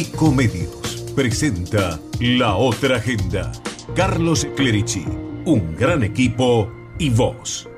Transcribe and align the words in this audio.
Ecomedios 0.00 1.12
presenta 1.14 2.00
La 2.20 2.54
Otra 2.54 2.96
Agenda. 2.96 3.52
Carlos 3.94 4.48
Clerici, 4.56 5.04
un 5.44 5.76
gran 5.76 6.02
equipo 6.02 6.72
y 6.98 7.10
vos. 7.10 7.69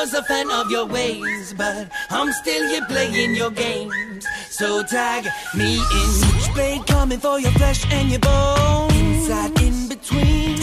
Was 0.00 0.14
a 0.14 0.22
fan 0.22 0.48
of 0.52 0.70
your 0.70 0.86
ways, 0.86 1.52
but 1.54 1.90
I'm 2.08 2.30
still 2.32 2.64
here 2.68 2.84
playing 2.86 3.34
your 3.34 3.50
games. 3.50 4.24
So 4.48 4.84
tag 4.84 5.26
me 5.56 5.74
in. 5.74 6.08
Switchblade 6.22 6.86
coming 6.86 7.18
for 7.18 7.40
your 7.40 7.50
flesh 7.52 7.84
and 7.90 8.08
your 8.08 8.20
bones. 8.20 8.94
Inside, 8.94 9.60
in 9.60 9.88
between. 9.88 10.56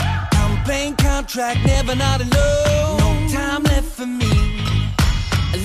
I'm 0.00 0.64
playing 0.64 0.96
contract, 0.96 1.60
never 1.64 1.94
not 1.94 2.20
alone. 2.20 2.98
No 2.98 3.28
time 3.30 3.62
left 3.62 3.90
for 3.98 4.06
me. 4.06 4.34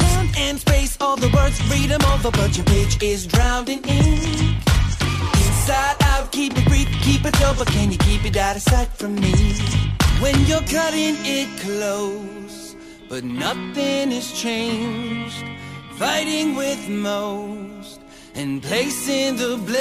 Land 0.01 0.29
and 0.37 0.59
space, 0.59 0.95
all 1.01 1.15
the 1.15 1.29
words, 1.29 1.57
read 1.71 1.89
them 1.89 2.03
over, 2.13 2.29
but 2.29 2.55
your 2.57 2.65
page 2.67 3.01
is 3.01 3.25
drowned 3.25 3.69
in 3.69 3.79
ink. 3.89 4.57
Inside 5.45 5.97
out, 6.11 6.31
keep 6.31 6.53
it 6.55 6.65
brief, 6.65 6.87
keep 7.01 7.25
it 7.25 7.35
low, 7.41 7.53
but 7.57 7.67
can 7.69 7.91
you 7.91 7.97
keep 7.97 8.23
it 8.25 8.37
out 8.37 8.55
of 8.55 8.61
sight 8.61 8.89
from 8.89 9.15
me? 9.15 9.33
When 10.21 10.35
you're 10.45 10.67
cutting 10.77 11.15
it 11.37 11.49
close, 11.61 12.58
but 13.09 13.23
nothing 13.23 14.11
has 14.11 14.31
changed. 14.31 15.43
Fighting 15.97 16.55
with 16.55 16.87
most 16.87 17.99
and 18.35 18.61
placing 18.61 19.35
the 19.35 19.57
blame. 19.67 19.79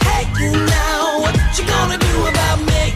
Hey, 0.00 0.24
now, 0.40 1.20
what 1.20 1.34
you 1.58 1.66
gonna 1.66 1.98
do 1.98 2.26
about 2.32 2.60
me? 2.60 2.94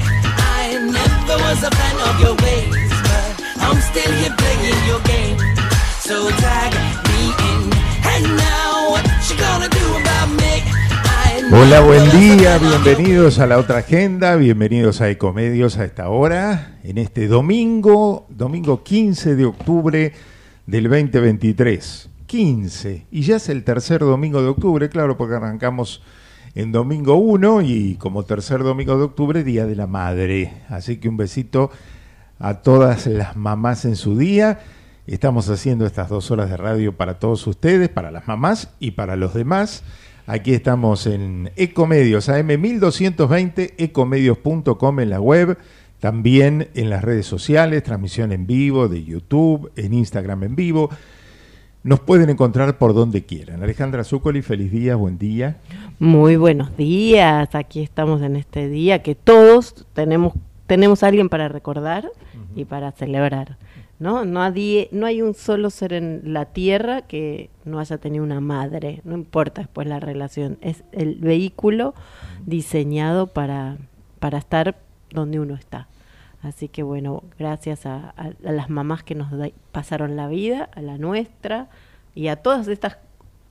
I 0.56 0.78
never 0.98 1.36
was 1.42 1.62
a 1.64 1.70
fan 1.78 1.96
of 2.08 2.20
your 2.24 2.36
ways, 2.46 2.92
but 3.10 3.32
I'm 3.66 3.80
still 3.90 4.12
here 4.20 4.34
playing 4.38 4.86
your 4.86 5.00
game. 5.00 5.38
So 6.00 6.30
tag 6.30 6.72
me 7.10 7.22
in. 7.50 7.62
Hey, 8.06 8.22
now, 8.22 8.90
what 8.92 9.04
you 9.28 9.36
gonna 9.36 9.68
do 9.68 9.86
about 10.00 10.30
me? 10.30 10.53
Hola, 11.56 11.82
buen 11.82 12.10
día, 12.10 12.58
bienvenidos 12.58 13.38
a 13.38 13.46
la 13.46 13.58
otra 13.58 13.78
agenda, 13.78 14.34
bienvenidos 14.34 15.00
a 15.00 15.08
Ecomedios 15.08 15.78
a 15.78 15.84
esta 15.84 16.08
hora, 16.08 16.80
en 16.82 16.98
este 16.98 17.28
domingo, 17.28 18.26
domingo 18.28 18.82
15 18.82 19.36
de 19.36 19.44
octubre 19.44 20.12
del 20.66 20.84
2023. 20.88 22.10
15, 22.26 23.06
y 23.08 23.22
ya 23.22 23.36
es 23.36 23.48
el 23.48 23.62
tercer 23.62 24.00
domingo 24.00 24.42
de 24.42 24.48
octubre, 24.48 24.88
claro, 24.88 25.16
porque 25.16 25.36
arrancamos 25.36 26.02
en 26.56 26.72
domingo 26.72 27.14
1 27.14 27.62
y 27.62 27.94
como 28.00 28.24
tercer 28.24 28.64
domingo 28.64 28.98
de 28.98 29.04
octubre, 29.04 29.44
Día 29.44 29.64
de 29.64 29.76
la 29.76 29.86
Madre. 29.86 30.54
Así 30.68 30.96
que 30.96 31.08
un 31.08 31.16
besito 31.16 31.70
a 32.40 32.62
todas 32.62 33.06
las 33.06 33.36
mamás 33.36 33.84
en 33.84 33.94
su 33.94 34.18
día. 34.18 34.58
Estamos 35.06 35.48
haciendo 35.48 35.86
estas 35.86 36.08
dos 36.08 36.32
horas 36.32 36.50
de 36.50 36.56
radio 36.56 36.96
para 36.96 37.20
todos 37.20 37.46
ustedes, 37.46 37.90
para 37.90 38.10
las 38.10 38.26
mamás 38.26 38.70
y 38.80 38.90
para 38.90 39.14
los 39.14 39.34
demás. 39.34 39.84
Aquí 40.26 40.54
estamos 40.54 41.06
en 41.06 41.50
Ecomedios, 41.54 42.30
AM1220, 42.30 43.74
ecomedios.com 43.76 45.00
en 45.00 45.10
la 45.10 45.20
web, 45.20 45.58
también 46.00 46.68
en 46.74 46.88
las 46.88 47.04
redes 47.04 47.26
sociales, 47.26 47.82
transmisión 47.82 48.32
en 48.32 48.46
vivo 48.46 48.88
de 48.88 49.04
YouTube, 49.04 49.70
en 49.76 49.92
Instagram 49.92 50.44
en 50.44 50.56
vivo. 50.56 50.88
Nos 51.82 52.00
pueden 52.00 52.30
encontrar 52.30 52.78
por 52.78 52.94
donde 52.94 53.24
quieran. 53.24 53.62
Alejandra 53.62 54.02
Zúcoli, 54.02 54.40
feliz 54.40 54.72
día, 54.72 54.96
buen 54.96 55.18
día. 55.18 55.58
Muy 55.98 56.36
buenos 56.36 56.74
días, 56.74 57.54
aquí 57.54 57.82
estamos 57.82 58.22
en 58.22 58.36
este 58.36 58.70
día 58.70 59.02
que 59.02 59.14
todos 59.14 59.84
tenemos 59.92 60.32
tenemos 60.66 61.02
a 61.02 61.08
alguien 61.08 61.28
para 61.28 61.48
recordar 61.48 62.10
y 62.56 62.64
para 62.64 62.92
celebrar, 62.92 63.58
¿no? 63.98 64.24
Nadie, 64.24 64.88
no 64.92 65.06
hay 65.06 65.22
un 65.22 65.34
solo 65.34 65.70
ser 65.70 65.92
en 65.92 66.20
la 66.32 66.46
tierra 66.46 67.02
que 67.02 67.50
no 67.64 67.78
haya 67.78 67.98
tenido 67.98 68.24
una 68.24 68.40
madre, 68.40 69.00
no 69.04 69.14
importa 69.14 69.62
después 69.62 69.86
la 69.86 70.00
relación, 70.00 70.58
es 70.60 70.84
el 70.92 71.16
vehículo 71.16 71.94
diseñado 72.44 73.26
para, 73.28 73.76
para 74.18 74.38
estar 74.38 74.76
donde 75.10 75.40
uno 75.40 75.54
está. 75.54 75.88
Así 76.42 76.68
que 76.68 76.82
bueno, 76.82 77.22
gracias 77.38 77.86
a, 77.86 78.10
a- 78.16 78.32
a 78.46 78.52
las 78.52 78.68
mamás 78.68 79.02
que 79.02 79.14
nos 79.14 79.30
da- 79.30 79.48
pasaron 79.72 80.14
la 80.16 80.28
vida, 80.28 80.68
a 80.74 80.82
la 80.82 80.98
nuestra 80.98 81.68
y 82.14 82.28
a 82.28 82.36
todas 82.36 82.68
estas 82.68 82.98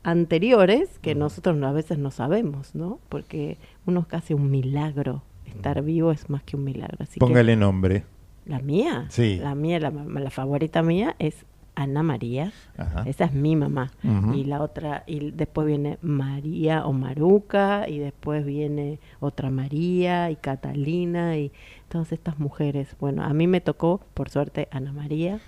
anteriores 0.04 1.00
que 1.00 1.16
nosotros 1.16 1.56
no- 1.56 1.68
a 1.68 1.72
veces 1.72 1.98
no 1.98 2.12
sabemos, 2.12 2.76
¿no? 2.76 3.00
Porque 3.10 3.58
uno 3.86 4.02
es 4.02 4.08
casi 4.08 4.34
un 4.34 4.52
milagro. 4.52 5.24
Estar 5.46 5.82
vivo 5.82 6.12
es 6.12 6.30
más 6.30 6.44
que 6.44 6.56
un 6.56 6.64
milagro. 6.64 6.98
Así 7.00 7.14
que 7.16 7.20
Póngale 7.20 7.56
nombre. 7.56 8.04
La 8.46 8.60
mía, 8.60 9.06
Sí. 9.10 9.38
la 9.42 9.56
mía, 9.56 9.80
la, 9.80 10.30
favorita 10.30 10.82
mía 10.82 11.16
es 11.20 11.46
Ana 11.76 12.04
María. 12.04 12.52
Ajá. 12.78 13.04
Esa 13.08 13.26
es 13.26 13.34
mi 13.34 13.56
mamá. 13.56 13.92
Y 14.36 14.44
la 14.44 14.62
otra, 14.62 15.04
y 15.08 15.32
después 15.32 15.66
viene 15.66 15.98
María 16.02 16.86
o 16.86 16.94
Maruca, 16.94 17.90
y 17.90 17.98
después 18.00 18.46
viene 18.46 19.00
otra 19.20 19.50
María 19.50 20.30
y 20.30 20.36
Catalina 20.36 21.38
y 21.38 21.52
todas 21.90 22.12
estas 22.12 22.38
mujeres. 22.40 22.96
Bueno, 23.00 23.24
a 23.24 23.34
mí 23.34 23.48
me 23.48 23.60
tocó, 23.62 24.02
por 24.14 24.30
suerte, 24.30 24.68
Ana 24.72 24.92
María. 24.92 25.40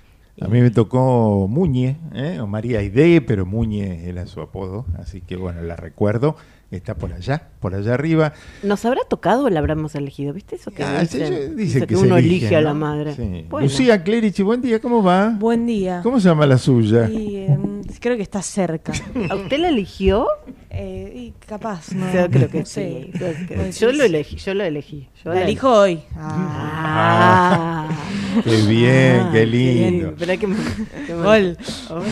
A 0.41 0.47
mí 0.49 0.59
me 0.59 0.69
tocó 0.69 1.47
Muñe, 1.47 1.97
¿eh? 2.13 2.39
o 2.41 2.47
María 2.47 2.79
Aide, 2.79 3.21
pero 3.21 3.45
Muñe 3.45 4.09
era 4.09 4.25
su 4.25 4.41
apodo, 4.41 4.85
así 4.99 5.21
que 5.21 5.37
bueno, 5.37 5.61
la 5.61 5.77
recuerdo, 5.77 6.35
está 6.77 6.95
por 6.95 7.13
allá, 7.13 7.49
por 7.59 7.73
allá 7.75 7.93
arriba. 7.93 8.33
¿Nos 8.63 8.83
habrá 8.85 9.01
tocado 9.09 9.45
o 9.45 9.49
la 9.49 9.59
habremos 9.59 9.95
elegido? 9.95 10.33
¿Viste 10.33 10.55
eso 10.55 10.71
que 10.71 10.83
Ah, 10.83 11.05
sí, 11.05 11.17
dicen? 11.19 11.33
sí, 11.49 11.55
Dice 11.55 11.79
que, 11.81 11.87
que, 11.87 11.95
se 11.95 12.01
uno 12.05 12.17
elige 12.17 12.55
a 12.55 12.59
¿no? 12.61 12.67
la 12.67 12.73
madre. 12.73 13.15
Sí. 13.15 13.45
Bueno, 13.49 13.67
Lucía 13.67 14.03
Clerici, 14.03 14.43
buen 14.43 14.61
día, 14.61 14.79
¿cómo 14.79 15.03
va? 15.03 15.29
Buen 15.29 15.65
día. 15.65 16.01
¿Cómo 16.03 16.19
se 16.19 16.27
llama 16.29 16.45
la 16.45 16.57
suya? 16.57 17.09
Y, 17.09 17.37
em, 17.37 17.81
creo 17.99 18.15
que 18.17 18.23
está 18.23 18.41
cerca. 18.41 18.93
¿A 19.29 19.35
usted 19.35 19.59
la 19.59 19.69
eligió? 19.69 20.27
Eh, 20.69 21.11
y 21.15 21.33
capaz, 21.47 21.91
¿no? 21.93 22.11
Yo 22.13 22.29
creo 22.29 22.49
que 22.49 22.65
sí. 22.65 23.09
sé. 23.13 23.71
Yo 23.79 23.91
lo 23.93 24.03
elegí, 24.03 24.35
yo 24.35 24.53
lo 24.53 24.63
elegí. 24.65 25.07
Yo 25.23 25.33
La 25.33 25.43
elijo 25.43 25.71
hoy. 25.71 26.01
Ah. 26.17 27.87
Ah. 27.87 28.41
Qué 28.43 28.57
bien, 28.67 29.19
Ah, 29.21 29.29
qué 29.31 29.45
lindo. 29.45 30.09
Esperá 30.09 30.35
que 30.37 30.47
me- 30.47 30.55
que 31.07 31.13
me- 31.15 31.23
Gol. 31.23 31.57
Hola. 31.89 32.05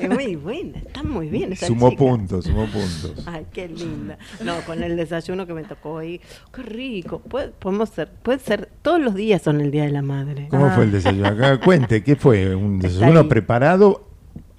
Es 0.00 0.08
muy 0.10 0.36
buena, 0.36 0.78
está 0.78 1.02
muy 1.02 1.28
bien 1.28 1.52
esa 1.54 1.66
Sumó 1.66 1.88
chica. 1.90 1.98
puntos, 2.04 2.44
sumó 2.44 2.66
puntos. 2.66 3.14
Ay, 3.26 3.46
qué 3.52 3.68
linda. 4.02 4.18
No, 4.44 4.60
con 4.66 4.82
el 4.82 4.96
desayuno 4.96 5.46
que 5.46 5.54
me 5.54 5.64
tocó 5.64 5.92
hoy. 5.92 6.20
Qué 6.54 6.62
rico. 6.62 7.20
Puede, 7.20 7.48
podemos 7.48 7.88
ser, 7.90 8.10
puede 8.22 8.38
ser, 8.38 8.68
todos 8.82 9.00
los 9.00 9.14
días 9.14 9.42
son 9.42 9.60
el 9.60 9.70
Día 9.70 9.84
de 9.84 9.90
la 9.92 10.02
Madre. 10.02 10.48
¿Cómo 10.50 10.66
Ah. 10.66 10.72
fue 10.74 10.84
el 10.84 10.92
desayuno? 10.92 11.28
Acá, 11.28 11.58
cuente, 11.60 12.02
¿qué 12.02 12.16
fue? 12.16 12.54
¿Un 12.54 12.78
desayuno 12.78 13.28
preparado 13.28 14.08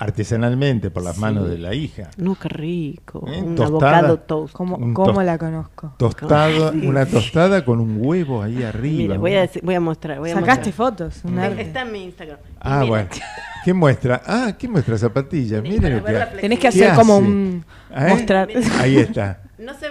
artesanalmente 0.04 0.92
por 0.92 1.04
las 1.04 1.16
Sí. 1.16 1.22
manos 1.22 1.50
de 1.50 1.58
la 1.58 1.74
hija? 1.74 2.10
No, 2.18 2.36
qué 2.36 2.50
rico. 2.50 3.26
¿Eh? 3.28 3.42
Un 3.42 3.56
Tostada. 3.56 3.98
avocado 4.00 4.20
toast. 4.20 4.54
¿Cómo, 4.54 4.76
Un 4.78 4.94
cómo 4.94 5.14
tos- 5.14 5.26
la 5.26 5.38
conozco? 5.38 5.94
Tostada, 5.98 6.72
una 6.72 7.06
tostada 7.06 7.64
con 7.66 7.80
un 7.80 7.98
huevo 8.00 8.42
ahí 8.44 8.64
arriba. 8.64 8.98
Mira, 8.98 9.18
voy 9.18 9.34
a, 9.36 9.42
decir- 9.42 9.62
voy 9.64 9.76
a 9.76 9.80
mostrar. 9.80 10.20
Voy 10.20 10.32
a 10.32 10.34
Sacaste 10.36 10.70
mostrar. 10.70 10.74
fotos. 10.90 11.22
Un 11.24 11.40
arte. 11.40 11.62
Está 11.62 11.82
en 11.82 11.92
mi 11.92 12.04
Instagram. 12.04 12.38
Ah, 12.60 12.78
mira, 12.80 12.86
bueno. 12.90 13.10
¿Qué 13.66 13.74
muestra? 13.74 14.22
Ah, 14.26 14.54
¿qué 14.58 14.68
muestra 14.68 14.98
zapatilla? 14.98 15.62
Sí, 15.62 15.70
Miren 15.70 15.98
lo 15.98 16.04
que. 16.04 16.14
Tenés 16.42 16.60
que 16.60 16.62
¿Qué 16.64 16.68
hacer 16.68 16.94
como 16.96 17.16
hace? 17.16 17.24
un... 17.26 17.66
¿Eh? 17.96 18.08
Mostrar. 18.10 18.50
Ahí 18.80 18.98
está. 18.98 19.40
No 19.64 19.72
se. 19.76 19.86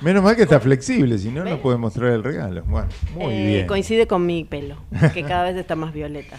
Menos 0.00 0.22
mal 0.22 0.36
que 0.36 0.42
está 0.42 0.60
flexible, 0.60 1.18
si 1.18 1.30
no, 1.30 1.44
no 1.44 1.60
puede 1.60 1.76
mostrar 1.76 2.12
el 2.12 2.22
regalo. 2.22 2.62
Bueno, 2.64 2.88
muy 3.14 3.34
eh, 3.34 3.46
bien. 3.46 3.66
Coincide 3.66 4.06
con 4.06 4.24
mi 4.24 4.44
pelo, 4.44 4.76
que 5.12 5.24
cada 5.24 5.44
vez 5.44 5.56
está 5.56 5.74
más 5.74 5.92
violeta. 5.92 6.36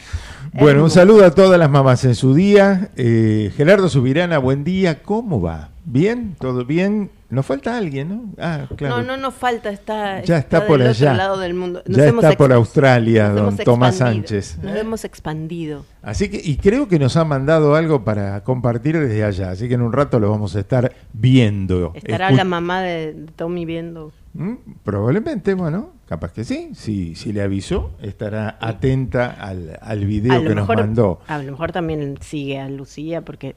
Bueno, 0.54 0.84
un 0.84 0.90
saludo 0.90 1.26
a 1.26 1.32
todas 1.32 1.60
las 1.60 1.70
mamás 1.70 2.06
en 2.06 2.16
su 2.16 2.34
día. 2.34 2.90
Eh, 2.96 3.52
Gerardo 3.58 3.90
Subirana, 3.90 4.38
buen 4.38 4.64
día. 4.64 5.04
¿Cómo 5.04 5.42
va? 5.42 5.70
¿Bien? 5.84 6.36
¿Todo 6.40 6.66
bien? 6.66 7.12
Nos 7.32 7.46
falta 7.46 7.78
alguien, 7.78 8.10
¿no? 8.10 8.24
Ah, 8.40 8.68
claro. 8.76 8.98
No, 8.98 9.04
no 9.04 9.18
nos 9.18 9.36
falta, 9.36 9.70
está, 9.70 10.22
Ya 10.24 10.40
está 10.40 10.66
por 10.66 10.80
del 10.80 10.88
allá. 10.90 11.12
otro 11.12 11.18
lado 11.18 11.38
del 11.40 11.54
mundo. 11.54 11.84
Nos 11.86 11.98
ya 11.98 12.08
hemos 12.08 12.24
está 12.24 12.36
por 12.36 12.52
Australia, 12.52 13.30
don 13.30 13.56
Tomás 13.58 13.98
Sánchez. 13.98 14.58
Nos 14.64 14.76
¿eh? 14.76 14.80
hemos 14.80 15.06
expandido. 15.06 15.86
Así 16.02 16.30
que, 16.30 16.42
y 16.44 16.58
creo 16.58 16.88
que 16.88 16.98
nos 16.98 17.18
ha 17.18 17.26
mandado 17.26 17.76
algo 17.76 18.04
para 18.04 18.44
compartir 18.44 18.98
desde 19.00 19.24
allá. 19.24 19.52
Así 19.52 19.68
que 19.68 19.76
en 19.76 19.82
un 19.84 19.94
rato 19.94 20.20
lo 20.20 20.32
vamos 20.32 20.56
a 20.56 20.60
estar 20.62 20.92
viendo. 21.14 21.92
Estará 21.94 22.32
Escu- 22.32 22.38
la 22.38 22.44
mamá 22.46 22.82
de, 22.82 23.28
Tommy 23.36 23.64
viendo. 23.66 24.12
¿Mm? 24.34 24.54
Probablemente, 24.84 25.54
bueno, 25.54 25.92
capaz 26.08 26.32
que 26.34 26.44
sí. 26.44 26.72
Si, 26.74 27.14
si 27.16 27.32
le 27.32 27.42
avisó, 27.44 27.92
estará 28.02 28.58
atenta 28.60 29.30
al, 29.30 29.78
al 29.82 30.06
video 30.06 30.34
a 30.34 30.42
que 30.44 30.56
nos 30.56 30.68
mandó. 30.68 31.20
A 31.28 31.38
lo 31.38 31.52
mejor 31.52 31.72
también 31.72 32.18
sigue 32.22 32.60
a 32.60 32.70
Lucía 32.70 33.22
porque 33.22 33.56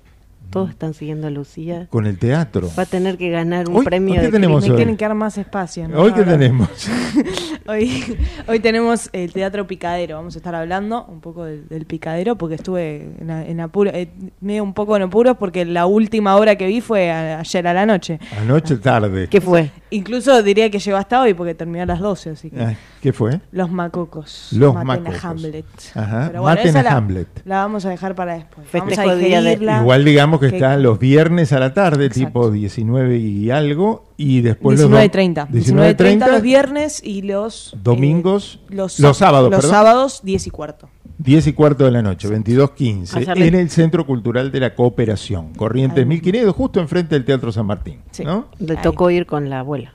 todos 0.52 0.70
están 0.70 0.94
siguiendo 0.94 1.26
a 1.26 1.30
Lucía. 1.30 1.86
Con 1.90 2.06
el 2.06 2.18
teatro. 2.18 2.68
Va 2.78 2.84
a 2.84 2.86
tener 2.86 3.16
que 3.18 3.30
ganar 3.30 3.68
un 3.68 3.76
Hoy- 3.78 3.84
premio 3.84 4.14
¿hoy 4.14 4.20
qué 4.20 4.26
de 4.26 4.32
tenemos 4.32 4.62
Me 4.64 4.70
hoy? 4.70 4.76
quieren 4.76 4.96
quedar 4.96 5.14
más 5.14 5.36
espacio. 5.38 5.88
¿no? 5.88 5.98
Hoy 6.00 6.12
que 6.12 6.20
Ahora- 6.20 6.32
tenemos. 6.32 6.68
Hoy, 7.68 8.16
hoy 8.48 8.58
tenemos 8.58 9.08
el 9.12 9.32
Teatro 9.32 9.66
Picadero. 9.68 10.16
Vamos 10.16 10.34
a 10.34 10.38
estar 10.38 10.52
hablando 10.54 11.04
un 11.06 11.20
poco 11.20 11.44
del, 11.44 11.68
del 11.68 11.86
Picadero 11.86 12.36
porque 12.36 12.56
estuve 12.56 13.14
en, 13.20 13.30
en 13.30 13.60
apuro, 13.60 13.90
eh, 13.94 14.08
medio 14.40 14.64
un 14.64 14.74
poco 14.74 14.96
en 14.96 15.02
apuros 15.02 15.36
porque 15.38 15.64
la 15.64 15.86
última 15.86 16.34
hora 16.36 16.56
que 16.56 16.66
vi 16.66 16.80
fue 16.80 17.10
a- 17.12 17.38
ayer 17.38 17.66
a 17.68 17.72
la 17.72 17.86
noche. 17.86 18.18
Anoche 18.40 18.76
tarde. 18.78 19.28
¿Qué 19.28 19.40
fue? 19.40 19.70
Incluso 19.92 20.42
diría 20.42 20.70
que 20.70 20.78
llegó 20.78 20.96
hasta 20.96 21.20
hoy 21.20 21.34
porque 21.34 21.54
terminó 21.54 21.82
a 21.82 21.86
las 21.86 22.00
12, 22.00 22.30
así 22.30 22.50
que... 22.50 22.60
Ah, 22.60 22.76
¿Qué 23.00 23.12
fue? 23.12 23.40
Los 23.52 23.70
macocos. 23.70 24.48
Los 24.52 24.74
Maten 24.74 24.90
a 24.90 25.10
macocos. 25.10 25.24
Hamlet. 25.24 25.64
Ajá, 25.94 26.24
Pero 26.28 26.42
bueno, 26.42 26.56
maten 26.56 26.68
esa 26.68 26.80
a 26.80 26.82
la, 26.82 26.92
Hamlet. 26.96 27.28
La 27.44 27.56
vamos 27.58 27.84
a 27.84 27.90
dejar 27.90 28.14
para 28.14 28.34
después. 28.34 28.66
Vamos 28.72 28.98
a 28.98 29.14
día 29.16 29.42
de-. 29.42 29.58
Igual 29.80 30.04
digamos 30.04 30.40
que 30.40 30.48
que- 30.50 30.56
está 30.56 30.76
los 30.76 30.98
viernes 30.98 31.52
a 31.52 31.58
la 31.60 31.74
tarde, 31.74 32.06
Exacto. 32.06 32.26
tipo 32.26 32.50
19 32.50 33.18
y 33.18 33.50
algo, 33.50 34.04
y 34.16 34.40
después 34.40 34.80
los 34.80 34.90
dom- 34.90 34.98
19.30. 35.10 35.48
19.30 35.48 36.30
los 36.30 36.42
viernes 36.42 37.02
y 37.04 37.22
los... 37.22 37.74
eh, 37.74 37.78
Domingos, 37.82 38.60
los, 38.68 38.98
los 38.98 39.16
sábados, 39.18 39.50
Los 39.50 39.60
perdón. 39.60 39.70
sábados, 39.70 40.20
10 40.22 40.46
y 40.46 40.50
cuarto. 40.50 40.88
10 41.22 41.46
y 41.46 41.52
cuarto 41.52 41.84
de 41.84 41.90
la 41.90 42.02
noche, 42.02 42.28
22.15, 42.28 43.22
Hacerle- 43.22 43.46
en 43.46 43.54
el 43.54 43.70
Centro 43.70 44.04
Cultural 44.06 44.50
de 44.50 44.60
la 44.60 44.74
Cooperación, 44.74 45.54
Corrientes 45.54 46.00
Ahí. 46.00 46.06
1500, 46.06 46.54
justo 46.54 46.80
enfrente 46.80 47.14
del 47.14 47.24
Teatro 47.24 47.52
San 47.52 47.66
Martín. 47.66 48.00
Sí. 48.10 48.24
¿no? 48.24 48.48
Le 48.58 48.76
tocó 48.76 49.10
ir 49.10 49.26
con 49.26 49.48
la 49.48 49.60
abuela. 49.60 49.94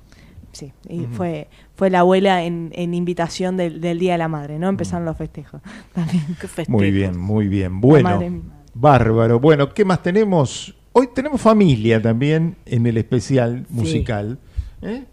Sí, 0.53 0.71
y 0.89 1.01
fue, 1.05 1.49
fue 1.75 1.89
la 1.91 1.99
abuela 1.99 2.43
en, 2.43 2.71
en 2.73 2.93
invitación 2.95 3.57
del, 3.57 3.79
del 3.79 3.99
Día 3.99 4.13
de 4.13 4.17
la 4.17 4.27
Madre, 4.27 4.57
¿no? 4.57 4.69
Empezaron 4.69 5.05
los 5.05 5.15
festejos. 5.15 5.61
También. 5.93 6.23
Qué 6.39 6.47
festejo. 6.47 6.71
Muy 6.71 6.89
bien, 6.91 7.17
muy 7.17 7.47
bien. 7.47 7.79
Bueno, 7.79 8.09
madre 8.09 8.31
bárbaro. 8.73 9.39
Bueno, 9.39 9.73
¿qué 9.73 9.85
más 9.85 10.01
tenemos? 10.01 10.73
Hoy 10.93 11.09
tenemos 11.13 11.41
familia 11.41 12.01
también 12.01 12.55
en 12.65 12.87
el 12.87 12.97
especial 12.97 13.65
musical, 13.69 14.39
¿eh? 14.81 15.03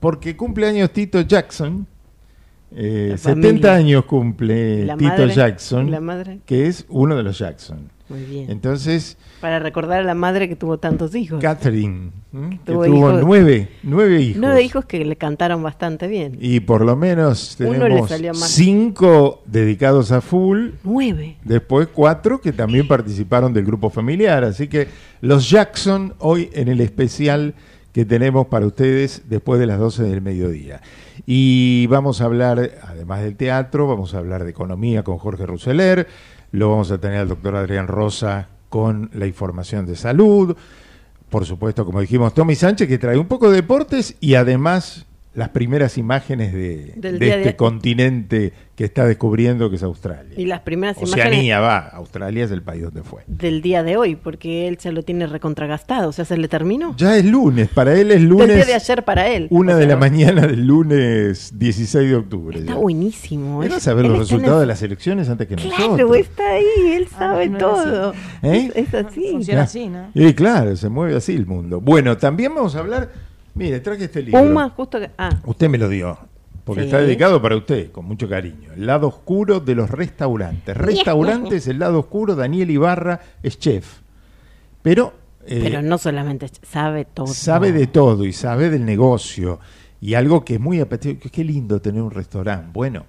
porque 0.00 0.36
cumple 0.36 0.66
años 0.66 0.90
Tito 0.90 1.20
Jackson. 1.20 1.86
Eh, 2.74 3.08
La 3.12 3.16
70 3.18 3.42
familia. 3.48 3.74
años 3.74 4.04
cumple 4.04 4.84
La 4.86 4.96
Tito 4.96 5.10
madre, 5.10 5.34
Jackson, 5.34 5.90
la 5.90 6.00
madre. 6.00 6.38
que 6.46 6.66
es 6.66 6.86
uno 6.88 7.16
de 7.16 7.22
los 7.22 7.38
Jackson. 7.38 7.90
Muy 8.08 8.24
bien. 8.24 8.50
Entonces, 8.50 9.16
Para 9.40 9.60
recordar 9.60 10.00
a 10.00 10.02
la 10.02 10.16
madre 10.16 10.48
que 10.48 10.56
tuvo 10.56 10.78
tantos 10.78 11.14
hijos. 11.14 11.40
Catherine, 11.40 12.10
que 12.32 12.58
tuvo 12.64 12.84
tuvo 12.84 13.08
hijos. 13.10 13.22
nueve, 13.24 13.68
nueve 13.84 14.20
hijos. 14.20 14.40
Nueve 14.40 14.62
hijos 14.64 14.84
que 14.84 15.04
le 15.04 15.14
cantaron 15.14 15.62
bastante 15.62 16.08
bien. 16.08 16.36
Y 16.40 16.58
por 16.58 16.84
lo 16.84 16.96
menos 16.96 17.54
tenemos 17.56 18.40
cinco 18.48 19.42
dedicados 19.46 20.10
a 20.12 20.20
full, 20.20 20.70
Nueve. 20.82 21.36
después 21.44 21.86
cuatro 21.92 22.40
que 22.40 22.52
también 22.52 22.88
participaron 22.88 23.52
del 23.52 23.64
grupo 23.64 23.90
familiar. 23.90 24.42
Así 24.42 24.66
que 24.66 24.88
los 25.20 25.48
Jackson 25.48 26.14
hoy 26.18 26.50
en 26.52 26.66
el 26.68 26.80
especial 26.80 27.54
que 27.92 28.04
tenemos 28.04 28.46
para 28.46 28.66
ustedes 28.66 29.22
después 29.28 29.58
de 29.60 29.66
las 29.66 29.78
12 29.78 30.04
del 30.04 30.22
mediodía. 30.22 30.80
Y 31.26 31.86
vamos 31.88 32.20
a 32.20 32.24
hablar, 32.26 32.70
además 32.82 33.22
del 33.22 33.36
teatro, 33.36 33.86
vamos 33.86 34.14
a 34.14 34.18
hablar 34.18 34.44
de 34.44 34.50
economía 34.50 35.02
con 35.02 35.18
Jorge 35.18 35.46
Rousseler, 35.46 36.06
lo 36.52 36.70
vamos 36.70 36.90
a 36.90 36.98
tener 36.98 37.18
al 37.18 37.28
doctor 37.28 37.56
Adrián 37.56 37.86
Rosa 37.86 38.48
con 38.68 39.10
la 39.12 39.26
información 39.26 39.86
de 39.86 39.96
salud, 39.96 40.56
por 41.28 41.46
supuesto, 41.46 41.84
como 41.84 42.00
dijimos, 42.00 42.34
Tommy 42.34 42.56
Sánchez 42.56 42.88
que 42.88 42.98
trae 42.98 43.16
un 43.16 43.28
poco 43.28 43.50
de 43.50 43.56
deportes 43.56 44.16
y 44.20 44.34
además 44.34 45.06
las 45.32 45.50
primeras 45.50 45.96
imágenes 45.96 46.52
de, 46.52 46.92
Del 46.96 47.22
este 47.22 47.38
de- 47.38 47.56
continente 47.56 48.52
que 48.74 48.84
está 48.84 49.06
descubriendo 49.06 49.70
que 49.70 49.76
es 49.76 49.82
Australia. 49.84 50.32
Y 50.36 50.46
las 50.46 50.60
primeras 50.60 50.96
Oceanía 50.98 51.58
imágenes 51.58 51.60
va, 51.60 51.78
Australia 51.90 52.44
es 52.44 52.50
el 52.50 52.62
país 52.62 52.82
donde 52.82 53.02
fue. 53.04 53.22
del 53.28 53.60
día 53.62 53.82
de 53.84 53.96
hoy, 53.96 54.16
porque 54.16 54.66
él 54.66 54.78
se 54.80 54.90
lo 54.90 55.02
tiene 55.04 55.26
recontragastado. 55.26 56.08
O 56.08 56.12
sea, 56.12 56.24
se 56.24 56.36
le 56.36 56.48
terminó. 56.48 56.96
Ya 56.96 57.16
es 57.16 57.24
lunes, 57.24 57.68
para 57.68 57.92
él 57.94 58.10
es 58.10 58.18
Del 58.20 58.24
lunes, 58.28 58.56
día 58.56 58.64
de 58.64 58.74
ayer 58.74 59.04
para 59.04 59.28
él. 59.28 59.46
una 59.50 59.74
O 59.74 59.76
de 59.76 59.86
la 59.86 59.96
mañana 59.96 60.46
del 60.46 60.66
lunes 60.66 61.52
16 61.58 62.08
de 62.08 62.16
octubre. 62.16 62.58
Está 62.58 62.72
ya. 62.72 62.78
buenísimo. 62.78 63.62
Él 63.62 63.70
va 63.70 63.74
a 63.74 63.78
Es- 63.78 63.84
saber 63.84 64.06
él 64.06 64.10
los 64.12 64.20
resultados 64.20 64.56
el- 64.56 64.60
de 64.62 64.66
las 64.66 64.82
elecciones 64.82 65.28
antes 65.28 65.46
que 65.46 65.54
Claro, 65.56 65.76
nosotros. 65.96 66.16
está 66.16 66.50
ahí, 66.50 66.92
él 66.94 67.06
sabe 67.08 67.48
no 67.50 67.56
es 67.56 67.62
todo. 67.62 68.12
¿Eh? 68.42 68.70
Es, 68.74 68.88
es 68.88 68.94
así. 68.94 69.28
Funciona 69.30 69.62
así, 69.62 69.88
¿no? 69.88 70.08
Y 70.14 70.32
claro, 70.34 70.74
se 70.76 70.88
mueve 70.88 71.14
así 71.16 71.34
el 71.36 71.46
mundo. 71.46 71.80
Bueno, 71.80 72.16
también 72.16 72.54
vamos 72.54 72.74
a 72.74 72.80
hablar. 72.80 73.29
Mire, 73.60 73.80
traje 73.80 74.04
este 74.04 74.22
libro. 74.22 74.42
Puma, 74.42 74.70
justo 74.70 74.98
que. 74.98 75.10
Ah, 75.18 75.38
Usted 75.44 75.68
me 75.68 75.78
lo 75.78 75.88
dio. 75.88 76.18
Porque 76.64 76.82
Sí. 76.82 76.86
está 76.86 77.00
dedicado 77.00 77.40
para 77.42 77.56
usted, 77.56 77.90
con 77.90 78.04
mucho 78.04 78.28
cariño. 78.28 78.72
El 78.74 78.86
lado 78.86 79.08
oscuro 79.08 79.60
de 79.60 79.74
los 79.74 79.90
restaurantes. 79.90 80.76
Restaurantes, 80.76 81.66
el 81.68 81.78
lado 81.78 81.98
oscuro, 82.00 82.34
Daniel 82.36 82.70
Ibarra 82.70 83.20
es 83.42 83.58
chef. 83.58 84.00
Pero, 84.82 85.12
eh, 85.46 85.60
pero 85.62 85.82
no 85.82 85.98
solamente 85.98 86.48
sabe 86.62 87.04
todo. 87.04 87.26
sabe 87.26 87.72
de 87.72 87.86
todo 87.86 88.24
y 88.24 88.32
sabe 88.32 88.70
del 88.70 88.84
negocio. 88.84 89.58
Y 90.00 90.14
algo 90.14 90.44
que 90.44 90.54
es 90.54 90.60
muy 90.60 90.80
apetecible. 90.80 91.30
Qué 91.30 91.44
lindo 91.44 91.80
tener 91.80 92.00
un 92.02 92.10
restaurante. 92.10 92.70
Bueno, 92.72 93.04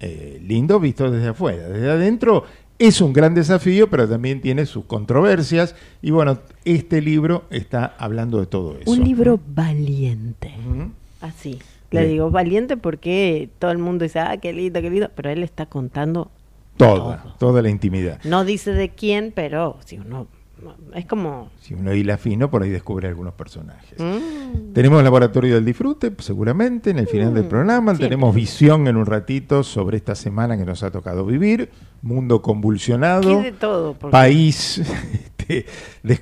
eh, 0.00 0.40
lindo 0.44 0.80
visto 0.80 1.10
desde 1.10 1.28
afuera. 1.28 1.68
Desde 1.68 1.90
adentro 1.90 2.44
es 2.78 3.00
un 3.00 3.12
gran 3.12 3.34
desafío, 3.34 3.90
pero 3.90 4.08
también 4.08 4.40
tiene 4.40 4.66
sus 4.66 4.84
controversias. 4.84 5.74
Y 6.02 6.10
bueno, 6.10 6.38
este 6.64 7.00
libro 7.02 7.44
está 7.50 7.94
hablando 7.98 8.38
de 8.40 8.46
todo 8.46 8.76
eso. 8.78 8.90
Un 8.90 9.02
libro 9.04 9.40
valiente. 9.54 10.52
Así. 11.20 11.58
Le 11.90 12.00
Bien. 12.00 12.12
digo 12.12 12.30
valiente 12.30 12.76
porque 12.76 13.48
todo 13.58 13.70
el 13.70 13.78
mundo 13.78 14.04
dice, 14.04 14.20
ah, 14.20 14.36
qué 14.36 14.52
lindo, 14.52 14.80
qué 14.82 14.90
lindo. 14.90 15.10
Pero 15.14 15.30
él 15.30 15.42
está 15.42 15.66
contando. 15.66 16.30
Toda, 16.76 17.22
Todo. 17.22 17.34
toda 17.38 17.62
la 17.62 17.70
intimidad. 17.70 18.20
No 18.24 18.44
dice 18.44 18.72
de 18.72 18.90
quién, 18.90 19.32
pero 19.34 19.78
si 19.84 19.98
uno. 19.98 20.28
Es 20.94 21.06
como. 21.06 21.50
Si 21.60 21.74
uno 21.74 21.94
hila 21.94 22.16
fino, 22.16 22.50
por 22.50 22.62
ahí 22.62 22.70
descubre 22.70 23.08
algunos 23.08 23.34
personajes. 23.34 23.98
mm, 23.98 24.72
Tenemos 24.72 25.02
Laboratorio 25.02 25.54
del 25.54 25.64
Disfrute, 25.64 26.12
seguramente, 26.18 26.90
en 26.90 26.98
el 26.98 27.06
final 27.06 27.34
del 27.34 27.44
programa. 27.44 27.92
siempre. 27.92 28.06
Tenemos 28.08 28.34
visión 28.34 28.86
en 28.88 28.96
un 28.96 29.06
ratito 29.06 29.62
sobre 29.62 29.96
esta 29.96 30.14
semana 30.14 30.56
que 30.56 30.64
nos 30.64 30.82
ha 30.82 30.90
tocado 30.90 31.24
vivir. 31.26 31.70
Mundo 32.02 32.42
convulsionado. 32.42 33.38
¿qué 33.42 33.50
de 33.50 33.52
todo? 33.52 33.94
Porque- 33.94 34.12
País 34.12 34.78
este, 35.38 35.66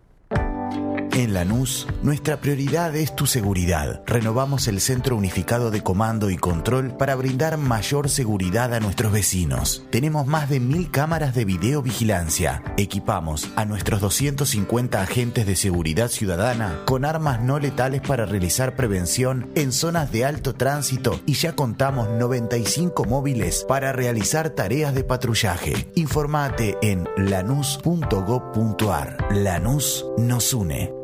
En 1.17 1.33
Lanús, 1.33 1.87
nuestra 2.03 2.41
prioridad 2.41 2.97
es 2.97 3.15
tu 3.15 3.27
seguridad. 3.27 4.03
Renovamos 4.05 4.67
el 4.67 4.81
Centro 4.81 5.15
Unificado 5.17 5.71
de 5.71 5.81
Comando 5.81 6.29
y 6.29 6.37
Control 6.37 6.97
para 6.97 7.15
brindar 7.15 7.57
mayor 7.57 8.09
seguridad 8.09 8.75
a 8.75 8.81
nuestros 8.81 9.13
vecinos. 9.13 9.87
Tenemos 9.91 10.27
más 10.27 10.51
de 10.51 10.59
mil 10.59 10.91
cámaras 10.91 11.33
de 11.37 11.45
videovigilancia. 11.45 12.65
Equipamos 12.77 13.49
a 13.55 13.65
nuestros 13.65 14.01
250 14.01 15.01
agentes 15.01 15.47
de 15.47 15.55
seguridad 15.55 16.09
ciudadana 16.09 16.81
con 16.85 17.05
armas 17.05 17.41
no 17.41 17.61
letales 17.61 18.01
para 18.01 18.27
realizar 18.27 18.75
prevención 18.75 19.53
en 19.55 19.71
zonas 19.71 20.11
de 20.11 20.25
alto 20.25 20.57
tránsito 20.57 21.21
y 21.27 21.35
ya 21.35 21.55
contamos 21.55 22.09
95 22.09 23.05
móviles 23.05 23.65
para 23.69 23.93
realizar 23.93 24.51
tareas 24.51 24.97
de 24.97 25.05
patrullaje. 25.05 25.93
Informate 25.95 26.77
en 26.83 27.09
lanús.gov.ar. 27.17 27.89
Lanús 29.31 30.07
nos 30.19 30.53
une. 30.53 31.04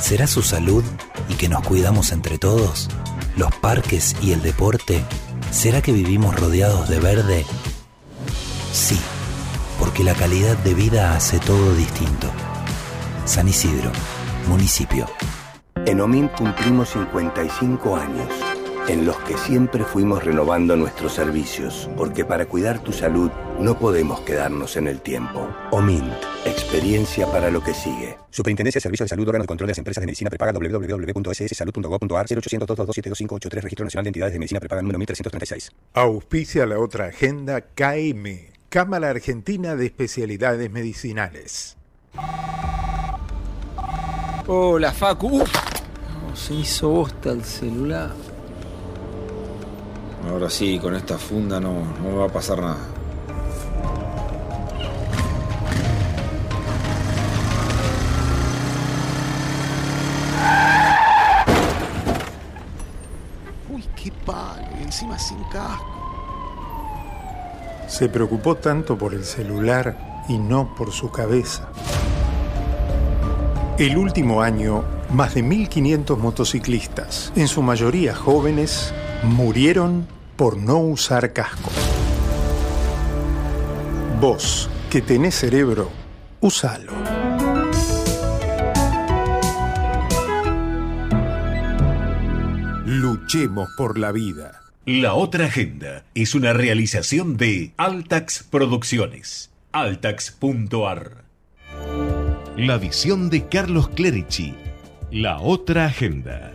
¿Será 0.00 0.26
su 0.26 0.42
salud 0.42 0.84
y 1.28 1.34
que 1.34 1.48
nos 1.48 1.62
cuidamos 1.62 2.12
entre 2.12 2.38
todos? 2.38 2.88
¿Los 3.36 3.54
parques 3.56 4.16
y 4.22 4.32
el 4.32 4.42
deporte? 4.42 5.04
¿Será 5.50 5.82
que 5.82 5.92
vivimos 5.92 6.38
rodeados 6.38 6.88
de 6.88 7.00
verde? 7.00 7.46
Sí, 8.72 8.98
porque 9.78 10.04
la 10.04 10.14
calidad 10.14 10.56
de 10.58 10.74
vida 10.74 11.14
hace 11.14 11.38
todo 11.38 11.74
distinto. 11.74 12.30
San 13.24 13.48
Isidro, 13.48 13.90
municipio. 14.48 15.06
En 15.86 16.00
OMINT 16.00 16.32
cumplimos 16.32 16.90
55 16.90 17.96
años 17.96 18.28
en 18.88 19.04
los 19.04 19.16
que 19.20 19.36
siempre 19.36 19.84
fuimos 19.84 20.24
renovando 20.24 20.76
nuestros 20.76 21.12
servicios, 21.12 21.90
porque 21.96 22.24
para 22.24 22.46
cuidar 22.46 22.78
tu 22.82 22.92
salud 22.92 23.30
no 23.58 23.78
podemos 23.78 24.20
quedarnos 24.20 24.76
en 24.76 24.86
el 24.86 25.00
tiempo. 25.00 25.48
OMINT, 25.70 26.12
experiencia 26.44 27.26
para 27.26 27.50
lo 27.50 27.62
que 27.62 27.74
sigue. 27.74 28.16
Superintendencia 28.30 28.78
de 28.78 28.82
Servicios 28.82 29.06
de 29.06 29.10
Salud, 29.10 29.26
órgano 29.28 29.42
de 29.42 29.48
control 29.48 29.66
de 29.66 29.72
las 29.72 29.78
empresas 29.78 30.02
de 30.02 30.06
medicina 30.06 30.30
prepaga 30.30 30.52
www.sssalud.gov.ar 30.52 32.26
0800 32.28 32.66
222 32.66 33.62
Registro 33.62 33.84
Nacional 33.84 34.04
de 34.04 34.08
Entidades 34.08 34.32
de 34.32 34.38
Medicina 34.38 34.60
Prepaga 34.60 34.82
número 34.82 34.98
1336. 34.98 35.70
Auspicia 35.94 36.66
la 36.66 36.78
otra 36.78 37.06
agenda 37.06 37.60
KM, 37.62 38.50
Cámara 38.68 39.10
Argentina 39.10 39.74
de 39.74 39.86
Especialidades 39.86 40.70
Medicinales. 40.70 41.76
Hola, 44.46 44.92
Facu. 44.92 45.42
Uf, 45.42 45.50
se 46.34 46.54
hizo 46.54 46.88
bosta 46.90 47.32
el 47.32 47.42
celular. 47.44 48.25
Ahora 50.28 50.50
sí, 50.50 50.78
con 50.78 50.94
esta 50.94 51.16
funda 51.16 51.58
no, 51.60 51.72
no 52.02 52.10
me 52.10 52.16
va 52.16 52.26
a 52.26 52.28
pasar 52.28 52.60
nada. 52.60 52.76
Uy, 63.70 63.84
qué 63.94 64.12
palo, 64.24 64.66
y 64.78 64.82
encima 64.82 65.18
sin 65.18 65.42
casco. 65.44 65.84
Se 67.88 68.08
preocupó 68.08 68.56
tanto 68.56 68.98
por 68.98 69.14
el 69.14 69.24
celular 69.24 70.24
y 70.28 70.38
no 70.38 70.74
por 70.74 70.92
su 70.92 71.10
cabeza. 71.10 71.68
El 73.78 73.96
último 73.96 74.42
año, 74.42 74.84
más 75.10 75.34
de 75.34 75.44
1.500 75.44 76.16
motociclistas, 76.18 77.32
en 77.36 77.46
su 77.46 77.62
mayoría 77.62 78.14
jóvenes, 78.14 78.92
murieron 79.22 80.15
por 80.36 80.58
no 80.58 80.78
usar 80.78 81.32
casco. 81.32 81.70
Vos, 84.20 84.68
que 84.90 85.00
tenés 85.00 85.34
cerebro, 85.34 85.90
úsalo. 86.40 86.92
Luchemos 92.84 93.68
por 93.76 93.98
la 93.98 94.12
vida. 94.12 94.62
La 94.84 95.14
otra 95.14 95.46
agenda 95.46 96.04
es 96.14 96.34
una 96.34 96.52
realización 96.52 97.36
de 97.36 97.72
Altax 97.76 98.44
Producciones. 98.44 99.50
Altax.ar. 99.72 101.24
La 102.56 102.78
visión 102.78 103.28
de 103.28 103.48
Carlos 103.48 103.88
Clerici. 103.88 104.54
La 105.10 105.40
otra 105.40 105.86
agenda. 105.86 106.52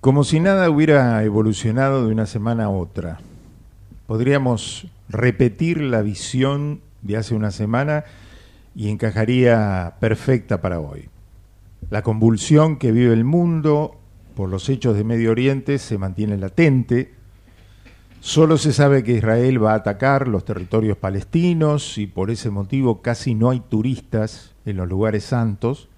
Como 0.00 0.24
si 0.24 0.40
nada 0.40 0.70
hubiera 0.70 1.22
evolucionado 1.24 2.06
de 2.06 2.12
una 2.12 2.24
semana 2.24 2.64
a 2.64 2.68
otra. 2.70 3.18
Podríamos 4.06 4.86
repetir 5.10 5.82
la 5.82 6.00
visión 6.00 6.80
de 7.02 7.18
hace 7.18 7.34
una 7.34 7.50
semana 7.50 8.04
y 8.74 8.88
encajaría 8.88 9.96
perfecta 10.00 10.62
para 10.62 10.80
hoy. 10.80 11.10
La 11.90 12.00
convulsión 12.00 12.78
que 12.78 12.92
vive 12.92 13.12
el 13.12 13.24
mundo 13.24 13.94
por 14.34 14.48
los 14.48 14.70
hechos 14.70 14.96
de 14.96 15.04
Medio 15.04 15.32
Oriente 15.32 15.76
se 15.76 15.98
mantiene 15.98 16.38
latente. 16.38 17.12
Solo 18.20 18.56
se 18.56 18.72
sabe 18.72 19.04
que 19.04 19.18
Israel 19.18 19.62
va 19.62 19.72
a 19.72 19.76
atacar 19.76 20.28
los 20.28 20.46
territorios 20.46 20.96
palestinos 20.96 21.98
y 21.98 22.06
por 22.06 22.30
ese 22.30 22.48
motivo 22.48 23.02
casi 23.02 23.34
no 23.34 23.50
hay 23.50 23.60
turistas 23.60 24.54
en 24.64 24.78
los 24.78 24.88
lugares 24.88 25.24
santos. 25.24 25.90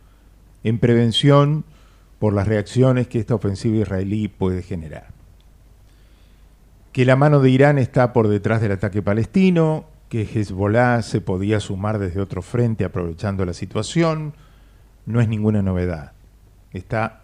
En 0.64 0.80
prevención 0.80 1.64
por 2.23 2.35
las 2.35 2.47
reacciones 2.47 3.09
que 3.09 3.19
esta 3.19 3.35
ofensiva 3.35 3.79
israelí 3.79 4.29
puede 4.29 4.62
generar. 4.62 5.09
Que 6.93 7.05
la 7.05 7.17
mano 7.17 7.41
de 7.41 7.50
Irán 7.50 7.79
está 7.79 8.12
por 8.12 8.29
detrás 8.29 8.61
del 8.61 8.71
ataque 8.71 9.02
palestino, 9.02 9.87
que 10.09 10.23
Hezbollah 10.23 11.02
se 11.02 11.21
podía 11.21 11.59
sumar 11.59 11.99
desde 11.99 12.21
otro 12.21 12.41
frente 12.41 12.85
aprovechando 12.85 13.45
la 13.45 13.55
situación, 13.55 14.35
no 15.05 15.21
es 15.21 15.26
ninguna 15.26 15.62
novedad. 15.62 16.12
Está 16.73 17.23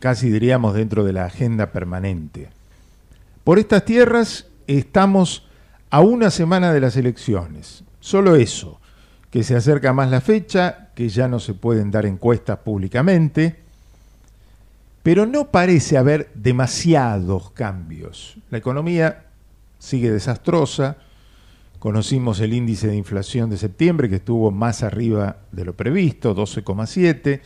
casi 0.00 0.28
diríamos 0.28 0.74
dentro 0.74 1.02
de 1.02 1.14
la 1.14 1.24
agenda 1.24 1.72
permanente. 1.72 2.50
Por 3.42 3.58
estas 3.58 3.86
tierras 3.86 4.48
estamos 4.66 5.48
a 5.88 6.00
una 6.00 6.30
semana 6.30 6.74
de 6.74 6.80
las 6.80 6.98
elecciones. 6.98 7.84
Solo 8.00 8.36
eso, 8.36 8.82
que 9.30 9.42
se 9.44 9.56
acerca 9.56 9.94
más 9.94 10.10
la 10.10 10.20
fecha, 10.20 10.90
que 10.94 11.08
ya 11.08 11.26
no 11.26 11.40
se 11.40 11.54
pueden 11.54 11.90
dar 11.90 12.04
encuestas 12.04 12.58
públicamente, 12.58 13.64
pero 15.06 15.24
no 15.24 15.52
parece 15.52 15.96
haber 15.96 16.32
demasiados 16.34 17.52
cambios. 17.52 18.38
La 18.50 18.58
economía 18.58 19.26
sigue 19.78 20.10
desastrosa. 20.10 20.96
Conocimos 21.78 22.40
el 22.40 22.52
índice 22.52 22.88
de 22.88 22.96
inflación 22.96 23.48
de 23.48 23.56
septiembre 23.56 24.08
que 24.08 24.16
estuvo 24.16 24.50
más 24.50 24.82
arriba 24.82 25.36
de 25.52 25.64
lo 25.64 25.76
previsto, 25.76 26.34
12,7. 26.34 27.40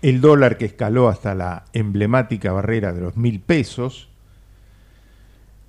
El 0.00 0.22
dólar 0.22 0.56
que 0.56 0.64
escaló 0.64 1.10
hasta 1.10 1.34
la 1.34 1.66
emblemática 1.74 2.50
barrera 2.50 2.94
de 2.94 3.02
los 3.02 3.18
mil 3.18 3.40
pesos. 3.40 4.08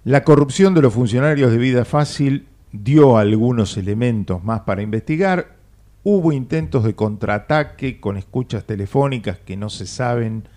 La 0.05 0.23
corrupción 0.23 0.73
de 0.75 0.81
los 0.81 0.93
funcionarios 0.93 1.51
de 1.51 1.57
vida 1.57 1.83
fácil 1.83 2.47
dio 2.71 3.17
algunos 3.17 3.75
elementos 3.75 4.45
más 4.45 4.61
para 4.61 4.81
investigar. 4.81 5.57
Hubo 6.05 6.31
intentos 6.31 6.85
de 6.85 6.95
contraataque 6.95 7.99
con 7.99 8.15
escuchas 8.15 8.63
telefónicas 8.63 9.39
que 9.39 9.57
no 9.57 9.69
se 9.69 9.85
saben 9.85 10.47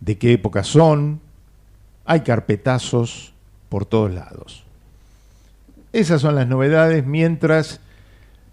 de 0.00 0.18
qué 0.18 0.32
época 0.32 0.64
son, 0.64 1.20
hay 2.04 2.20
carpetazos 2.20 3.32
por 3.68 3.84
todos 3.84 4.12
lados. 4.12 4.64
Esas 5.92 6.20
son 6.20 6.34
las 6.34 6.46
novedades 6.46 7.04
mientras 7.04 7.80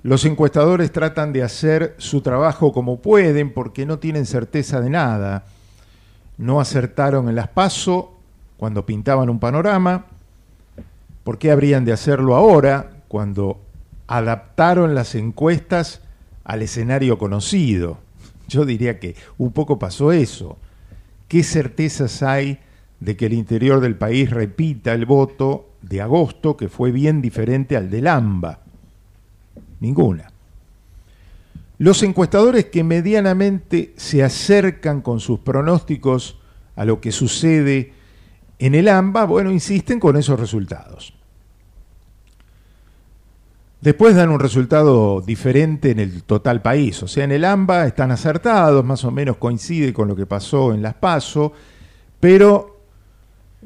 los 0.04 0.26
encuestadores 0.26 0.92
tratan 0.92 1.34
de 1.34 1.44
hacer 1.44 1.96
su 1.98 2.22
trabajo 2.22 2.72
como 2.72 3.00
pueden 3.00 3.54
porque 3.54 3.86
no 3.86 4.00
tienen 4.00 4.26
certeza 4.26 4.80
de 4.80 4.90
nada. 4.90 5.46
No 6.38 6.60
acertaron 6.60 7.30
en 7.30 7.36
las 7.36 7.48
PASO 7.50 8.14
cuando 8.58 8.86
pintaban 8.86 9.30
un 9.30 9.40
panorama. 9.40 10.06
¿Por 11.24 11.38
qué 11.38 11.52
habrían 11.52 11.84
de 11.84 11.94
hacerlo 11.94 12.36
ahora 12.36 12.92
cuando 13.08 13.60
adaptaron 14.08 14.96
las 14.96 15.14
encuestas 15.16 16.02
al 16.44 16.62
escenario 16.62 17.18
conocido? 17.18 17.98
Yo 18.48 18.66
diría 18.66 19.00
que 19.00 19.16
un 19.38 19.52
poco 19.52 19.78
pasó 19.78 20.12
eso. 20.12 20.58
¿Qué 21.28 21.44
certezas 21.44 22.24
hay 22.24 22.60
de 23.00 23.18
que 23.18 23.26
el 23.26 23.34
interior 23.34 23.80
del 23.82 23.96
país 23.96 24.30
repita 24.30 24.94
el 24.94 25.06
voto 25.06 25.70
de 25.82 26.02
agosto, 26.02 26.58
que 26.58 26.70
fue 26.70 26.92
bien 26.92 27.22
diferente 27.22 27.76
al 27.76 27.90
del 27.90 28.08
AMBA? 28.08 28.60
Ninguna. 29.80 30.32
Los 31.80 32.02
encuestadores 32.02 32.66
que 32.66 32.84
medianamente 32.84 33.94
se 33.98 34.24
acercan 34.24 35.02
con 35.02 35.20
sus 35.20 35.40
pronósticos 35.40 36.40
a 36.76 36.86
lo 36.86 37.02
que 37.02 37.12
sucede 37.12 37.94
en 38.60 38.74
el 38.74 38.88
AMBA, 38.88 39.26
bueno, 39.26 39.52
insisten 39.52 40.00
con 40.00 40.18
esos 40.18 40.40
resultados. 40.40 41.17
Después 43.80 44.16
dan 44.16 44.30
un 44.30 44.40
resultado 44.40 45.22
diferente 45.22 45.92
en 45.92 46.00
el 46.00 46.24
total 46.24 46.62
país. 46.62 47.02
O 47.04 47.08
sea, 47.08 47.24
en 47.24 47.32
el 47.32 47.46
AMBA 47.46 47.86
están 47.86 48.12
acertados, 48.12 48.84
más 48.84 49.04
o 49.04 49.12
menos 49.12 49.38
coincide 49.38 49.94
con 49.94 50.08
lo 50.08 50.16
que 50.16 50.26
pasó 50.26 50.74
en 50.74 50.82
Las 50.82 50.96
Paso, 50.96 51.54
pero 52.20 52.80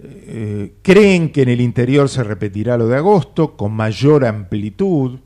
eh, 0.03 0.74
creen 0.82 1.32
que 1.32 1.44
en 1.44 1.50
el 1.50 1.62
interior 1.62 2.10
se 2.10 2.24
repetirá 2.24 2.77
lo 2.77 2.88
de 2.88 2.98
agosto 2.98 3.56
con 3.56 3.72
mayor 3.72 4.25
amplitud, 4.25 5.20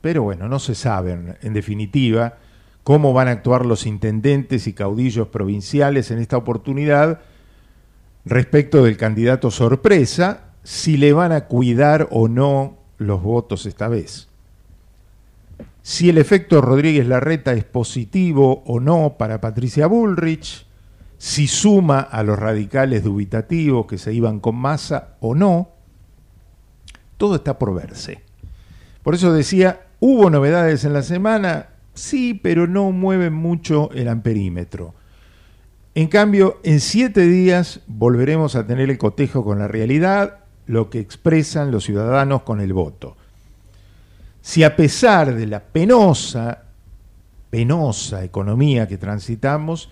pero 0.00 0.24
bueno, 0.24 0.48
no 0.48 0.58
se 0.58 0.74
sabe 0.74 1.36
en 1.40 1.52
definitiva 1.52 2.38
cómo 2.82 3.12
van 3.12 3.28
a 3.28 3.32
actuar 3.32 3.66
los 3.66 3.86
intendentes 3.86 4.66
y 4.66 4.72
caudillos 4.72 5.28
provinciales 5.28 6.10
en 6.10 6.18
esta 6.18 6.36
oportunidad 6.36 7.20
respecto 8.24 8.82
del 8.82 8.96
candidato 8.96 9.50
sorpresa, 9.50 10.52
si 10.62 10.96
le 10.96 11.12
van 11.12 11.32
a 11.32 11.46
cuidar 11.46 12.08
o 12.10 12.28
no 12.28 12.79
los 13.00 13.22
votos 13.22 13.66
esta 13.66 13.88
vez. 13.88 14.28
Si 15.82 16.10
el 16.10 16.18
efecto 16.18 16.60
Rodríguez 16.60 17.06
Larreta 17.06 17.54
es 17.54 17.64
positivo 17.64 18.62
o 18.66 18.78
no 18.78 19.16
para 19.18 19.40
Patricia 19.40 19.86
Bullrich, 19.86 20.66
si 21.16 21.48
suma 21.48 22.00
a 22.00 22.22
los 22.22 22.38
radicales 22.38 23.02
dubitativos 23.02 23.86
que 23.86 23.98
se 23.98 24.12
iban 24.12 24.38
con 24.38 24.56
masa 24.56 25.16
o 25.20 25.34
no, 25.34 25.70
todo 27.16 27.36
está 27.36 27.58
por 27.58 27.74
verse. 27.74 28.20
Por 29.02 29.14
eso 29.14 29.32
decía, 29.32 29.86
hubo 29.98 30.28
novedades 30.28 30.84
en 30.84 30.92
la 30.92 31.02
semana, 31.02 31.70
sí, 31.94 32.34
pero 32.34 32.66
no 32.66 32.92
mueven 32.92 33.32
mucho 33.32 33.90
el 33.92 34.08
amperímetro. 34.08 34.94
En 35.94 36.08
cambio, 36.08 36.60
en 36.64 36.80
siete 36.80 37.26
días 37.26 37.80
volveremos 37.86 38.56
a 38.56 38.66
tener 38.66 38.90
el 38.90 38.98
cotejo 38.98 39.42
con 39.42 39.58
la 39.58 39.68
realidad, 39.68 40.40
lo 40.70 40.88
que 40.88 41.00
expresan 41.00 41.72
los 41.72 41.84
ciudadanos 41.84 42.42
con 42.42 42.60
el 42.60 42.72
voto. 42.72 43.16
Si 44.40 44.62
a 44.62 44.76
pesar 44.76 45.34
de 45.34 45.48
la 45.48 45.58
penosa, 45.58 46.62
penosa 47.50 48.22
economía 48.22 48.86
que 48.86 48.96
transitamos, 48.96 49.90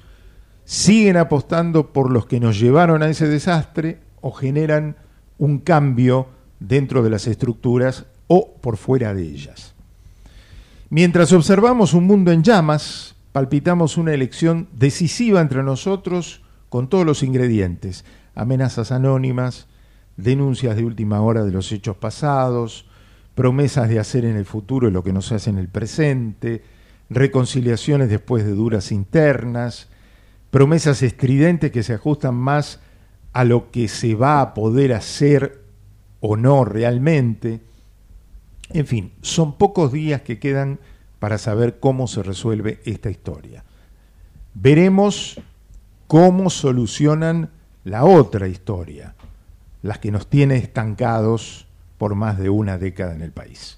siguen 0.65 1.17
apostando 1.17 1.93
por 1.93 2.13
los 2.13 2.27
que 2.27 2.39
nos 2.39 2.61
llevaron 2.61 3.03
a 3.03 3.09
ese 3.09 3.27
desastre 3.27 3.99
o 4.21 4.31
generan 4.31 4.95
un 5.39 5.59
cambio 5.59 6.29
dentro 6.61 7.03
de 7.03 7.11
las 7.11 7.27
estructuras 7.27 8.05
o 8.29 8.53
por 8.61 8.77
fuera 8.77 9.15
de 9.15 9.23
ellas. 9.23 9.75
Mientras 10.91 11.33
observamos 11.33 11.93
un 11.93 12.07
mundo 12.07 12.31
en 12.31 12.45
llamas, 12.45 13.17
palpitamos 13.33 13.97
una 13.97 14.15
elección 14.15 14.69
decisiva 14.73 15.41
entre 15.41 15.65
nosotros 15.65 16.41
con 16.69 16.89
todos 16.89 17.05
los 17.05 17.25
ingredientes, 17.25 18.05
amenazas 18.37 18.93
anónimas, 18.93 19.67
denuncias 20.19 20.77
de 20.77 20.85
última 20.85 21.23
hora 21.23 21.45
de 21.45 21.53
los 21.53 21.73
hechos 21.73 21.97
pasados, 21.97 22.85
promesas 23.35 23.89
de 23.89 24.01
hacer 24.01 24.25
en 24.25 24.37
el 24.37 24.45
futuro 24.45 24.91
lo 24.91 25.03
que 25.03 25.13
no 25.13 25.23
se 25.23 25.37
hace 25.37 25.49
en 25.49 25.59
el 25.59 25.69
presente, 25.69 26.63
reconciliaciones 27.09 28.11
después 28.11 28.45
de 28.45 28.53
duras 28.53 28.93
internas, 28.93 29.89
promesas 30.51 31.03
estridentes 31.03 31.71
que 31.71 31.85
se 31.85 31.95
ajustan 31.95 32.35
más 32.35 32.81
a 33.33 33.45
lo 33.45 33.71
que 33.71 33.87
se 33.89 34.15
va 34.17 34.41
a 34.41 34.55
poder 34.55 34.93
hacer 34.93 35.63
o 36.21 36.37
no 36.37 36.65
realmente. 36.65 37.61
En 38.71 38.87
fin, 38.87 39.13
son 39.23 39.57
pocos 39.57 39.93
días 39.93 40.23
que 40.23 40.41
quedan 40.41 40.81
para 41.21 41.39
saber 41.39 41.79
cómo 41.79 42.09
se 42.09 42.25
resuelve 42.25 42.81
esta 42.85 43.09
historia. 43.09 43.65
Veremos 44.55 45.41
cómo 46.09 46.51
solucionan 46.51 47.51
la 47.85 48.05
otra 48.05 48.49
historia, 48.49 49.15
las 49.83 49.99
que 49.99 50.11
nos 50.11 50.29
tiene 50.29 50.57
estancados 50.57 51.67
por 51.99 52.15
más 52.15 52.39
de 52.39 52.51
una 52.51 52.79
década 52.79 53.15
en 53.15 53.23
el 53.23 53.33
país. 53.33 53.78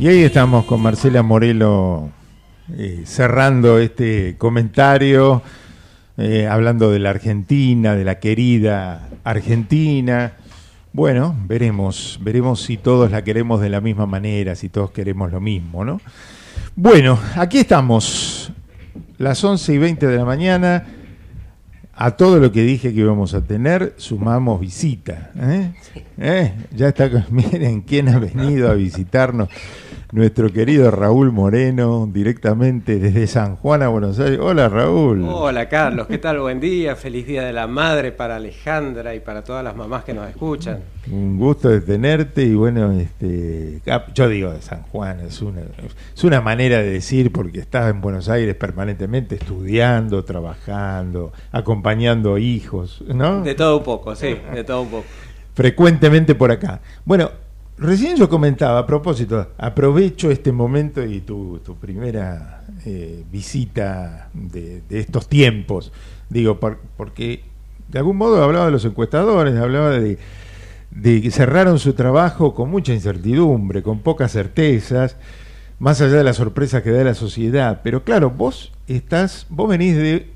Y 0.00 0.06
ahí 0.06 0.22
estamos 0.22 0.64
con 0.64 0.80
Marcela 0.80 1.24
Morelo 1.24 2.10
eh, 2.76 3.02
cerrando 3.04 3.80
este 3.80 4.36
comentario, 4.38 5.42
eh, 6.16 6.46
hablando 6.46 6.92
de 6.92 7.00
la 7.00 7.10
Argentina, 7.10 7.96
de 7.96 8.04
la 8.04 8.20
querida 8.20 9.08
Argentina. 9.24 10.34
Bueno, 10.92 11.34
veremos, 11.48 12.20
veremos 12.22 12.62
si 12.62 12.76
todos 12.76 13.10
la 13.10 13.24
queremos 13.24 13.60
de 13.60 13.70
la 13.70 13.80
misma 13.80 14.06
manera, 14.06 14.54
si 14.54 14.68
todos 14.68 14.92
queremos 14.92 15.32
lo 15.32 15.40
mismo, 15.40 15.84
¿no? 15.84 16.00
Bueno, 16.76 17.18
aquí 17.34 17.58
estamos, 17.58 18.52
las 19.16 19.42
11 19.42 19.74
y 19.74 19.78
20 19.78 20.06
de 20.06 20.16
la 20.16 20.24
mañana. 20.24 20.86
A 22.00 22.12
todo 22.12 22.38
lo 22.38 22.52
que 22.52 22.62
dije 22.62 22.94
que 22.94 23.00
íbamos 23.00 23.34
a 23.34 23.40
tener, 23.40 23.94
sumamos 23.96 24.60
visita. 24.60 25.32
¿eh? 25.36 25.72
¿Eh? 26.16 26.52
Ya 26.70 26.88
está, 26.88 27.26
miren 27.30 27.80
quién 27.80 28.08
ha 28.08 28.20
venido 28.20 28.70
a 28.70 28.74
visitarnos. 28.74 29.48
Nuestro 30.10 30.50
querido 30.50 30.90
Raúl 30.90 31.32
Moreno, 31.32 32.08
directamente 32.10 32.98
desde 32.98 33.26
San 33.26 33.56
Juan 33.56 33.82
a 33.82 33.88
Buenos 33.88 34.18
Aires. 34.18 34.38
Hola 34.40 34.70
Raúl. 34.70 35.22
Hola 35.28 35.68
Carlos, 35.68 36.06
¿qué 36.06 36.16
tal? 36.16 36.40
Buen 36.40 36.60
día, 36.60 36.96
feliz 36.96 37.26
día 37.26 37.44
de 37.44 37.52
la 37.52 37.66
madre 37.66 38.10
para 38.10 38.36
Alejandra 38.36 39.14
y 39.14 39.20
para 39.20 39.44
todas 39.44 39.62
las 39.62 39.76
mamás 39.76 40.04
que 40.04 40.14
nos 40.14 40.26
escuchan. 40.26 40.80
Un 41.12 41.36
gusto 41.36 41.68
de 41.68 41.82
tenerte 41.82 42.42
y 42.42 42.54
bueno, 42.54 42.90
este, 42.92 43.82
yo 44.14 44.28
digo 44.30 44.50
de 44.50 44.62
San 44.62 44.80
Juan, 44.84 45.20
es 45.20 45.42
una, 45.42 45.60
es 46.16 46.24
una 46.24 46.40
manera 46.40 46.78
de 46.78 46.88
decir 46.88 47.30
porque 47.30 47.58
estás 47.58 47.90
en 47.90 48.00
Buenos 48.00 48.30
Aires 48.30 48.54
permanentemente 48.54 49.34
estudiando, 49.34 50.24
trabajando, 50.24 51.34
acompañando 51.52 52.38
hijos, 52.38 53.04
¿no? 53.08 53.42
De 53.42 53.54
todo 53.54 53.76
un 53.76 53.84
poco, 53.84 54.16
sí, 54.16 54.38
de 54.54 54.64
todo 54.64 54.80
un 54.80 54.88
poco. 54.88 55.04
frecuentemente 55.52 56.34
por 56.34 56.50
acá. 56.50 56.80
Bueno, 57.04 57.30
recién 57.78 58.16
yo 58.16 58.28
comentaba, 58.28 58.80
a 58.80 58.86
propósito, 58.86 59.48
aprovecho 59.58 60.30
este 60.30 60.52
momento 60.52 61.04
y 61.04 61.20
tu, 61.20 61.58
tu 61.64 61.76
primera 61.76 62.64
eh, 62.84 63.24
visita 63.30 64.28
de, 64.34 64.82
estos 64.90 65.28
tiempos, 65.28 65.92
digo, 66.28 66.58
por- 66.60 66.78
porque 66.96 67.42
de 67.88 67.98
algún 67.98 68.16
modo 68.16 68.42
hablaba 68.42 68.66
de 68.66 68.72
los 68.72 68.84
encuestadores, 68.84 69.56
hablaba 69.56 69.90
de, 69.90 70.18
de 70.90 71.22
que 71.22 71.30
cerraron 71.30 71.78
su 71.78 71.94
trabajo 71.94 72.54
con 72.54 72.70
mucha 72.70 72.92
incertidumbre, 72.92 73.82
con 73.82 74.00
pocas 74.00 74.32
certezas, 74.32 75.16
más 75.78 76.00
allá 76.00 76.16
de 76.16 76.24
la 76.24 76.32
sorpresa 76.34 76.82
que 76.82 76.90
da 76.90 77.04
la 77.04 77.14
sociedad. 77.14 77.80
Pero 77.84 78.02
claro, 78.04 78.30
vos 78.30 78.72
estás, 78.88 79.46
vos 79.48 79.68
venís 79.68 79.96
de 79.96 80.28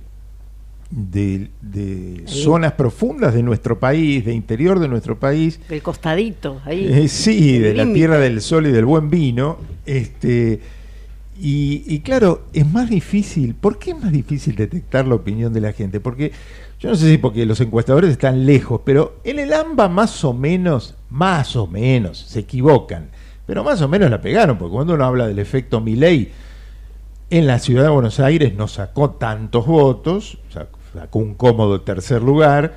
de, 0.95 1.49
de 1.63 2.23
zonas 2.27 2.73
profundas 2.73 3.33
de 3.33 3.43
nuestro 3.43 3.81
país, 3.81 4.27
de 4.27 4.35
interior 4.35 4.79
de 4.79 4.89
nuestro 4.89 5.19
país, 5.19 5.59
Del 5.69 5.83
costadito, 5.83 6.61
ahí. 6.67 6.85
eh, 6.87 7.09
sí, 7.09 7.59
de 7.59 7.75
la 7.75 7.91
tierra 7.91 8.19
del 8.19 8.43
sol 8.43 8.67
y 8.67 8.71
del 8.71 8.85
buen 8.85 9.09
vino, 9.09 9.57
este, 9.87 10.61
y, 11.41 11.83
y 11.87 12.01
claro, 12.01 12.43
es 12.53 12.71
más 12.71 12.91
difícil, 12.91 13.55
¿por 13.55 13.79
qué 13.79 13.93
es 13.93 14.01
más 14.03 14.13
difícil 14.13 14.55
detectar 14.55 15.07
la 15.09 15.15
opinión 15.15 15.53
de 15.55 15.63
la 15.63 15.73
gente? 15.73 15.99
Porque 15.99 16.31
yo 16.79 16.91
no 16.91 16.95
sé 16.95 17.09
si 17.11 17.17
porque 17.17 17.47
los 17.47 17.59
encuestadores 17.63 18.11
están 18.11 18.45
lejos, 18.45 18.83
pero 18.85 19.17
en 19.25 19.39
el 19.39 19.53
AMBA 19.55 19.89
más 19.89 20.23
o 20.25 20.35
menos, 20.35 20.95
más 21.09 21.57
o 21.57 21.67
menos, 21.67 22.19
se 22.19 22.41
equivocan, 22.41 23.09
pero 23.47 23.65
más 23.65 23.81
o 23.81 23.89
menos 23.89 24.11
la 24.11 24.21
pegaron, 24.21 24.59
porque 24.59 24.75
cuando 24.75 24.93
uno 24.93 25.05
habla 25.07 25.27
del 25.27 25.39
efecto 25.39 25.81
Milley, 25.81 26.31
en 27.31 27.47
la 27.47 27.59
ciudad 27.59 27.85
de 27.85 27.89
Buenos 27.89 28.21
Aires 28.21 28.55
no 28.55 28.69
sacó 28.69 29.13
tantos 29.13 29.67
votos, 29.67 30.37
sacó, 30.53 30.79
un 31.13 31.35
cómodo 31.35 31.81
tercer 31.83 32.23
lugar. 32.23 32.75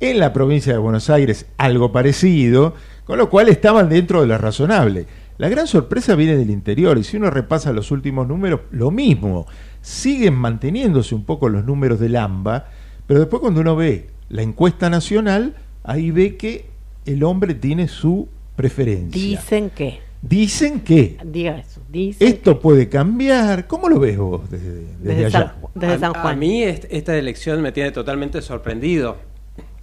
En 0.00 0.18
la 0.18 0.32
provincia 0.32 0.72
de 0.72 0.78
Buenos 0.78 1.08
Aires 1.08 1.46
algo 1.56 1.92
parecido, 1.92 2.74
con 3.04 3.18
lo 3.18 3.30
cual 3.30 3.48
estaban 3.48 3.88
dentro 3.88 4.20
de 4.20 4.26
lo 4.26 4.38
razonable. 4.38 5.06
La 5.36 5.48
gran 5.48 5.66
sorpresa 5.66 6.14
viene 6.14 6.36
del 6.36 6.50
interior 6.50 6.96
y 6.96 7.04
si 7.04 7.16
uno 7.16 7.30
repasa 7.30 7.72
los 7.72 7.90
últimos 7.90 8.28
números, 8.28 8.60
lo 8.70 8.90
mismo. 8.90 9.46
Siguen 9.82 10.34
manteniéndose 10.34 11.14
un 11.14 11.24
poco 11.24 11.48
los 11.48 11.64
números 11.64 11.98
del 11.98 12.16
AMBA, 12.16 12.66
pero 13.06 13.20
después 13.20 13.40
cuando 13.40 13.60
uno 13.60 13.74
ve 13.74 14.10
la 14.28 14.42
encuesta 14.42 14.90
nacional, 14.90 15.54
ahí 15.82 16.10
ve 16.10 16.36
que 16.36 16.66
el 17.04 17.24
hombre 17.24 17.54
tiene 17.54 17.88
su 17.88 18.28
preferencia. 18.56 19.20
Dicen 19.20 19.70
que. 19.70 20.03
Dicen 20.28 20.80
que 20.80 21.18
Diga 21.24 21.58
eso. 21.58 21.80
Esto 22.20 22.58
puede 22.60 22.88
cambiar. 22.88 23.66
¿Cómo 23.66 23.88
lo 23.88 23.98
ves 24.00 24.16
vos 24.16 24.48
desde, 24.50 24.72
desde 24.72 24.88
desde, 25.02 25.24
allá? 25.26 25.38
San, 25.60 25.70
desde 25.74 25.94
a, 25.94 25.98
San 25.98 26.16
a 26.16 26.22
Juan. 26.22 26.38
mí 26.38 26.62
est- 26.62 26.86
esta 26.90 27.16
elección 27.16 27.60
me 27.60 27.72
tiene 27.72 27.90
totalmente 27.92 28.40
sorprendido. 28.40 29.16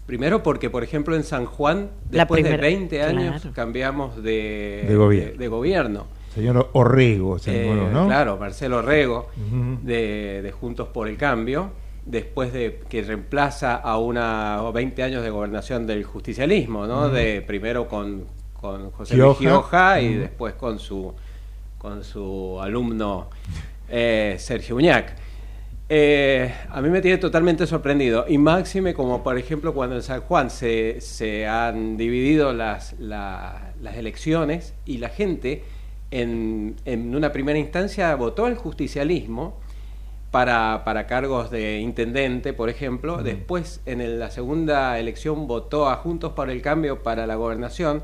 Primero 0.08 0.42
porque, 0.44 0.70
por 0.70 0.84
ejemplo, 0.84 1.16
en 1.16 1.24
San 1.24 1.46
Juan, 1.46 1.90
después 2.10 2.42
primera- 2.42 2.58
de 2.64 2.70
20 2.76 3.02
años, 3.04 3.42
claro. 3.42 3.56
cambiamos 3.56 4.22
de, 4.24 4.86
De 4.88 4.96
gobierno. 4.96 5.32
de- 5.34 5.38
de 5.38 5.48
gobierno. 5.48 6.08
Señor 6.34 6.70
Orrego, 6.74 7.38
se 7.40 7.70
Eh, 7.70 7.76
¿no? 7.94 8.08
Claro, 8.08 8.38
Marcelo 8.38 8.82
Rego, 8.82 9.28
Ujú. 9.38 9.80
de, 9.84 10.42
de 10.42 10.52
Juntos 10.52 10.88
por 10.88 11.08
el 11.08 11.18
Cambio, 11.18 11.72
después 12.06 12.52
de 12.52 12.80
que 12.90 13.04
reemplaza 13.04 13.76
a 13.76 13.98
una 14.00 14.62
20 14.74 15.04
años 15.04 15.24
de 15.24 15.30
gobernación 15.30 15.86
del 15.86 16.04
justicialismo, 16.04 16.88
¿no? 16.88 17.10
De 17.10 17.42
primero 17.42 17.88
con, 17.88 18.24
con 18.62 18.92
José 18.92 19.16
Gioja. 19.16 19.40
Gioja 19.40 20.02
y 20.02 20.14
después 20.16 20.54
con 20.54 20.80
su 20.80 21.14
con 21.78 22.04
su 22.04 22.60
alumno 22.62 23.30
eh, 23.90 24.36
Sergio 24.40 24.76
Uñac. 24.76 25.16
Eh, 25.90 26.54
a 26.70 26.80
mí 26.80 26.90
me 26.90 27.02
tiene 27.02 27.18
totalmente 27.18 27.68
sorprendido. 27.68 28.26
Y 28.30 28.38
máxime 28.38 28.94
como 28.94 29.24
por 29.24 29.38
ejemplo 29.38 29.74
cuando 29.74 29.96
en 29.98 30.04
San 30.04 30.22
Juan 30.22 30.50
se, 30.50 31.02
se 31.02 31.48
han 31.48 31.98
dividido 31.98 32.54
las, 32.54 32.94
la- 33.00 33.74
las 33.82 33.96
elecciones 33.98 34.74
y 34.86 35.00
la 35.00 35.10
gente 35.10 35.64
en, 36.12 36.76
en 36.86 37.16
una 37.16 37.32
primera 37.34 37.58
instancia 37.58 38.14
votó 38.16 38.46
al 38.46 38.56
justicialismo 38.56 39.60
para, 40.30 40.84
para 40.86 41.08
cargos 41.08 41.50
de 41.52 41.80
intendente, 41.80 42.54
por 42.54 42.70
ejemplo. 42.70 43.22
Después 43.24 43.82
en 43.86 44.00
el- 44.02 44.20
la 44.20 44.30
segunda 44.30 44.98
elección 45.00 45.48
votó 45.48 45.90
a 45.90 45.96
Juntos 45.98 46.34
por 46.34 46.50
el 46.50 46.62
Cambio 46.62 47.02
para 47.04 47.26
la 47.28 47.36
gobernación. 47.36 48.04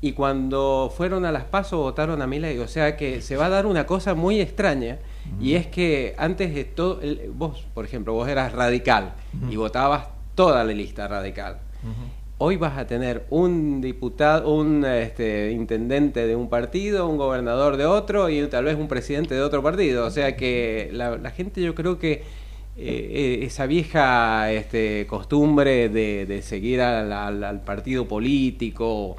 Y 0.00 0.12
cuando 0.12 0.92
fueron 0.94 1.24
a 1.24 1.32
las 1.32 1.44
pasos 1.44 1.78
votaron 1.80 2.20
a 2.22 2.26
Milei. 2.26 2.58
O 2.58 2.68
sea 2.68 2.96
que 2.96 3.20
se 3.22 3.36
va 3.36 3.46
a 3.46 3.48
dar 3.48 3.66
una 3.66 3.86
cosa 3.86 4.14
muy 4.14 4.40
extraña. 4.40 4.98
Y 5.40 5.54
es 5.54 5.66
que 5.66 6.14
antes 6.18 6.54
de 6.54 6.64
todo, 6.64 7.00
el- 7.02 7.30
vos, 7.34 7.64
por 7.74 7.84
ejemplo, 7.84 8.12
vos 8.12 8.28
eras 8.28 8.52
radical 8.52 9.14
y 9.50 9.56
votabas 9.56 10.06
toda 10.34 10.62
la 10.64 10.72
lista 10.72 11.08
radical. 11.08 11.58
Hoy 12.38 12.56
vas 12.58 12.76
a 12.76 12.86
tener 12.86 13.24
un 13.30 13.80
diputado, 13.80 14.52
un 14.52 14.84
este, 14.84 15.50
intendente 15.52 16.26
de 16.26 16.36
un 16.36 16.50
partido, 16.50 17.08
un 17.08 17.16
gobernador 17.16 17.78
de 17.78 17.86
otro 17.86 18.28
y 18.28 18.46
tal 18.48 18.64
vez 18.66 18.76
un 18.76 18.88
presidente 18.88 19.34
de 19.34 19.40
otro 19.40 19.62
partido. 19.62 20.04
O 20.04 20.10
sea 20.10 20.36
que 20.36 20.90
la, 20.92 21.16
la 21.16 21.30
gente 21.30 21.62
yo 21.62 21.74
creo 21.74 21.98
que 21.98 22.22
eh, 22.76 23.38
esa 23.42 23.64
vieja 23.66 24.52
este, 24.52 25.06
costumbre 25.06 25.88
de, 25.88 26.26
de 26.26 26.42
seguir 26.42 26.82
al, 26.82 27.10
al- 27.10 27.42
al 27.42 27.64
partido 27.64 28.06
político 28.06 29.16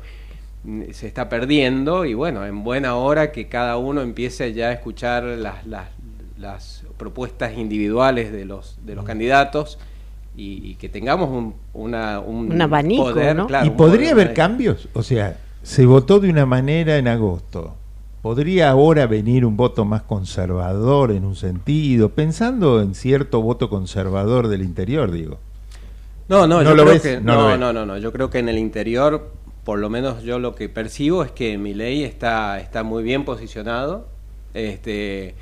se 0.91 1.07
está 1.07 1.29
perdiendo 1.29 2.05
y 2.05 2.13
bueno, 2.13 2.45
en 2.45 2.63
buena 2.63 2.95
hora 2.95 3.31
que 3.31 3.47
cada 3.47 3.77
uno 3.77 4.01
empiece 4.01 4.53
ya 4.53 4.67
a 4.67 4.73
escuchar 4.73 5.23
las, 5.23 5.65
las, 5.65 5.87
las 6.37 6.83
propuestas 6.97 7.57
individuales 7.57 8.31
de 8.31 8.45
los, 8.45 8.77
de 8.85 8.95
los 8.95 9.05
candidatos 9.05 9.79
y, 10.35 10.61
y 10.71 10.75
que 10.75 10.89
tengamos 10.89 11.29
un, 11.29 11.55
una, 11.73 12.19
un, 12.19 12.51
Un 12.51 12.61
abanico, 12.61 13.03
poder, 13.05 13.35
¿no? 13.35 13.47
claro, 13.47 13.65
¿Y 13.65 13.69
un 13.69 13.77
podría 13.77 14.11
poder 14.11 14.25
haber 14.25 14.33
cambios? 14.35 14.89
O 14.93 15.03
sea, 15.03 15.37
se 15.63 15.85
votó 15.85 16.19
de 16.19 16.29
una 16.29 16.45
manera 16.45 16.97
en 16.97 17.07
agosto. 17.07 17.75
¿Podría 18.21 18.69
ahora 18.69 19.07
venir 19.07 19.45
un 19.45 19.55
voto 19.55 19.85
más 19.85 20.01
conservador 20.01 21.11
en 21.11 21.23
un 21.23 21.35
sentido? 21.35 22.09
Pensando 22.09 22.81
en 22.81 22.93
cierto 22.93 23.41
voto 23.41 23.69
conservador 23.69 24.47
del 24.49 24.63
interior, 24.63 25.11
digo. 25.11 25.39
No, 26.27 26.45
no, 26.45 26.61
¿No 26.61 26.63
yo 26.71 26.75
lo 26.75 26.83
creo 26.83 26.93
ves? 26.93 27.01
que 27.01 27.21
No 27.21 27.35
no, 27.35 27.57
no, 27.57 27.71
no, 27.71 27.85
no, 27.85 27.97
yo 27.97 28.11
creo 28.11 28.29
que 28.29 28.39
en 28.39 28.49
el 28.49 28.57
interior, 28.57 29.31
por 29.67 29.79
lo 29.79 29.89
menos 29.89 30.23
yo 30.23 30.39
lo 30.39 30.55
que 30.55 30.69
percibo 30.69 31.23
es 31.25 31.31
que 31.33 31.57
mi 31.57 31.73
ley 31.73 32.03
está 32.05 32.57
está 32.57 32.83
muy 32.83 33.03
bien 33.03 33.25
posicionado. 33.25 34.07
Este 34.53 35.35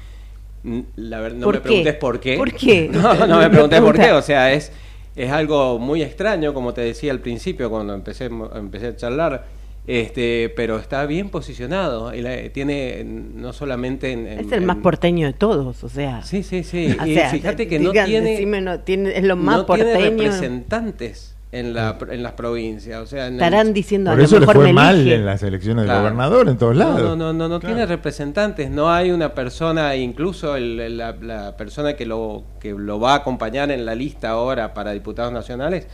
la 0.96 1.20
ver- 1.20 1.36
no 1.36 1.44
¿Por 1.46 1.54
me 1.56 1.62
qué? 1.62 1.64
preguntes 1.68 1.94
por 1.94 2.20
qué. 2.20 2.36
¿Por 2.38 2.52
qué? 2.54 2.90
No, 2.92 3.28
no 3.28 3.38
me 3.44 3.50
preguntes 3.52 3.80
por 3.82 3.96
qué, 3.96 4.12
o 4.14 4.24
sea, 4.24 4.52
es 4.52 4.72
es 5.16 5.32
algo 5.32 5.78
muy 5.78 6.02
extraño, 6.02 6.56
como 6.56 6.74
te 6.74 6.82
decía 6.82 7.12
al 7.12 7.20
principio 7.20 7.70
cuando 7.70 7.94
empecé 7.94 8.26
empecé 8.56 8.88
a 8.88 8.96
charlar. 8.96 9.46
Este, 9.88 10.52
pero 10.56 10.78
está 10.80 11.06
bien 11.06 11.30
posicionado 11.30 12.12
y 12.16 12.22
la- 12.24 12.50
tiene 12.50 13.04
no 13.06 13.54
solamente 13.54 14.12
en, 14.12 14.26
en- 14.26 14.40
Es 14.40 14.52
el 14.52 14.62
más 14.64 14.78
en- 14.78 14.82
porteño 14.82 15.28
de 15.28 15.34
todos, 15.34 15.84
o 15.84 15.90
sea. 15.90 16.24
Sí, 16.24 16.42
sí, 16.42 16.64
sí. 16.64 16.98
O 17.00 17.06
Y 17.06 17.14
sea, 17.14 17.30
fíjate 17.30 17.68
que 17.68 17.78
no 17.78 17.92
tiene- 17.92 18.32
decime, 18.32 18.62
no, 18.62 18.80
tiene- 18.80 19.16
es 19.16 19.24
lo 19.24 19.36
más 19.36 19.58
no 19.58 19.66
tiene 19.68 19.84
porteño. 19.94 20.10
representantes 20.10 21.35
en, 21.60 21.74
la, 21.74 21.98
en 22.10 22.24
las 22.24 22.34
provincias. 22.34 23.02
O 23.02 23.06
sea, 23.06 23.28
en 23.28 23.36
el- 23.36 23.40
Estarán 23.42 23.74
diciendo 23.74 24.10
Por 24.12 24.16
a 24.16 24.18
lo 24.20 24.26
eso 24.26 24.36
le 24.36 24.40
mejor 24.42 24.56
fue 24.56 24.66
me 24.66 24.74
mal 24.74 24.96
elige. 25.00 25.16
en 25.16 25.26
las 25.26 25.42
elecciones 25.44 25.84
de 25.84 25.88
Claro. 25.88 26.02
gobernador 26.02 26.50
en 26.50 26.58
todos 26.58 26.76
lados. 26.76 27.02
No, 27.02 27.16
no, 27.16 27.16
no, 27.16 27.34
no, 27.34 27.48
no 27.50 27.60
Claro. 27.60 27.76
tiene 27.76 27.86
representantes. 27.88 28.70
No 28.70 28.92
hay 28.92 29.12
una 29.12 29.34
persona, 29.34 29.96
incluso 29.96 30.56
el- 30.56 30.80
el- 30.80 30.98
la, 30.98 31.14
la 31.22 31.56
persona 31.58 31.94
que 31.94 32.06
lo, 32.06 32.44
que 32.60 32.72
lo 32.74 33.00
va 33.00 33.14
a 33.14 33.16
acompañar 33.18 33.72
en 33.72 33.86
la 33.86 33.96
lista 33.96 34.30
ahora 34.30 34.74
para 34.74 34.92
diputados 34.92 35.32
nacionales. 35.34 35.88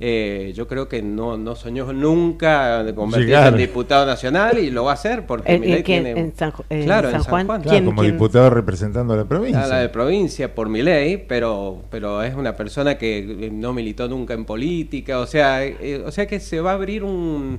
Eh, 0.00 0.52
yo 0.54 0.68
creo 0.68 0.88
que 0.88 1.02
no, 1.02 1.36
no 1.36 1.56
soñó 1.56 1.92
nunca 1.92 2.84
de 2.84 2.94
convertirse 2.94 3.34
Llegar. 3.34 3.52
en 3.52 3.58
diputado 3.58 4.06
nacional 4.06 4.58
y 4.58 4.70
lo 4.70 4.84
va 4.84 4.92
a 4.92 4.94
hacer 4.94 5.26
porque 5.26 5.54
¿En- 5.54 5.60
Milei 5.60 5.78
en 5.78 5.84
qué? 5.84 6.00
tiene 6.00 6.10
¿En 6.20 6.36
San 6.36 6.52
en 6.70 6.84
claro, 6.84 7.10
San 7.10 7.20
en 7.20 7.24
Juan? 7.24 7.46
Claro, 7.62 7.62
¿Quién- 7.68 7.84
como 7.84 8.02
quién? 8.02 8.12
diputado 8.12 8.50
representando 8.50 9.14
a 9.14 9.16
la 9.16 9.24
provincia. 9.24 9.64
a 9.64 9.66
la 9.66 9.78
de 9.80 9.88
provincia 9.88 10.54
por 10.54 10.68
mi 10.68 10.82
ley, 10.82 11.24
pero, 11.28 11.82
pero 11.90 12.22
es 12.22 12.34
una 12.34 12.54
persona 12.54 12.96
que 12.96 13.50
no 13.52 13.72
militó 13.72 14.08
nunca 14.08 14.34
en 14.34 14.44
política, 14.44 15.18
o 15.18 15.26
sea, 15.26 15.64
eh, 15.64 16.02
o 16.06 16.12
sea 16.12 16.26
que 16.26 16.38
se 16.38 16.60
va 16.60 16.70
a 16.70 16.74
abrir 16.74 17.02
un, 17.02 17.58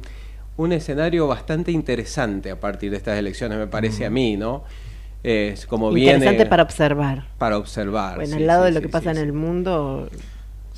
un 0.56 0.72
escenario 0.72 1.28
bastante 1.28 1.72
interesante 1.72 2.52
a 2.52 2.60
partir 2.60 2.92
de 2.92 2.98
estas 2.98 3.18
elecciones, 3.20 3.58
me 3.58 3.68
parece 3.68 4.06
a 4.06 4.10
mí, 4.10 4.38
¿no? 4.38 4.64
Es 5.24 5.66
como 5.66 5.90
Interesante 5.98 6.30
viene 6.30 6.46
para 6.46 6.64
observar. 6.64 7.26
para 7.38 7.58
observar. 7.58 8.16
Bueno, 8.16 8.38
sí, 8.38 8.42
al 8.42 8.48
lado 8.48 8.64
sí, 8.64 8.68
de 8.68 8.72
lo 8.72 8.80
sí, 8.80 8.86
que 8.86 8.90
pasa 8.90 9.14
sí, 9.14 9.20
en 9.20 9.26
el 9.26 9.34
mundo, 9.34 10.10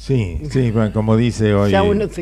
Sí, 0.01 0.39
sí, 0.49 0.71
bueno, 0.71 0.91
como 0.93 1.15
dice 1.15 1.53
hoy, 1.53 1.69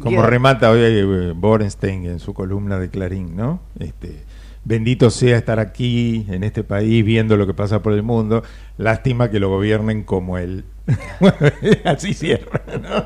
como 0.02 0.18
queda- 0.18 0.26
remata 0.30 0.70
hoy 0.70 0.82
eh, 0.82 1.34
Borenstein 1.34 2.06
en 2.08 2.20
su 2.20 2.34
columna 2.34 2.78
de 2.78 2.90
Clarín, 2.90 3.38
¿no? 3.38 3.62
Este, 3.80 4.26
bendito 4.66 5.10
sea 5.10 5.38
estar 5.38 5.62
aquí 5.62 6.26
en 6.30 6.44
este 6.44 6.66
país 6.66 7.06
viendo 7.06 7.38
lo 7.38 7.48
que 7.48 7.54
pasa 7.54 7.82
por 7.82 7.94
el 7.94 8.04
mundo. 8.04 8.44
Lástima 8.78 9.32
que 9.32 9.40
lo 9.40 9.48
gobiernen 9.48 10.04
como 10.04 10.38
él. 10.38 10.66
Así 11.86 12.14
cierra, 12.14 12.62
¿no? 12.82 13.06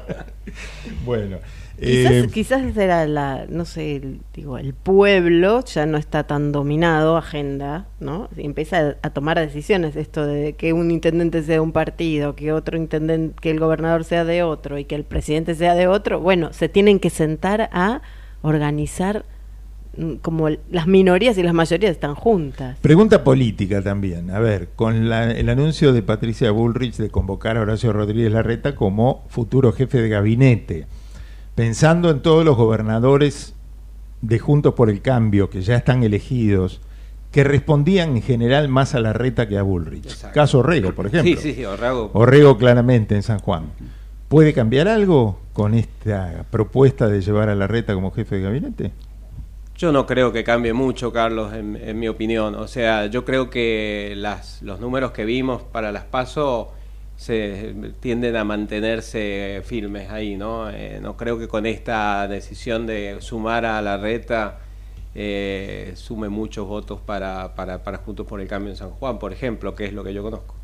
Bueno, 1.06 1.38
eh, 1.86 2.28
quizás 2.34 2.76
era 2.78 3.06
la, 3.08 3.46
no 3.50 3.66
sé, 3.66 3.96
el, 3.98 4.20
digo, 4.34 4.58
el 4.58 4.74
pueblo 4.74 5.64
ya 5.66 5.86
no 5.86 5.98
está 5.98 6.24
tan 6.26 6.52
dominado, 6.52 7.18
agenda, 7.18 7.88
¿no? 8.00 8.30
Y 8.38 8.46
empieza 8.46 8.80
a, 8.80 8.96
a 9.02 9.10
tomar 9.12 9.40
decisiones, 9.40 9.96
esto 9.96 10.26
de 10.26 10.54
que 10.54 10.74
un 10.74 10.92
intendente 10.92 11.44
sea 11.44 11.56
de 11.56 11.60
un 11.60 11.72
partido, 11.72 12.36
que 12.36 12.52
otro 12.54 12.78
intendente, 12.78 13.36
que 13.42 13.52
el 13.52 13.60
gobernador 13.60 14.04
sea 14.04 14.26
de 14.26 14.44
otro 14.44 14.78
y 14.78 14.86
que 14.86 14.96
el 14.96 15.04
presidente 15.04 15.56
sea 15.56 15.76
de 15.76 15.88
otro. 15.88 16.20
Bueno, 16.20 16.54
se 16.54 16.70
tienen 16.70 17.00
que 17.00 17.10
sentar 17.10 17.70
a 17.72 18.02
organizar 18.42 19.26
mm, 19.98 20.16
como 20.16 20.50
las 20.50 20.88
minorías 20.88 21.38
y 21.38 21.44
las 21.44 21.54
mayorías 21.54 21.92
están 21.92 22.16
juntas. 22.16 22.78
Pregunta 22.82 23.24
política 23.24 23.82
también. 23.82 24.30
A 24.32 24.40
ver, 24.40 24.70
con 24.76 25.10
la- 25.10 25.32
el 25.32 25.50
anuncio 25.50 25.94
de 25.94 26.02
Patricia 26.04 26.52
Bullrich 26.52 26.98
de 26.98 27.10
convocar 27.10 27.58
a 27.58 27.62
Horacio 27.62 27.94
Rodríguez 27.94 28.32
Larreta 28.32 28.76
como 28.76 29.24
futuro 29.30 29.72
jefe 29.72 30.02
de 30.02 30.10
gabinete, 30.10 30.88
pensando 31.56 32.10
en 32.10 32.22
todos 32.22 32.44
los 32.44 32.58
gobernadores 32.58 33.56
de 34.22 34.40
Juntos 34.40 34.74
por 34.74 34.90
el 34.90 35.02
Cambio 35.02 35.50
que 35.50 35.62
ya 35.62 35.76
están 35.76 36.04
elegidos, 36.04 36.82
que 37.32 37.44
respondían 37.44 38.16
en 38.16 38.22
general 38.22 38.70
más 38.70 38.96
a 38.96 39.00
Larreta 39.00 39.48
que 39.48 39.58
a 39.58 39.64
Bullrich. 39.64 40.06
Exacto. 40.06 40.36
Caso 40.36 40.60
Orrego, 40.60 40.94
por 40.94 41.08
ejemplo. 41.08 41.42
Sí, 41.42 41.54
sí, 41.54 41.66
Orrego. 41.66 42.12
Orrego 42.14 42.58
claramente 42.58 43.16
en 43.16 43.24
San 43.24 43.40
Juan. 43.40 43.72
¿Puede 44.28 44.54
cambiar 44.54 44.88
algo 44.88 45.40
con 45.52 45.74
esta 45.74 46.46
propuesta 46.50 47.08
de 47.08 47.22
llevar 47.22 47.50
a 47.50 47.56
Larreta 47.56 47.94
como 47.94 48.12
jefe 48.12 48.36
de 48.38 48.42
gabinete? 48.42 48.92
Yo 49.76 49.92
no 49.92 50.06
creo 50.06 50.32
que 50.32 50.44
cambie 50.44 50.74
mucho, 50.74 51.12
Carlos, 51.12 51.54
en, 51.54 51.76
en 51.76 52.00
mi 52.00 52.08
opinión. 52.08 52.56
O 52.56 52.68
sea, 52.68 53.08
yo 53.08 53.26
creo 53.26 53.50
que 53.50 54.14
las, 54.16 54.62
los 54.62 54.80
números 54.80 55.12
que 55.12 55.26
vimos 55.26 55.64
para 55.64 55.92
las 55.92 56.04
PASO 56.04 56.72
se 57.16 57.74
tienden 58.00 58.36
a 58.36 58.44
mantenerse 58.44 59.62
firmes 59.66 60.10
ahí, 60.10 60.36
¿no? 60.36 60.70
Eh, 60.70 61.00
no 61.02 61.16
creo 61.16 61.38
que 61.38 61.48
con 61.48 61.66
esta 61.66 62.28
decisión 62.28 62.86
de 62.88 63.18
sumar 63.22 63.66
a 63.66 63.82
la 63.82 63.98
reta 63.98 64.60
eh, 65.16 65.92
sume 65.96 66.28
muchos 66.30 66.68
votos 66.68 67.00
para, 67.06 67.54
para, 67.56 67.84
para 67.84 68.00
Juntos 68.00 68.26
por 68.26 68.42
el 68.42 68.48
Cambio 68.48 68.72
en 68.72 68.78
San 68.78 68.90
Juan, 68.92 69.20
por 69.20 69.32
ejemplo, 69.32 69.76
que 69.76 69.86
es 69.86 69.94
lo 69.94 70.04
que 70.04 70.14
yo 70.14 70.24
conozco. 70.24 70.56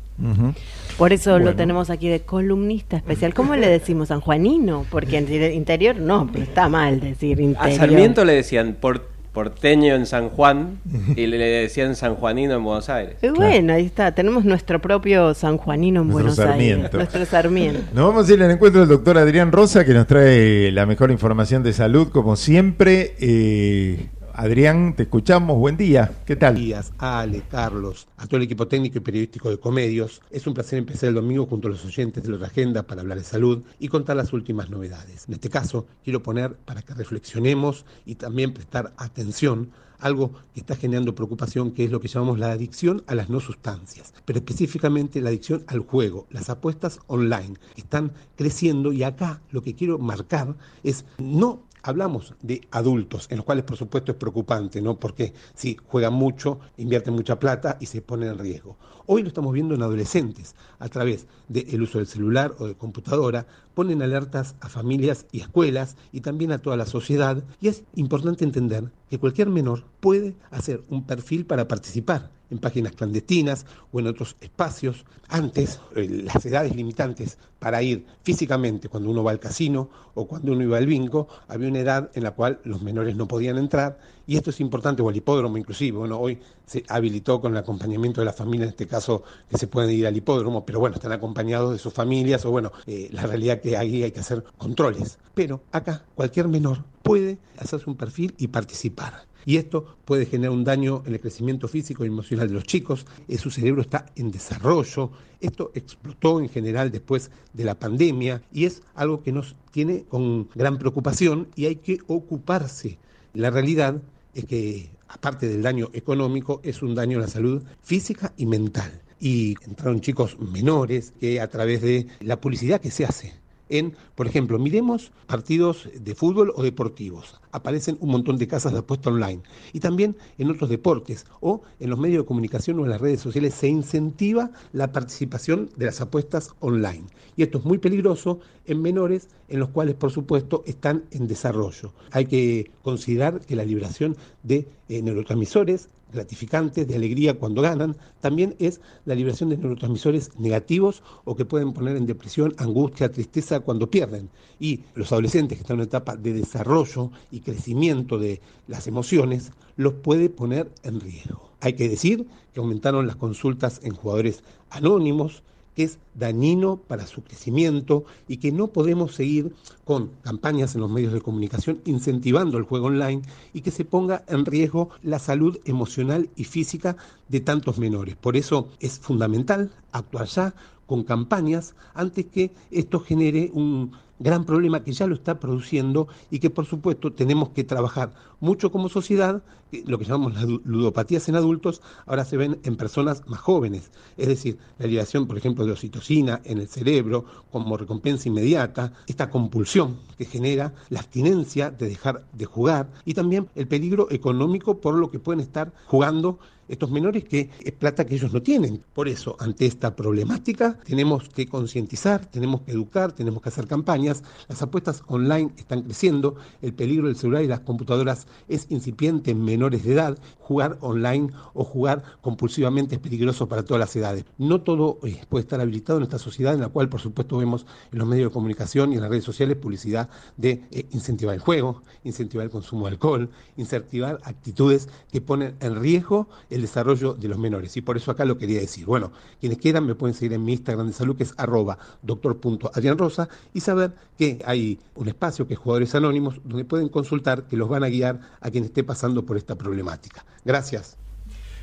Por 0.98 1.14
eso 1.14 1.30
Bueno. 1.30 1.46
lo 1.46 1.56
tenemos 1.56 1.88
aquí 1.88 2.08
de 2.08 2.20
columnista 2.20 2.98
especial. 2.98 3.32
¿Cómo 3.32 3.56
le 3.56 3.68
decimos 3.68 4.08
sanjuanino? 4.08 4.84
Porque 4.90 5.16
en 5.16 5.32
el 5.32 5.54
interior 5.54 5.96
no, 5.96 6.28
pero 6.30 6.44
está 6.44 6.68
mal 6.68 7.00
decir 7.00 7.38
A 7.38 7.42
interior. 7.42 7.78
Sarmiento 7.78 8.24
le 8.26 8.34
decían 8.34 8.76
por- 8.78 9.08
porteño 9.32 9.94
en 9.94 10.06
San 10.06 10.28
Juan 10.30 10.80
y 11.16 11.26
le 11.26 11.38
decían 11.38 11.94
sanjuanino 11.94 12.54
en 12.54 12.64
Buenos 12.64 12.88
Aires. 12.88 13.16
Y 13.22 13.28
bueno, 13.28 13.72
ahí 13.72 13.86
está. 13.86 14.12
Tenemos 14.12 14.44
nuestro 14.44 14.80
propio 14.80 15.34
sanjuanino 15.34 16.02
en 16.02 16.08
Nuestro 16.08 16.24
Buenos 16.24 16.38
Aires. 16.38 16.52
Sarmiento. 16.52 16.96
Nuestro 16.96 17.24
Sarmiento. 17.26 17.80
Nos 17.94 18.06
vamos 18.08 18.28
a 18.28 18.32
ir 18.32 18.42
al 18.42 18.50
encuentro 18.50 18.80
del 18.80 18.88
doctor 18.88 19.18
Adrián 19.18 19.52
Rosa, 19.52 19.84
que 19.84 19.94
nos 19.94 20.06
trae 20.06 20.72
la 20.72 20.86
mejor 20.86 21.10
información 21.10 21.62
de 21.62 21.72
salud, 21.72 22.08
como 22.08 22.36
siempre. 22.36 23.14
Eh, 23.20 24.08
Adrián, 24.34 24.94
te 24.96 25.04
escuchamos. 25.04 25.58
Buen 25.58 25.76
día. 25.76 26.12
¿Qué 26.24 26.36
tal? 26.36 26.54
días, 26.54 26.92
Ale, 26.98 27.42
Carlos, 27.50 28.08
a 28.16 28.26
todo 28.26 28.36
el 28.38 28.44
equipo 28.44 28.68
técnico 28.68 28.98
y 28.98 29.00
periodístico 29.00 29.50
de 29.50 29.58
Comedios. 29.58 30.20
Es 30.30 30.46
un 30.46 30.54
placer 30.54 30.78
empezar 30.78 31.08
el 31.08 31.14
domingo 31.14 31.46
junto 31.46 31.68
a 31.68 31.70
los 31.70 31.84
oyentes 31.84 32.22
de 32.22 32.30
la 32.30 32.46
agenda 32.46 32.82
para 32.82 33.00
hablar 33.00 33.18
de 33.18 33.24
salud 33.24 33.62
y 33.78 33.88
contar 33.88 34.16
las 34.16 34.32
últimas 34.32 34.70
novedades. 34.70 35.26
En 35.28 35.34
este 35.34 35.50
caso, 35.50 35.86
quiero 36.04 36.22
poner 36.22 36.54
para 36.54 36.82
que 36.82 36.94
reflexionemos 36.94 37.84
y 38.04 38.16
también 38.16 38.52
prestar 38.52 38.92
atención 38.96 39.70
algo 40.00 40.32
que 40.54 40.60
está 40.60 40.76
generando 40.76 41.14
preocupación, 41.14 41.72
que 41.72 41.84
es 41.84 41.90
lo 41.90 42.00
que 42.00 42.08
llamamos 42.08 42.38
la 42.38 42.52
adicción 42.52 43.02
a 43.06 43.14
las 43.14 43.28
no 43.28 43.40
sustancias, 43.40 44.14
pero 44.24 44.38
específicamente 44.38 45.20
la 45.20 45.28
adicción 45.28 45.62
al 45.66 45.80
juego, 45.80 46.26
las 46.30 46.48
apuestas 46.48 47.00
online, 47.06 47.56
que 47.74 47.82
están 47.82 48.12
creciendo 48.36 48.92
y 48.92 49.02
acá 49.02 49.42
lo 49.50 49.62
que 49.62 49.74
quiero 49.74 49.98
marcar 49.98 50.56
es 50.82 51.04
no 51.18 51.62
Hablamos 51.82 52.34
de 52.42 52.60
adultos, 52.70 53.26
en 53.30 53.38
los 53.38 53.44
cuales 53.46 53.64
por 53.64 53.76
supuesto 53.76 54.12
es 54.12 54.18
preocupante, 54.18 54.80
¿no? 54.82 54.98
Porque 54.98 55.34
si 55.54 55.76
juegan 55.86 56.14
mucho, 56.14 56.60
invierten 56.76 57.14
mucha 57.14 57.38
plata 57.38 57.76
y 57.80 57.86
se 57.86 58.02
ponen 58.02 58.30
en 58.30 58.38
riesgo. 58.38 58.78
Hoy 59.12 59.22
lo 59.22 59.28
estamos 59.28 59.52
viendo 59.52 59.74
en 59.74 59.82
adolescentes, 59.82 60.54
a 60.78 60.88
través 60.88 61.26
del 61.48 61.82
uso 61.82 61.98
del 61.98 62.06
celular 62.06 62.54
o 62.60 62.68
de 62.68 62.76
computadora, 62.76 63.44
ponen 63.74 64.02
alertas 64.02 64.54
a 64.60 64.68
familias 64.68 65.26
y 65.32 65.40
escuelas 65.40 65.96
y 66.12 66.20
también 66.20 66.52
a 66.52 66.58
toda 66.58 66.76
la 66.76 66.86
sociedad. 66.86 67.42
Y 67.60 67.66
es 67.66 67.82
importante 67.96 68.44
entender 68.44 68.84
que 69.08 69.18
cualquier 69.18 69.48
menor 69.48 69.82
puede 69.98 70.36
hacer 70.52 70.84
un 70.90 71.02
perfil 71.02 71.44
para 71.44 71.66
participar 71.66 72.30
en 72.50 72.58
páginas 72.58 72.92
clandestinas 72.92 73.66
o 73.90 73.98
en 73.98 74.06
otros 74.06 74.36
espacios. 74.40 75.04
Antes, 75.28 75.80
eh, 75.96 76.22
las 76.24 76.46
edades 76.46 76.76
limitantes 76.76 77.36
para 77.58 77.82
ir 77.82 78.06
físicamente 78.22 78.88
cuando 78.88 79.10
uno 79.10 79.24
va 79.24 79.32
al 79.32 79.40
casino 79.40 79.90
o 80.14 80.28
cuando 80.28 80.52
uno 80.52 80.62
iba 80.62 80.78
al 80.78 80.86
bingo, 80.86 81.26
había 81.48 81.68
una 81.68 81.80
edad 81.80 82.10
en 82.14 82.22
la 82.22 82.30
cual 82.30 82.60
los 82.62 82.80
menores 82.82 83.16
no 83.16 83.26
podían 83.26 83.58
entrar 83.58 83.98
y 84.30 84.36
esto 84.36 84.50
es 84.50 84.60
importante, 84.60 85.02
o 85.02 85.08
al 85.08 85.16
hipódromo 85.16 85.58
inclusive. 85.58 85.98
Bueno, 85.98 86.16
hoy 86.16 86.38
se 86.64 86.84
habilitó 86.86 87.40
con 87.40 87.50
el 87.50 87.58
acompañamiento 87.58 88.20
de 88.20 88.26
la 88.26 88.32
familia, 88.32 88.62
en 88.62 88.70
este 88.70 88.86
caso, 88.86 89.24
que 89.48 89.58
se 89.58 89.66
pueden 89.66 89.90
ir 89.90 90.06
al 90.06 90.16
hipódromo, 90.16 90.64
pero 90.64 90.78
bueno, 90.78 90.94
están 90.94 91.10
acompañados 91.10 91.72
de 91.72 91.78
sus 91.78 91.92
familias 91.92 92.44
o 92.44 92.52
bueno, 92.52 92.70
eh, 92.86 93.08
la 93.10 93.26
realidad 93.26 93.60
que 93.60 93.76
ahí 93.76 94.04
hay 94.04 94.12
que 94.12 94.20
hacer 94.20 94.44
controles. 94.56 95.18
Pero 95.34 95.62
acá 95.72 96.04
cualquier 96.14 96.46
menor 96.46 96.84
puede 97.02 97.38
hacerse 97.58 97.90
un 97.90 97.96
perfil 97.96 98.32
y 98.38 98.46
participar. 98.46 99.26
Y 99.46 99.56
esto 99.56 99.96
puede 100.04 100.26
generar 100.26 100.52
un 100.52 100.62
daño 100.62 101.02
en 101.06 101.14
el 101.14 101.20
crecimiento 101.20 101.66
físico 101.66 102.04
y 102.04 102.06
emocional 102.06 102.46
de 102.46 102.54
los 102.54 102.62
chicos, 102.62 103.06
eh, 103.26 103.36
su 103.36 103.50
cerebro 103.50 103.82
está 103.82 104.06
en 104.14 104.30
desarrollo, 104.30 105.10
esto 105.40 105.72
explotó 105.74 106.38
en 106.38 106.48
general 106.48 106.92
después 106.92 107.32
de 107.52 107.64
la 107.64 107.74
pandemia 107.74 108.42
y 108.52 108.66
es 108.66 108.82
algo 108.94 109.24
que 109.24 109.32
nos 109.32 109.56
tiene 109.72 110.04
con 110.04 110.48
gran 110.54 110.78
preocupación 110.78 111.48
y 111.56 111.64
hay 111.66 111.74
que 111.74 111.98
ocuparse. 112.06 112.96
La 113.32 113.50
realidad 113.50 114.00
es 114.34 114.44
que, 114.44 114.90
aparte 115.08 115.48
del 115.48 115.62
daño 115.62 115.90
económico, 115.92 116.60
es 116.62 116.82
un 116.82 116.94
daño 116.94 117.18
a 117.18 117.22
la 117.22 117.28
salud 117.28 117.62
física 117.82 118.32
y 118.36 118.46
mental. 118.46 119.02
Y 119.20 119.56
entraron 119.66 120.00
chicos 120.00 120.38
menores 120.38 121.12
que 121.20 121.40
a 121.40 121.48
través 121.48 121.82
de 121.82 122.06
la 122.20 122.40
publicidad 122.40 122.80
que 122.80 122.90
se 122.90 123.04
hace 123.04 123.34
en, 123.70 123.96
por 124.14 124.26
ejemplo, 124.26 124.58
miremos 124.58 125.12
partidos 125.26 125.88
de 125.98 126.14
fútbol 126.14 126.52
o 126.54 126.62
deportivos. 126.62 127.40
Aparecen 127.52 127.96
un 128.00 128.10
montón 128.10 128.36
de 128.36 128.46
casas 128.46 128.72
de 128.72 128.80
apuesta 128.80 129.08
online. 129.08 129.42
Y 129.72 129.80
también 129.80 130.16
en 130.36 130.50
otros 130.50 130.68
deportes 130.68 131.24
o 131.40 131.62
en 131.78 131.88
los 131.88 131.98
medios 131.98 132.22
de 132.22 132.26
comunicación 132.26 132.78
o 132.78 132.84
en 132.84 132.90
las 132.90 133.00
redes 133.00 133.20
sociales 133.20 133.54
se 133.54 133.68
incentiva 133.68 134.50
la 134.72 134.92
participación 134.92 135.70
de 135.76 135.86
las 135.86 136.00
apuestas 136.00 136.50
online. 136.60 137.06
Y 137.36 137.42
esto 137.42 137.58
es 137.58 137.64
muy 137.64 137.78
peligroso 137.78 138.40
en 138.66 138.82
menores 138.82 139.28
en 139.48 139.60
los 139.60 139.70
cuales, 139.70 139.94
por 139.94 140.10
supuesto, 140.10 140.62
están 140.66 141.04
en 141.12 141.26
desarrollo. 141.26 141.92
Hay 142.10 142.26
que 142.26 142.70
considerar 142.82 143.40
que 143.40 143.56
la 143.56 143.64
liberación 143.64 144.16
de 144.42 144.68
eh, 144.88 145.02
neurotransmisores 145.02 145.88
gratificantes, 146.12 146.86
de 146.86 146.96
alegría 146.96 147.38
cuando 147.38 147.62
ganan, 147.62 147.96
también 148.20 148.56
es 148.58 148.80
la 149.04 149.14
liberación 149.14 149.50
de 149.50 149.56
neurotransmisores 149.56 150.38
negativos 150.38 151.02
o 151.24 151.36
que 151.36 151.44
pueden 151.44 151.72
poner 151.72 151.96
en 151.96 152.06
depresión, 152.06 152.54
angustia, 152.58 153.10
tristeza 153.10 153.60
cuando 153.60 153.90
pierden. 153.90 154.30
Y 154.58 154.80
los 154.94 155.12
adolescentes 155.12 155.58
que 155.58 155.62
están 155.62 155.74
en 155.74 155.80
una 155.80 155.86
etapa 155.86 156.16
de 156.16 156.32
desarrollo 156.32 157.10
y 157.30 157.40
crecimiento 157.40 158.18
de 158.18 158.40
las 158.66 158.86
emociones, 158.86 159.52
los 159.76 159.94
puede 159.94 160.28
poner 160.28 160.70
en 160.82 161.00
riesgo. 161.00 161.50
Hay 161.60 161.74
que 161.74 161.88
decir 161.88 162.26
que 162.52 162.60
aumentaron 162.60 163.06
las 163.06 163.16
consultas 163.16 163.80
en 163.82 163.94
jugadores 163.94 164.42
anónimos, 164.70 165.42
es 165.82 165.98
dañino 166.14 166.76
para 166.76 167.06
su 167.06 167.22
crecimiento 167.22 168.04
y 168.28 168.38
que 168.38 168.52
no 168.52 168.68
podemos 168.68 169.14
seguir 169.14 169.54
con 169.84 170.10
campañas 170.22 170.74
en 170.74 170.82
los 170.82 170.90
medios 170.90 171.12
de 171.12 171.20
comunicación 171.20 171.80
incentivando 171.84 172.58
el 172.58 172.64
juego 172.64 172.86
online 172.86 173.22
y 173.52 173.62
que 173.62 173.70
se 173.70 173.84
ponga 173.84 174.24
en 174.28 174.44
riesgo 174.44 174.90
la 175.02 175.18
salud 175.18 175.58
emocional 175.64 176.30
y 176.36 176.44
física 176.44 176.96
de 177.28 177.40
tantos 177.40 177.78
menores. 177.78 178.16
Por 178.16 178.36
eso 178.36 178.68
es 178.80 178.98
fundamental 178.98 179.70
actuar 179.92 180.26
ya 180.26 180.54
con 180.86 181.04
campañas 181.04 181.74
antes 181.94 182.26
que 182.26 182.50
esto 182.70 183.00
genere 183.00 183.50
un 183.52 183.92
gran 184.20 184.44
problema 184.44 184.84
que 184.84 184.92
ya 184.92 185.06
lo 185.06 185.14
está 185.14 185.40
produciendo 185.40 186.06
y 186.30 186.38
que 186.38 186.50
por 186.50 186.66
supuesto 186.66 187.12
tenemos 187.12 187.48
que 187.48 187.64
trabajar 187.64 188.12
mucho 188.38 188.70
como 188.70 188.88
sociedad, 188.88 189.42
lo 189.86 189.98
que 189.98 190.04
llamamos 190.04 190.34
las 190.34 190.44
ludopatías 190.44 191.28
en 191.28 191.36
adultos, 191.36 191.82
ahora 192.06 192.24
se 192.24 192.36
ven 192.36 192.58
en 192.64 192.76
personas 192.76 193.26
más 193.26 193.40
jóvenes, 193.40 193.90
es 194.16 194.28
decir, 194.28 194.58
la 194.78 194.86
liberación, 194.86 195.26
por 195.26 195.36
ejemplo, 195.36 195.64
de 195.64 195.72
oxitocina 195.72 196.40
en 196.44 196.58
el 196.58 196.68
cerebro 196.68 197.24
como 197.50 197.76
recompensa 197.76 198.28
inmediata, 198.28 198.92
esta 199.06 199.30
compulsión 199.30 199.98
que 200.16 200.24
genera 200.24 200.72
la 200.88 201.00
abstinencia 201.00 201.70
de 201.70 201.88
dejar 201.88 202.24
de 202.32 202.44
jugar 202.44 202.90
y 203.04 203.14
también 203.14 203.48
el 203.54 203.66
peligro 203.66 204.08
económico 204.10 204.80
por 204.80 204.94
lo 204.94 205.10
que 205.10 205.18
pueden 205.18 205.40
estar 205.40 205.72
jugando 205.86 206.38
estos 206.70 206.90
menores 206.90 207.24
que 207.24 207.50
es 207.62 207.72
plata 207.72 208.06
que 208.06 208.14
ellos 208.14 208.32
no 208.32 208.42
tienen. 208.42 208.82
Por 208.94 209.08
eso, 209.08 209.36
ante 209.40 209.66
esta 209.66 209.94
problemática, 209.96 210.78
tenemos 210.84 211.28
que 211.28 211.46
concientizar, 211.46 212.24
tenemos 212.26 212.62
que 212.62 212.72
educar, 212.72 213.12
tenemos 213.12 213.42
que 213.42 213.48
hacer 213.48 213.66
campañas. 213.66 214.22
Las 214.48 214.62
apuestas 214.62 215.02
online 215.08 215.50
están 215.56 215.82
creciendo, 215.82 216.36
el 216.62 216.72
peligro 216.72 217.08
del 217.08 217.16
celular 217.16 217.42
y 217.42 217.48
las 217.48 217.60
computadoras 217.60 218.26
es 218.48 218.66
incipiente 218.70 219.32
en 219.32 219.44
menores 219.44 219.84
de 219.84 219.94
edad. 219.94 220.18
Jugar 220.38 220.78
online 220.80 221.32
o 221.54 221.64
jugar 221.64 222.02
compulsivamente 222.20 222.96
es 222.96 223.00
peligroso 223.00 223.48
para 223.48 223.64
todas 223.64 223.80
las 223.80 223.94
edades. 223.96 224.24
No 224.38 224.60
todo 224.62 224.98
eh, 225.04 225.20
puede 225.28 225.42
estar 225.42 225.60
habilitado 225.60 225.98
en 225.98 226.04
esta 226.04 226.18
sociedad 226.18 226.54
en 226.54 226.60
la 226.60 226.68
cual, 226.68 226.88
por 226.88 227.00
supuesto, 227.00 227.38
vemos 227.38 227.66
en 227.92 227.98
los 227.98 228.08
medios 228.08 228.30
de 228.30 228.32
comunicación 228.32 228.92
y 228.92 228.96
en 228.96 229.02
las 229.02 229.10
redes 229.10 229.24
sociales 229.24 229.56
publicidad 229.56 230.08
de 230.36 230.62
eh, 230.70 230.86
incentivar 230.92 231.34
el 231.34 231.40
juego, 231.40 231.82
incentivar 232.04 232.44
el 232.44 232.50
consumo 232.50 232.86
de 232.86 232.92
alcohol, 232.92 233.30
incentivar 233.56 234.20
actitudes 234.22 234.88
que 235.10 235.20
ponen 235.20 235.56
en 235.60 235.80
riesgo 235.80 236.28
desarrollo 236.62 237.14
de 237.14 237.28
los 237.28 237.38
menores. 237.38 237.76
Y 237.76 237.80
por 237.80 237.96
eso 237.96 238.10
acá 238.10 238.24
lo 238.24 238.38
quería 238.38 238.60
decir. 238.60 238.86
Bueno, 238.86 239.12
quienes 239.40 239.58
quieran 239.58 239.86
me 239.86 239.94
pueden 239.94 240.14
seguir 240.14 240.34
en 240.34 240.44
mi 240.44 240.52
Instagram 240.52 240.86
de 240.86 240.92
salud, 240.92 241.16
que 241.16 241.24
es 241.24 241.34
arroba 241.36 241.78
doctor.adrianrosa, 242.02 243.28
y 243.54 243.60
saber 243.60 243.92
que 244.18 244.38
hay 244.44 244.78
un 244.94 245.08
espacio 245.08 245.46
que 245.46 245.54
es 245.54 245.60
Jugadores 245.60 245.94
Anónimos, 245.94 246.40
donde 246.44 246.64
pueden 246.64 246.88
consultar, 246.88 247.44
que 247.44 247.56
los 247.56 247.68
van 247.68 247.84
a 247.84 247.88
guiar 247.88 248.20
a 248.40 248.50
quien 248.50 248.64
esté 248.64 248.84
pasando 248.84 249.24
por 249.24 249.36
esta 249.36 249.56
problemática. 249.56 250.24
Gracias. 250.44 250.96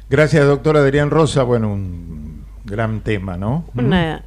Gracias, 0.10 0.46
doctor 0.46 0.78
Adrián 0.78 1.10
Rosa. 1.10 1.44
Bueno, 1.44 1.74
un 1.74 2.46
gran 2.64 3.02
tema, 3.02 3.38
¿no? 3.38 3.66
Una, 3.76 4.24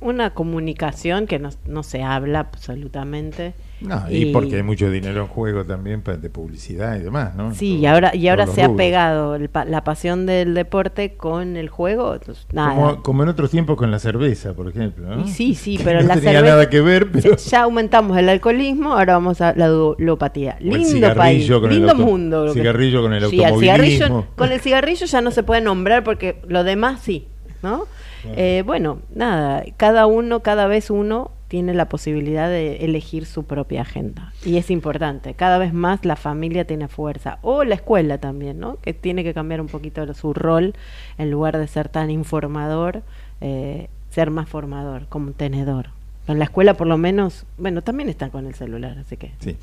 una 0.00 0.34
comunicación 0.34 1.26
que 1.26 1.38
no, 1.38 1.50
no 1.66 1.82
se 1.82 2.02
habla 2.02 2.40
absolutamente 2.40 3.54
no, 3.80 4.04
y, 4.10 4.32
porque 4.32 4.56
hay 4.56 4.62
mucho 4.62 4.90
dinero 4.90 5.22
en 5.22 5.26
juego 5.26 5.64
también 5.64 6.02
de 6.02 6.30
publicidad 6.30 6.96
y 6.96 7.00
demás, 7.00 7.34
¿no? 7.34 7.54
Sí, 7.54 7.76
y 7.76 7.86
ahora, 7.86 8.14
y 8.14 8.28
ahora 8.28 8.46
se 8.46 8.62
ha 8.62 8.74
pegado 8.74 9.36
la 9.38 9.84
pasión 9.84 10.24
del 10.24 10.54
deporte 10.54 11.14
con 11.16 11.56
el 11.56 11.68
juego. 11.68 12.16
nada. 12.52 12.96
Como, 13.02 13.22
en 13.22 13.28
otros 13.28 13.50
tiempos 13.50 13.76
con 13.76 13.90
la 13.90 13.98
cerveza, 13.98 14.54
por 14.54 14.68
ejemplo. 14.68 15.26
sí, 15.26 15.54
sí, 15.54 15.78
pero 15.82 16.00
no 16.00 16.08
la 16.08 16.14
tenía 16.14 16.42
nada 16.42 16.70
que 16.70 16.80
ver. 16.80 17.10
Ya 17.46 17.62
aumentamos 17.62 18.16
el 18.16 18.28
alcoholismo, 18.28 18.94
ahora 18.94 19.14
vamos 19.14 19.40
a 19.40 19.54
la 19.54 19.68
ludopatía. 19.68 20.56
Lindo 20.60 21.14
país, 21.14 21.48
lindo 21.68 21.94
mundo. 21.94 22.52
Cigarrillo 22.52 23.02
con 23.02 23.12
el 23.12 23.24
automovilismo. 23.24 23.60
cigarrillo, 23.60 24.26
con 24.36 24.52
el 24.52 24.60
cigarrillo 24.60 25.06
ya 25.06 25.20
no 25.20 25.30
se 25.30 25.42
puede 25.42 25.60
nombrar 25.60 26.02
porque 26.02 26.40
lo 26.48 26.64
demás 26.64 27.00
sí, 27.02 27.28
¿no? 27.62 27.86
Eh, 28.34 28.62
bueno, 28.66 29.00
nada, 29.14 29.62
cada 29.76 30.06
uno, 30.06 30.40
cada 30.40 30.66
vez 30.66 30.90
uno 30.90 31.35
tiene 31.48 31.74
la 31.74 31.88
posibilidad 31.88 32.48
de 32.48 32.84
elegir 32.84 33.26
su 33.26 33.44
propia 33.44 33.82
agenda. 33.82 34.32
Y 34.44 34.56
es 34.56 34.70
importante, 34.70 35.34
cada 35.34 35.58
vez 35.58 35.72
más 35.72 36.04
la 36.04 36.16
familia 36.16 36.66
tiene 36.66 36.88
fuerza, 36.88 37.38
o 37.42 37.64
la 37.64 37.76
escuela 37.76 38.18
también, 38.18 38.58
¿no? 38.58 38.78
que 38.80 38.92
tiene 38.94 39.22
que 39.22 39.34
cambiar 39.34 39.60
un 39.60 39.68
poquito 39.68 40.12
su 40.14 40.34
rol, 40.34 40.74
en 41.18 41.30
lugar 41.30 41.58
de 41.58 41.66
ser 41.68 41.88
tan 41.88 42.10
informador, 42.10 43.02
eh, 43.40 43.88
ser 44.10 44.30
más 44.30 44.48
formador, 44.48 45.06
como 45.08 45.32
tenedor. 45.32 45.90
En 46.28 46.40
la 46.40 46.44
escuela 46.46 46.74
por 46.74 46.88
lo 46.88 46.98
menos, 46.98 47.46
bueno, 47.56 47.82
también 47.82 48.08
están 48.08 48.30
con 48.30 48.46
el 48.46 48.54
celular, 48.54 48.98
así 48.98 49.16
que... 49.16 49.30
Sí. 49.38 49.56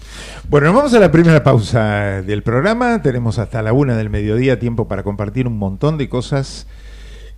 Bueno, 0.48 0.68
nos 0.68 0.76
vamos 0.76 0.94
a 0.94 1.00
la 1.00 1.12
primera 1.12 1.44
pausa 1.44 2.22
del 2.22 2.42
programa, 2.42 3.02
tenemos 3.02 3.38
hasta 3.38 3.62
la 3.62 3.74
una 3.74 3.98
del 3.98 4.10
mediodía 4.10 4.60
tiempo 4.60 4.88
para 4.88 5.04
compartir 5.04 5.46
un 5.46 5.58
montón 5.58 5.98
de 5.98 6.08
cosas 6.08 6.68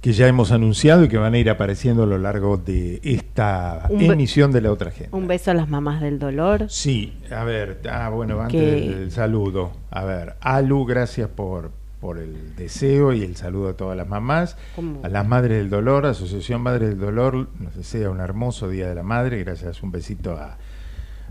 que 0.06 0.13
ya 0.13 0.28
hemos 0.28 0.52
anunciado 0.52 1.04
y 1.04 1.08
que 1.08 1.18
van 1.18 1.34
a 1.34 1.38
ir 1.39 1.50
apareciendo 1.50 2.04
a 2.04 2.06
lo 2.06 2.20
largo 2.20 2.58
de 2.58 3.00
esta 3.04 3.88
Un 3.89 4.04
emisión 4.04 4.52
de 4.52 4.62
la 4.62 4.72
otra 4.72 4.91
gente. 4.91 5.10
Un 5.15 5.26
beso 5.26 5.50
a 5.50 5.56
las 5.56 5.68
mamás 5.68 6.00
del 6.00 6.20
dolor. 6.20 6.68
Sí, 6.70 7.18
a 7.32 7.44
ver, 7.44 7.82
ah, 7.89 8.10
bueno, 8.10 8.39
antes 8.39 8.52
Que- 8.62 8.88
del 8.96 9.12
saludo. 9.12 9.72
A 9.89 10.04
ver, 10.06 10.36
Alu, 10.41 10.86
gracias 10.86 11.28
por, 11.28 11.72
por 12.02 12.20
el 12.20 12.56
deseo 12.56 13.13
y 13.13 13.24
el 13.24 13.36
saludo 13.36 13.70
a 13.70 13.74
todas 13.74 13.98
las 13.98 14.08
mamás. 14.08 14.58
¿Cómo? 14.76 15.00
A 15.04 15.10
las 15.10 15.28
Madres 15.28 15.58
del 15.58 15.72
Dolor, 15.72 16.06
Asociación 16.06 16.62
Madres 16.62 16.89
del 16.89 17.00
Dolor, 17.00 17.48
nos 17.60 17.76
desea 17.76 18.12
un 18.12 18.20
hermoso 18.20 18.70
Día 18.70 18.88
de 18.88 18.94
la 18.94 19.02
Madre. 19.02 19.44
Gracias, 19.44 19.82
un 19.82 19.89
besito 19.91 20.34
a, 20.38 20.60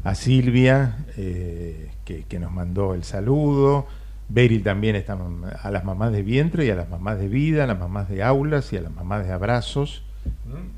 a 0.03 0.15
Silvia, 0.17 0.97
eh, 1.17 1.93
que, 2.05 2.25
que 2.25 2.41
nos 2.41 2.51
mandó 2.51 2.95
el 2.95 3.05
saludo. 3.05 3.87
Beryl 4.29 4.63
también 4.63 4.97
está 4.97 5.17
a 5.63 5.71
las 5.71 5.85
mamás 5.85 6.13
de 6.13 6.23
vientre 6.23 6.65
y 6.67 6.71
a 6.71 6.75
las 6.75 6.89
mamás 6.89 7.19
de 7.19 7.29
vida, 7.29 7.65
a 7.65 7.67
las 7.67 7.79
mamás 7.79 8.09
de 8.09 8.23
aulas 8.23 8.73
y 8.73 8.77
a 8.77 8.81
las 8.83 8.93
mamás 8.93 9.27
de 9.27 9.33
abrazos. 9.33 10.03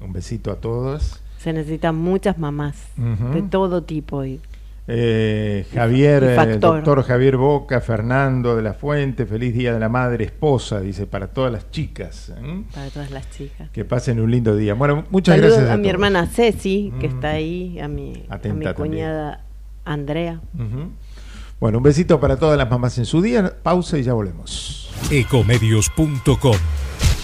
Un 0.01 0.13
besito 0.13 0.51
a 0.51 0.57
todas. 0.57 1.23
Se 1.39 1.53
necesitan 1.53 1.95
muchas 1.95 2.39
mamás 2.39 2.77
de 2.97 3.43
todo 3.43 3.83
tipo. 3.83 4.25
Y, 4.25 4.41
Eh, 4.89 5.67
Javier, 5.75 6.23
Y 6.23 6.27
eh, 6.27 6.35
factor. 6.37 6.77
doctor 6.77 7.03
Javier 7.03 7.37
Boca, 7.37 7.81
Fernando 7.81 8.55
de 8.55 8.63
la 8.63 8.73
Fuente, 8.73 9.27
feliz 9.27 9.53
día 9.53 9.73
de 9.75 9.81
la 9.81 9.89
madre, 9.89 10.25
esposa, 10.25 10.79
dice, 10.81 11.07
para 11.09 11.27
todas 11.27 11.51
las 11.51 11.71
chicas. 11.73 12.33
¿eh? 12.37 12.63
para 12.73 12.89
todas 12.91 13.11
las 13.11 13.29
chicas. 13.31 13.69
Que 13.71 13.85
pasen 13.85 14.21
un 14.21 14.31
lindo 14.31 14.55
día. 14.55 14.75
Bueno, 14.75 15.05
muchas 15.11 15.35
Saludos 15.35 15.55
gracias 15.59 15.71
a, 15.71 15.75
a, 15.75 15.77
mi 15.77 15.83
todos. 15.85 15.95
hermana 15.95 16.27
Ceci, 16.29 16.93
que 17.01 17.07
está 17.07 17.31
ahí, 17.31 17.81
a 17.81 17.89
mi, 17.89 18.27
a 18.29 18.37
mi 18.37 18.41
también. 18.43 18.75
cuñada 18.75 19.41
Andrea. 19.85 20.41
Ujú. 20.55 20.91
Bueno, 21.59 21.79
un 21.79 21.85
besito 21.85 22.21
para 22.21 22.39
todas 22.39 22.59
las 22.59 22.71
mamás 22.71 22.99
en 22.99 23.07
su 23.07 23.23
día. 23.23 23.57
Pausa 23.63 23.97
y 23.99 24.03
ya 24.03 24.13
volvemos. 24.13 24.91
Ecomedios.com 25.11 26.57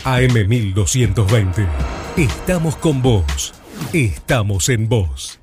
AM1220. 0.04 1.66
Estamos 2.16 2.76
con 2.76 3.02
vos. 3.02 3.54
Estamos 3.92 4.68
en 4.70 4.88
vos. 4.88 5.38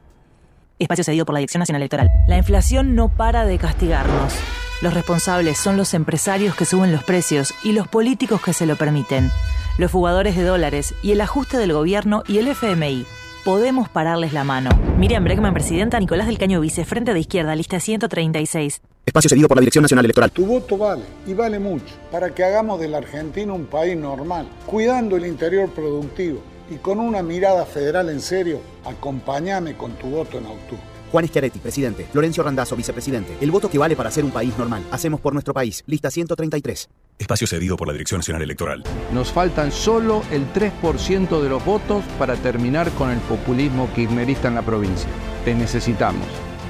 Espacio 0.80 1.04
cedido 1.04 1.26
por 1.26 1.34
la 1.34 1.40
Dirección 1.40 1.60
Nacional 1.60 1.82
Electoral. 1.82 2.10
La 2.28 2.38
inflación 2.38 2.96
no 2.96 3.10
para 3.10 3.46
de 3.46 3.58
castigarnos. 3.58 4.34
Los 4.82 4.94
responsables 4.94 5.58
son 5.58 5.78
los 5.78 5.94
empresarios 5.94 6.56
que 6.56 6.66
suben 6.66 6.92
los 6.92 7.04
precios 7.04 7.54
y 7.64 7.74
los 7.74 7.88
políticos 7.88 8.42
que 8.42 8.54
se 8.54 8.66
lo 8.66 8.76
permiten. 8.76 9.30
Los 9.78 9.92
fugadores 9.92 10.36
de 10.36 10.44
dólares 10.44 10.96
y 11.04 11.12
el 11.12 11.22
ajuste 11.22 11.58
del 11.58 11.74
gobierno 11.74 12.24
y 12.28 12.38
el 12.38 12.48
FMI. 12.48 13.06
Podemos 13.46 13.88
pararles 13.88 14.34
la 14.34 14.44
mano. 14.44 14.70
Miriam 14.98 15.24
Bregman, 15.24 15.54
presidenta, 15.54 15.98
Nicolás 15.98 16.28
del 16.28 16.38
Caño 16.38 16.60
Vice, 16.60 16.84
Frente 16.84 17.14
de 17.14 17.22
Izquierda, 17.22 17.56
lista 17.56 17.80
136. 17.80 18.82
Espacio 19.06 19.30
cedido 19.30 19.48
por 19.48 19.56
la 19.56 19.62
Dirección 19.62 19.82
Nacional 19.82 20.04
Electoral. 20.04 20.30
Tu 20.30 20.46
voto 20.46 20.78
vale 20.78 21.04
y 21.26 21.34
vale 21.34 21.58
mucho 21.58 21.96
para 22.12 22.36
que 22.36 22.44
hagamos 22.44 22.82
de 22.82 22.90
la 22.90 22.98
Argentina 22.98 23.54
un 23.54 23.66
país 23.66 23.96
normal, 23.98 24.50
cuidando 24.66 25.16
el 25.16 25.26
interior 25.26 25.70
productivo 25.70 26.42
y 26.70 26.76
con 26.76 27.00
una 27.00 27.24
mirada 27.24 27.66
federal 27.66 28.10
en 28.10 28.20
serio. 28.20 28.60
Acompáñame 28.84 29.78
con 29.78 29.94
tu 29.94 30.08
voto 30.08 30.38
en 30.38 30.46
octubre. 30.46 30.89
Juan 31.12 31.28
Schiaretti, 31.28 31.60
presidente. 31.60 32.08
Florencio 32.12 32.44
Randazzo, 32.44 32.76
vicepresidente. 32.76 33.38
El 33.42 33.52
voto 33.52 33.70
que 33.70 33.78
vale 33.78 33.96
para 33.96 34.12
ser 34.12 34.26
un 34.26 34.32
país 34.32 34.58
normal. 34.58 34.86
Hacemos 34.92 35.20
por 35.20 35.34
nuestro 35.34 35.54
país. 35.54 35.84
Lista 35.88 36.12
133. 36.12 36.90
Espacio 37.18 37.48
cedido 37.48 37.76
por 37.76 37.88
la 37.88 37.94
Dirección 37.94 38.20
Nacional 38.20 38.42
Electoral. 38.44 38.84
Nos 39.14 39.32
faltan 39.32 39.72
solo 39.72 40.24
el 40.32 40.52
3% 40.54 41.42
de 41.42 41.50
los 41.50 41.64
votos 41.66 42.04
para 42.18 42.36
terminar 42.36 42.90
con 42.92 43.10
el 43.10 43.20
populismo 43.20 43.90
kirchnerista 43.94 44.48
en 44.48 44.56
la 44.56 44.62
provincia. 44.62 45.10
Te 45.44 45.54
necesitamos. 45.54 46.28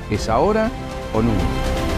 ¿Es 0.10 0.28
ahora 0.28 0.72
o 1.14 1.22
nunca? 1.22 1.89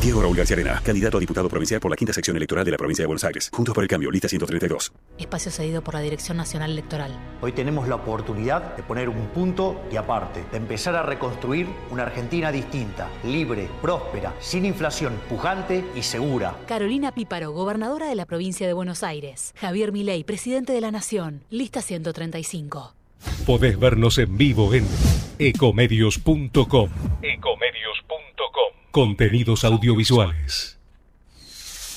Diego 0.00 0.22
Raúl 0.22 0.34
García 0.34 0.56
Arena, 0.56 0.80
candidato 0.82 1.18
a 1.18 1.20
diputado 1.20 1.46
provincial 1.50 1.78
por 1.78 1.90
la 1.90 1.96
quinta 1.96 2.14
sección 2.14 2.34
electoral 2.34 2.64
de 2.64 2.70
la 2.70 2.78
provincia 2.78 3.02
de 3.02 3.06
Buenos 3.06 3.22
Aires. 3.22 3.50
Juntos 3.52 3.74
por 3.74 3.84
el 3.84 3.88
cambio, 3.88 4.10
lista 4.10 4.30
132. 4.30 4.92
Espacio 5.18 5.50
cedido 5.50 5.82
por 5.82 5.92
la 5.92 6.00
Dirección 6.00 6.38
Nacional 6.38 6.70
Electoral. 6.70 7.12
Hoy 7.42 7.52
tenemos 7.52 7.86
la 7.86 7.96
oportunidad 7.96 8.76
de 8.76 8.82
poner 8.82 9.10
un 9.10 9.26
punto 9.26 9.82
y 9.92 9.96
aparte, 9.96 10.42
de 10.50 10.56
empezar 10.56 10.96
a 10.96 11.02
reconstruir 11.02 11.66
una 11.90 12.04
Argentina 12.04 12.50
distinta, 12.50 13.10
libre, 13.24 13.68
próspera, 13.82 14.34
sin 14.40 14.64
inflación, 14.64 15.20
pujante 15.28 15.84
y 15.94 16.02
segura. 16.02 16.56
Carolina 16.66 17.12
Píparo, 17.12 17.52
gobernadora 17.52 18.08
de 18.08 18.14
la 18.14 18.24
provincia 18.24 18.66
de 18.66 18.72
Buenos 18.72 19.02
Aires. 19.02 19.54
Javier 19.58 19.92
Milei, 19.92 20.24
presidente 20.24 20.72
de 20.72 20.80
la 20.80 20.90
Nación. 20.90 21.42
Lista 21.50 21.82
135. 21.82 22.94
Podés 23.44 23.78
vernos 23.78 24.16
en 24.16 24.38
vivo 24.38 24.72
en 24.72 24.86
ecomedios.com. 25.38 26.88
Contenidos 28.90 29.64
audiovisuales. 29.64 30.78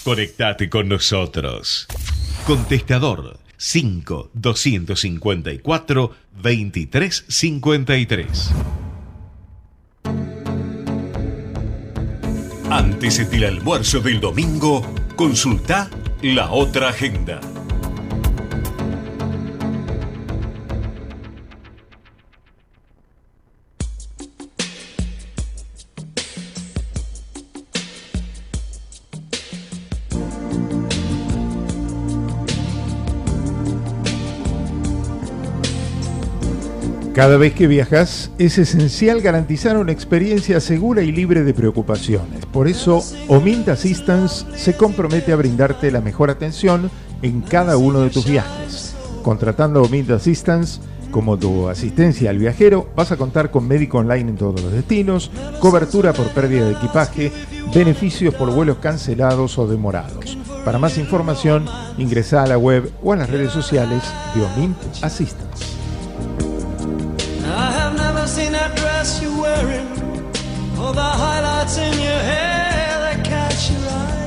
Conectate 0.03 0.69
con 0.69 0.89
nosotros. 0.89 1.87
Contestador 2.45 3.39
5 3.57 4.29
254 4.33 6.15
2353. 6.41 8.51
Antes 12.69 13.31
del 13.31 13.45
almuerzo 13.45 13.99
del 13.99 14.19
domingo, 14.19 14.85
consulta 15.15 15.89
la 16.21 16.51
otra 16.51 16.89
agenda. 16.89 17.39
Cada 37.13 37.37
vez 37.37 37.53
que 37.53 37.67
viajas 37.67 38.31
es 38.39 38.57
esencial 38.57 39.21
garantizar 39.21 39.77
una 39.77 39.91
experiencia 39.91 40.59
segura 40.59 41.03
y 41.03 41.11
libre 41.11 41.43
de 41.43 41.53
preocupaciones. 41.53 42.47
Por 42.47 42.67
eso, 42.67 43.03
Omint 43.27 43.69
Assistance 43.69 44.45
se 44.55 44.75
compromete 44.75 45.31
a 45.31 45.35
brindarte 45.35 45.91
la 45.91 46.01
mejor 46.01 46.31
atención 46.31 46.89
en 47.21 47.41
cada 47.41 47.77
uno 47.77 48.01
de 48.01 48.09
tus 48.09 48.27
viajes. 48.27 48.95
Contratando 49.21 49.83
Omint 49.83 50.09
Assistance 50.09 50.81
como 51.11 51.37
tu 51.37 51.69
asistencia 51.69 52.31
al 52.31 52.39
viajero, 52.39 52.89
vas 52.95 53.11
a 53.11 53.17
contar 53.17 53.51
con 53.51 53.67
médico 53.67 53.99
online 53.99 54.31
en 54.31 54.35
todos 54.35 54.59
los 54.59 54.71
destinos, 54.71 55.29
cobertura 55.59 56.11
por 56.13 56.29
pérdida 56.29 56.65
de 56.65 56.71
equipaje, 56.71 57.31
beneficios 57.71 58.33
por 58.33 58.49
vuelos 58.49 58.77
cancelados 58.77 59.59
o 59.59 59.67
demorados. 59.67 60.35
Para 60.65 60.79
más 60.79 60.97
información, 60.97 61.67
ingresa 61.99 62.41
a 62.41 62.47
la 62.47 62.57
web 62.57 62.91
o 63.03 63.13
a 63.13 63.17
las 63.17 63.29
redes 63.29 63.51
sociales 63.51 64.01
de 64.33 64.41
Omint 64.41 64.77
Assistance. 65.03 65.82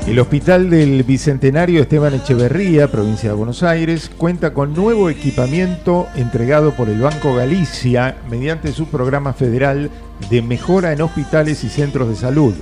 El 0.07 0.21
Hospital 0.21 0.71
del 0.71 1.03
Bicentenario 1.03 1.83
Esteban 1.83 2.15
Echeverría, 2.15 2.91
provincia 2.91 3.31
de 3.31 3.35
Buenos 3.35 3.65
Aires, 3.65 4.09
cuenta 4.17 4.55
con 4.55 4.73
nuevo 4.73 5.11
equipamiento 5.11 6.07
entregado 6.15 6.71
por 6.73 6.89
el 6.89 7.01
Banco 7.01 7.35
Galicia 7.35 8.17
mediante 8.31 8.73
su 8.73 8.87
programa 8.87 9.33
federal 9.33 9.91
de 10.31 10.43
mejora 10.43 10.93
en 10.93 11.03
hospitales 11.03 11.65
y 11.65 11.69
centros 11.69 12.09
de 12.09 12.15
salud. 12.15 12.55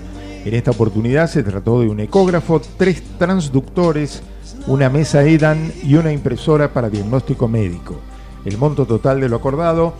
En 0.45 0.55
esta 0.55 0.71
oportunidad 0.71 1.29
se 1.29 1.43
trató 1.43 1.81
de 1.81 1.89
un 1.89 2.01
ecógrafo, 2.01 2.63
tres 2.79 3.03
transductores, 3.19 4.23
una 4.67 4.89
mesa 4.89 5.23
EDAN 5.23 5.71
y 5.83 5.97
una 5.97 6.13
impresora 6.13 6.73
para 6.73 6.89
diagnóstico 6.89 7.47
médico. 7.47 8.01
El 8.47 8.57
monto 8.57 8.87
total 8.87 9.21
de 9.21 9.29
lo 9.29 9.37
acordado 9.37 9.95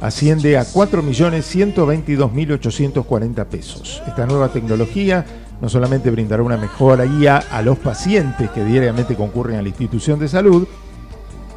asciende 0.00 0.58
a 0.58 0.64
4.122.840 0.64 3.46
pesos. 3.46 4.02
Esta 4.06 4.26
nueva 4.26 4.48
tecnología 4.48 5.24
no 5.60 5.68
solamente 5.68 6.10
brindará 6.10 6.42
una 6.42 6.56
mejor 6.56 7.06
guía 7.18 7.44
a 7.50 7.62
los 7.62 7.78
pacientes 7.78 8.50
que 8.50 8.64
diariamente 8.64 9.14
concurren 9.14 9.58
a 9.58 9.62
la 9.62 9.68
institución 9.68 10.18
de 10.18 10.28
salud, 10.28 10.66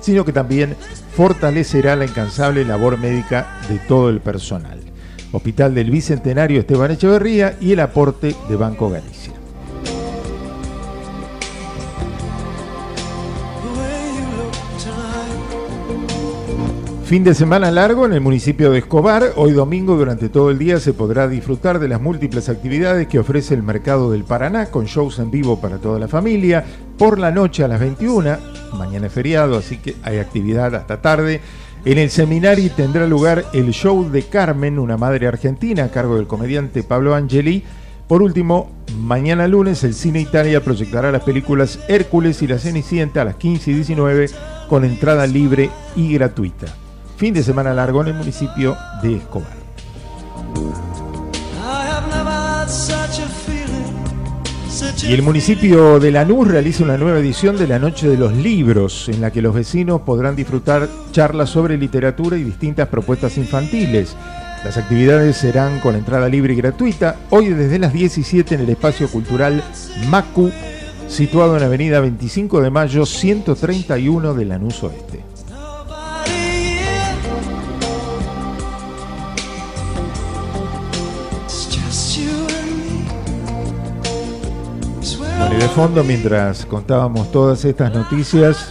sino 0.02 0.26
que 0.26 0.34
también 0.34 0.76
fortalecerá 1.16 1.96
la 1.96 2.06
incansable 2.06 2.66
labor 2.66 2.98
médica 2.98 3.60
de 3.70 3.80
todo 3.80 4.10
el 4.10 4.20
personal. 4.20 4.82
Hospital 5.32 5.74
del 5.74 5.90
Bicentenario 5.90 6.60
Esteban 6.60 6.92
Echeverría 6.92 7.58
y 7.60 7.72
el 7.72 7.80
aporte 7.80 8.36
de 8.50 8.56
Banco 8.56 8.90
Galicia. 8.90 9.34
Fin 17.14 17.24
de 17.24 17.36
semana 17.36 17.70
largo 17.70 18.08
en 18.08 18.14
el 18.14 18.22
municipio 18.22 18.72
de 18.72 18.80
Escobar. 18.80 19.34
Hoy 19.36 19.52
domingo 19.52 19.96
durante 19.96 20.30
todo 20.30 20.50
el 20.50 20.58
día 20.58 20.80
se 20.80 20.94
podrá 20.94 21.28
disfrutar 21.28 21.78
de 21.78 21.88
las 21.88 22.02
múltiples 22.02 22.50
actividades 22.50 23.08
que 23.08 23.20
ofrece 23.20 23.54
el 23.54 23.62
Mercado 23.62 24.10
del 24.10 24.24
Paraná 24.24 24.72
con 24.72 24.86
shows 24.86 25.20
en 25.20 25.30
vivo 25.30 25.62
para 25.62 25.78
toda 25.78 26.00
la 26.00 26.08
familia. 26.08 26.66
Por 26.98 27.20
la 27.20 27.30
noche 27.30 27.64
a 27.64 27.68
las 27.68 27.80
21, 27.80 28.36
mañana 28.80 29.06
es 29.06 29.14
feriado, 29.14 29.60
así 29.60 29.78
que 29.78 29.96
hay 30.02 30.18
actividad 30.18 30.74
hasta 30.74 31.04
tarde. 31.04 31.40
En 31.86 32.00
el 32.00 32.10
seminario 32.10 32.72
tendrá 32.76 33.06
lugar 33.06 33.46
el 33.54 33.70
show 33.74 34.10
de 34.10 34.24
Carmen, 34.24 34.80
una 34.80 34.98
madre 34.98 35.28
argentina 35.28 35.84
a 35.84 35.92
cargo 35.92 36.16
del 36.16 36.26
comediante 36.26 36.82
Pablo 36.82 37.14
Angeli. 37.14 37.64
Por 38.08 38.24
último, 38.24 38.72
mañana 38.98 39.48
lunes 39.48 39.84
el 39.84 39.94
Cine 39.94 40.20
Italia 40.20 40.64
proyectará 40.64 41.12
las 41.12 41.22
películas 41.22 41.78
Hércules 41.88 42.42
y 42.42 42.48
La 42.48 42.58
Cenicienta 42.58 43.22
a 43.22 43.26
las 43.26 43.36
15 43.36 43.70
y 43.70 43.74
19 43.76 44.30
con 44.68 44.84
entrada 44.84 45.28
libre 45.28 45.70
y 45.96 46.12
gratuita. 46.12 46.74
Fin 47.18 47.34
de 47.34 47.44
semana 47.44 47.74
largo 47.74 48.02
en 48.02 48.08
el 48.10 48.14
municipio 48.16 48.78
de 49.02 49.16
Escobar. 49.18 49.64
Y 55.08 55.14
el 55.14 55.22
municipio 55.22 56.00
de 56.00 56.12
Lanús 56.12 56.48
realiza 56.48 56.84
una 56.84 56.98
nueva 56.98 57.20
edición 57.20 57.58
de 57.58 57.68
la 57.68 57.78
Noche 57.78 58.08
de 58.08 58.18
los 58.18 58.34
Libros, 58.34 59.10
en 59.10 59.22
la 59.22 59.32
que 59.32 59.42
los 59.42 59.54
vecinos 59.54 60.02
podrán 60.02 60.36
disfrutar 60.36 60.88
charlas 61.12 61.50
sobre 61.50 61.78
literatura 61.78 62.38
y 62.38 62.44
distintas 62.44 62.88
propuestas 62.88 63.38
infantiles. 63.38 64.16
Las 64.64 64.78
actividades 64.78 65.38
serán 65.38 65.80
con 65.80 65.96
entrada 65.96 66.30
libre 66.30 66.54
y 66.54 66.58
gratuita, 66.58 67.18
hoy 67.30 67.50
desde 67.50 67.80
las 67.80 67.92
17 67.92 68.56
en 68.56 68.62
el 68.62 68.70
espacio 68.70 69.10
cultural 69.10 69.62
Macu, 70.10 70.52
situado 71.08 71.56
en 71.56 71.62
la 71.62 71.68
avenida 71.68 72.00
25 72.00 72.62
de 72.62 72.70
Mayo 72.70 73.06
131 73.06 74.34
de 74.34 74.46
Lanús 74.46 74.84
Oeste. 74.84 75.33
Bueno, 85.44 85.58
y 85.58 85.62
de 85.62 85.68
fondo, 85.70 86.04
mientras 86.04 86.66
contábamos 86.66 87.32
todas 87.32 87.64
estas 87.66 87.94
noticias, 87.94 88.70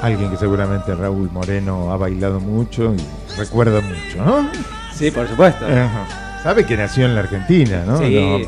alguien 0.00 0.30
que 0.30 0.36
seguramente 0.36 0.94
Raúl 0.94 1.30
Moreno 1.32 1.92
ha 1.92 1.96
bailado 1.96 2.38
mucho 2.40 2.94
y 2.94 3.36
recuerda 3.38 3.80
mucho, 3.80 4.24
¿no? 4.24 4.48
Sí, 4.94 5.10
por 5.10 5.28
supuesto. 5.28 5.64
Sabe 6.42 6.64
que 6.66 6.76
nació 6.76 7.06
en 7.06 7.14
la 7.14 7.20
Argentina, 7.22 7.82
¿no? 7.86 7.98
Sí. 7.98 8.14
No. 8.14 8.38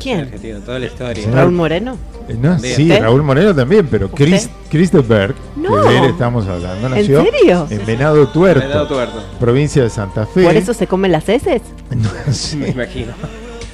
¿Quién? 0.00 0.20
Argentino, 0.20 0.60
toda 0.60 0.78
la 0.78 0.86
historia. 0.86 1.22
Señor- 1.24 1.34
¿Raúl 1.36 1.52
Moreno? 1.52 1.96
Eh, 2.28 2.36
no, 2.40 2.58
sí, 2.58 2.82
¿Usted? 2.84 3.02
Raúl 3.02 3.22
Moreno 3.22 3.54
también, 3.54 3.86
pero. 3.90 4.10
Chris, 4.10 4.48
Christopher, 4.70 5.34
No. 5.56 5.84
de 5.84 5.98
él 5.98 6.04
estamos 6.04 6.46
hablando, 6.46 6.86
¿En 6.86 6.94
nació 6.94 7.22
serio? 7.24 7.66
en 7.68 7.84
Venado 7.86 8.28
Tuerto, 8.28 8.60
Venado 8.66 8.86
Tuerto. 8.86 9.22
provincia 9.38 9.82
de 9.82 9.90
Santa 9.90 10.26
Fe. 10.26 10.44
¿Por 10.44 10.56
eso 10.56 10.72
se 10.74 10.86
comen 10.86 11.12
las 11.12 11.28
heces? 11.28 11.62
Sí. 12.30 12.56
Me 12.58 12.68
imagino. 12.70 13.12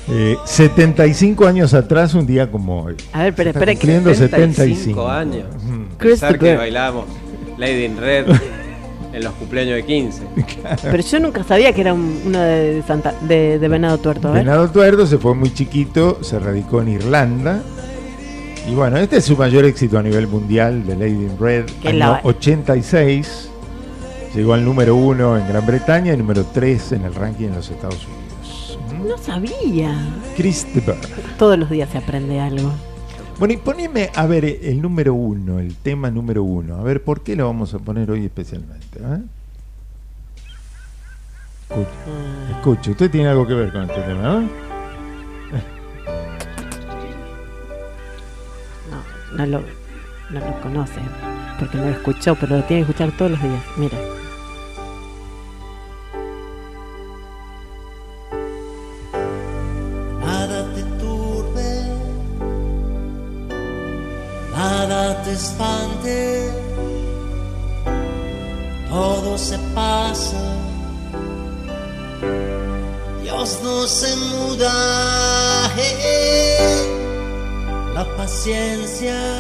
Eh, 0.09 0.37
75 0.45 1.47
años 1.47 1.75
atrás, 1.75 2.15
un 2.15 2.27
día 2.27 2.51
como 2.51 2.83
hoy. 2.85 2.95
A 3.13 3.25
ver, 3.25 3.35
pero 3.35 3.51
espera 3.51 3.73
que... 3.75 3.79
cumpliendo 3.81 4.15
75 4.15 4.55
75 4.55 5.09
años. 5.09 5.45
Pensar 5.99 6.39
que 6.39 6.57
bailábamos 6.57 7.07
Lady 7.59 7.85
in 7.87 7.97
Red 7.99 8.27
en 9.13 9.25
los 9.25 9.33
cumpleaños 9.35 9.75
de 9.77 9.85
15. 9.85 10.23
Pero 10.83 11.03
yo 11.03 11.21
nunca 11.21 11.43
sabía 11.43 11.73
que 11.73 11.81
era 11.81 11.93
un- 11.93 12.21
uno 12.25 12.39
de, 12.39 12.83
Santa, 12.87 13.15
de, 13.23 13.59
de 13.59 13.69
Venado 13.69 13.99
Tuerto, 13.99 14.29
¿eh? 14.31 14.39
Venado 14.39 14.71
Tuerto 14.71 15.07
se 15.07 15.19
fue 15.19 15.35
muy 15.35 15.53
chiquito, 15.53 16.23
se 16.23 16.39
radicó 16.39 16.83
en 16.83 16.89
Irlanda. 16.91 17.63
Y 18.71 18.75
bueno, 18.75 18.97
este 18.99 19.17
es 19.19 19.25
su 19.25 19.37
mayor 19.37 19.65
éxito 19.65 19.99
a 19.99 20.03
nivel 20.03 20.27
mundial 20.29 20.87
de 20.87 20.95
Lady 20.97 21.25
in 21.25 21.37
Red. 21.39 21.65
Año 21.85 21.99
la- 21.99 22.21
86. 22.23 23.51
Llegó 24.35 24.55
al 24.55 24.65
número 24.65 24.95
uno 24.95 25.37
en 25.37 25.49
Gran 25.49 25.67
Bretaña 25.67 26.13
y 26.13 26.17
número 26.17 26.45
3 26.53 26.93
en 26.93 27.05
el 27.07 27.15
ranking 27.15 27.47
en 27.47 27.55
los 27.57 27.71
Estados 27.71 28.05
Unidos. 28.07 28.26
No 29.07 29.19
sabía. 29.19 29.95
Christopher. 30.37 30.97
Todos 31.39 31.59
los 31.59 31.71
días 31.71 31.91
se 31.91 31.99
aprende 31.99 32.41
algo. 32.41 32.73
Bueno, 33.39 33.53
y 33.55 33.59
poneme, 33.59 34.11
a 34.15 34.27
ver, 34.27 34.45
el 34.45 34.81
número 34.81 35.13
uno, 35.13 35.59
el 35.59 35.77
tema 35.77 36.11
número 36.11 36.43
uno. 36.43 36.77
A 36.77 36.83
ver, 36.83 37.03
¿por 37.05 37.21
qué 37.23 37.37
lo 37.37 37.47
vamos 37.47 37.75
a 37.75 37.79
poner 37.79 38.11
hoy 38.11 38.25
especialmente? 38.25 38.99
eh? 38.99 39.19
Escuche, 41.69 42.53
escuche, 42.53 42.91
usted 42.93 43.11
tiene 43.11 43.29
algo 43.29 43.47
que 43.47 43.55
ver 43.55 43.73
con 43.73 43.83
este 43.83 44.01
tema, 44.03 44.23
¿no? 44.23 44.41
No, 48.91 49.37
no 49.37 49.47
lo, 49.47 49.61
no 50.31 50.41
lo 50.41 50.61
conoce, 50.63 51.01
porque 51.59 51.77
no 51.77 51.85
lo 51.87 51.91
escuchó, 51.91 52.37
pero 52.37 52.57
lo 52.57 52.63
tiene 52.65 52.85
que 52.85 52.91
escuchar 52.93 53.13
todos 53.19 53.33
los 53.33 53.43
días. 53.43 53.63
Mira. 53.77 53.99
家。 79.01 79.36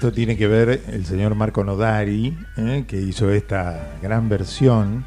Esto 0.00 0.12
tiene 0.12 0.38
que 0.38 0.48
ver 0.48 0.80
el 0.88 1.04
señor 1.04 1.34
Marco 1.34 1.62
Nodari, 1.62 2.34
eh, 2.56 2.84
que 2.88 2.96
hizo 2.96 3.30
esta 3.30 3.98
gran 4.00 4.30
versión. 4.30 5.04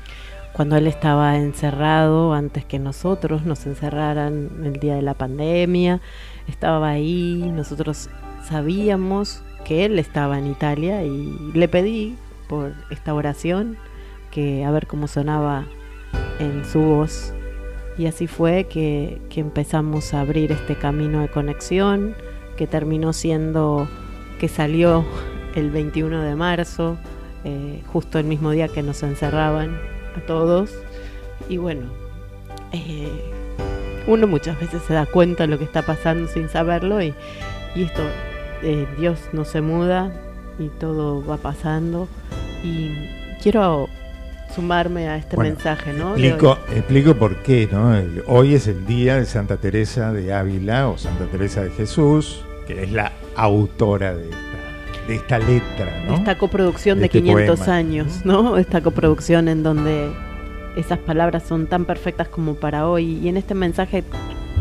Cuando 0.51 0.77
él 0.77 0.85
estaba 0.85 1.35
encerrado, 1.35 2.33
antes 2.33 2.63
que 2.63 2.77
nosotros 2.77 3.43
nos 3.43 3.65
encerraran 3.65 4.51
el 4.63 4.73
día 4.73 4.93
de 4.93 5.01
la 5.01 5.15
pandemia, 5.15 5.99
estaba 6.47 6.89
ahí, 6.89 7.51
nosotros 7.55 8.11
sabíamos 8.47 9.41
que 9.65 9.85
él 9.85 9.97
estaba 9.97 10.37
en 10.37 10.45
Italia 10.45 11.03
y 11.03 11.51
le 11.55 11.67
pedí 11.67 12.15
por 12.47 12.73
esta 12.91 13.15
oración 13.15 13.77
que 14.29 14.63
a 14.63 14.69
ver 14.69 14.85
cómo 14.85 15.07
sonaba 15.07 15.65
en 16.37 16.63
su 16.65 16.81
voz. 16.81 17.33
Y 17.97 18.05
así 18.05 18.27
fue 18.27 18.65
que, 18.65 19.19
que 19.31 19.39
empezamos 19.41 20.13
a 20.13 20.21
abrir 20.21 20.51
este 20.51 20.75
camino 20.75 21.21
de 21.21 21.29
conexión, 21.29 22.13
que 22.57 22.67
terminó 22.67 23.11
siendo 23.11 23.87
que 24.43 24.49
salió 24.49 25.05
el 25.55 25.71
21 25.71 26.21
de 26.21 26.35
marzo, 26.35 26.97
eh, 27.45 27.81
justo 27.93 28.19
el 28.19 28.25
mismo 28.25 28.51
día 28.51 28.67
que 28.67 28.83
nos 28.83 29.01
encerraban 29.01 29.77
a 30.17 30.25
todos. 30.25 30.69
Y 31.47 31.55
bueno, 31.55 31.83
eh, 32.73 33.07
uno 34.05 34.27
muchas 34.27 34.59
veces 34.59 34.81
se 34.85 34.95
da 34.95 35.05
cuenta 35.05 35.43
de 35.43 35.47
lo 35.47 35.57
que 35.59 35.63
está 35.63 35.83
pasando 35.83 36.27
sin 36.27 36.49
saberlo 36.49 37.01
y, 37.01 37.13
y 37.73 37.83
esto, 37.83 38.01
eh, 38.63 38.85
Dios 38.99 39.17
no 39.31 39.45
se 39.45 39.61
muda 39.61 40.11
y 40.59 40.67
todo 40.77 41.25
va 41.25 41.37
pasando. 41.37 42.09
Y 42.65 42.89
quiero 43.41 43.87
sumarme 44.53 45.07
a 45.07 45.15
este 45.15 45.37
Bueno, 45.37 45.51
mensaje, 45.55 45.93
¿no? 45.93 46.17
Explico, 46.17 46.57
explico 46.75 47.15
por 47.15 47.37
qué, 47.43 47.69
¿no? 47.71 47.95
El- 47.95 48.25
hoy 48.27 48.55
es 48.55 48.67
el 48.67 48.85
día 48.85 49.15
de 49.15 49.25
Santa 49.25 49.55
Teresa 49.55 50.11
de 50.11 50.33
Ávila 50.33 50.89
o 50.89 50.97
Santa 50.97 51.27
Teresa 51.27 51.63
de 51.63 51.69
Jesús, 51.69 52.43
que 52.66 52.84
es 52.84 52.91
la 52.91 53.11
autora 53.36 54.14
de 54.14 54.30
esta, 54.30 55.07
de 55.07 55.16
esta 55.16 55.39
letra, 55.39 56.03
¿no? 56.07 56.16
Esta 56.16 56.38
coproducción 56.38 56.99
de, 56.99 57.05
este 57.05 57.22
500 57.22 57.59
poema. 57.59 57.76
años, 57.76 58.26
¿no? 58.26 58.57
Esta 58.57 58.82
coproducción 58.82 59.47
en 59.47 59.64
donde 59.64 60.11
esas 60.76 60.99
palabras 60.99 61.43
son 61.43 61.68
tan 61.68 61.86
perfectas 61.86 62.28
como 62.28 62.55
para 62.55 62.88
hoy. 62.88 63.20
Y 63.24 63.30
en 63.30 63.38
este 63.38 63.55
mensaje, 63.55 64.03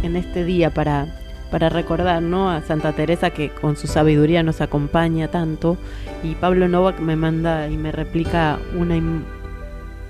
en 0.03 0.17
este 0.17 0.45
día, 0.45 0.71
para, 0.71 1.19
para 1.51 1.69
recordar, 1.69 2.23
¿no? 2.23 2.51
A 2.51 2.63
Santa 2.63 2.93
Teresa 2.93 3.31
que 3.31 3.51
con 3.51 3.77
su 3.77 3.87
sabiduría 3.87 4.43
nos 4.43 4.61
acompaña 4.61 5.29
tanto. 5.29 5.77
Y 6.23 6.35
Pablo 6.35 6.69
Novak 6.69 7.01
me 7.01 7.17
manda 7.17 7.69
y 7.69 7.77
me 7.77 7.93
replica 7.93 8.59
una, 8.77 8.97
un 8.97 9.25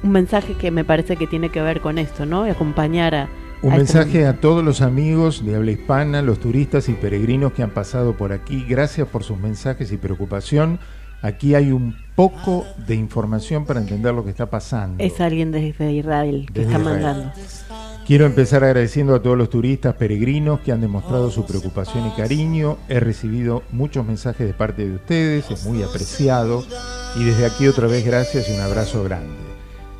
mensaje 0.03 0.55
que 0.55 0.70
me 0.70 0.84
parece 0.84 1.16
que 1.16 1.26
tiene 1.26 1.51
que 1.51 1.62
ver 1.62 1.80
con 1.80 1.99
esto, 1.99 2.26
¿no? 2.26 2.45
Acompañar 2.45 3.14
a... 3.14 3.28
Un 3.62 3.76
mensaje 3.76 4.26
a 4.26 4.40
todos 4.40 4.64
los 4.64 4.80
amigos 4.80 5.44
de 5.44 5.54
habla 5.54 5.70
hispana, 5.70 6.20
los 6.20 6.40
turistas 6.40 6.88
y 6.88 6.94
peregrinos 6.94 7.52
que 7.52 7.62
han 7.62 7.70
pasado 7.70 8.16
por 8.16 8.32
aquí. 8.32 8.64
Gracias 8.68 9.06
por 9.06 9.22
sus 9.22 9.38
mensajes 9.38 9.92
y 9.92 9.96
preocupación. 9.96 10.80
Aquí 11.22 11.54
hay 11.54 11.70
un 11.70 11.94
poco 12.16 12.66
de 12.88 12.96
información 12.96 13.64
para 13.64 13.78
entender 13.80 14.12
lo 14.12 14.24
que 14.24 14.30
está 14.30 14.50
pasando. 14.50 15.02
Es 15.02 15.20
alguien 15.20 15.52
desde 15.52 15.92
Israel 15.92 16.46
que 16.52 16.60
Desde 16.60 16.72
está 16.74 16.82
Israel. 16.82 17.02
mandando. 17.04 17.32
Quiero 18.04 18.26
empezar 18.26 18.64
agradeciendo 18.64 19.14
a 19.14 19.22
todos 19.22 19.38
los 19.38 19.48
turistas 19.48 19.94
peregrinos 19.94 20.58
que 20.60 20.72
han 20.72 20.80
demostrado 20.80 21.30
su 21.30 21.46
preocupación 21.46 22.08
y 22.08 22.10
cariño. 22.20 22.78
He 22.88 22.98
recibido 22.98 23.62
muchos 23.70 24.04
mensajes 24.04 24.44
de 24.44 24.54
parte 24.54 24.84
de 24.88 24.96
ustedes, 24.96 25.48
es 25.48 25.64
muy 25.64 25.84
apreciado. 25.84 26.64
Y 27.14 27.22
desde 27.22 27.46
aquí 27.46 27.68
otra 27.68 27.86
vez 27.86 28.04
gracias 28.04 28.48
y 28.48 28.54
un 28.54 28.60
abrazo 28.60 29.04
grande. 29.04 29.32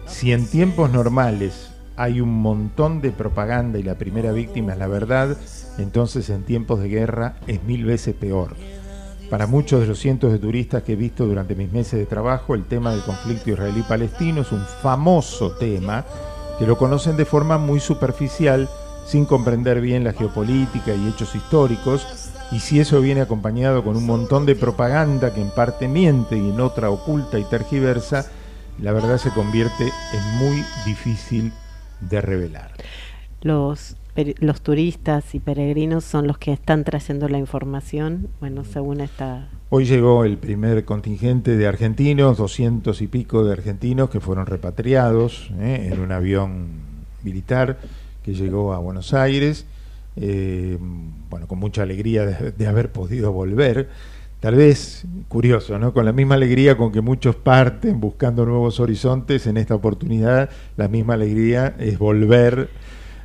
Si 0.07 0.33
en 0.33 0.49
tiempos 0.49 0.91
normales 0.91 1.72
hay 1.97 2.21
un 2.21 2.43
montón 2.43 3.01
de 3.01 3.11
propaganda 3.11 3.79
y 3.79 3.83
la 3.83 3.99
primera 3.99 4.33
víctima 4.33 4.73
es 4.73 4.79
la 4.79 4.87
verdad, 4.87 5.37
entonces 5.79 6.31
en 6.31 6.45
tiempos 6.45 6.81
de 6.81 6.89
guerra 6.89 7.37
es 7.47 7.63
mil 7.65 7.85
veces 7.85 8.15
peor. 8.15 8.55
Para 9.31 9.47
muchos 9.47 9.81
de 9.81 9.87
los 9.87 9.99
cientos 9.99 10.31
de 10.31 10.39
turistas 10.39 10.83
que 10.83 10.93
he 10.93 10.97
visto 10.97 11.27
durante 11.27 11.55
mis 11.55 11.73
meses 11.73 11.99
de 11.99 12.07
trabajo, 12.07 12.55
el 12.55 12.65
tema 12.65 12.93
del 12.93 13.03
conflicto 13.03 13.51
israelí-palestino 13.51 14.43
es 14.43 14.53
un 14.53 14.65
famoso 14.83 15.53
tema 15.53 16.05
que 16.59 16.67
lo 16.67 16.77
conocen 16.77 17.17
de 17.17 17.25
forma 17.25 17.57
muy 17.57 17.81
superficial, 17.81 18.69
sin 19.07 19.25
comprender 19.25 19.81
bien 19.81 20.05
la 20.05 20.13
geopolítica 20.13 20.95
y 20.95 21.09
hechos 21.09 21.35
históricos, 21.35 22.07
y 22.51 22.61
si 22.61 22.79
eso 22.79 23.01
viene 23.01 23.23
acompañado 23.23 23.83
con 23.83 23.97
un 23.97 24.05
montón 24.05 24.45
de 24.45 24.55
propaganda 24.55 25.33
que 25.33 25.41
en 25.41 25.51
parte 25.51 25.89
miente 25.89 26.37
y 26.37 26.51
en 26.51 26.61
otra 26.61 26.91
oculta 26.91 27.39
y 27.39 27.45
tergiversa, 27.45 28.27
la 28.79 28.93
verdad 28.93 29.17
se 29.17 29.31
convierte 29.31 29.85
en 29.85 30.37
muy 30.37 30.63
difícil 30.85 31.53
de 32.09 32.21
revelar. 32.21 32.73
Los, 33.41 33.97
los 34.39 34.61
turistas 34.61 35.35
y 35.35 35.41
peregrinos 35.41 36.05
son 36.05 36.27
los 36.27 36.39
que 36.39 36.53
están 36.53 36.85
trayendo 36.85 37.29
la 37.29 37.39
información, 37.39 38.29
bueno, 38.41 38.65
según 38.65 39.01
esta 39.01 39.49
Hoy 39.75 39.87
llegó 39.87 40.27
el 40.27 40.37
primer 40.37 40.85
contingente 40.85 41.57
de 41.57 41.67
argentinos, 41.67 42.37
doscientos 42.37 43.01
y 43.01 43.07
pico 43.07 43.43
de 43.43 43.55
argentinos 43.55 44.11
que 44.11 44.21
fueron 44.21 44.45
repatriados 44.45 45.51
¿eh? 45.59 45.89
en 45.91 45.99
un 45.99 46.13
avión 46.13 46.67
militar 47.23 47.79
que 48.23 48.35
llegó 48.35 48.75
a 48.75 48.79
Buenos 48.81 49.15
Aires, 49.15 49.65
eh, 50.17 50.77
bueno, 51.31 51.49
con 51.49 51.59
mucha 51.59 51.85
alegría 51.85 52.27
de, 52.27 52.53
de, 52.53 52.67
haber 52.67 52.93
podido 52.93 53.33
volver. 53.33 53.89
Tal 54.43 54.57
vez, 54.57 55.05
curioso, 55.29 55.79
¿no? 55.79 55.93
Con 55.93 56.05
la 56.05 56.13
misma 56.13 56.35
alegría 56.35 56.77
con 56.77 56.91
que 56.91 57.01
muchos 57.01 57.37
parten 57.37 58.01
buscando 58.01 58.45
nuevos 58.45 58.81
horizontes, 58.81 59.47
en 59.47 59.57
esta 59.57 59.77
oportunidad 59.77 60.51
la 60.77 60.89
misma 60.89 61.15
alegría 61.15 61.77
es 61.79 61.97
volver 61.97 62.69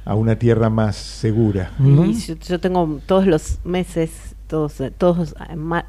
a 0.06 0.14
una 0.14 0.38
tierra 0.38 0.70
más 0.70 0.96
segura. 0.96 1.72
Y 1.84 2.14
yo, 2.14 2.36
yo 2.36 2.60
tengo 2.60 3.00
todos 3.08 3.26
los 3.26 3.58
meses 3.66 4.36
todos, 4.46 4.76
todos, 5.00 5.34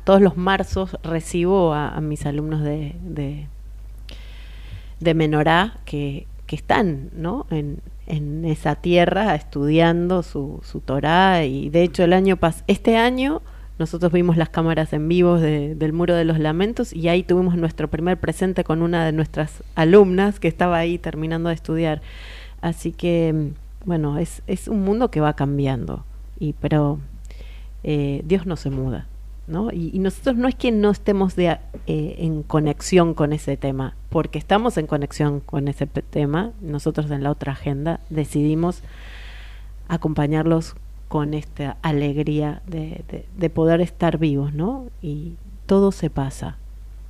todos 0.05 0.23
los 0.23 0.39
marzos 0.39 0.97
recibo 1.03 1.75
a, 1.75 1.91
a 1.91 2.01
mis 2.01 2.25
alumnos 2.25 2.63
de, 2.63 2.97
de, 3.03 3.49
de 4.99 5.15
Menorá 5.15 5.77
que, 5.85 6.27
que 6.47 6.57
están 6.57 7.11
¿no? 7.13 7.47
en, 7.51 7.81
en, 8.07 8.47
esa 8.47 8.77
tierra 8.77 9.35
estudiando 9.35 10.23
su, 10.23 10.63
su 10.65 10.81
Torah 10.81 11.45
y 11.45 11.69
de 11.69 11.83
hecho 11.83 12.03
el 12.03 12.15
año 12.15 12.39
pas 12.39 12.65
este 12.67 12.97
año 12.97 13.43
nosotros 13.79 14.13
vimos 14.13 14.37
las 14.37 14.49
cámaras 14.49 14.93
en 14.93 15.09
vivo 15.09 15.39
de, 15.39 15.75
del 15.75 15.93
Muro 15.93 16.15
de 16.15 16.25
los 16.25 16.39
Lamentos 16.39 16.93
y 16.93 17.09
ahí 17.09 17.23
tuvimos 17.23 17.57
nuestro 17.57 17.89
primer 17.89 18.19
presente 18.19 18.65
con 18.65 18.83
una 18.83 19.05
de 19.05 19.13
nuestras 19.13 19.63
alumnas 19.75 20.41
que 20.41 20.49
estaba 20.49 20.79
ahí 20.79 20.99
terminando 20.99 21.49
de 21.49 21.55
estudiar. 21.55 22.03
Así 22.61 22.93
que, 22.93 23.53
bueno, 23.85 24.19
es, 24.19 24.43
un 24.69 24.83
mundo 24.83 25.11
que 25.11 25.21
va 25.21 25.35
cambiando, 25.35 26.05
y, 26.41 26.55
pero 26.55 26.99
eh, 27.85 28.23
Dios 28.25 28.47
no 28.47 28.57
se 28.57 28.71
muda. 28.71 29.07
¿no? 29.47 29.71
Y, 29.73 29.99
nosotros 29.99 30.37
no 30.37 30.49
es 30.49 30.55
que 30.55 30.73
no 30.73 30.91
estemos 30.91 31.39
eh, 31.39 31.59
en 31.87 32.43
conexión 32.43 33.15
con 33.15 33.33
ese 33.33 33.57
tema, 33.57 33.95
porque 34.11 34.39
estamos 34.39 34.77
en 34.77 34.87
conexión 34.87 35.41
con 35.41 35.69
ese 35.69 35.87
tema, 35.87 36.53
nosotros 36.61 37.11
en 37.11 37.23
la 37.23 37.31
otra 37.31 37.53
agenda 37.53 38.01
decidimos 38.11 38.83
acompañarlos 39.89 40.75
con 41.09 41.35
esta 41.35 41.77
alegría 41.83 42.63
de, 42.67 43.03
de, 43.11 43.25
de 43.37 43.51
poder 43.51 43.81
estar 43.81 44.19
vivos, 44.19 44.53
¿no? 44.53 44.87
Y 45.03 45.35
todo 45.67 45.91
se 45.93 46.11
pasa, 46.11 46.57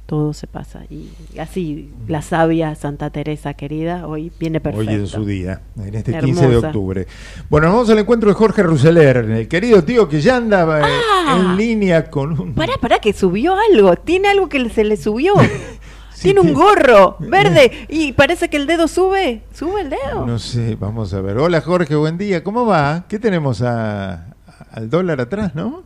todo 0.06 0.32
se 0.32 0.46
pasa. 0.46 0.84
Y 0.88 1.10
así, 1.38 1.90
la 2.08 2.22
sabia 2.22 2.74
Santa 2.74 3.10
Teresa 3.10 3.54
querida, 3.54 4.06
hoy 4.06 4.32
viene 4.40 4.60
perfecto. 4.60 4.90
Hoy 4.90 4.96
en 4.96 5.06
su 5.06 5.24
día, 5.24 5.60
en 5.76 5.94
este 5.94 6.12
Hermosa. 6.12 6.40
15 6.40 6.48
de 6.48 6.56
octubre. 6.56 7.06
Bueno, 7.50 7.68
vamos 7.68 7.90
al 7.90 7.98
encuentro 7.98 8.30
de 8.30 8.34
Jorge 8.34 8.62
Ruseler, 8.62 9.18
el 9.18 9.48
querido 9.48 9.84
tío 9.84 10.08
que 10.08 10.20
ya 10.20 10.36
andaba 10.36 10.80
ah, 10.82 11.36
en 11.38 11.56
línea 11.56 12.08
con 12.08 12.40
un... 12.40 12.54
Pará, 12.54 12.72
pará, 12.80 13.00
que 13.00 13.12
subió 13.12 13.54
algo. 13.70 13.96
Tiene 13.96 14.28
algo 14.28 14.48
que 14.48 14.70
se 14.70 14.84
le 14.84 14.96
subió. 14.96 15.34
sí, 16.18 16.32
tiene 16.32 16.40
un 16.40 16.52
gorro 16.52 17.16
verde 17.20 17.86
y 17.88 18.12
parece 18.12 18.48
que 18.50 18.56
el 18.56 18.66
dedo 18.66 18.88
sube. 18.88 19.42
¿Sube 19.52 19.82
el 19.82 19.90
dedo? 19.90 20.26
No 20.26 20.38
sé, 20.38 20.76
vamos 20.78 21.14
a 21.14 21.20
ver. 21.20 21.38
Hola 21.38 21.60
Jorge, 21.60 21.94
buen 21.94 22.18
día. 22.18 22.42
¿Cómo 22.42 22.66
va? 22.66 23.06
¿Qué 23.08 23.18
tenemos 23.18 23.62
a, 23.62 24.34
al 24.72 24.90
dólar 24.90 25.20
atrás, 25.20 25.54
no? 25.54 25.84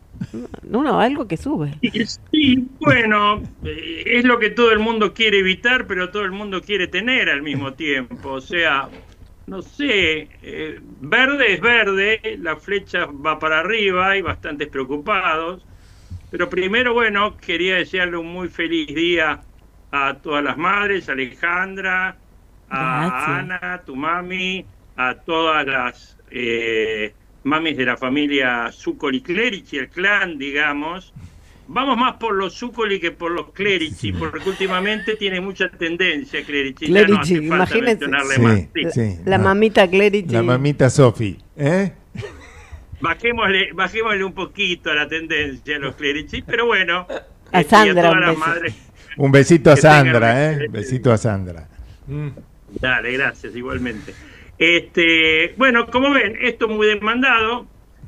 No, 0.63 0.83
no, 0.83 0.99
algo 0.99 1.27
que 1.27 1.37
sube. 1.37 1.77
Sí, 2.31 2.67
bueno, 2.79 3.43
eh, 3.63 4.03
es 4.05 4.25
lo 4.25 4.39
que 4.39 4.49
todo 4.49 4.71
el 4.71 4.79
mundo 4.79 5.13
quiere 5.13 5.39
evitar, 5.39 5.85
pero 5.85 6.09
todo 6.09 6.23
el 6.23 6.31
mundo 6.31 6.61
quiere 6.61 6.87
tener 6.87 7.29
al 7.29 7.41
mismo 7.41 7.73
tiempo. 7.73 8.31
O 8.31 8.41
sea, 8.41 8.89
no 9.45 9.61
sé, 9.61 10.29
eh, 10.41 10.79
verde 11.01 11.53
es 11.53 11.61
verde, 11.61 12.37
la 12.39 12.55
flecha 12.55 13.05
va 13.05 13.37
para 13.37 13.59
arriba, 13.59 14.09
hay 14.11 14.21
bastantes 14.21 14.67
preocupados. 14.69 15.63
Pero 16.31 16.49
primero, 16.49 16.93
bueno, 16.93 17.37
quería 17.37 17.75
desearle 17.75 18.17
un 18.17 18.27
muy 18.27 18.47
feliz 18.47 18.87
día 18.87 19.41
a 19.93 20.15
todas 20.15 20.43
las 20.43 20.57
madres, 20.57 21.07
a 21.07 21.11
Alejandra, 21.11 22.17
a 22.67 23.07
Gracias. 23.07 23.29
Ana, 23.29 23.81
tu 23.85 23.95
mami, 23.95 24.65
a 24.97 25.15
todas 25.15 25.65
las... 25.67 26.17
Eh, 26.31 27.13
mamis 27.43 27.77
de 27.77 27.85
la 27.85 27.97
familia 27.97 28.71
Zuccoli 28.71 29.21
Clerici, 29.21 29.77
el 29.77 29.89
clan, 29.89 30.37
digamos. 30.37 31.13
Vamos 31.67 31.97
más 31.97 32.15
por 32.15 32.33
los 32.33 32.57
Zuccoli 32.57 32.99
que 32.99 33.11
por 33.11 33.31
los 33.31 33.51
Clerici, 33.51 34.11
porque 34.11 34.49
últimamente 34.49 35.15
tiene 35.15 35.39
mucha 35.41 35.69
tendencia 35.69 36.43
Clerici. 36.43 36.87
Clerici, 36.87 37.35
no 37.35 37.55
imagínate. 37.55 38.05
Sí, 38.05 38.11
más. 38.41 38.67
Sí. 38.73 38.91
Sí, 38.91 39.19
la, 39.25 39.37
mamita 39.37 39.87
Clerici. 39.87 40.33
La 40.33 40.41
mamita 40.41 40.89
Sofi, 40.89 41.37
¿eh? 41.55 41.93
Bajémosle, 42.99 43.73
bajémosle 43.73 44.23
un 44.23 44.33
poquito 44.33 44.89
a 44.89 44.95
la 44.95 45.07
tendencia 45.07 45.75
a 45.75 45.79
los 45.79 45.95
Clerici, 45.95 46.41
pero 46.41 46.65
bueno. 46.65 47.05
A 47.51 47.61
este, 47.61 47.75
Sandra. 47.75 48.09
A 48.09 48.19
las 48.19 48.37
madres 48.37 48.92
un 49.17 49.31
besito 49.31 49.71
a 49.71 49.75
Sandra, 49.75 50.51
¿eh? 50.51 50.67
Besito 50.69 51.11
a 51.11 51.17
Sandra. 51.17 51.67
Mm. 52.07 52.29
Dale, 52.79 53.11
gracias, 53.13 53.55
igualmente. 53.55 54.13
Este, 54.57 55.53
bueno, 55.57 55.87
como 55.87 56.11
ven, 56.13 56.37
esto 56.41 56.67
muy 56.67 56.87
demandado, 56.87 57.67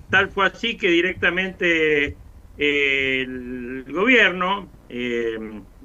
tal 0.09 0.29
fue 0.29 0.47
así 0.47 0.77
que 0.77 0.89
directamente 0.89 2.15
eh, 2.57 3.21
el 3.21 3.85
gobierno, 3.89 4.69
eh, 4.89 5.37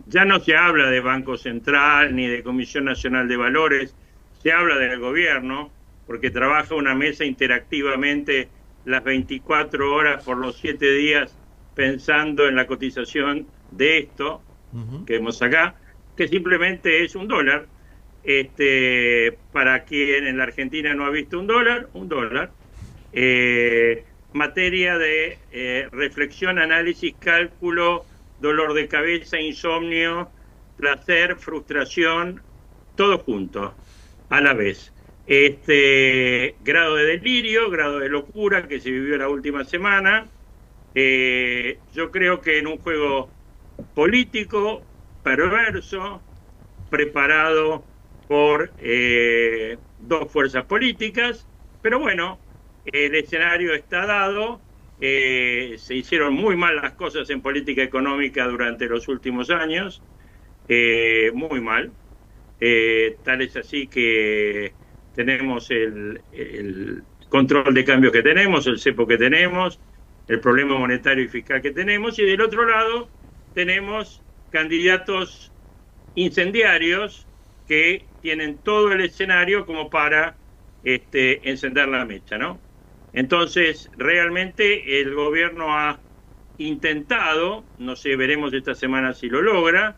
ya 0.07 0.25
no 0.25 0.41
se 0.41 0.57
habla 0.57 0.91
de 0.91 1.01
Banco 1.01 1.37
Central 1.37 2.15
ni 2.15 2.27
de 2.27 2.43
Comisión 2.43 2.85
Nacional 2.85 3.29
de 3.29 3.37
Valores, 3.37 3.95
se 4.43 4.53
habla 4.53 4.77
del 4.77 4.99
gobierno, 4.99 5.71
porque 6.07 6.31
trabaja 6.31 6.75
una 6.75 6.95
mesa 6.95 7.25
interactivamente 7.25 8.49
las 8.85 9.05
24 9.05 9.95
horas 9.95 10.25
por 10.25 10.39
los 10.39 10.57
7 10.59 10.93
días 10.95 11.37
pensando 11.75 12.49
en 12.49 12.57
la 12.57 12.67
cotización 12.67 13.47
de 13.71 13.99
esto 13.99 14.43
que 15.07 15.15
vemos 15.15 15.41
acá, 15.43 15.75
que 16.17 16.29
simplemente 16.29 17.05
es 17.05 17.15
un 17.15 17.29
dólar 17.29 17.67
este, 18.23 19.39
para 19.53 19.85
quien 19.85 20.27
en 20.27 20.39
la 20.39 20.45
Argentina 20.45 20.95
no 20.95 21.07
ha 21.07 21.11
visto 21.11 21.39
un 21.39 21.47
dólar, 21.47 21.89
un 21.95 22.09
dólar. 22.09 22.51
Eh, 23.13 24.05
materia 24.33 24.99
de 24.99 25.39
eh, 25.53 25.89
reflexión, 25.91 26.59
análisis, 26.59 27.15
cálculo, 27.19 28.05
dolor 28.41 28.75
de 28.75 28.89
cabeza, 28.89 29.41
insomnio, 29.41 30.31
placer, 30.77 31.37
frustración, 31.37 32.41
todo 32.97 33.19
junto, 33.19 33.75
a 34.29 34.41
la 34.41 34.55
vez. 34.55 34.93
Este 35.27 36.57
grado 36.65 36.97
de 36.97 37.05
delirio, 37.05 37.71
grado 37.71 37.99
de 37.99 38.09
locura 38.09 38.67
que 38.67 38.81
se 38.81 38.91
vivió 38.91 39.17
la 39.17 39.29
última 39.29 39.65
semana. 39.65 40.27
Eh, 40.95 41.79
yo 41.95 42.11
creo 42.11 42.41
que 42.41 42.59
en 42.59 42.67
un 42.67 42.79
juego 42.79 43.31
político, 43.95 44.83
perverso, 45.23 46.21
preparado 46.91 47.85
por 48.29 48.73
eh, 48.79 49.77
dos 50.01 50.31
fuerzas 50.31 50.65
políticas, 50.65 51.47
pero 51.83 51.99
bueno, 51.99 52.39
el 52.85 53.15
escenario 53.15 53.75
está 53.75 54.07
dado, 54.07 54.61
eh, 55.01 55.77
se 55.79 55.95
hicieron 55.95 56.35
muy 56.35 56.57
mal 56.57 56.77
las 56.77 56.93
cosas 56.93 57.29
en 57.31 57.41
política 57.41 57.83
económica 57.83 58.47
durante 58.47 58.87
los 58.87 59.09
últimos 59.09 59.51
años, 59.51 60.03
eh, 60.69 61.31
muy 61.35 61.61
mal, 61.61 61.91
eh, 62.61 63.17
tal 63.25 63.43
es 63.43 63.57
así 63.57 63.87
que 63.87 64.73
tenemos 65.15 65.71
el, 65.71 66.21
el, 66.33 67.03
control 67.29 67.73
de 67.75 67.85
cambio 67.85 68.13
que 68.13 68.23
tenemos, 68.23 68.67
el 68.67 68.79
cepo 68.79 69.07
que 69.07 69.17
tenemos, 69.17 69.81
el 70.29 70.41
problema 70.41 70.79
monetario 70.79 71.25
y 71.25 71.29
fiscal 71.29 71.63
que 71.63 71.71
tenemos, 71.71 72.19
y 72.19 72.25
del 72.25 72.41
otro 72.41 72.67
lado 72.67 73.09
tenemos 73.55 74.23
candidatos 74.51 75.53
incendiarios 76.15 77.27
que 77.67 78.07
tienen 78.21 78.59
todo 78.59 78.93
el 78.93 79.01
escenario 79.01 79.65
como 79.65 79.91
para 79.91 80.37
este, 80.83 81.49
encender 81.49 81.89
la 81.89 82.05
mecha, 82.05 82.37
¿no? 82.37 82.61
Entonces, 83.13 83.91
realmente 83.97 85.01
el 85.01 85.15
gobierno 85.15 85.73
ha 85.77 86.01
intentado, 86.59 87.65
no 87.79 87.97
sé, 87.97 88.17
veremos 88.17 88.53
esta 88.53 88.75
semana 88.75 89.15
si 89.15 89.29
lo 89.29 89.43
logra, 89.43 89.97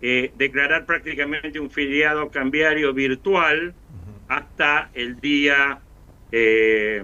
eh, 0.00 0.32
declarar 0.36 0.86
prácticamente 0.86 1.60
un 1.60 1.70
filiado 1.70 2.30
cambiario 2.30 2.94
virtual 2.94 3.74
hasta 4.28 4.90
el 4.94 5.20
día 5.20 5.80
eh, 6.30 7.02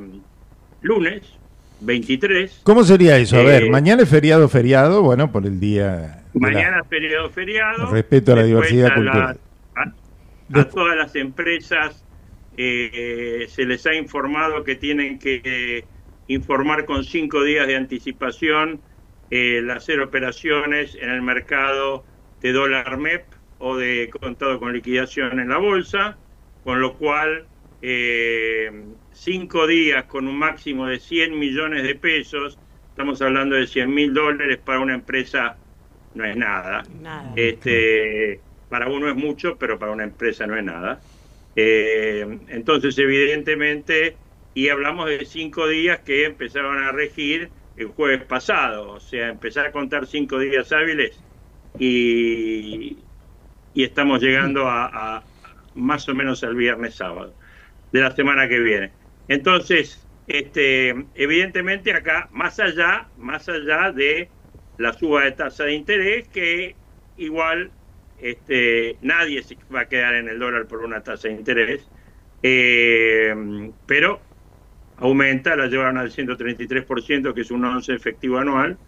lunes 0.81 1.41
23. 1.81 2.61
¿Cómo 2.65 2.85
sería 2.85 3.19
eso? 3.19 3.37
A 3.39 3.43
ver, 3.43 3.65
Eh, 3.65 3.71
mañana 3.71 4.03
es 4.03 4.09
feriado, 4.09 4.49
feriado, 4.49 5.03
bueno, 5.03 5.31
por 5.33 5.47
el 5.47 5.59
día... 5.61 6.25
la- 6.33 6.41
Mañana 6.41 6.81
es 6.83 6.89
feriado 6.89 7.31
feriado. 7.31 7.91
Respeto 7.93 8.33
a 8.33 8.37
la 8.37 8.45
diversidad 8.45 8.87
a 8.87 8.99
la- 8.99 9.13
cultural. 9.13 9.41
a, 10.55 10.61
a 10.61 10.69
todas 10.69 10.97
las 10.97 11.15
empresas 11.17 12.05
eh, 12.57 13.47
se 13.49 13.65
les 13.65 13.85
ha 13.87 13.95
informado 13.95 14.63
que 14.65 14.77
tienen 14.77 15.19
que 15.19 15.41
eh, 15.45 15.85
informar 16.29 16.85
con 16.85 17.05
cinco 17.05 17.43
días 17.43 17.67
de 17.67 17.77
anticipación 17.77 18.81
eh, 19.31 19.59
el 19.59 19.71
hacer 19.71 20.01
operaciones 20.01 20.97
en 21.01 21.11
el 21.11 21.23
mercado 21.23 22.05
de 22.41 22.53
dólar 22.53 22.97
MEP 22.99 23.25
o 23.59 23.77
de 23.77 24.11
contado 24.21 24.59
con 24.61 24.73
liquidación 24.73 25.41
en 25.41 25.49
la 25.49 25.59
bolsa, 25.59 26.19
con 26.63 26.81
lo 26.81 26.97
cual 26.99 27.47
eh, 27.83 28.71
cinco 29.15 29.67
días 29.67 30.05
con 30.05 30.29
un 30.29 30.37
máximo 30.37 30.87
de 30.87 30.99
100 30.99 31.39
millones 31.39 31.83
de 31.85 31.95
pesos, 31.95 32.59
estamos 32.91 33.23
hablando 33.23 33.57
de 33.57 33.67
100 33.67 33.93
mil 33.93 34.13
dólares 34.13 34.59
para 34.59 34.81
una 34.81 34.95
empresa 34.95 35.57
no 36.15 36.25
es 36.25 36.37
nada. 36.37 36.83
Este, 37.37 38.41
para 38.69 38.89
uno 38.89 39.09
es 39.09 39.17
mucho, 39.17 39.57
pero 39.57 39.79
para 39.79 39.93
una 39.93 40.05
empresa 40.05 40.47
no 40.47 40.57
es 40.57 40.65
nada. 40.65 41.01
Eh, 41.57 42.39
entonces, 42.49 42.97
evidentemente, 42.99 44.17
y 44.55 44.69
hablamos 44.69 45.09
de 45.09 45.25
cinco 45.25 45.69
días 45.69 46.01
que 46.01 46.25
empezaron 46.25 46.83
a 46.83 46.93
regir 46.93 47.51
el 47.77 47.87
jueves 47.89 48.25
pasado, 48.25 48.93
o 48.93 49.01
sea, 49.01 49.29
empezar 49.29 49.67
a 49.67 49.73
contar 49.73 50.07
cinco 50.07 50.39
días 50.39 50.71
hábiles 50.73 51.19
y, 51.79 52.99
y 53.75 53.83
estamos 53.85 54.23
llegando 54.23 54.69
a, 54.69 55.17
a 55.17 55.25
más 55.75 56.09
o 56.09 56.15
menos 56.15 56.45
al 56.45 56.55
viernes 56.55 56.95
sábado 56.95 57.35
de 57.91 58.01
la 58.01 58.15
semana 58.15 58.49
que 58.49 58.59
viene. 58.61 58.93
Entonces, 59.29 60.09
este, 60.27 60.91
evidentemente 61.15 61.93
acá, 61.93 62.29
más 62.33 62.59
allá, 62.61 63.11
más 63.17 63.49
allá 63.49 63.93
de 63.93 64.35
la 64.77 64.93
suba 64.93 65.25
de 65.25 65.33
tasa 65.33 65.65
de 65.65 65.75
interés, 65.75 66.29
que 66.29 66.81
igual 67.17 67.73
este, 68.17 68.99
nadie 69.03 69.43
se 69.43 69.59
va 69.75 69.81
a 69.83 69.89
quedar 69.89 70.15
en 70.15 70.29
el 70.29 70.39
dólar 70.39 70.67
por 70.67 70.81
una 70.85 71.03
tasa 71.03 71.29
de 71.29 71.35
interés, 71.35 71.91
eh, 72.43 73.35
pero 73.87 74.23
aumenta, 74.97 75.57
la 75.57 75.67
llevaron 75.67 75.99
al 75.99 76.11
133%, 76.11 77.35
que 77.35 77.43
es 77.43 77.51
un 77.51 77.65
11 77.65 77.95
efectivo 77.95 78.39
anual, 78.39 78.81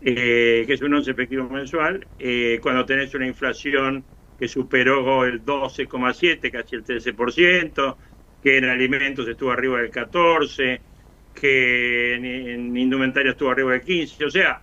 eh, 0.00 0.64
que 0.66 0.74
es 0.74 0.82
un 0.82 0.94
11 0.94 1.10
efectivo 1.12 1.48
mensual, 1.48 2.08
eh, 2.18 2.58
cuando 2.62 2.84
tenés 2.86 3.14
una 3.14 3.26
inflación 3.26 4.06
que 4.36 4.48
superó 4.48 5.24
el 5.24 5.44
12,7, 5.44 6.50
casi 6.50 6.76
el 6.76 6.84
13%, 6.84 7.98
que 8.42 8.58
en 8.58 8.64
alimentos 8.64 9.28
estuvo 9.28 9.52
arriba 9.52 9.80
del 9.80 9.90
14, 9.90 10.80
que 11.34 12.14
en, 12.14 12.24
en 12.24 12.76
indumentaria 12.76 13.32
estuvo 13.32 13.50
arriba 13.50 13.72
del 13.72 13.82
15, 13.82 14.24
o 14.24 14.30
sea, 14.30 14.62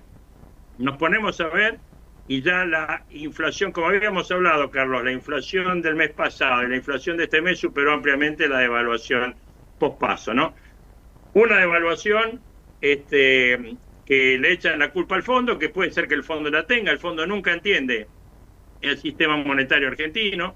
nos 0.78 0.98
ponemos 0.98 1.40
a 1.42 1.48
ver 1.48 1.80
y 2.28 2.44
ya 2.44 2.64
la 2.64 3.06
inflación, 3.10 3.72
como 3.72 3.88
habíamos 3.88 4.30
hablado, 4.30 4.70
Carlos, 4.70 5.04
la 5.04 5.12
inflación 5.12 5.82
del 5.82 5.96
mes 5.96 6.12
pasado 6.12 6.64
y 6.64 6.70
la 6.70 6.76
inflación 6.76 7.18
de 7.18 7.24
este 7.24 7.42
mes 7.42 7.60
superó 7.60 7.92
ampliamente 7.92 8.48
la 8.48 8.60
devaluación 8.60 9.36
pospaso, 9.80 10.32
¿no? 10.36 10.54
Una 11.34 11.58
devaluación 11.58 12.40
este, 12.82 13.78
que 14.06 14.38
le 14.38 14.52
echan 14.52 14.78
la 14.78 14.92
culpa 14.92 15.16
al 15.16 15.24
fondo, 15.24 15.58
que 15.58 15.70
puede 15.70 15.92
ser 15.92 16.08
que 16.08 16.14
el 16.14 16.24
fondo 16.24 16.52
la 16.52 16.68
tenga, 16.68 16.92
el 16.92 17.00
fondo 17.00 17.26
nunca 17.26 17.52
entiende 17.52 18.08
el 18.82 18.98
sistema 19.00 19.36
monetario 19.38 19.88
argentino, 19.88 20.56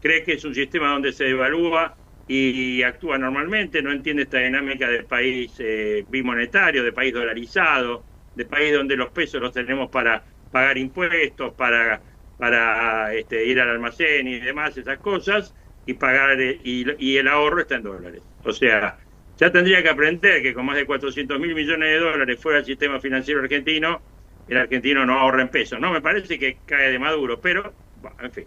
cree 0.00 0.24
que 0.24 0.32
es 0.32 0.44
un 0.46 0.54
sistema 0.54 0.92
donde 0.92 1.12
se 1.12 1.24
devalúa 1.24 1.99
y 2.26 2.82
actúa 2.82 3.18
normalmente, 3.18 3.82
no 3.82 3.90
entiende 3.92 4.22
esta 4.22 4.38
dinámica 4.38 4.88
de 4.88 5.02
país 5.02 5.52
eh, 5.58 6.04
bimonetario, 6.08 6.84
de 6.84 6.92
país 6.92 7.12
dolarizado, 7.12 8.04
de 8.34 8.44
país 8.44 8.72
donde 8.72 8.96
los 8.96 9.10
pesos 9.10 9.40
los 9.40 9.52
tenemos 9.52 9.90
para 9.90 10.24
pagar 10.50 10.78
impuestos, 10.78 11.54
para, 11.54 12.00
para 12.36 13.12
este, 13.14 13.44
ir 13.46 13.60
al 13.60 13.70
almacén 13.70 14.28
y 14.28 14.38
demás, 14.40 14.76
esas 14.76 14.98
cosas, 14.98 15.54
y 15.86 15.94
pagar 15.94 16.40
eh, 16.40 16.60
y, 16.62 16.84
y 17.04 17.16
el 17.16 17.28
ahorro 17.28 17.60
está 17.60 17.76
en 17.76 17.82
dólares. 17.82 18.22
O 18.44 18.52
sea, 18.52 18.98
ya 19.36 19.50
tendría 19.50 19.82
que 19.82 19.88
aprender 19.88 20.42
que 20.42 20.54
con 20.54 20.66
más 20.66 20.76
de 20.76 20.86
400 20.86 21.40
mil 21.40 21.54
millones 21.54 21.88
de 21.88 21.98
dólares 21.98 22.38
fuera 22.40 22.58
el 22.58 22.64
sistema 22.64 23.00
financiero 23.00 23.40
argentino, 23.40 24.02
el 24.46 24.58
argentino 24.58 25.06
no 25.06 25.18
ahorra 25.18 25.42
en 25.42 25.48
pesos. 25.48 25.80
No 25.80 25.92
me 25.92 26.00
parece 26.00 26.38
que 26.38 26.58
cae 26.66 26.90
de 26.92 26.98
maduro, 26.98 27.40
pero, 27.40 27.74
en 28.20 28.32
fin. 28.32 28.44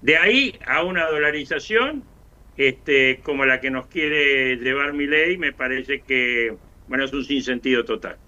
De 0.00 0.16
ahí 0.16 0.58
a 0.66 0.82
una 0.82 1.06
dolarización 1.06 2.04
este, 2.56 3.20
como 3.22 3.44
la 3.46 3.60
que 3.60 3.70
nos 3.70 3.88
quiere 3.88 4.56
llevar 4.56 4.92
mi 4.94 5.06
ley, 5.06 5.38
me 5.38 5.52
parece 5.52 6.02
que, 6.02 6.58
bueno, 6.86 7.04
es 7.04 7.12
un 7.12 7.24
sinsentido 7.24 7.84
total. 7.84 8.20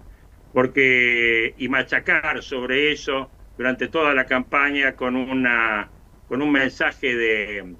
Porque, 0.51 1.53
y 1.57 1.69
machacar 1.69 2.41
sobre 2.43 2.91
eso 2.91 3.33
durante 3.57 3.87
toda 3.89 4.13
la 4.13 4.25
campaña 4.25 4.95
con 4.95 5.15
una 5.15 5.93
con 6.25 6.41
un 6.41 6.51
mensaje 6.51 7.15
de, 7.15 7.77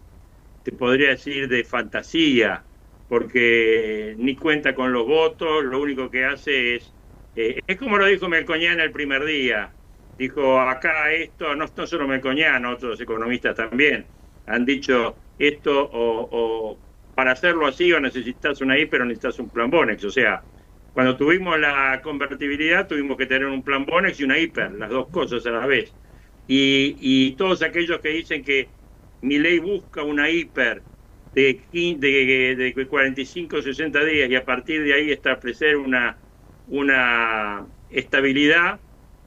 te 0.63 0.71
podría 0.73 1.09
decir, 1.09 1.47
de 1.47 1.63
fantasía, 1.63 2.67
porque 3.07 4.15
ni 4.17 4.35
cuenta 4.37 4.75
con 4.75 4.91
los 4.93 5.05
votos, 5.07 5.63
lo 5.65 5.81
único 5.81 6.09
que 6.11 6.25
hace 6.25 6.75
es, 6.75 6.95
eh, 7.35 7.59
es 7.67 7.77
como 7.77 7.97
lo 7.97 8.05
dijo 8.05 8.29
Melcoñana 8.29 8.83
el 8.83 8.91
primer 8.91 9.25
día, 9.25 9.77
dijo 10.17 10.59
acá 10.61 11.11
esto, 11.13 11.55
no, 11.55 11.65
no 11.75 11.87
solo 11.87 12.07
Melcoñana, 12.07 12.71
otros 12.71 12.99
economistas 13.01 13.55
también, 13.55 14.11
han 14.47 14.65
dicho 14.65 15.15
esto 15.37 15.89
o, 15.93 16.77
para 17.15 17.31
hacerlo 17.31 17.67
así 17.67 17.91
o 17.93 17.99
necesitas 17.99 18.61
una 18.61 18.77
hiper 18.77 19.01
o 19.01 19.05
necesitas 19.05 19.39
un 19.39 19.49
plan 19.49 19.69
Bonex, 19.69 20.03
o 20.05 20.11
sea, 20.11 20.43
cuando 20.93 21.15
tuvimos 21.17 21.59
la 21.59 22.01
convertibilidad 22.03 22.87
tuvimos 22.87 23.17
que 23.17 23.27
tener 23.27 23.47
un 23.47 23.63
plan 23.63 23.85
Bonex 23.85 24.19
y 24.19 24.23
una 24.23 24.39
hiper, 24.39 24.71
las 24.73 24.89
dos 24.89 25.09
cosas 25.09 25.45
a 25.45 25.51
la 25.51 25.65
vez. 25.67 25.93
Y, 26.47 26.97
y 26.99 27.35
todos 27.35 27.61
aquellos 27.61 27.99
que 27.99 28.09
dicen 28.09 28.43
que 28.43 28.69
mi 29.21 29.37
ley 29.39 29.59
busca 29.59 30.03
una 30.03 30.29
hiper 30.29 30.83
de, 31.33 31.61
de, 31.71 32.55
de 32.75 32.87
45 32.87 33.57
o 33.57 33.61
60 33.61 34.03
días 34.05 34.29
y 34.29 34.35
a 34.35 34.45
partir 34.45 34.83
de 34.83 34.93
ahí 34.93 35.11
establecer 35.11 35.77
una, 35.77 36.17
una 36.67 37.67
estabilidad, 37.89 38.79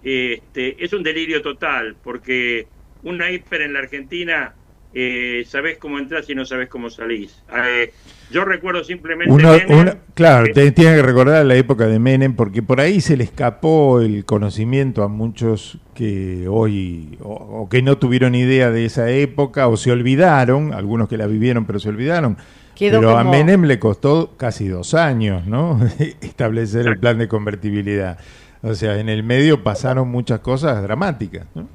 este, 0.03 0.83
es 0.83 0.93
un 0.93 1.03
delirio 1.03 1.43
total, 1.43 1.97
porque 2.03 2.69
una 3.03 3.31
hiper 3.31 3.63
en 3.63 3.75
la 3.75 3.81
Argentina, 3.81 4.60
eh, 4.93 5.45
sabés 5.47 5.79
cómo 5.79 5.99
entras 5.99 6.29
y 6.29 6.35
no 6.35 6.45
sabés 6.45 6.69
cómo 6.69 6.91
salís. 6.91 7.43
Eh, 7.55 7.93
yo 8.31 8.45
recuerdo 8.45 8.83
simplemente... 8.85 9.33
Uno, 9.33 9.53
Menem, 9.53 9.79
uno- 9.81 9.95
claro, 10.15 10.47
te 10.53 10.71
tiene 10.73 10.97
que 10.97 11.03
recordar 11.03 11.45
la 11.47 11.55
época 11.57 11.87
de 11.87 11.99
Menem, 11.99 12.35
porque 12.35 12.63
por 12.63 12.81
ahí 12.81 13.01
se 13.01 13.17
le 13.17 13.25
escapó 13.25 14.01
el 14.01 14.25
conocimiento 14.25 15.03
a 15.03 15.09
muchos 15.09 15.79
que 15.95 16.47
hoy, 16.49 17.19
o, 17.23 17.33
o 17.33 17.69
que 17.69 17.83
no 17.83 17.99
tuvieron 17.99 18.35
idea 18.35 18.71
de 18.71 18.85
esa 18.85 19.11
época, 19.11 19.69
o 19.69 19.77
se 19.77 19.91
olvidaron, 19.93 20.73
algunos 20.73 21.09
que 21.09 21.17
la 21.17 21.27
vivieron 21.27 21.67
pero 21.67 21.79
se 21.81 21.89
olvidaron. 21.89 22.37
Quedó 22.75 22.99
pero 23.01 23.19
a 23.19 23.25
Menem 23.25 23.65
le 23.65 23.79
costó 23.79 24.35
casi 24.37 24.69
dos 24.69 24.95
años, 24.95 25.47
¿no? 25.47 25.79
Establecer 26.21 26.87
el 26.87 26.99
plan 26.99 27.19
de 27.19 27.29
convertibilidad. 27.29 28.19
O 28.63 28.75
sea, 28.75 28.99
en 28.99 29.09
el 29.09 29.23
medio 29.23 29.63
pasaron 29.63 30.09
muchas 30.09 30.41
cosas 30.41 30.83
dramáticas. 30.83 31.47
¿no? 31.55 31.69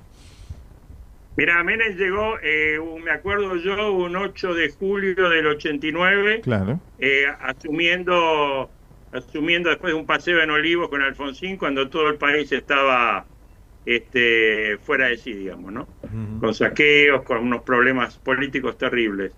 Mira, 1.38 1.64
Menem 1.64 1.96
llegó, 1.98 2.38
eh, 2.42 2.80
me 3.04 3.12
acuerdo 3.12 3.56
yo, 3.58 3.92
un 3.94 4.16
8 4.16 4.54
de 4.54 4.72
julio 4.72 5.30
del 5.30 5.48
89, 5.48 6.42
Claro. 6.42 6.80
eh, 6.98 7.26
asumiendo, 7.42 8.72
asumiendo 9.12 9.70
después 9.70 9.94
de 9.94 10.00
un 10.00 10.06
paseo 10.06 10.42
en 10.42 10.50
Olivos 10.50 10.90
con 10.90 11.02
Alfonsín, 11.02 11.58
cuando 11.58 11.90
todo 11.90 12.08
el 12.10 12.18
país 12.18 12.52
estaba 12.52 13.28
este, 13.84 14.78
fuera 14.80 15.08
de 15.08 15.18
sí, 15.18 15.34
digamos, 15.34 15.72
¿no? 15.74 15.88
Con 16.40 16.54
saqueos, 16.54 17.24
con 17.24 17.40
unos 17.40 17.64
problemas 17.64 18.18
políticos 18.20 18.78
terribles. 18.78 19.34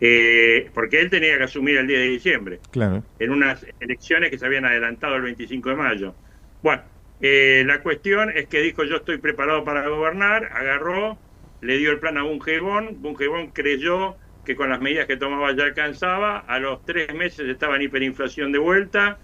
Eh, 0.00 0.70
porque 0.74 1.00
él 1.00 1.10
tenía 1.10 1.36
que 1.38 1.44
asumir 1.44 1.76
el 1.78 1.86
10 1.88 1.98
de 2.00 2.08
diciembre 2.08 2.60
Claro. 2.70 3.02
en 3.18 3.30
unas 3.30 3.66
elecciones 3.80 4.30
que 4.30 4.38
se 4.38 4.46
habían 4.46 4.64
adelantado 4.64 5.16
el 5.16 5.22
25 5.22 5.70
de 5.70 5.74
mayo. 5.76 6.14
Bueno, 6.62 6.82
eh, 7.20 7.64
la 7.66 7.82
cuestión 7.82 8.30
es 8.30 8.46
que 8.46 8.60
dijo 8.60 8.84
yo 8.84 8.96
estoy 8.96 9.18
preparado 9.18 9.64
para 9.64 9.88
gobernar, 9.88 10.50
agarró, 10.52 11.18
le 11.60 11.78
dio 11.78 11.90
el 11.90 11.98
plan 11.98 12.18
a 12.18 12.22
Bungebón, 12.22 13.02
Bungebón 13.02 13.48
creyó 13.48 14.16
que 14.44 14.56
con 14.56 14.70
las 14.70 14.80
medidas 14.80 15.06
que 15.06 15.16
tomaba 15.16 15.54
ya 15.54 15.64
alcanzaba, 15.64 16.38
a 16.38 16.58
los 16.58 16.84
tres 16.84 17.12
meses 17.14 17.48
estaba 17.48 17.76
en 17.76 17.82
hiperinflación 17.82 18.52
de 18.52 18.58
vuelta, 18.58 19.18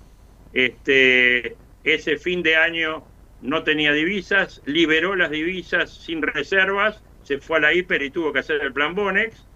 este, 0.52 1.56
ese 1.82 2.18
fin 2.18 2.42
de 2.42 2.56
año 2.56 3.04
no 3.40 3.62
tenía 3.62 3.92
divisas, 3.92 4.62
liberó 4.64 5.16
las 5.16 5.30
divisas 5.30 5.90
sin 5.90 6.22
reservas, 6.22 7.02
se 7.22 7.38
fue 7.38 7.58
a 7.58 7.60
la 7.60 7.72
hiper 7.72 8.02
y 8.02 8.10
tuvo 8.10 8.32
que 8.32 8.40
hacer 8.40 8.60
el 8.62 8.72
plan 8.72 8.94
Bonex, 8.94 9.46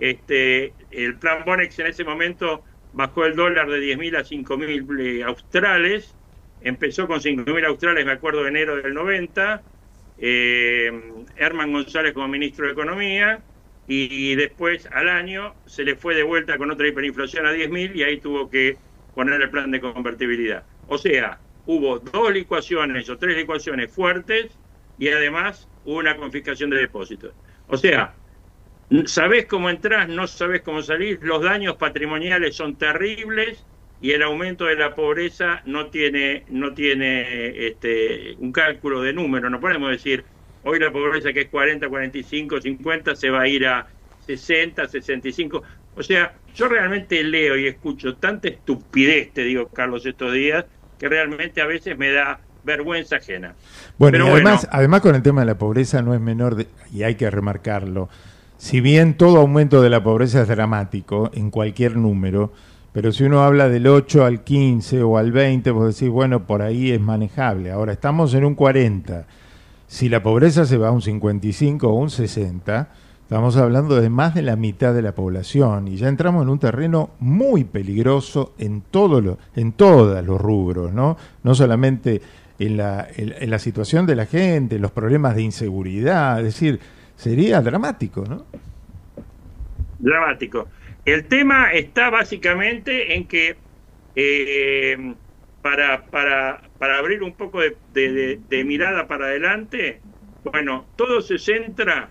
este, 0.00 0.72
el 0.90 1.16
plan 1.16 1.44
Bonex 1.44 1.78
en 1.78 1.88
ese 1.88 2.04
momento 2.04 2.64
bajó 2.92 3.26
el 3.26 3.36
dólar 3.36 3.68
de 3.68 3.80
10.000 3.80 4.16
a 4.16 4.24
5.000 4.24 5.00
eh, 5.00 5.24
australes, 5.24 6.14
empezó 6.62 7.06
con 7.06 7.20
5.000 7.20 7.66
australes, 7.66 8.06
me 8.06 8.12
acuerdo, 8.12 8.42
de 8.42 8.48
enero 8.48 8.76
del 8.76 8.94
90, 8.94 9.62
eh, 10.18 10.92
Herman 11.36 11.72
González 11.72 12.12
como 12.12 12.28
ministro 12.28 12.66
de 12.66 12.72
Economía, 12.72 13.40
y 13.90 14.34
después 14.34 14.86
al 14.92 15.08
año 15.08 15.54
se 15.64 15.82
le 15.82 15.96
fue 15.96 16.14
de 16.14 16.22
vuelta 16.22 16.58
con 16.58 16.70
otra 16.70 16.86
hiperinflación 16.86 17.46
a 17.46 17.52
10.000 17.52 17.96
y 17.96 18.02
ahí 18.02 18.20
tuvo 18.20 18.50
que 18.50 18.76
poner 19.14 19.40
el 19.40 19.48
plan 19.48 19.70
de 19.70 19.80
convertibilidad. 19.80 20.62
O 20.88 20.98
sea, 20.98 21.38
hubo 21.64 21.98
dos 21.98 22.32
licuaciones 22.32 23.08
o 23.08 23.16
tres 23.16 23.36
licuaciones 23.36 23.90
fuertes 23.90 24.58
y 24.98 25.08
además 25.08 25.68
hubo 25.84 25.98
una 25.98 26.16
confiscación 26.16 26.68
de 26.68 26.76
depósitos. 26.76 27.32
O 27.66 27.78
sea, 27.78 28.14
sabés 29.06 29.46
cómo 29.46 29.70
entras, 29.70 30.08
no 30.08 30.26
sabés 30.26 30.60
cómo 30.62 30.82
salir, 30.82 31.20
los 31.22 31.42
daños 31.42 31.76
patrimoniales 31.76 32.56
son 32.56 32.76
terribles 32.76 33.64
y 34.00 34.12
el 34.12 34.22
aumento 34.22 34.64
de 34.66 34.76
la 34.76 34.94
pobreza 34.94 35.62
no 35.66 35.86
tiene 35.86 36.44
no 36.48 36.72
tiene 36.74 37.66
este, 37.66 38.36
un 38.38 38.52
cálculo 38.52 39.02
de 39.02 39.12
número, 39.12 39.50
no 39.50 39.60
podemos 39.60 39.90
decir 39.90 40.24
Hoy 40.64 40.78
la 40.78 40.90
pobreza 40.90 41.32
que 41.32 41.42
es 41.42 41.48
40, 41.48 41.88
45, 41.88 42.60
50 42.60 43.16
se 43.16 43.30
va 43.30 43.42
a 43.42 43.48
ir 43.48 43.66
a 43.66 43.86
60, 44.26 44.88
65. 44.88 45.62
O 45.96 46.02
sea, 46.02 46.34
yo 46.54 46.68
realmente 46.68 47.22
leo 47.22 47.56
y 47.56 47.66
escucho 47.66 48.16
tanta 48.16 48.48
estupidez, 48.48 49.32
te 49.32 49.42
digo, 49.42 49.68
Carlos, 49.68 50.04
estos 50.04 50.32
días, 50.32 50.64
que 50.98 51.08
realmente 51.08 51.60
a 51.60 51.66
veces 51.66 51.96
me 51.96 52.10
da 52.12 52.40
vergüenza 52.64 53.16
ajena. 53.16 53.54
Bueno, 53.96 54.26
y 54.26 54.28
además, 54.28 54.68
además 54.70 55.00
con 55.00 55.14
el 55.14 55.22
tema 55.22 55.40
de 55.40 55.46
la 55.46 55.58
pobreza 55.58 56.02
no 56.02 56.12
es 56.12 56.20
menor, 56.20 56.66
y 56.92 57.02
hay 57.02 57.14
que 57.14 57.30
remarcarlo, 57.30 58.08
si 58.58 58.80
bien 58.80 59.14
todo 59.14 59.38
aumento 59.38 59.80
de 59.80 59.88
la 59.88 60.02
pobreza 60.02 60.42
es 60.42 60.48
dramático 60.48 61.30
en 61.32 61.50
cualquier 61.50 61.96
número, 61.96 62.52
pero 62.92 63.12
si 63.12 63.24
uno 63.24 63.42
habla 63.42 63.68
del 63.68 63.86
8 63.86 64.24
al 64.24 64.42
15 64.42 65.02
o 65.02 65.18
al 65.18 65.32
20, 65.32 65.70
vos 65.70 65.94
decís, 65.94 66.10
bueno, 66.10 66.46
por 66.46 66.62
ahí 66.62 66.90
es 66.90 67.00
manejable. 67.00 67.70
Ahora 67.70 67.92
estamos 67.92 68.34
en 68.34 68.44
un 68.44 68.54
40 68.54 69.26
si 69.88 70.10
la 70.10 70.22
pobreza 70.22 70.66
se 70.66 70.76
va 70.76 70.88
a 70.88 70.92
un 70.92 71.00
55 71.00 71.88
o 71.88 71.94
un 71.94 72.10
60, 72.10 72.88
estamos 73.22 73.56
hablando 73.56 73.98
de 73.98 74.10
más 74.10 74.34
de 74.34 74.42
la 74.42 74.54
mitad 74.54 74.94
de 74.94 75.00
la 75.00 75.14
población 75.14 75.88
y 75.88 75.96
ya 75.96 76.08
entramos 76.08 76.42
en 76.42 76.50
un 76.50 76.58
terreno 76.58 77.10
muy 77.20 77.64
peligroso 77.64 78.52
en, 78.58 78.82
todo 78.82 79.22
lo, 79.22 79.38
en 79.56 79.72
todos 79.72 80.22
los 80.24 80.38
rubros, 80.38 80.92
¿no? 80.92 81.16
No 81.42 81.54
solamente 81.54 82.20
en 82.58 82.76
la, 82.76 83.08
en, 83.16 83.48
la 83.48 83.58
situación 83.58 84.04
de 84.04 84.14
la 84.14 84.26
gente, 84.26 84.78
los 84.78 84.90
problemas 84.92 85.34
de 85.34 85.42
inseguridad, 85.42 86.38
es 86.40 86.44
decir, 86.44 86.78
sería 87.16 87.62
dramático, 87.62 88.24
¿no? 88.28 88.44
Dramático. 89.98 90.68
El 91.08 91.24
tema 91.24 91.72
está 91.72 92.10
básicamente 92.10 93.14
en 93.14 93.26
que 93.26 93.56
eh, 94.14 95.14
para, 95.62 96.04
para, 96.04 96.60
para 96.78 96.98
abrir 96.98 97.22
un 97.22 97.32
poco 97.32 97.60
de, 97.62 98.64
mirada 98.66 99.08
para 99.08 99.26
adelante, 99.26 100.02
bueno, 100.44 100.84
todo 100.96 101.22
se 101.22 101.38
centra 101.38 102.10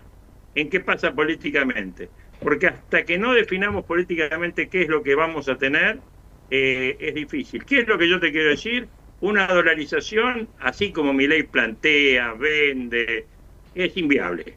en 0.56 0.68
qué 0.68 0.80
pasa 0.80 1.12
políticamente. 1.14 2.08
Porque 2.40 2.66
hasta 2.66 3.04
que 3.04 3.18
no 3.18 3.34
definamos 3.34 3.84
políticamente 3.84 4.68
qué 4.68 4.82
es 4.82 4.88
lo 4.88 5.04
que 5.04 5.14
vamos 5.14 5.48
a 5.48 5.56
tener, 5.58 6.00
eh, 6.50 6.96
es 6.98 7.14
difícil. 7.14 7.64
¿Qué 7.64 7.80
es 7.80 7.86
lo 7.86 7.98
que 7.98 8.08
yo 8.08 8.18
te 8.18 8.32
quiero 8.32 8.50
decir? 8.50 8.88
Una 9.20 9.46
dolarización, 9.46 10.48
así 10.58 10.90
como 10.90 11.12
mi 11.12 11.28
ley 11.28 11.44
plantea, 11.44 12.32
vende, 12.32 13.26
es 13.76 13.96
inviable. 13.96 14.56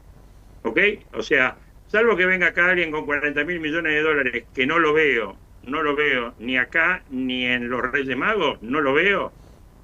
¿Ok? 0.62 0.78
O 1.12 1.22
sea, 1.22 1.56
salvo 1.92 2.16
que 2.16 2.24
venga 2.24 2.46
acá 2.48 2.70
alguien 2.70 2.90
con 2.90 3.04
40 3.04 3.44
mil 3.44 3.60
millones 3.60 3.92
de 3.92 4.00
dólares, 4.00 4.44
que 4.54 4.66
no 4.66 4.78
lo 4.78 4.94
veo, 4.94 5.36
no 5.64 5.82
lo 5.82 5.94
veo 5.94 6.34
ni 6.38 6.56
acá 6.56 7.04
ni 7.10 7.44
en 7.44 7.68
los 7.68 7.82
Reyes 7.82 8.16
Magos, 8.16 8.62
no 8.62 8.80
lo 8.80 8.94
veo. 8.94 9.30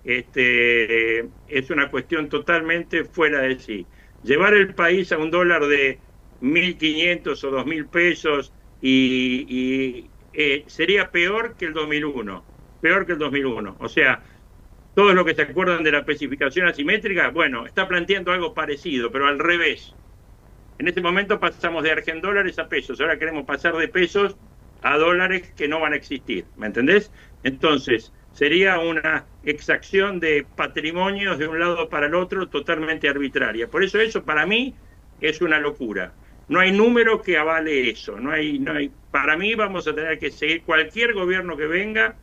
Este, 0.05 1.19
es 1.49 1.71
una 1.71 1.91
cuestión 1.91 2.31
totalmente 2.31 3.05
fuera 3.05 3.41
de 3.43 3.59
sí. 3.59 3.87
Llevar 4.23 4.55
el 4.55 4.75
país 4.75 5.13
a 5.13 5.19
un 5.19 5.31
dólar 5.31 5.67
de 5.67 5.99
1.500 6.41 7.45
o 7.45 7.51
2.000 7.51 7.91
pesos 7.91 8.55
y, 8.81 10.07
eh, 10.33 10.65
sería 10.67 11.11
peor 11.11 11.57
que 11.57 11.67
el 11.67 11.75
2001, 11.75 12.43
peor 12.81 13.05
que 13.05 13.13
el 13.13 13.19
2001. 13.19 13.77
O 13.81 13.89
sea, 13.91 14.23
todos 14.95 15.15
los 15.15 15.27
que 15.27 15.35
se 15.35 15.43
acuerdan 15.43 15.85
de 15.85 15.93
la 15.93 15.99
especificación 15.99 16.67
asimétrica, 16.69 17.29
bueno, 17.29 17.67
está 17.67 17.87
planteando 17.87 18.33
algo 18.33 18.55
parecido, 18.55 19.13
pero 19.13 19.27
al 19.27 19.39
revés. 19.39 19.95
En 20.79 20.87
este 20.87 21.01
momento 21.01 21.41
pasamos 21.41 21.83
de 21.83 22.21
dólares 22.23 22.59
a 22.59 22.69
pesos, 22.69 23.01
ahora 23.01 23.19
queremos 23.19 23.45
pasar 23.45 23.77
de 23.77 23.89
pesos 23.89 24.37
a 24.83 24.97
dólares 24.97 25.53
que 25.57 25.67
no 25.67 25.81
van 25.81 25.93
a 25.93 25.97
existir, 25.97 26.45
¿me 26.57 26.67
entendés? 26.67 27.11
Entonces, 27.43 28.13
sería 28.33 28.79
una 28.79 29.27
exacción 29.43 30.21
de 30.21 30.47
patrimonios 30.55 31.39
de 31.39 31.49
un 31.49 31.59
lado 31.59 31.89
para 31.89 32.07
el 32.07 32.15
otro 32.15 32.49
totalmente 32.49 33.09
arbitraria. 33.09 33.67
Por 33.67 33.83
eso 33.83 33.99
eso 33.99 34.23
para 34.23 34.47
mí 34.47 34.75
es 35.21 35.41
una 35.41 35.59
locura. 35.59 36.13
No 36.49 36.61
hay 36.61 36.71
número 36.71 37.21
que 37.23 37.37
avale 37.37 37.91
eso, 37.91 38.19
no 38.21 38.31
hay 38.31 38.59
no 38.61 38.73
hay 38.73 38.93
para 39.11 39.37
mí 39.37 39.55
vamos 39.55 39.89
a 39.89 39.95
tener 39.95 40.19
que 40.19 40.31
seguir 40.31 40.63
cualquier 40.63 41.13
gobierno 41.13 41.57
que 41.57 41.67
venga 41.67 42.17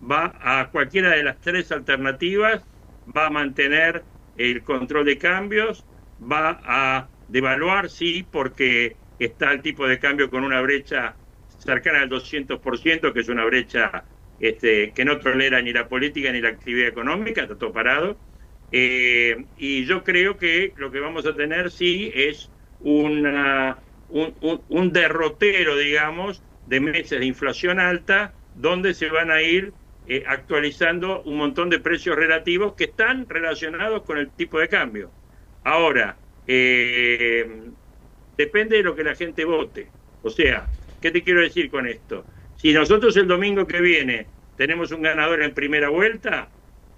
va 0.00 0.34
a 0.40 0.70
cualquiera 0.70 1.10
de 1.10 1.22
las 1.22 1.38
tres 1.40 1.70
alternativas 1.70 2.64
va 3.14 3.26
a 3.26 3.30
mantener 3.30 4.02
el 4.36 4.62
control 4.62 5.04
de 5.04 5.18
cambios, 5.18 5.84
va 6.20 6.60
a 6.64 7.08
devaluar 7.28 7.88
sí 7.90 8.26
porque 8.30 8.96
está 9.18 9.52
el 9.52 9.62
tipo 9.62 9.86
de 9.86 9.98
cambio 9.98 10.30
con 10.30 10.44
una 10.44 10.60
brecha 10.60 11.14
cercana 11.58 12.00
al 12.00 12.10
200%, 12.10 13.12
que 13.12 13.20
es 13.20 13.28
una 13.28 13.44
brecha 13.44 14.04
este, 14.40 14.92
que 14.92 15.04
no 15.04 15.18
tolera 15.18 15.60
ni 15.60 15.72
la 15.72 15.88
política 15.88 16.32
ni 16.32 16.40
la 16.40 16.50
actividad 16.50 16.88
económica, 16.88 17.42
está 17.42 17.56
todo 17.56 17.72
parado. 17.72 18.16
Eh, 18.70 19.44
y 19.56 19.84
yo 19.86 20.04
creo 20.04 20.36
que 20.36 20.72
lo 20.76 20.90
que 20.90 21.00
vamos 21.00 21.26
a 21.26 21.34
tener 21.34 21.70
sí 21.70 22.12
es 22.14 22.50
una, 22.80 23.78
un, 24.10 24.92
derrotero, 24.92 25.76
digamos, 25.76 26.42
de 26.66 26.80
meses 26.80 27.18
de 27.18 27.26
inflación 27.26 27.80
alta, 27.80 28.34
donde 28.54 28.94
se 28.94 29.08
van 29.08 29.30
a 29.30 29.42
ir 29.42 29.72
eh, 30.06 30.24
actualizando 30.26 31.22
un 31.22 31.36
montón 31.36 31.70
de 31.70 31.80
precios 31.80 32.16
relativos 32.16 32.74
que 32.74 32.84
están 32.84 33.28
relacionados 33.28 34.02
con 34.02 34.18
el 34.18 34.30
tipo 34.30 34.58
de 34.58 34.68
cambio. 34.68 35.10
Ahora, 35.64 36.16
eh, 36.48 37.46
depende 38.36 38.78
de 38.78 38.82
lo 38.82 38.96
que 38.96 39.04
la 39.04 39.14
gente 39.14 39.44
vote. 39.44 39.88
O 40.22 40.30
sea, 40.30 40.66
¿Qué 41.00 41.10
te 41.10 41.22
quiero 41.22 41.40
decir 41.40 41.70
con 41.70 41.86
esto? 41.86 42.24
Si 42.56 42.72
nosotros 42.72 43.16
el 43.16 43.28
domingo 43.28 43.66
que 43.66 43.80
viene 43.80 44.26
tenemos 44.56 44.90
un 44.90 45.02
ganador 45.02 45.42
en 45.42 45.54
primera 45.54 45.88
vuelta, 45.88 46.48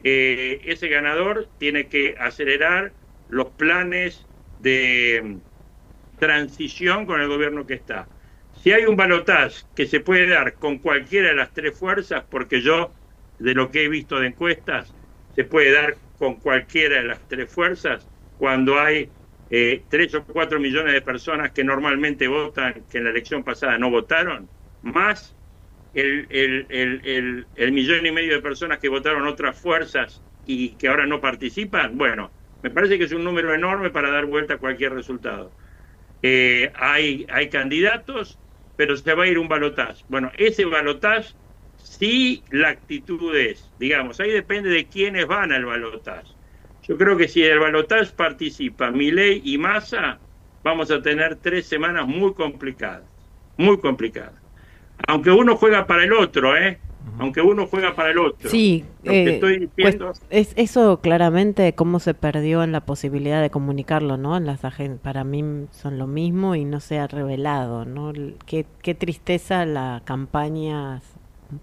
eh, 0.02 0.60
ese 0.64 0.88
ganador 0.88 1.48
tiene 1.58 1.88
que 1.88 2.14
acelerar 2.18 2.92
los 3.28 3.48
planes 3.50 4.26
de 4.58 5.20
mm, 5.22 6.18
transición 6.18 7.04
con 7.04 7.20
el 7.20 7.28
gobierno 7.28 7.66
que 7.66 7.74
está. 7.74 8.08
Si 8.62 8.72
hay 8.72 8.84
un 8.86 8.96
balotaje 8.96 9.64
que 9.74 9.86
se 9.86 10.00
puede 10.00 10.28
dar 10.28 10.54
con 10.54 10.78
cualquiera 10.78 11.28
de 11.28 11.34
las 11.34 11.52
tres 11.52 11.78
fuerzas, 11.78 12.24
porque 12.30 12.62
yo, 12.62 12.94
de 13.38 13.54
lo 13.54 13.70
que 13.70 13.84
he 13.84 13.88
visto 13.88 14.18
de 14.18 14.28
encuestas, 14.28 14.94
se 15.34 15.44
puede 15.44 15.72
dar 15.72 15.96
con 16.16 16.40
cualquiera 16.40 16.96
de 16.96 17.04
las 17.04 17.28
tres 17.28 17.52
fuerzas 17.52 18.08
cuando 18.38 18.80
hay 18.80 19.10
eh, 19.50 19.82
tres 19.88 20.14
o 20.14 20.24
cuatro 20.24 20.60
millones 20.60 20.92
de 20.92 21.02
personas 21.02 21.50
que 21.50 21.64
normalmente 21.64 22.28
votan, 22.28 22.84
que 22.88 22.98
en 22.98 23.04
la 23.04 23.10
elección 23.10 23.42
pasada 23.42 23.76
no 23.78 23.90
votaron, 23.90 24.48
más 24.82 25.34
el, 25.94 27.46
millón 27.72 28.06
y 28.06 28.12
medio 28.12 28.34
de 28.34 28.42
personas 28.42 28.78
que 28.78 28.88
votaron 28.88 29.26
otras 29.26 29.58
fuerzas 29.58 30.22
y 30.46 30.70
que 30.76 30.88
ahora 30.88 31.06
no 31.06 31.20
participan, 31.20 31.98
bueno, 31.98 32.30
me 32.62 32.70
parece 32.70 32.96
que 32.98 33.04
es 33.04 33.12
un 33.12 33.24
número 33.24 33.52
enorme 33.52 33.90
para 33.90 34.10
dar 34.10 34.26
vuelta 34.26 34.54
a 34.54 34.58
cualquier 34.58 34.92
resultado. 34.92 35.50
Eh, 36.22 36.70
hay, 36.76 37.26
hay 37.30 37.48
candidatos, 37.48 38.38
pero 38.76 38.96
se 38.96 39.14
va 39.14 39.24
a 39.24 39.26
ir 39.26 39.38
un 39.38 39.48
balotaje. 39.48 40.04
Bueno, 40.08 40.30
ese 40.36 40.64
balotaje, 40.64 41.34
sí 41.76 42.44
la 42.50 42.68
actitud 42.68 43.34
es, 43.34 43.72
digamos, 43.78 44.20
ahí 44.20 44.30
depende 44.30 44.70
de 44.70 44.86
quiénes 44.86 45.26
van 45.26 45.52
al 45.52 45.64
balotaje. 45.64 46.39
Yo 46.90 46.98
creo 46.98 47.16
que 47.16 47.28
si 47.28 47.40
el 47.40 47.60
balotaje 47.60 48.10
participa 48.16 48.90
Milei 48.90 49.40
y 49.44 49.58
Massa, 49.58 50.18
vamos 50.64 50.90
a 50.90 51.00
tener 51.00 51.36
tres 51.36 51.68
semanas 51.68 52.04
muy 52.08 52.34
complicadas, 52.34 53.04
muy 53.56 53.78
complicadas. 53.78 54.34
Aunque 55.06 55.30
uno 55.30 55.56
juega 55.56 55.86
para 55.86 56.02
el 56.02 56.12
otro, 56.12 56.56
¿eh? 56.56 56.80
Aunque 57.20 57.42
uno 57.42 57.68
juega 57.68 57.94
para 57.94 58.10
el 58.10 58.18
otro. 58.18 58.50
Sí, 58.50 58.84
eh, 59.04 59.38
pues, 59.76 60.00
es 60.30 60.52
eso 60.56 61.00
claramente 61.00 61.76
cómo 61.76 62.00
se 62.00 62.12
perdió 62.12 62.64
en 62.64 62.72
la 62.72 62.80
posibilidad 62.80 63.40
de 63.40 63.50
comunicarlo, 63.50 64.16
¿no? 64.16 64.36
En 64.36 64.46
las 64.46 64.60
para 65.00 65.22
mí 65.22 65.68
son 65.70 65.96
lo 65.96 66.08
mismo 66.08 66.56
y 66.56 66.64
no 66.64 66.80
se 66.80 66.98
ha 66.98 67.06
revelado, 67.06 67.84
¿no? 67.84 68.12
Qué, 68.46 68.66
qué 68.82 68.96
tristeza 68.96 69.64
las 69.64 70.02
campañas 70.02 71.04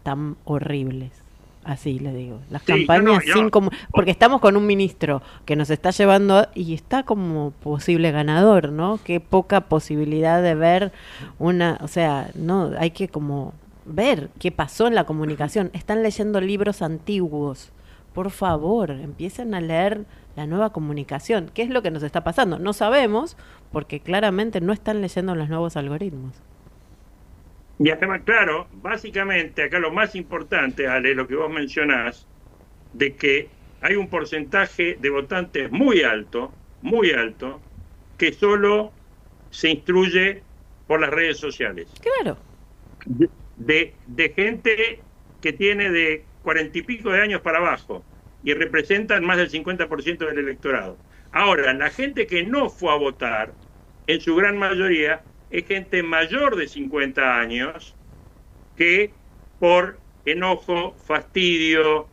tan 0.03 0.37
horribles. 0.45 1.26
Así 1.67 1.99
le 1.99 2.13
digo. 2.13 2.39
Las 2.49 2.63
campañas 2.63 3.25
sin 3.25 3.49
como... 3.49 3.71
Porque 3.91 4.09
estamos 4.09 4.39
con 4.39 4.55
un 4.55 4.65
ministro 4.65 5.21
que 5.43 5.57
nos 5.57 5.69
está 5.69 5.91
llevando 5.91 6.47
y 6.55 6.73
está 6.73 7.03
como 7.03 7.51
posible 7.51 8.11
ganador, 8.11 8.71
¿no? 8.71 9.01
Qué 9.03 9.19
poca 9.19 9.59
posibilidad 9.61 10.41
de 10.41 10.55
ver 10.55 10.93
una... 11.39 11.77
O 11.81 11.89
sea, 11.89 12.31
no, 12.35 12.71
hay 12.79 12.91
que 12.91 13.09
como 13.09 13.53
ver 13.83 14.29
qué 14.39 14.49
pasó 14.49 14.87
en 14.87 14.95
la 14.95 15.03
comunicación. 15.03 15.69
Están 15.73 16.03
leyendo 16.03 16.39
libros 16.39 16.81
antiguos. 16.81 17.73
Por 18.13 18.31
favor, 18.31 18.91
empiecen 18.91 19.53
a 19.53 19.59
leer 19.59 20.05
la 20.37 20.47
nueva 20.47 20.71
comunicación. 20.71 21.51
¿Qué 21.53 21.63
es 21.63 21.69
lo 21.69 21.81
que 21.81 21.91
nos 21.91 22.01
está 22.01 22.23
pasando? 22.23 22.59
No 22.59 22.71
sabemos 22.71 23.35
porque 23.73 23.99
claramente 23.99 24.61
no 24.61 24.71
están 24.71 25.01
leyendo 25.01 25.35
los 25.35 25.49
nuevos 25.49 25.75
algoritmos. 25.75 26.31
Y 27.79 27.89
además, 27.91 28.21
claro, 28.25 28.67
básicamente 28.73 29.63
acá 29.63 29.79
lo 29.79 29.91
más 29.91 30.15
importante, 30.15 30.87
Ale, 30.87 31.13
lo 31.13 31.27
que 31.27 31.35
vos 31.35 31.51
mencionás, 31.51 32.27
de 32.93 33.15
que 33.15 33.49
hay 33.81 33.95
un 33.95 34.09
porcentaje 34.09 34.97
de 34.99 35.09
votantes 35.09 35.71
muy 35.71 36.01
alto, 36.01 36.51
muy 36.81 37.11
alto, 37.11 37.61
que 38.17 38.33
solo 38.33 38.91
se 39.51 39.69
instruye 39.69 40.41
por 40.87 40.99
las 40.99 41.11
redes 41.11 41.37
sociales. 41.37 41.87
Claro. 42.01 42.37
De, 43.57 43.93
de 44.07 44.29
gente 44.29 44.99
que 45.41 45.53
tiene 45.53 45.91
de 45.91 46.25
cuarenta 46.41 46.77
y 46.77 46.81
pico 46.81 47.11
de 47.11 47.21
años 47.21 47.41
para 47.41 47.59
abajo 47.59 48.03
y 48.43 48.53
representan 48.53 49.25
más 49.25 49.37
del 49.37 49.51
50% 49.51 50.17
del 50.17 50.39
electorado. 50.39 50.97
Ahora, 51.31 51.73
la 51.73 51.89
gente 51.89 52.25
que 52.25 52.43
no 52.43 52.69
fue 52.69 52.91
a 52.91 52.95
votar, 52.95 53.53
en 54.07 54.21
su 54.21 54.35
gran 54.35 54.57
mayoría, 54.57 55.21
es 55.49 55.65
gente 55.65 56.03
mayor 56.03 56.55
de 56.55 56.67
50 56.67 57.39
años 57.39 57.95
que 58.75 59.11
por 59.59 59.99
enojo, 60.25 60.95
fastidio, 61.05 62.07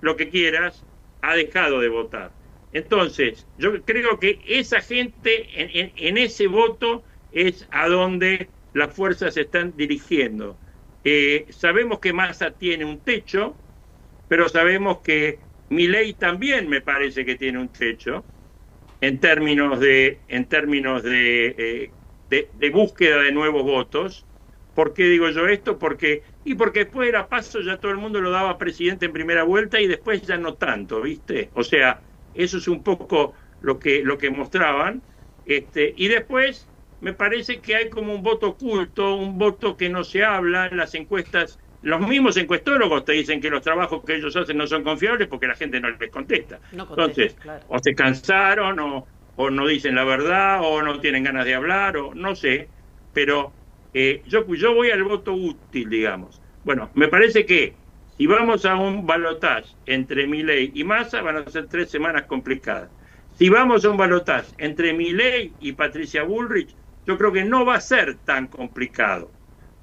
lo 0.00 0.16
que 0.16 0.28
quieras, 0.28 0.84
ha 1.22 1.34
dejado 1.34 1.80
de 1.80 1.88
votar. 1.88 2.32
Entonces, 2.72 3.46
yo 3.58 3.82
creo 3.84 4.18
que 4.18 4.40
esa 4.46 4.80
gente 4.80 5.48
en, 5.54 5.92
en, 5.96 6.18
ese 6.18 6.46
voto 6.46 7.02
es 7.32 7.66
a 7.70 7.88
donde 7.88 8.48
las 8.74 8.94
fuerzas 8.94 9.34
se 9.34 9.42
están 9.42 9.76
dirigiendo. 9.76 10.56
Eh, 11.04 11.46
sabemos 11.50 11.98
que 11.98 12.12
Massa 12.12 12.52
tiene 12.52 12.84
un 12.84 13.00
techo, 13.00 13.54
pero 14.28 14.48
sabemos 14.48 14.98
que 14.98 15.38
Milei 15.68 16.12
también 16.12 16.68
me 16.68 16.80
parece 16.80 17.24
que 17.24 17.36
tiene 17.36 17.58
un 17.58 17.68
techo 17.68 18.24
en 19.00 19.18
términos 19.18 19.80
de 19.80 20.18
en 20.28 20.44
términos 20.44 21.02
de 21.02 21.54
eh, 21.56 21.90
de, 22.30 22.70
búsqueda 22.70 23.22
de 23.22 23.32
nuevos 23.32 23.64
votos. 23.64 24.24
¿Por 24.74 24.94
qué 24.94 25.04
digo 25.04 25.28
yo 25.30 25.48
esto? 25.48 25.78
Porque 25.78 26.22
y 26.44 26.54
porque 26.54 26.80
después 26.80 27.08
era 27.08 27.28
paso 27.28 27.60
ya 27.60 27.78
todo 27.78 27.90
el 27.90 27.98
mundo 27.98 28.20
lo 28.20 28.30
daba 28.30 28.56
presidente 28.56 29.06
en 29.06 29.12
primera 29.12 29.42
vuelta 29.42 29.80
y 29.80 29.88
después 29.88 30.22
ya 30.22 30.38
no 30.38 30.54
tanto, 30.54 31.02
¿viste? 31.02 31.50
O 31.54 31.64
sea, 31.64 32.00
eso 32.34 32.58
es 32.58 32.68
un 32.68 32.82
poco 32.82 33.34
lo 33.60 33.78
que 33.78 34.02
lo 34.02 34.16
que 34.16 34.30
mostraban. 34.30 35.02
Este, 35.44 35.92
y 35.96 36.08
después 36.08 36.68
me 37.00 37.12
parece 37.12 37.60
que 37.60 37.74
hay 37.74 37.90
como 37.90 38.14
un 38.14 38.22
voto 38.22 38.50
oculto, 38.50 39.16
un 39.16 39.38
voto 39.38 39.76
que 39.76 39.88
no 39.88 40.04
se 40.04 40.24
habla 40.24 40.66
en 40.66 40.76
las 40.76 40.94
encuestas. 40.94 41.58
Los 41.82 42.00
mismos 42.00 42.36
encuestólogos 42.36 43.04
te 43.06 43.12
dicen 43.12 43.40
que 43.40 43.50
los 43.50 43.62
trabajos 43.62 44.04
que 44.04 44.16
ellos 44.16 44.36
hacen 44.36 44.56
no 44.56 44.66
son 44.66 44.84
confiables 44.84 45.28
porque 45.28 45.46
la 45.46 45.56
gente 45.56 45.80
no 45.80 45.90
les 45.90 46.10
contesta. 46.10 46.60
Entonces, 46.72 47.36
o 47.68 47.78
se 47.78 47.94
cansaron 47.94 48.78
o, 48.78 49.06
o 49.40 49.48
no 49.48 49.66
dicen 49.66 49.94
la 49.94 50.04
verdad, 50.04 50.60
o 50.62 50.82
no 50.82 51.00
tienen 51.00 51.24
ganas 51.24 51.46
de 51.46 51.54
hablar, 51.54 51.96
o 51.96 52.14
no 52.14 52.36
sé, 52.36 52.68
pero 53.14 53.52
eh, 53.94 54.22
yo, 54.26 54.46
yo 54.54 54.74
voy 54.74 54.90
al 54.90 55.02
voto 55.02 55.32
útil, 55.32 55.88
digamos. 55.88 56.42
Bueno, 56.62 56.90
me 56.92 57.08
parece 57.08 57.46
que 57.46 57.72
si 58.18 58.26
vamos 58.26 58.66
a 58.66 58.76
un 58.76 59.06
balotaje 59.06 59.74
entre 59.86 60.26
Milei 60.26 60.72
y 60.74 60.84
Massa, 60.84 61.22
van 61.22 61.38
a 61.38 61.50
ser 61.50 61.68
tres 61.68 61.90
semanas 61.90 62.24
complicadas. 62.24 62.90
Si 63.38 63.48
vamos 63.48 63.82
a 63.86 63.90
un 63.90 63.96
balotaje 63.96 64.52
entre 64.58 64.92
Milei 64.92 65.54
y 65.58 65.72
Patricia 65.72 66.22
Bullrich, 66.22 66.76
yo 67.06 67.16
creo 67.16 67.32
que 67.32 67.42
no 67.42 67.64
va 67.64 67.76
a 67.76 67.80
ser 67.80 68.16
tan 68.16 68.46
complicado. 68.46 69.30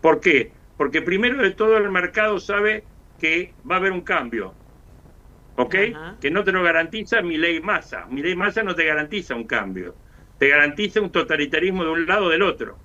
¿Por 0.01 0.19
qué? 0.19 0.51
Porque 0.77 1.01
primero 1.01 1.41
de 1.41 1.49
todo 1.49 1.77
el 1.77 1.89
mercado 1.89 2.39
sabe 2.39 2.83
que 3.19 3.55
va 3.69 3.77
a 3.77 3.79
haber 3.79 3.91
un 3.91 4.01
cambio. 4.01 4.53
¿Ok? 5.57 5.75
Que 6.21 6.31
no 6.31 6.43
te 6.43 6.51
lo 6.51 6.63
garantiza 6.63 7.21
mi 7.21 7.37
ley 7.37 7.59
masa. 7.61 8.05
Mi 8.09 8.21
ley 8.21 8.35
masa 8.35 8.63
no 8.63 8.75
te 8.75 8.85
garantiza 8.85 9.35
un 9.35 9.45
cambio, 9.45 9.95
te 10.37 10.47
garantiza 10.47 11.01
un 11.01 11.11
totalitarismo 11.11 11.83
de 11.83 11.91
un 11.91 12.05
lado 12.05 12.25
o 12.25 12.29
del 12.29 12.43
otro. 12.43 12.77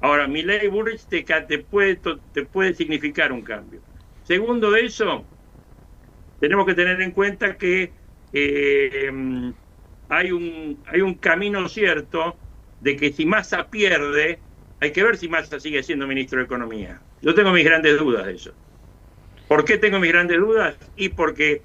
Ahora, 0.00 0.26
mi 0.26 0.42
ley 0.42 0.66
Burrich 0.68 1.04
te, 1.06 1.22
te, 1.22 1.58
puede, 1.58 2.00
te 2.32 2.46
puede 2.46 2.74
significar 2.74 3.32
un 3.32 3.42
cambio. 3.42 3.80
Segundo 4.22 4.70
de 4.70 4.86
eso, 4.86 5.24
tenemos 6.38 6.64
que 6.64 6.74
tener 6.74 7.00
en 7.02 7.10
cuenta 7.10 7.56
que 7.56 7.92
eh, 8.32 9.12
hay, 10.08 10.32
un, 10.32 10.82
hay 10.86 11.00
un 11.00 11.14
camino 11.14 11.68
cierto 11.68 12.36
de 12.80 12.96
que 12.96 13.12
si 13.12 13.26
Massa 13.26 13.68
pierde, 13.68 14.38
hay 14.80 14.92
que 14.92 15.02
ver 15.02 15.18
si 15.18 15.28
Massa 15.28 15.60
sigue 15.60 15.82
siendo 15.82 16.06
ministro 16.06 16.38
de 16.38 16.44
Economía. 16.44 17.02
Yo 17.20 17.34
tengo 17.34 17.50
mis 17.50 17.64
grandes 17.64 17.98
dudas 17.98 18.24
de 18.24 18.34
eso. 18.34 18.54
¿Por 19.48 19.64
qué 19.64 19.76
tengo 19.76 19.98
mis 19.98 20.12
grandes 20.12 20.38
dudas? 20.38 20.78
Y 20.96 21.10
porque 21.10 21.62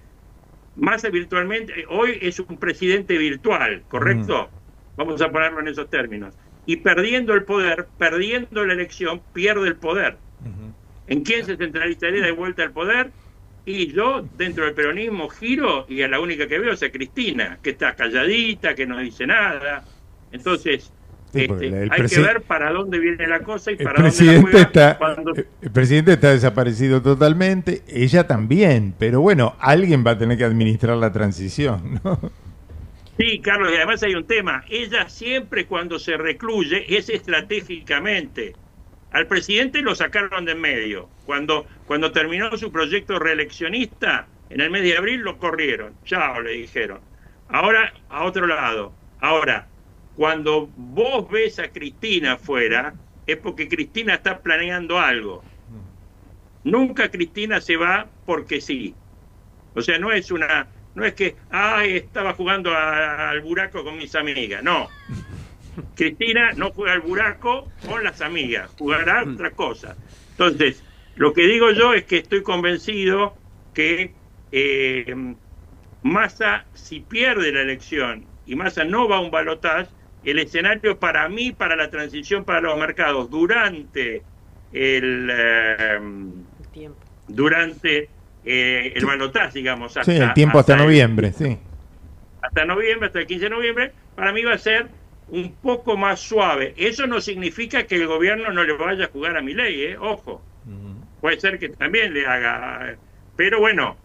más 0.75 1.09
virtualmente, 1.09 1.85
hoy 1.89 2.17
es 2.21 2.39
un 2.39 2.57
presidente 2.57 3.17
virtual, 3.17 3.83
¿correcto? 3.87 4.49
Vamos 4.97 5.21
a 5.21 5.31
ponerlo 5.31 5.59
en 5.59 5.67
esos 5.69 5.89
términos. 5.89 6.35
Y 6.65 6.77
perdiendo 6.77 7.33
el 7.33 7.43
poder, 7.43 7.87
perdiendo 7.97 8.65
la 8.65 8.73
elección, 8.73 9.21
pierde 9.33 9.67
el 9.67 9.75
poder. 9.75 10.17
¿En 11.07 11.21
quién 11.21 11.45
se 11.45 11.55
centralizaría 11.55 12.23
de 12.23 12.31
vuelta 12.31 12.63
el 12.63 12.71
poder? 12.71 13.11
Y 13.65 13.91
yo, 13.93 14.27
dentro 14.37 14.65
del 14.65 14.73
peronismo, 14.73 15.29
giro 15.29 15.85
y 15.89 16.01
a 16.01 16.07
la 16.07 16.19
única 16.19 16.47
que 16.47 16.59
veo 16.59 16.73
es 16.73 16.83
a 16.83 16.91
Cristina, 16.91 17.59
que 17.61 17.71
está 17.71 17.95
calladita, 17.95 18.75
que 18.75 18.85
no 18.85 18.97
dice 18.99 19.25
nada. 19.25 19.83
Entonces, 20.31 20.91
este, 21.43 21.89
hay 21.91 22.07
que 22.07 22.19
ver 22.19 22.41
para 22.41 22.71
dónde 22.71 22.99
viene 22.99 23.27
la 23.27 23.41
cosa 23.41 23.71
y 23.71 23.75
para 23.75 24.01
dónde 24.01 24.51
la 24.51 24.61
está, 24.61 24.99
El 25.61 25.71
presidente 25.71 26.13
está 26.13 26.31
desaparecido 26.31 27.01
totalmente, 27.01 27.83
ella 27.87 28.27
también, 28.27 28.93
pero 28.97 29.21
bueno, 29.21 29.55
alguien 29.59 30.05
va 30.05 30.11
a 30.11 30.17
tener 30.17 30.37
que 30.37 30.43
administrar 30.43 30.97
la 30.97 31.11
transición, 31.11 31.99
¿no? 32.03 32.19
Sí, 33.17 33.39
Carlos, 33.39 33.71
y 33.71 33.75
además 33.75 34.03
hay 34.03 34.13
un 34.13 34.27
tema. 34.27 34.65
Ella 34.69 35.07
siempre 35.07 35.65
cuando 35.67 35.99
se 35.99 36.17
recluye 36.17 36.97
es 36.97 37.09
estratégicamente. 37.09 38.55
Al 39.11 39.27
presidente 39.27 39.81
lo 39.81 39.95
sacaron 39.95 40.43
de 40.43 40.51
en 40.51 40.59
medio. 40.59 41.07
Cuando, 41.25 41.65
cuando 41.87 42.11
terminó 42.11 42.55
su 42.57 42.73
proyecto 42.73 43.17
reeleccionista, 43.17 44.27
en 44.49 44.59
el 44.59 44.69
mes 44.69 44.83
de 44.83 44.97
abril 44.97 45.21
lo 45.21 45.37
corrieron. 45.37 45.93
Chao, 46.03 46.41
le 46.41 46.51
dijeron. 46.51 46.99
Ahora, 47.47 47.93
a 48.09 48.25
otro 48.25 48.47
lado. 48.47 48.93
Ahora, 49.21 49.67
cuando 50.15 50.69
vos 50.75 51.29
ves 51.29 51.59
a 51.59 51.69
Cristina 51.69 52.33
afuera, 52.33 52.93
es 53.27 53.37
porque 53.37 53.67
Cristina 53.67 54.15
está 54.15 54.39
planeando 54.39 54.99
algo. 54.99 55.43
Nunca 56.63 57.09
Cristina 57.09 57.61
se 57.61 57.77
va 57.77 58.07
porque 58.25 58.61
sí. 58.61 58.95
O 59.75 59.81
sea, 59.81 59.99
no 59.99 60.11
es 60.11 60.31
una, 60.31 60.67
no 60.95 61.05
es 61.05 61.13
que, 61.13 61.35
ay, 61.49 61.97
estaba 61.97 62.33
jugando 62.33 62.75
al 62.75 63.41
buraco 63.41 63.83
con 63.83 63.97
mis 63.97 64.15
amigas. 64.15 64.63
No. 64.63 64.87
Cristina 65.95 66.53
no 66.53 66.71
juega 66.71 66.93
al 66.93 67.01
buraco 67.01 67.69
con 67.85 68.03
las 68.03 68.21
amigas, 68.21 68.71
jugará 68.77 69.23
otra 69.23 69.51
cosa. 69.51 69.95
Entonces, 70.31 70.81
lo 71.15 71.33
que 71.33 71.45
digo 71.45 71.71
yo 71.71 71.93
es 71.93 72.05
que 72.05 72.17
estoy 72.17 72.41
convencido 72.41 73.35
que 73.73 74.13
eh, 74.51 75.35
Massa, 76.03 76.65
si 76.73 77.01
pierde 77.01 77.51
la 77.51 77.61
elección 77.61 78.25
y 78.45 78.55
Massa 78.55 78.85
no 78.85 79.07
va 79.09 79.17
a 79.17 79.19
un 79.19 79.31
balotaje, 79.31 79.89
el 80.25 80.39
escenario 80.39 80.97
para 80.97 81.29
mí, 81.29 81.51
para 81.51 81.75
la 81.75 81.89
transición 81.89 82.43
para 82.43 82.59
los 82.59 82.77
mercados 82.77 83.29
durante 83.29 84.23
el, 84.73 85.29
eh, 85.31 85.99
tiempo. 86.73 86.99
durante 87.27 88.09
eh, 88.43 88.93
el 88.95 89.05
balotaje, 89.05 89.59
digamos. 89.59 89.95
Hasta, 89.95 90.11
sí, 90.11 90.17
el 90.17 90.33
tiempo 90.33 90.59
hasta, 90.59 90.75
noviembre, 90.75 91.31
sí. 91.31 91.57
Hasta 92.41 92.65
noviembre, 92.65 93.07
hasta 93.07 93.19
el 93.19 93.27
15 93.27 93.43
de 93.45 93.49
noviembre, 93.49 93.91
para 94.15 94.33
mí 94.33 94.43
va 94.43 94.53
a 94.53 94.57
ser 94.57 94.87
un 95.29 95.53
poco 95.53 95.95
más 95.95 96.19
suave. 96.19 96.73
Eso 96.75 97.05
no 97.05 97.21
significa 97.21 97.83
que 97.83 97.95
el 97.95 98.07
gobierno 98.07 98.51
no 98.51 98.63
le 98.63 98.73
vaya 98.73 99.05
a 99.05 99.09
jugar 99.09 99.37
a 99.37 99.41
mi 99.41 99.53
ley, 99.53 99.83
¿eh? 99.83 99.97
ojo. 99.97 100.41
Puede 101.21 101.39
ser 101.39 101.57
que 101.57 101.69
también 101.69 102.13
le 102.13 102.25
haga. 102.27 102.97
Pero 103.35 103.59
bueno, 103.59 103.97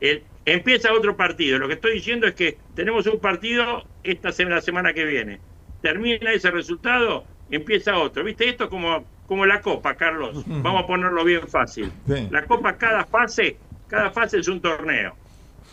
el, 0.00 0.22
empieza 0.44 0.92
otro 0.92 1.16
partido. 1.16 1.58
Lo 1.58 1.66
que 1.66 1.74
estoy 1.74 1.94
diciendo 1.94 2.26
es 2.26 2.34
que 2.34 2.56
tenemos 2.74 3.06
un 3.06 3.18
partido 3.18 3.84
esta 4.04 4.30
semana, 4.30 4.56
la 4.56 4.62
semana 4.62 4.92
que 4.92 5.04
viene 5.04 5.40
termina 5.80 6.32
ese 6.32 6.50
resultado, 6.50 7.24
empieza 7.50 7.96
otro. 7.96 8.24
¿Viste? 8.24 8.48
Esto 8.48 8.68
como, 8.68 9.04
como 9.26 9.46
la 9.46 9.60
Copa, 9.60 9.94
Carlos. 9.94 10.44
Vamos 10.46 10.84
a 10.84 10.86
ponerlo 10.86 11.24
bien 11.24 11.46
fácil. 11.48 11.90
La 12.30 12.44
Copa, 12.44 12.76
cada 12.76 13.04
fase, 13.04 13.56
cada 13.86 14.10
fase 14.10 14.38
es 14.38 14.48
un 14.48 14.60
torneo. 14.60 15.14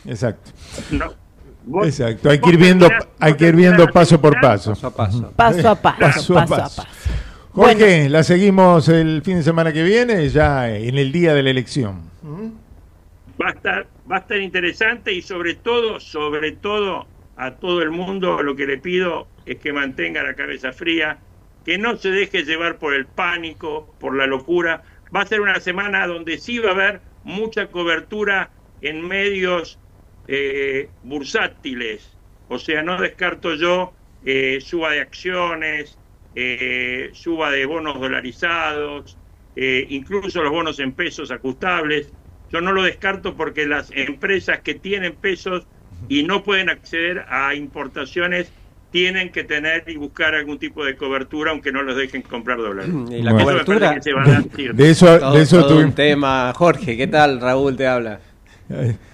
Exacto. 0.06 0.52
Exacto, 1.84 2.30
hay 2.30 2.40
que 2.40 2.50
ir 2.50 2.58
viendo, 2.58 2.88
hay 3.20 3.34
que 3.34 3.48
ir 3.48 3.56
viendo 3.56 3.88
paso 3.88 4.22
por 4.22 4.40
paso. 4.40 4.72
Paso 4.72 4.88
a 4.88 4.92
paso. 4.92 5.32
Paso 5.36 5.70
a 5.70 5.76
paso. 5.76 6.00
paso, 6.00 6.40
a 6.40 6.46
paso. 6.46 6.84
Jorge, 7.54 8.10
la 8.10 8.22
seguimos 8.24 8.90
el 8.90 9.22
fin 9.24 9.38
de 9.38 9.44
semana 9.44 9.72
que 9.72 9.82
viene, 9.82 10.28
ya 10.30 10.70
en 10.70 10.98
el 10.98 11.12
día 11.12 11.34
de 11.34 11.42
la 11.42 11.50
elección. 11.50 12.02
Va 13.42 13.48
a 13.48 13.52
estar, 13.52 13.88
va 14.12 14.18
a 14.18 14.20
estar 14.20 14.38
interesante 14.38 15.14
y 15.14 15.22
sobre 15.22 15.56
todo, 15.56 16.00
sobre 16.00 16.52
todo, 16.52 17.08
a 17.38 17.52
todo 17.52 17.82
el 17.82 17.92
mundo 17.92 18.44
lo 18.44 18.56
que 18.56 18.66
le 18.66 18.78
pido 18.78 19.28
es 19.46 19.58
que 19.58 19.74
mantenga 19.74 20.24
la 20.24 20.36
cabeza 20.36 20.72
fría, 20.74 21.18
que 21.66 21.78
no 21.78 21.98
se 21.98 22.12
deje 22.12 22.44
llevar 22.44 22.78
por 22.78 22.94
el 22.94 23.06
pánico, 23.06 23.94
por 24.00 24.16
la 24.16 24.28
locura. 24.28 24.84
va 25.16 25.22
a 25.22 25.26
ser 25.26 25.42
una 25.42 25.60
semana 25.60 26.08
donde 26.08 26.38
sí 26.38 26.60
va 26.60 26.70
a 26.70 26.74
haber 26.74 27.02
mucha 27.24 27.68
cobertura 27.68 28.50
en 28.82 29.08
medios 29.08 29.80
eh, 30.28 30.90
bursátiles. 31.04 32.18
O 32.48 32.60
sea, 32.60 32.84
no 32.84 33.00
descarto 33.02 33.56
yo 33.56 33.94
eh, 34.26 34.60
suba 34.62 34.92
de 34.92 35.02
acciones, 35.02 35.98
eh, 36.36 37.12
suba 37.14 37.52
de 37.52 37.66
bonos 37.66 38.00
dolarizados, 38.00 39.18
eh, 39.56 39.86
incluso 39.90 40.44
los 40.44 40.52
bonos 40.52 40.80
en 40.80 40.92
pesos 40.92 41.32
ajustables. 41.32 42.12
Yo 42.52 42.60
no 42.62 42.72
lo 42.72 42.84
descarto 42.84 43.36
porque 43.36 43.66
las 43.66 43.90
empresas 43.92 44.60
que 44.62 44.76
tienen 44.76 45.16
pesos 45.16 45.68
y 46.10 46.24
no 46.24 46.44
pueden 46.44 46.70
acceder 46.70 47.26
a 47.30 47.56
importaciones 47.56 48.52
tienen 48.96 49.30
que 49.30 49.44
tener 49.44 49.84
y 49.88 49.98
buscar 49.98 50.34
algún 50.36 50.58
tipo 50.58 50.86
de 50.86 50.96
cobertura 50.96 51.52
aunque 51.52 51.70
no 51.70 51.84
los 51.84 51.98
dejen 51.98 52.22
comprar 52.22 52.58
dólares. 52.60 52.90
Y 53.10 53.22
la 53.22 53.32
Eso 53.32 53.38
me 53.38 53.44
cobertura. 53.44 53.90
parece 53.90 54.12
que 54.56 54.68
se. 54.68 54.74
De 54.74 54.90
eso, 54.90 55.20
Todo- 55.20 55.34
de 55.36 55.42
eso 55.42 55.66
todo 55.68 55.80
un 55.80 55.92
tema. 55.92 56.54
Jorge, 56.56 56.96
¿qué 56.96 57.06
tal? 57.08 57.42
Raúl 57.42 57.76
te 57.76 57.88
habla. 57.88 58.22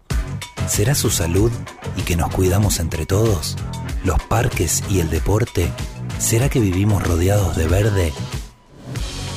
¿Será 0.67 0.95
su 0.95 1.09
salud 1.09 1.51
y 1.97 2.01
que 2.01 2.15
nos 2.15 2.31
cuidamos 2.31 2.79
entre 2.79 3.05
todos? 3.05 3.57
¿Los 4.03 4.21
parques 4.23 4.83
y 4.89 4.99
el 4.99 5.09
deporte? 5.09 5.71
¿Será 6.17 6.49
que 6.49 6.59
vivimos 6.59 7.05
rodeados 7.05 7.55
de 7.55 7.67
verde? 7.67 8.13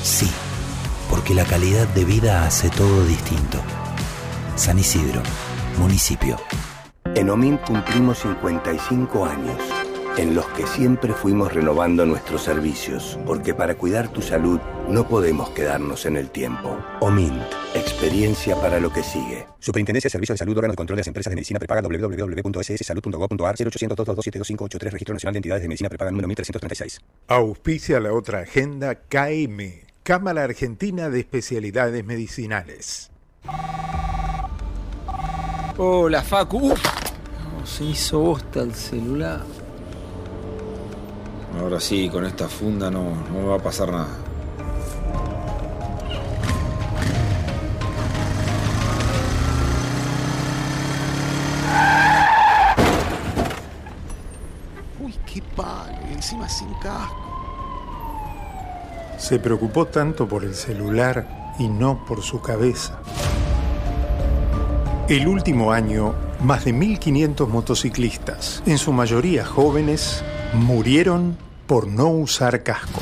Sí, 0.03 0.31
porque 1.11 1.35
la 1.35 1.45
calidad 1.45 1.89
de 1.89 2.05
vida 2.05 2.47
hace 2.47 2.70
todo 2.70 3.05
distinto. 3.07 3.59
San 4.57 4.79
Isidro, 4.79 5.22
municipio. 5.79 6.37
En 7.14 7.31
OMIN 7.31 7.59
cumplimos 7.59 8.18
55 8.18 9.27
años, 9.27 9.57
en 10.17 10.35
los 10.35 10.47
que 10.51 10.67
siempre 10.67 11.12
fuimos 11.12 11.53
renovando 11.53 12.07
nuestros 12.07 12.43
servicios, 12.43 13.19
porque 13.27 13.53
para 13.53 13.75
cuidar 13.75 14.09
tu 14.09 14.23
salud 14.23 14.61
no 14.89 15.09
podemos 15.09 15.51
quedarnos 15.51 16.07
en 16.07 16.17
el 16.17 16.31
tiempo. 16.31 16.79
OMIN, 17.01 17.41
experiencia 17.75 18.55
para 18.57 18.79
lo 18.79 18.93
que 18.93 19.03
sigue. 19.03 19.47
Superintendencia 19.59 20.09
de 20.09 20.12
Servicios 20.12 20.35
de 20.35 20.39
Salud, 20.39 20.57
órgano 20.57 20.73
de 20.73 20.77
control 20.77 20.97
de 20.97 21.01
las 21.01 21.09
empresas 21.09 21.31
de 21.31 21.35
medicina 21.35 21.59
prepaga, 21.59 21.83
www.sssalud.gov.ar, 21.83 23.55
0800 23.59 23.97
222 24.07 24.93
Registro 24.93 25.15
Nacional 25.15 25.33
de 25.35 25.39
Entidades 25.39 25.62
de 25.62 25.69
Medicina 25.69 25.89
Prepaga, 25.89 26.11
número 26.11 26.29
1336. 26.29 27.01
Auspicia 27.29 27.99
la 27.99 28.12
otra 28.12 28.41
agenda 28.41 28.95
KM, 28.95 29.83
Cámara 30.03 30.45
Argentina 30.45 31.11
de 31.11 31.21
Especialidades 31.21 32.05
Medicinales. 32.05 33.11
Hola, 35.77 36.23
Facu. 36.23 36.73
Uf. 36.73 36.85
No, 37.43 37.67
se 37.67 37.85
hizo 37.85 38.21
bosta 38.21 38.61
el 38.61 38.75
celular. 38.75 39.64
Ahora 41.61 41.80
sí, 41.80 42.09
con 42.09 42.24
esta 42.26 42.48
funda 42.48 42.90
no, 42.90 43.05
no 43.32 43.38
me 43.40 43.44
va 43.44 43.57
a 43.57 43.59
pasar 43.59 43.90
nada. 43.90 44.09
Uy, 55.00 55.14
qué 55.26 55.42
palo, 55.57 55.96
y 56.11 56.14
encima 56.14 56.48
sin 56.48 56.72
casco. 56.74 57.16
Se 59.16 59.38
preocupó 59.38 59.86
tanto 59.86 60.28
por 60.28 60.44
el 60.44 60.55
celular 60.55 61.55
y 61.59 61.68
no 61.68 62.05
por 62.05 62.22
su 62.22 62.40
cabeza. 62.40 62.98
El 65.09 65.28
último 65.28 65.72
año, 65.72 66.14
más 66.40 66.64
de 66.64 66.74
1.500 66.74 67.46
motociclistas, 67.46 68.62
en 68.66 68.78
su 68.78 68.92
mayoría 68.92 69.44
jóvenes, 69.44 70.24
murieron 70.55 71.36
por 71.66 71.88
no 71.88 72.09
usar 72.09 72.62
casco. 72.62 73.00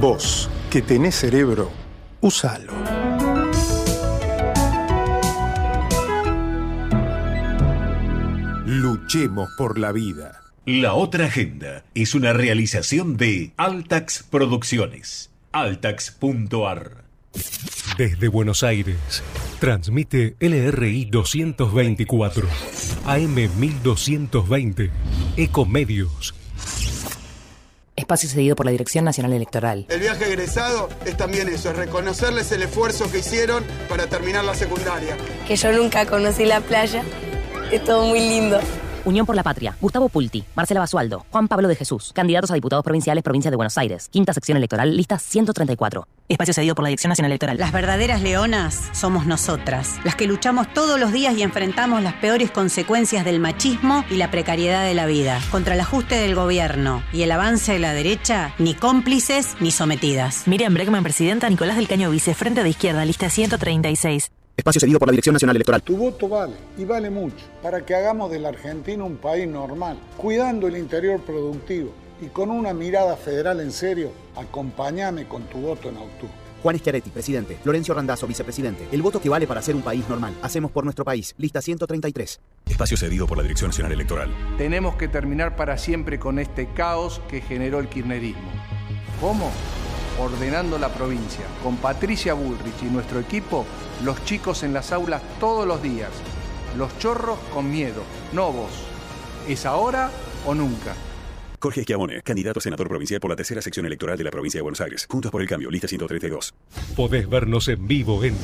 Vos, 0.00 0.50
que 0.70 0.82
tenés 0.82 1.14
cerebro, 1.14 1.70
úsalo. 2.20 2.72
Luchemos 8.66 9.50
por 9.56 9.78
la 9.78 9.92
vida. 9.92 10.40
La 10.66 10.94
otra 10.94 11.26
agenda 11.26 11.84
es 11.94 12.14
una 12.14 12.32
realización 12.32 13.16
de 13.16 13.52
Altax 13.56 14.24
Producciones. 14.30 15.30
Altax.ar. 15.52 17.04
Desde 17.96 18.26
Buenos 18.26 18.64
Aires, 18.64 19.22
transmite 19.60 20.34
LRI 20.40 21.04
224, 21.04 22.48
AM 23.06 23.34
1220, 23.34 24.90
Ecomedios. 25.36 26.34
Espacio 27.94 28.28
cedido 28.28 28.56
por 28.56 28.66
la 28.66 28.72
Dirección 28.72 29.04
Nacional 29.04 29.32
Electoral. 29.34 29.86
El 29.88 30.00
viaje 30.00 30.26
egresado 30.26 30.88
es 31.06 31.16
también 31.16 31.48
eso, 31.48 31.70
es 31.70 31.76
reconocerles 31.76 32.50
el 32.50 32.62
esfuerzo 32.62 33.08
que 33.12 33.20
hicieron 33.20 33.62
para 33.88 34.08
terminar 34.08 34.44
la 34.44 34.56
secundaria. 34.56 35.16
Que 35.46 35.54
yo 35.54 35.70
nunca 35.70 36.04
conocí 36.04 36.44
la 36.46 36.60
playa, 36.62 37.04
es 37.70 37.84
todo 37.84 38.06
muy 38.06 38.18
lindo. 38.18 38.58
Unión 39.04 39.26
por 39.26 39.36
la 39.36 39.42
Patria, 39.42 39.76
Gustavo 39.80 40.08
Pulti, 40.08 40.44
Marcela 40.54 40.80
Basualdo, 40.80 41.26
Juan 41.30 41.46
Pablo 41.46 41.68
de 41.68 41.76
Jesús, 41.76 42.12
candidatos 42.14 42.50
a 42.50 42.54
diputados 42.54 42.82
provinciales, 42.82 43.22
provincia 43.22 43.50
de 43.50 43.56
Buenos 43.56 43.76
Aires, 43.76 44.08
quinta 44.08 44.32
sección 44.32 44.56
electoral, 44.56 44.96
lista 44.96 45.18
134. 45.18 46.06
Espacio 46.26 46.54
cedido 46.54 46.74
por 46.74 46.84
la 46.84 46.88
Dirección 46.88 47.10
Nacional 47.10 47.32
Electoral. 47.32 47.58
Las 47.58 47.72
verdaderas 47.72 48.22
leonas 48.22 48.88
somos 48.92 49.26
nosotras, 49.26 49.98
las 50.04 50.14
que 50.16 50.26
luchamos 50.26 50.72
todos 50.72 50.98
los 50.98 51.12
días 51.12 51.36
y 51.36 51.42
enfrentamos 51.42 52.02
las 52.02 52.14
peores 52.14 52.50
consecuencias 52.50 53.26
del 53.26 53.40
machismo 53.40 54.06
y 54.08 54.16
la 54.16 54.30
precariedad 54.30 54.84
de 54.84 54.94
la 54.94 55.04
vida. 55.04 55.38
Contra 55.50 55.74
el 55.74 55.80
ajuste 55.80 56.14
del 56.14 56.34
gobierno 56.34 57.02
y 57.12 57.22
el 57.22 57.32
avance 57.32 57.72
de 57.74 57.78
la 57.80 57.92
derecha, 57.92 58.54
ni 58.58 58.72
cómplices 58.72 59.56
ni 59.60 59.70
sometidas. 59.70 60.48
Miriam 60.48 60.72
Bregman, 60.72 61.02
presidenta, 61.02 61.50
Nicolás 61.50 61.76
del 61.76 61.88
Caño 61.88 62.10
Vice, 62.10 62.34
Frente 62.34 62.62
de 62.62 62.70
Izquierda, 62.70 63.04
lista 63.04 63.28
136. 63.28 64.30
Espacio 64.56 64.80
cedido 64.80 65.00
por 65.00 65.08
la 65.08 65.12
Dirección 65.12 65.32
Nacional 65.32 65.56
Electoral. 65.56 65.82
Tu 65.82 65.96
voto 65.96 66.28
vale, 66.28 66.54
y 66.78 66.84
vale 66.84 67.10
mucho, 67.10 67.44
para 67.60 67.84
que 67.84 67.94
hagamos 67.94 68.30
de 68.30 68.38
la 68.38 68.50
Argentina 68.50 69.02
un 69.02 69.16
país 69.16 69.48
normal, 69.48 69.98
cuidando 70.16 70.68
el 70.68 70.76
interior 70.76 71.20
productivo 71.20 71.90
y 72.22 72.26
con 72.26 72.50
una 72.50 72.72
mirada 72.72 73.16
federal 73.16 73.58
en 73.58 73.72
serio, 73.72 74.12
acompáñame 74.36 75.26
con 75.26 75.42
tu 75.44 75.58
voto 75.58 75.88
en 75.88 75.96
octubre. 75.96 76.34
Juan 76.62 76.78
Schiaretti, 76.78 77.10
presidente. 77.10 77.58
Florencio 77.62 77.92
Randazzo, 77.92 78.26
vicepresidente. 78.26 78.86
El 78.90 79.02
voto 79.02 79.20
que 79.20 79.28
vale 79.28 79.46
para 79.46 79.60
ser 79.60 79.74
un 79.74 79.82
país 79.82 80.08
normal. 80.08 80.34
Hacemos 80.40 80.70
por 80.70 80.84
nuestro 80.84 81.04
país. 81.04 81.34
Lista 81.36 81.60
133. 81.60 82.40
Espacio 82.66 82.96
cedido 82.96 83.26
por 83.26 83.36
la 83.36 83.42
Dirección 83.42 83.68
Nacional 83.68 83.92
Electoral. 83.92 84.30
Tenemos 84.56 84.94
que 84.94 85.08
terminar 85.08 85.56
para 85.56 85.76
siempre 85.76 86.18
con 86.18 86.38
este 86.38 86.68
caos 86.72 87.20
que 87.28 87.42
generó 87.42 87.80
el 87.80 87.88
kirchnerismo. 87.88 88.50
¿Cómo? 89.20 89.50
Ordenando 90.18 90.78
la 90.78 90.90
provincia. 90.90 91.44
Con 91.62 91.76
Patricia 91.76 92.34
Bullrich 92.34 92.82
y 92.82 92.86
nuestro 92.86 93.18
equipo, 93.18 93.66
los 94.04 94.24
chicos 94.24 94.62
en 94.62 94.72
las 94.72 94.92
aulas 94.92 95.22
todos 95.40 95.66
los 95.66 95.82
días. 95.82 96.10
Los 96.76 96.96
chorros 96.98 97.38
con 97.52 97.70
miedo, 97.70 98.02
no 98.32 98.52
vos. 98.52 98.70
¿Es 99.48 99.66
ahora 99.66 100.10
o 100.46 100.54
nunca? 100.54 100.94
Jorge 101.60 101.82
Schiavone, 101.82 102.20
candidato 102.22 102.58
a 102.58 102.62
senador 102.62 102.88
provincial 102.88 103.20
por 103.20 103.30
la 103.30 103.36
tercera 103.36 103.62
sección 103.62 103.86
electoral 103.86 104.18
de 104.18 104.24
la 104.24 104.30
provincia 104.30 104.58
de 104.58 104.62
Buenos 104.62 104.80
Aires. 104.80 105.06
Juntos 105.08 105.32
por 105.32 105.40
el 105.40 105.48
cambio, 105.48 105.70
lista 105.70 105.88
132. 105.88 106.54
Podés 106.94 107.28
vernos 107.28 107.68
en 107.68 107.86
vivo 107.86 108.22
en 108.22 108.36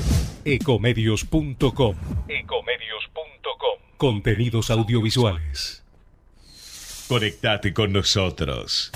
ecomedios.com. 0.45 1.97
Ecomedios.com. 2.29 3.79
Contenidos 3.97 4.71
audiovisuales. 4.71 5.85
Conectate 7.09 7.75
con 7.75 7.93
nosotros. 7.93 8.91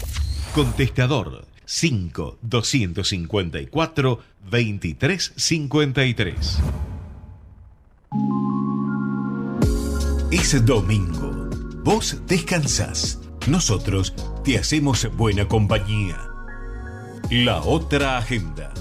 Contestador 0.54 1.53
5 1.64 2.38
254 2.42 4.20
2353. 4.50 6.58
Es 10.30 10.64
domingo. 10.64 11.48
Vos 11.82 12.18
descansás. 12.26 13.20
Nosotros 13.46 14.14
te 14.42 14.58
hacemos 14.58 15.06
buena 15.16 15.46
compañía. 15.46 16.18
La 17.30 17.62
otra 17.62 18.18
agenda. 18.18 18.72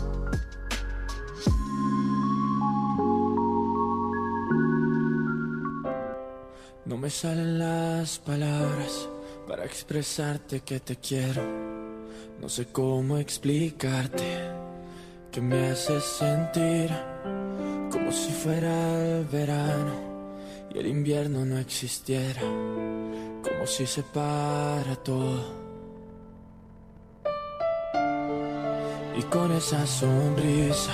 No 6.85 6.97
me 6.97 7.09
salen 7.09 7.59
las 7.59 8.19
palabras 8.19 9.09
para 9.47 9.65
expresarte 9.65 10.61
que 10.61 10.79
te 10.79 10.97
quiero. 10.97 11.82
No 12.43 12.49
sé 12.49 12.65
cómo 12.73 13.19
explicarte 13.19 14.25
que 15.31 15.39
me 15.39 15.69
haces 15.69 16.03
sentir 16.03 16.89
como 17.89 18.11
si 18.11 18.33
fuera 18.33 19.19
el 19.19 19.23
verano 19.23 19.93
y 20.75 20.77
el 20.77 20.87
invierno 20.87 21.45
no 21.45 21.57
existiera, 21.57 22.41
como 22.41 23.65
si 23.65 23.85
se 23.85 24.03
para 24.03 24.93
todo. 25.05 25.53
Y 29.17 29.21
con 29.29 29.53
esa 29.53 29.87
sonrisa 29.87 30.91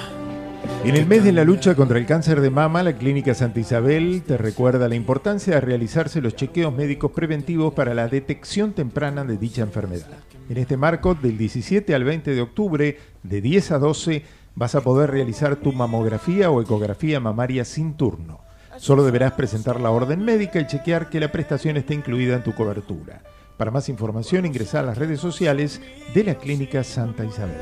En 0.83 0.95
el 0.95 1.07
mes 1.07 1.23
de 1.23 1.31
la 1.31 1.43
lucha 1.43 1.73
contra 1.73 1.97
el 1.97 2.05
cáncer 2.05 2.41
de 2.41 2.51
mama, 2.51 2.83
la 2.83 2.93
Clínica 2.93 3.33
Santa 3.33 3.59
Isabel 3.59 4.21
te 4.21 4.37
recuerda 4.37 4.87
la 4.87 4.93
importancia 4.93 5.55
de 5.55 5.61
realizarse 5.61 6.21
los 6.21 6.35
chequeos 6.35 6.71
médicos 6.71 7.09
preventivos 7.09 7.73
para 7.73 7.95
la 7.95 8.07
detección 8.07 8.73
temprana 8.73 9.23
de 9.23 9.37
dicha 9.37 9.63
enfermedad. 9.63 10.28
En 10.49 10.57
este 10.57 10.77
marco, 10.77 11.13
del 11.13 11.37
17 11.37 11.93
al 11.93 12.03
20 12.03 12.31
de 12.31 12.41
octubre, 12.41 12.97
de 13.21 13.41
10 13.41 13.71
a 13.71 13.77
12, 13.77 14.23
vas 14.55 14.73
a 14.73 14.81
poder 14.81 15.11
realizar 15.11 15.55
tu 15.57 15.71
mamografía 15.71 16.49
o 16.49 16.59
ecografía 16.59 17.19
mamaria 17.19 17.63
sin 17.63 17.93
turno. 17.93 18.41
Solo 18.77 19.03
deberás 19.03 19.33
presentar 19.33 19.79
la 19.79 19.91
orden 19.91 20.23
médica 20.23 20.59
y 20.59 20.65
chequear 20.65 21.09
que 21.09 21.19
la 21.19 21.31
prestación 21.31 21.77
esté 21.77 21.93
incluida 21.93 22.35
en 22.35 22.43
tu 22.43 22.55
cobertura. 22.55 23.21
Para 23.57 23.69
más 23.69 23.89
información, 23.89 24.47
ingresa 24.47 24.79
a 24.79 24.83
las 24.83 24.97
redes 24.97 25.19
sociales 25.19 25.81
de 26.15 26.23
la 26.23 26.35
Clínica 26.35 26.83
Santa 26.83 27.25
Isabel. 27.25 27.57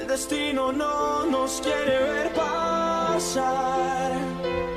el 0.00 0.06
destino 0.06 0.72
no 0.72 1.26
nos 1.26 1.60
quiere 1.60 1.98
ver 2.04 2.32
pasar. 2.32 4.23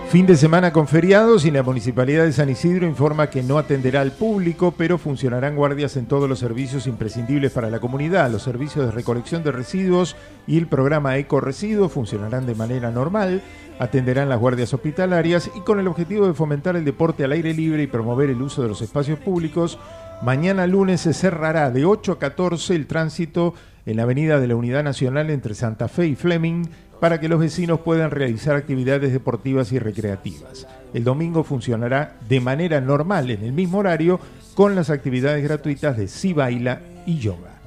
Fin 0.10 0.26
de 0.26 0.38
semana 0.38 0.72
con 0.72 0.88
feriados 0.88 1.44
y 1.44 1.52
la 1.52 1.64
Municipalidad 1.64 2.24
de 2.24 2.32
San 2.32 2.50
Isidro 2.50 2.88
informa 2.88 3.30
que 3.30 3.44
no 3.44 3.58
atenderá 3.58 4.00
al 4.00 4.14
público, 4.14 4.74
pero 4.78 4.98
funcionarán 4.98 5.58
guardias 5.58 5.98
en 5.98 6.06
todos 6.06 6.30
los 6.30 6.40
servicios 6.40 6.88
imprescindibles 6.88 7.52
para 7.52 7.70
la 7.70 7.82
comunidad. 7.82 8.32
Los 8.32 8.44
servicios 8.44 8.86
de 8.86 8.94
recolección 8.94 9.44
de 9.44 9.52
residuos 9.52 10.16
y 10.48 10.58
el 10.58 10.68
programa 10.68 11.18
Eco 11.18 11.42
Residuos 11.42 11.92
funcionarán 11.92 12.46
de 12.46 12.56
manera 12.56 12.90
normal, 12.90 13.42
atenderán 13.80 14.30
las 14.30 14.40
guardias 14.40 14.74
hospitalarias 14.74 15.52
y 15.54 15.60
con 15.60 15.78
el 15.78 15.90
objetivo 15.90 16.26
de 16.26 16.34
fomentar 16.34 16.78
el 16.78 16.86
deporte 16.86 17.26
al 17.26 17.34
aire 17.34 17.54
libre 17.54 17.84
y 17.84 17.88
promover 17.88 18.30
el 18.30 18.42
uso 18.42 18.62
de 18.62 18.70
los 18.70 18.82
espacios 18.82 19.20
públicos, 19.20 19.78
mañana 20.22 20.68
lunes 20.68 21.02
se 21.02 21.14
cerrará 21.14 21.70
de 21.70 21.84
8 21.84 22.14
a 22.14 22.20
14 22.20 22.76
el 22.76 22.88
tránsito 22.88 23.56
en 23.86 23.98
la 23.98 24.04
avenida 24.04 24.40
de 24.40 24.48
la 24.48 24.56
Unidad 24.56 24.84
Nacional 24.84 25.30
entre 25.30 25.54
Santa 25.54 25.90
Fe 25.90 26.08
y 26.08 26.16
Fleming 26.16 26.66
para 27.00 27.20
que 27.20 27.30
los 27.30 27.40
vecinos 27.40 27.82
puedan 27.82 28.12
realizar 28.12 28.56
actividades 28.56 29.14
deportivas 29.14 29.72
y 29.72 29.80
recreativas. 29.80 30.68
El 30.94 31.04
domingo 31.04 31.44
funcionará 31.44 32.16
de 32.28 32.40
manera 32.40 32.82
normal 32.82 33.30
en 33.30 33.44
el 33.44 33.54
mismo 33.54 33.80
horario 33.80 34.20
con 34.56 34.76
las 34.76 34.90
actividades 34.90 35.44
gratuitas 35.44 35.98
de 35.98 36.08
Si 36.08 36.34
Baila 36.34 36.82
y 37.06 37.20
Yoga. 37.20 37.62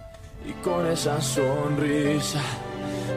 Y 0.46 0.52
con 0.64 0.86
esa 0.86 1.20
sonrisa 1.20 2.40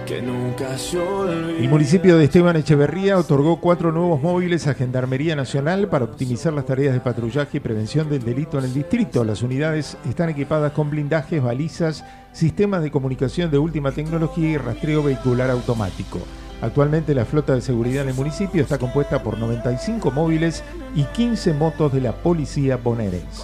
que 0.06 0.22
nunca 0.22 0.78
se. 0.78 0.98
El 0.98 1.70
municipio 1.70 2.18
de 2.18 2.26
Esteban 2.26 2.58
Echeverría 2.58 3.18
otorgó 3.18 3.60
cuatro 3.60 3.92
nuevos 3.92 4.22
móviles 4.22 4.68
a 4.68 4.74
Gendarmería 4.74 5.36
Nacional 5.36 5.88
para 5.88 6.06
optimizar 6.06 6.54
las 6.54 6.66
tareas 6.66 6.94
de 6.94 7.00
patrullaje 7.00 7.58
y 7.58 7.62
prevención 7.62 8.10
del 8.10 8.24
delito 8.24 8.60
en 8.60 8.66
el 8.66 8.74
distrito. 8.74 9.24
Las 9.24 9.42
unidades 9.42 9.98
están 10.08 10.30
equipadas 10.30 10.74
con 10.74 10.90
blindajes, 10.90 11.42
balizas, 11.42 12.04
sistemas 12.34 12.82
de 12.82 12.92
comunicación 12.92 13.50
de 13.52 13.58
última 13.60 13.92
tecnología 13.92 14.50
y 14.50 14.58
rastreo 14.58 15.04
vehicular 15.04 15.50
automático. 15.50 16.20
Actualmente 16.62 17.14
la 17.14 17.26
flota 17.26 17.54
de 17.54 17.62
seguridad 17.62 18.04
en 18.04 18.10
el 18.10 18.16
municipio 18.16 18.62
está 18.62 18.78
compuesta 18.78 19.22
por 19.22 19.38
95 19.38 20.12
móviles 20.12 20.64
y 20.96 21.04
15 21.04 21.54
motos 21.54 21.92
de 21.92 22.02
la 22.02 22.14
policía 22.14 22.78
bonaerense. 22.78 23.44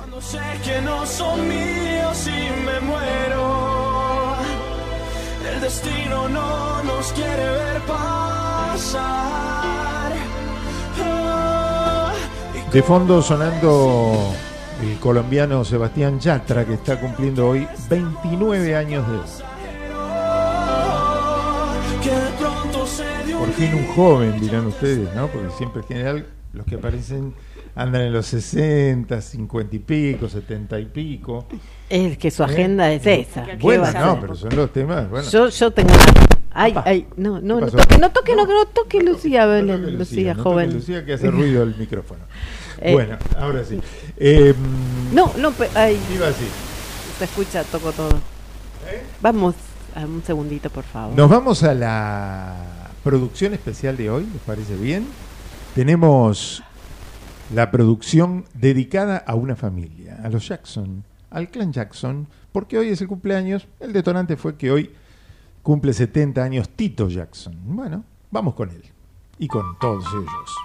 El 5.53 5.61
destino 5.61 6.29
no 6.29 6.83
nos 6.83 7.11
quiere 7.11 7.49
ver 7.49 7.81
pasar. 7.81 8.99
Ah, 11.01 12.13
De 12.71 12.81
fondo 12.83 13.21
sonando 13.21 14.33
el 14.81 14.97
colombiano 14.99 15.63
Sebastián 15.65 16.19
Yatra 16.19 16.65
que 16.65 16.73
está 16.73 16.99
cumpliendo 16.99 17.47
hoy 17.47 17.67
29 17.89 18.75
años 18.75 19.07
de 19.07 19.15
edad. 19.15 19.49
Por 23.37 23.51
fin 23.51 23.73
un 23.73 23.87
joven, 23.87 24.39
dirán 24.39 24.67
ustedes, 24.67 25.13
¿no? 25.15 25.27
Porque 25.27 25.49
siempre 25.57 25.81
en 25.81 25.87
general 25.87 26.25
los 26.53 26.65
que 26.65 26.75
aparecen 26.75 27.33
andan 27.75 28.01
en 28.03 28.13
los 28.13 28.25
60, 28.27 29.21
50 29.21 29.75
y 29.75 29.79
pico, 29.79 30.29
70 30.29 30.79
y 30.79 30.85
pico. 30.85 31.45
Es 31.89 32.17
que 32.17 32.31
su 32.31 32.43
¿Eh? 32.43 32.45
agenda 32.45 32.91
es 32.91 33.05
esa. 33.05 33.45
¿Qué 33.45 33.55
Bueno, 33.57 33.91
no, 33.91 34.19
pero 34.19 34.35
son 34.35 34.55
los 34.55 34.71
temas. 34.71 35.09
Bueno. 35.09 35.29
Yo, 35.29 35.49
yo 35.49 35.71
tengo. 35.71 35.93
Ay, 36.51 36.73
ay, 36.83 37.07
no, 37.15 37.39
no, 37.39 37.59
no 37.59 37.67
toque, 37.67 37.97
no 37.97 38.11
toque, 38.11 38.35
no, 38.35 38.45
no 38.45 38.65
toque, 38.65 39.01
Lucía, 39.01 39.45
Belén, 39.45 39.81
Lucía, 39.81 39.97
Lucía, 39.97 40.33
no 40.33 40.43
toque 40.43 40.49
joven. 40.49 40.73
Lucía 40.73 41.05
que 41.05 41.13
hace 41.13 41.29
ruido 41.29 41.63
el 41.63 41.75
micrófono. 41.75 42.23
Eh, 42.81 42.93
Bueno, 42.93 43.17
ahora 43.37 43.63
sí. 43.63 43.79
Eh, 44.17 44.53
No, 45.13 45.31
no, 45.37 45.53
ay, 45.75 45.99
iba 46.13 46.27
así. 46.27 46.45
se 47.17 47.25
escucha, 47.25 47.63
toco 47.63 47.91
todo. 47.91 48.19
Vamos 49.21 49.55
a 49.95 50.05
un 50.05 50.23
segundito, 50.23 50.69
por 50.69 50.83
favor. 50.83 51.15
Nos 51.15 51.29
vamos 51.29 51.63
a 51.63 51.73
la 51.73 52.55
producción 53.03 53.53
especial 53.53 53.97
de 53.97 54.09
hoy, 54.09 54.25
¿les 54.31 54.41
parece 54.43 54.75
bien? 54.75 55.07
Tenemos 55.75 56.63
la 57.53 57.71
producción 57.71 58.45
dedicada 58.53 59.17
a 59.17 59.35
una 59.35 59.55
familia, 59.55 60.19
a 60.23 60.29
los 60.29 60.47
Jackson, 60.47 61.03
al 61.31 61.49
clan 61.49 61.71
Jackson, 61.73 62.27
porque 62.51 62.77
hoy 62.77 62.89
es 62.89 63.01
el 63.01 63.07
cumpleaños. 63.07 63.67
El 63.79 63.93
detonante 63.93 64.37
fue 64.37 64.55
que 64.55 64.71
hoy 64.71 64.91
cumple 65.63 65.93
70 65.93 66.43
años 66.43 66.69
Tito 66.69 67.09
Jackson. 67.09 67.55
Bueno, 67.63 68.03
vamos 68.31 68.53
con 68.55 68.69
él 68.69 68.83
y 69.37 69.47
con 69.47 69.77
todos 69.79 70.05
ellos. 70.13 70.55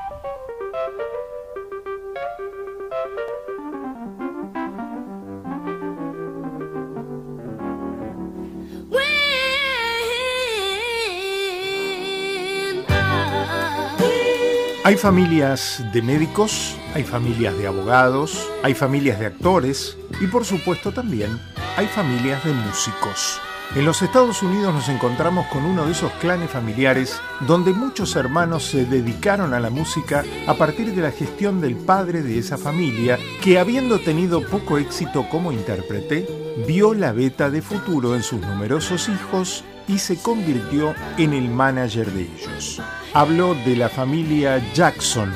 Hay 14.87 14.99
familias 14.99 15.83
de 15.95 16.03
médicos, 16.03 16.77
hay 16.93 17.05
familias 17.05 17.57
de 17.57 17.67
abogados, 17.67 18.51
hay 18.63 18.75
familias 18.75 19.19
de 19.19 19.25
actores 19.25 19.97
y 20.21 20.27
por 20.27 20.45
supuesto 20.45 20.93
también 20.93 21.41
hay 21.79 21.87
familias 21.87 22.45
de 22.45 22.53
músicos. 22.53 23.41
En 23.75 23.87
los 23.87 24.03
Estados 24.03 24.43
Unidos 24.43 24.75
nos 24.75 24.91
encontramos 24.91 25.47
con 25.47 25.65
uno 25.65 25.87
de 25.87 25.93
esos 25.93 26.13
clanes 26.21 26.51
familiares 26.51 27.19
donde 27.49 27.73
muchos 27.73 28.15
hermanos 28.15 28.67
se 28.67 28.85
dedicaron 28.85 29.55
a 29.55 29.59
la 29.59 29.71
música 29.71 30.23
a 30.47 30.53
partir 30.53 30.95
de 30.95 31.01
la 31.01 31.13
gestión 31.13 31.63
del 31.63 31.77
padre 31.77 32.21
de 32.21 32.39
esa 32.39 32.59
familia 32.59 33.19
que 33.43 33.59
habiendo 33.59 34.01
tenido 34.01 34.47
poco 34.47 34.77
éxito 34.77 35.27
como 35.31 35.51
intérprete, 35.51 36.29
vio 36.67 36.93
la 36.93 37.13
beta 37.13 37.49
de 37.49 37.63
futuro 37.63 38.15
en 38.15 38.23
sus 38.23 38.43
numerosos 38.43 39.09
hijos 39.09 39.65
y 39.89 39.99
se 39.99 40.17
convirtió 40.17 40.95
en 41.19 41.33
el 41.33 41.49
manager 41.49 42.11
de 42.13 42.23
ellos. 42.23 42.81
Hablo 43.13 43.55
de 43.67 43.77
la 43.77 43.89
familia 43.89 44.63
Jackson, 44.75 45.33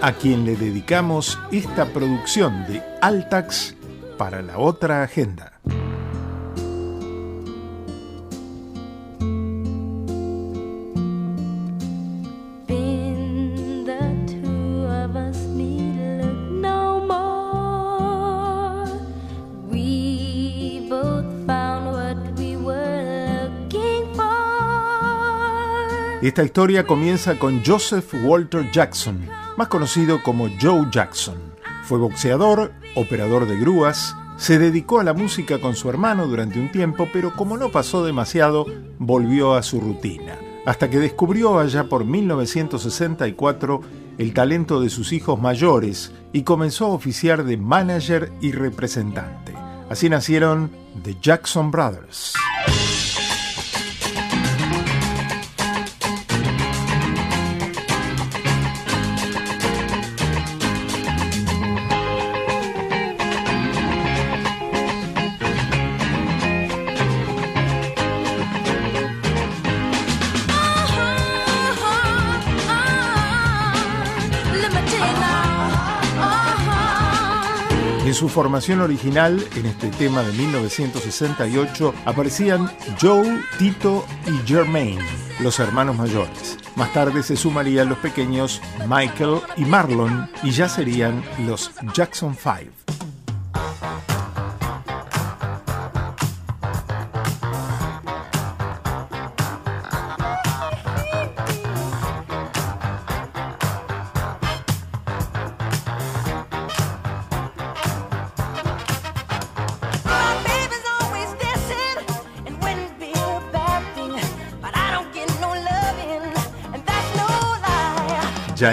a 0.00 0.12
quien 0.12 0.44
le 0.44 0.56
dedicamos 0.56 1.38
esta 1.50 1.86
producción 1.86 2.66
de 2.66 2.82
Altax 3.02 3.74
para 4.16 4.42
la 4.42 4.58
otra 4.58 5.02
agenda. 5.02 5.57
Esta 26.28 26.44
historia 26.44 26.86
comienza 26.86 27.38
con 27.38 27.64
Joseph 27.64 28.12
Walter 28.22 28.70
Jackson, 28.70 29.18
más 29.56 29.68
conocido 29.68 30.22
como 30.22 30.50
Joe 30.60 30.86
Jackson. 30.92 31.36
Fue 31.84 31.98
boxeador, 31.98 32.70
operador 32.96 33.48
de 33.48 33.56
grúas, 33.58 34.14
se 34.36 34.58
dedicó 34.58 35.00
a 35.00 35.04
la 35.04 35.14
música 35.14 35.58
con 35.58 35.74
su 35.74 35.88
hermano 35.88 36.26
durante 36.26 36.60
un 36.60 36.70
tiempo, 36.70 37.08
pero 37.14 37.34
como 37.34 37.56
no 37.56 37.70
pasó 37.70 38.04
demasiado, 38.04 38.66
volvió 38.98 39.54
a 39.54 39.62
su 39.62 39.80
rutina, 39.80 40.36
hasta 40.66 40.90
que 40.90 40.98
descubrió 40.98 41.58
allá 41.58 41.84
por 41.84 42.04
1964 42.04 43.80
el 44.18 44.34
talento 44.34 44.82
de 44.82 44.90
sus 44.90 45.14
hijos 45.14 45.40
mayores 45.40 46.12
y 46.34 46.42
comenzó 46.42 46.84
a 46.84 46.88
oficiar 46.90 47.44
de 47.44 47.56
manager 47.56 48.30
y 48.42 48.52
representante. 48.52 49.54
Así 49.88 50.10
nacieron 50.10 50.70
The 51.02 51.16
Jackson 51.22 51.70
Brothers. 51.70 52.34
En 78.08 78.14
su 78.14 78.30
formación 78.30 78.80
original, 78.80 79.46
en 79.54 79.66
este 79.66 79.90
tema 79.90 80.22
de 80.22 80.32
1968, 80.32 81.94
aparecían 82.06 82.72
Joe, 82.98 83.38
Tito 83.58 84.06
y 84.26 84.48
Jermaine, 84.48 85.04
los 85.40 85.58
hermanos 85.60 85.94
mayores. 85.94 86.56
Más 86.74 86.90
tarde 86.94 87.22
se 87.22 87.36
sumarían 87.36 87.90
los 87.90 87.98
pequeños 87.98 88.62
Michael 88.88 89.42
y 89.58 89.66
Marlon 89.66 90.30
y 90.42 90.52
ya 90.52 90.70
serían 90.70 91.22
los 91.46 91.70
Jackson 91.92 92.34
Five. 92.34 92.77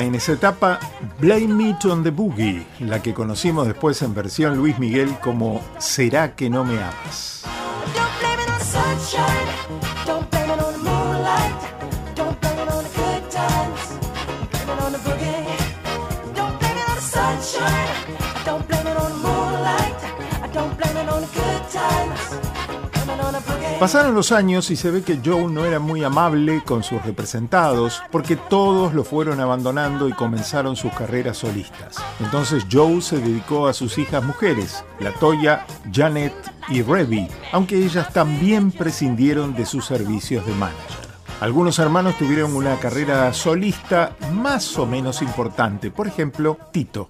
En 0.06 0.16
esa 0.16 0.34
etapa, 0.34 0.80
Blame 1.20 1.48
Me 1.48 1.76
on 1.90 2.04
the 2.04 2.12
Boogie, 2.12 2.66
la 2.80 3.02
que 3.02 3.14
conocimos 3.14 3.68
después 3.68 4.02
en 4.02 4.14
versión 4.14 4.58
Luis 4.58 4.80
Miguel 4.80 5.18
como 5.22 5.62
¿Será 5.80 6.36
que 6.36 6.50
no 6.50 6.64
me 6.64 6.82
amas? 6.82 7.44
Pasaron 23.80 24.16
los 24.16 24.32
años 24.32 24.72
y 24.72 24.78
se 24.78 24.90
ve 24.90 25.04
que 25.04 25.20
Joe 25.24 25.52
no 25.52 25.66
era 25.66 25.80
muy 25.80 26.02
amable 26.04 26.64
con 26.66 26.82
sus 26.82 27.04
representados 27.04 28.02
porque 28.10 28.38
todos 28.38 28.94
lo 28.94 29.04
fueron 29.04 29.42
abandonando 29.42 30.08
y 30.08 30.14
comenzaron 30.14 30.78
sus 30.78 30.94
carreras 30.94 31.38
solistas. 31.38 31.98
Entonces 32.22 32.66
Joe 32.72 33.02
se 33.02 33.20
dedicó 33.20 33.68
a 33.68 33.74
sus 33.74 33.98
hijas 33.98 34.24
mujeres, 34.24 34.86
Latoya, 35.00 35.66
Janet 35.92 36.34
y 36.70 36.84
Revy, 36.84 37.28
aunque 37.52 37.84
ellas 37.84 38.14
también 38.14 38.72
prescindieron 38.72 39.54
de 39.54 39.66
sus 39.66 39.86
servicios 39.86 40.46
de 40.46 40.54
manager. 40.54 41.06
Algunos 41.42 41.78
hermanos 41.78 42.18
tuvieron 42.18 42.56
una 42.56 42.78
carrera 42.78 43.34
solista 43.34 44.16
más 44.32 44.78
o 44.78 44.86
menos 44.86 45.22
importante, 45.22 45.92
por 45.92 46.08
ejemplo, 46.08 46.58
Tito. 46.72 47.10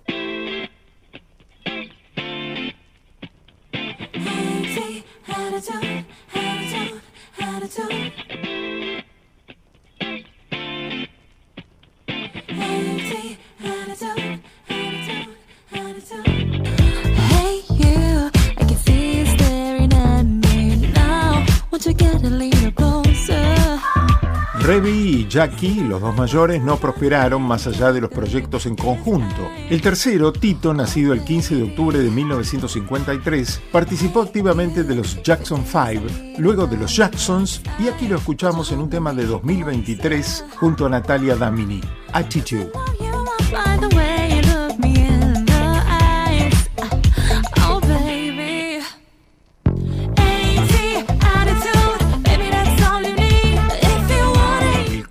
Revy 24.65 24.89
y 24.89 25.27
Jackie, 25.27 25.81
los 25.81 26.01
dos 26.01 26.17
mayores, 26.17 26.59
no 26.59 26.77
prosperaron 26.77 27.39
más 27.43 27.67
allá 27.67 27.91
de 27.91 28.01
los 28.01 28.09
proyectos 28.09 28.65
en 28.65 28.75
conjunto. 28.75 29.47
El 29.69 29.79
tercero, 29.79 30.33
Tito, 30.33 30.73
nacido 30.73 31.13
el 31.13 31.23
15 31.23 31.55
de 31.55 31.63
octubre 31.65 31.99
de 31.99 32.09
1953, 32.09 33.61
participó 33.71 34.23
activamente 34.23 34.83
de 34.83 34.95
los 34.95 35.21
Jackson 35.21 35.63
5, 35.63 36.39
luego 36.39 36.65
de 36.65 36.77
los 36.77 36.95
Jacksons, 36.95 37.61
y 37.77 37.89
aquí 37.89 38.07
lo 38.07 38.17
escuchamos 38.17 38.71
en 38.71 38.79
un 38.79 38.89
tema 38.89 39.13
de 39.13 39.27
2023 39.27 40.45
junto 40.55 40.87
a 40.87 40.89
Natalia 40.89 41.35
Damini, 41.35 41.81
Attitude. 42.11 42.71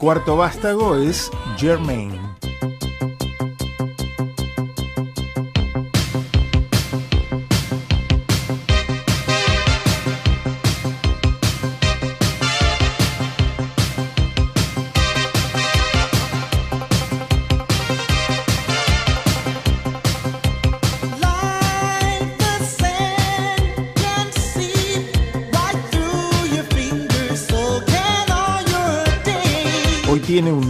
Cuarto 0.05 0.37
vástago 0.37 0.97
es 0.97 1.31
Jermaine. 1.57 2.24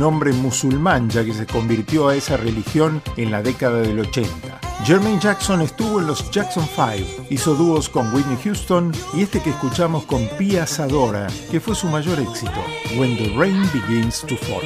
Nombre 0.04 0.34
musulmán 0.34 1.08
ya 1.08 1.24
que 1.24 1.32
se 1.32 1.46
convirtió 1.46 2.08
a 2.08 2.14
esa 2.14 2.36
religión 2.36 3.00
en 3.16 3.30
la 3.30 3.40
década 3.40 3.80
del 3.80 4.00
80. 4.00 4.60
Jermaine 4.84 5.18
Jackson 5.18 5.62
estuvo 5.62 5.98
en 5.98 6.06
los 6.06 6.30
Jackson 6.30 6.68
5, 6.76 7.28
hizo 7.30 7.54
dúos 7.54 7.88
con 7.88 8.14
Whitney 8.14 8.36
Houston 8.44 8.92
y 9.14 9.22
este 9.22 9.40
que 9.40 9.48
escuchamos 9.48 10.04
con 10.04 10.28
Pia 10.36 10.66
Sadora, 10.66 11.28
que 11.50 11.58
fue 11.58 11.74
su 11.74 11.86
mayor 11.86 12.20
éxito, 12.20 12.52
When 12.98 13.16
the 13.16 13.34
Rain 13.34 13.62
Begins 13.72 14.20
to 14.26 14.36
Fall. 14.36 14.60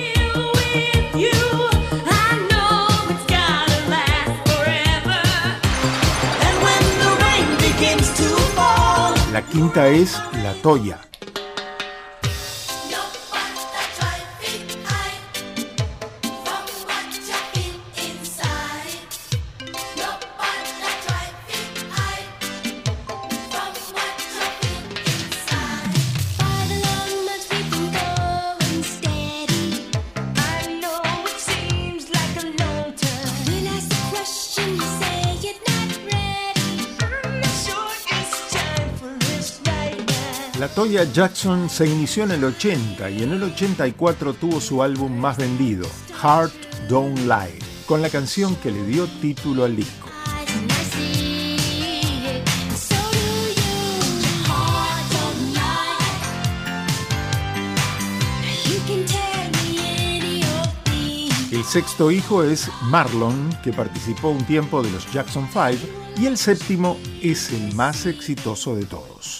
La 9.32 9.43
quinta 9.43 9.86
es 9.86 10.20
La 10.43 10.52
Toya. 10.55 10.98
La 40.79 40.85
Toya 40.85 41.13
Jackson 41.13 41.69
se 41.69 41.89
inició 41.89 42.23
en 42.23 42.31
el 42.31 42.45
80 42.45 43.11
y 43.11 43.25
en 43.25 43.33
el 43.33 43.43
84 43.43 44.35
tuvo 44.35 44.61
su 44.61 44.81
álbum 44.81 45.13
más 45.13 45.37
vendido, 45.37 45.89
Heart 46.23 46.53
Don't 46.89 47.19
Lie, 47.19 47.59
con 47.85 48.01
la 48.01 48.09
canción 48.09 48.55
que 48.55 48.71
le 48.71 48.85
dio 48.85 49.09
título 49.21 49.65
al 49.65 49.75
disco. 49.75 50.09
El 61.51 61.65
sexto 61.65 62.13
hijo 62.13 62.45
es 62.45 62.71
Marlon, 62.83 63.51
que 63.65 63.73
participó 63.73 64.29
un 64.29 64.45
tiempo 64.45 64.81
de 64.85 64.93
los 64.93 65.13
Jackson 65.13 65.49
5, 65.53 65.93
y 66.21 66.27
el 66.27 66.39
séptimo 66.39 66.97
es 67.21 67.51
el 67.51 67.75
más 67.75 68.07
exitoso 68.07 68.77
de 68.77 68.85
todos. 68.85 69.38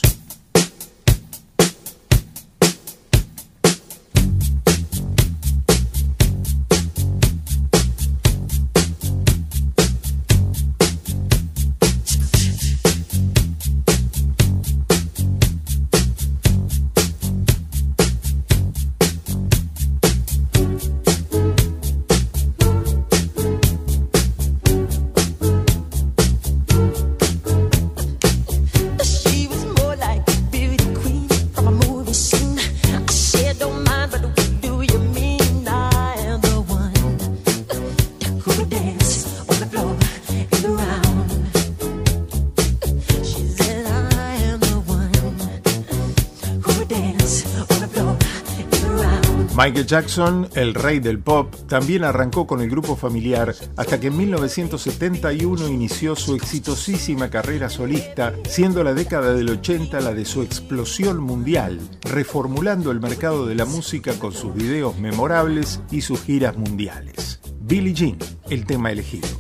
Jackson, 49.89 50.51
el 50.55 50.74
rey 50.74 51.01
del 51.01 51.19
pop, 51.19 51.55
también 51.66 52.05
arrancó 52.05 52.47
con 52.47 52.60
el 52.60 52.69
grupo 52.69 52.94
familiar 52.94 53.55
hasta 53.74 53.98
que 53.98 54.09
en 54.09 54.19
1971 54.19 55.66
inició 55.66 56.15
su 56.15 56.35
exitosísima 56.35 57.31
carrera 57.31 57.70
solista, 57.70 58.35
siendo 58.47 58.85
la 58.85 58.93
década 58.93 59.32
del 59.32 59.48
80 59.48 59.98
la 60.02 60.12
de 60.12 60.27
su 60.27 60.43
explosión 60.43 61.20
mundial, 61.20 61.81
reformulando 62.02 62.90
el 62.90 63.01
mercado 63.01 63.47
de 63.47 63.55
la 63.55 63.65
música 63.65 64.12
con 64.19 64.32
sus 64.32 64.52
videos 64.52 64.98
memorables 64.98 65.81
y 65.90 66.02
sus 66.02 66.20
giras 66.20 66.59
mundiales. 66.59 67.40
Billie 67.59 67.94
Jean, 67.94 68.19
el 68.51 68.66
tema 68.66 68.93
elegido. 68.93 69.38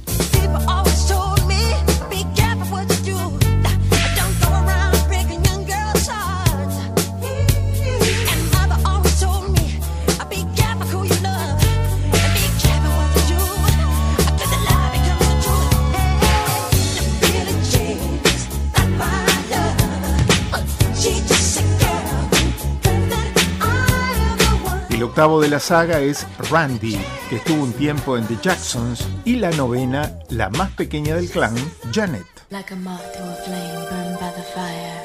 Octavo 25.18 25.40
de 25.40 25.48
la 25.48 25.58
saga 25.58 25.98
es 25.98 26.28
Randy, 26.48 26.96
que 27.28 27.36
estuvo 27.38 27.64
un 27.64 27.72
tiempo 27.72 28.16
en 28.16 28.24
The 28.28 28.36
Jacksons, 28.40 29.04
y 29.24 29.34
la 29.34 29.50
novena, 29.50 30.12
la 30.28 30.48
más 30.48 30.70
pequeña 30.70 31.16
del 31.16 31.28
clan, 31.28 31.56
Janet. 31.92 32.24
Like 32.50 32.72
a 32.72 32.76
moth 32.76 33.02
to 33.16 33.24
a 33.24 33.34
flame 33.44 33.84
burned 33.90 34.20
by 34.20 34.30
the 34.36 34.44
fire. 34.54 35.02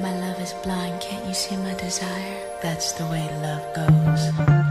My 0.00 0.10
love 0.18 0.42
is 0.42 0.52
blind, 0.64 1.00
can't 1.00 1.24
you 1.28 1.34
see 1.34 1.56
my 1.58 1.74
desire? 1.74 2.42
That's 2.60 2.92
the 2.94 3.04
way 3.04 3.30
love 3.40 3.62
goes. 3.76 4.65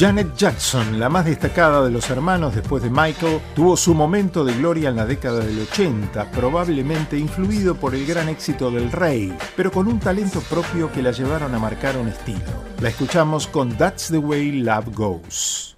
Janet 0.00 0.34
Jackson, 0.34 0.98
la 0.98 1.10
más 1.10 1.26
destacada 1.26 1.84
de 1.84 1.90
los 1.90 2.08
hermanos 2.08 2.54
después 2.54 2.82
de 2.82 2.88
Michael, 2.88 3.38
tuvo 3.54 3.76
su 3.76 3.94
momento 3.94 4.46
de 4.46 4.54
gloria 4.54 4.88
en 4.88 4.96
la 4.96 5.04
década 5.04 5.40
del 5.40 5.60
80, 5.60 6.30
probablemente 6.30 7.18
influido 7.18 7.74
por 7.74 7.94
el 7.94 8.06
gran 8.06 8.30
éxito 8.30 8.70
del 8.70 8.90
rey, 8.90 9.36
pero 9.54 9.70
con 9.70 9.88
un 9.88 10.00
talento 10.00 10.40
propio 10.40 10.90
que 10.90 11.02
la 11.02 11.10
llevaron 11.10 11.54
a 11.54 11.58
marcar 11.58 11.98
un 11.98 12.08
estilo. 12.08 12.40
La 12.80 12.88
escuchamos 12.88 13.46
con 13.46 13.76
That's 13.76 14.08
the 14.08 14.16
Way 14.16 14.62
Love 14.62 14.94
Goes. 14.94 15.76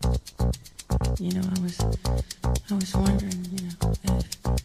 You 1.18 1.32
know, 1.32 1.42
I 1.42 1.60
was, 1.60 2.94
wondering, 2.94 3.44
you 3.50 3.70
know, 3.80 4.56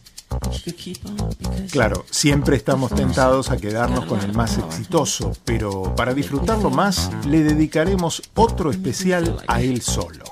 Claro, 1.70 2.04
siempre 2.10 2.56
estamos 2.56 2.94
tentados 2.94 3.50
a 3.50 3.56
quedarnos 3.56 4.06
con 4.06 4.20
el 4.20 4.32
más 4.32 4.58
exitoso, 4.58 5.32
pero 5.44 5.94
para 5.94 6.14
disfrutarlo 6.14 6.70
más, 6.70 7.10
le 7.26 7.42
dedicaremos 7.42 8.22
otro 8.34 8.70
especial 8.70 9.42
a 9.46 9.60
él 9.60 9.82
solo. 9.82 10.24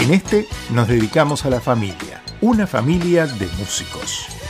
En 0.00 0.12
este 0.12 0.48
nos 0.70 0.88
dedicamos 0.88 1.44
a 1.44 1.50
la 1.50 1.60
familia, 1.60 2.22
una 2.40 2.66
familia 2.66 3.26
de 3.26 3.46
músicos. 3.58 4.41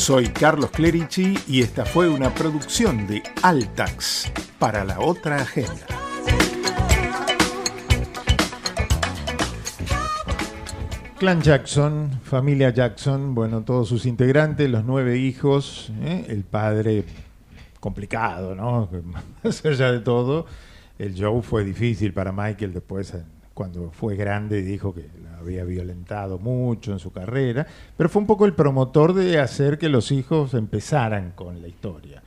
Soy 0.00 0.28
Carlos 0.28 0.70
Clerici 0.70 1.38
y 1.46 1.60
esta 1.60 1.84
fue 1.84 2.08
una 2.08 2.34
producción 2.34 3.06
de 3.06 3.22
Altax 3.42 4.32
para 4.58 4.82
la 4.82 4.98
otra 4.98 5.36
agenda. 5.36 5.86
Clan 11.18 11.42
Jackson, 11.42 12.18
familia 12.24 12.70
Jackson, 12.70 13.34
bueno, 13.34 13.62
todos 13.62 13.90
sus 13.90 14.06
integrantes, 14.06 14.70
los 14.70 14.86
nueve 14.86 15.18
hijos, 15.18 15.92
¿eh? 16.00 16.24
el 16.28 16.44
padre 16.44 17.04
complicado, 17.78 18.54
¿no? 18.54 18.88
Más 19.44 19.64
allá 19.66 19.92
de 19.92 20.00
todo. 20.00 20.46
el 20.98 21.12
show 21.12 21.42
fue 21.42 21.62
difícil 21.62 22.14
para 22.14 22.32
Michael 22.32 22.72
después 22.72 23.12
eh, 23.12 23.22
cuando 23.52 23.90
fue 23.90 24.16
grande 24.16 24.62
dijo 24.62 24.94
que 24.94 25.10
había 25.40 25.64
violentado 25.64 26.38
mucho 26.38 26.92
en 26.92 26.98
su 26.98 27.12
carrera, 27.12 27.66
pero 27.96 28.08
fue 28.08 28.20
un 28.20 28.26
poco 28.26 28.46
el 28.46 28.52
promotor 28.54 29.14
de 29.14 29.38
hacer 29.40 29.78
que 29.78 29.88
los 29.88 30.12
hijos 30.12 30.54
empezaran 30.54 31.32
con 31.34 31.60
la 31.62 31.68
historia. 31.68 32.22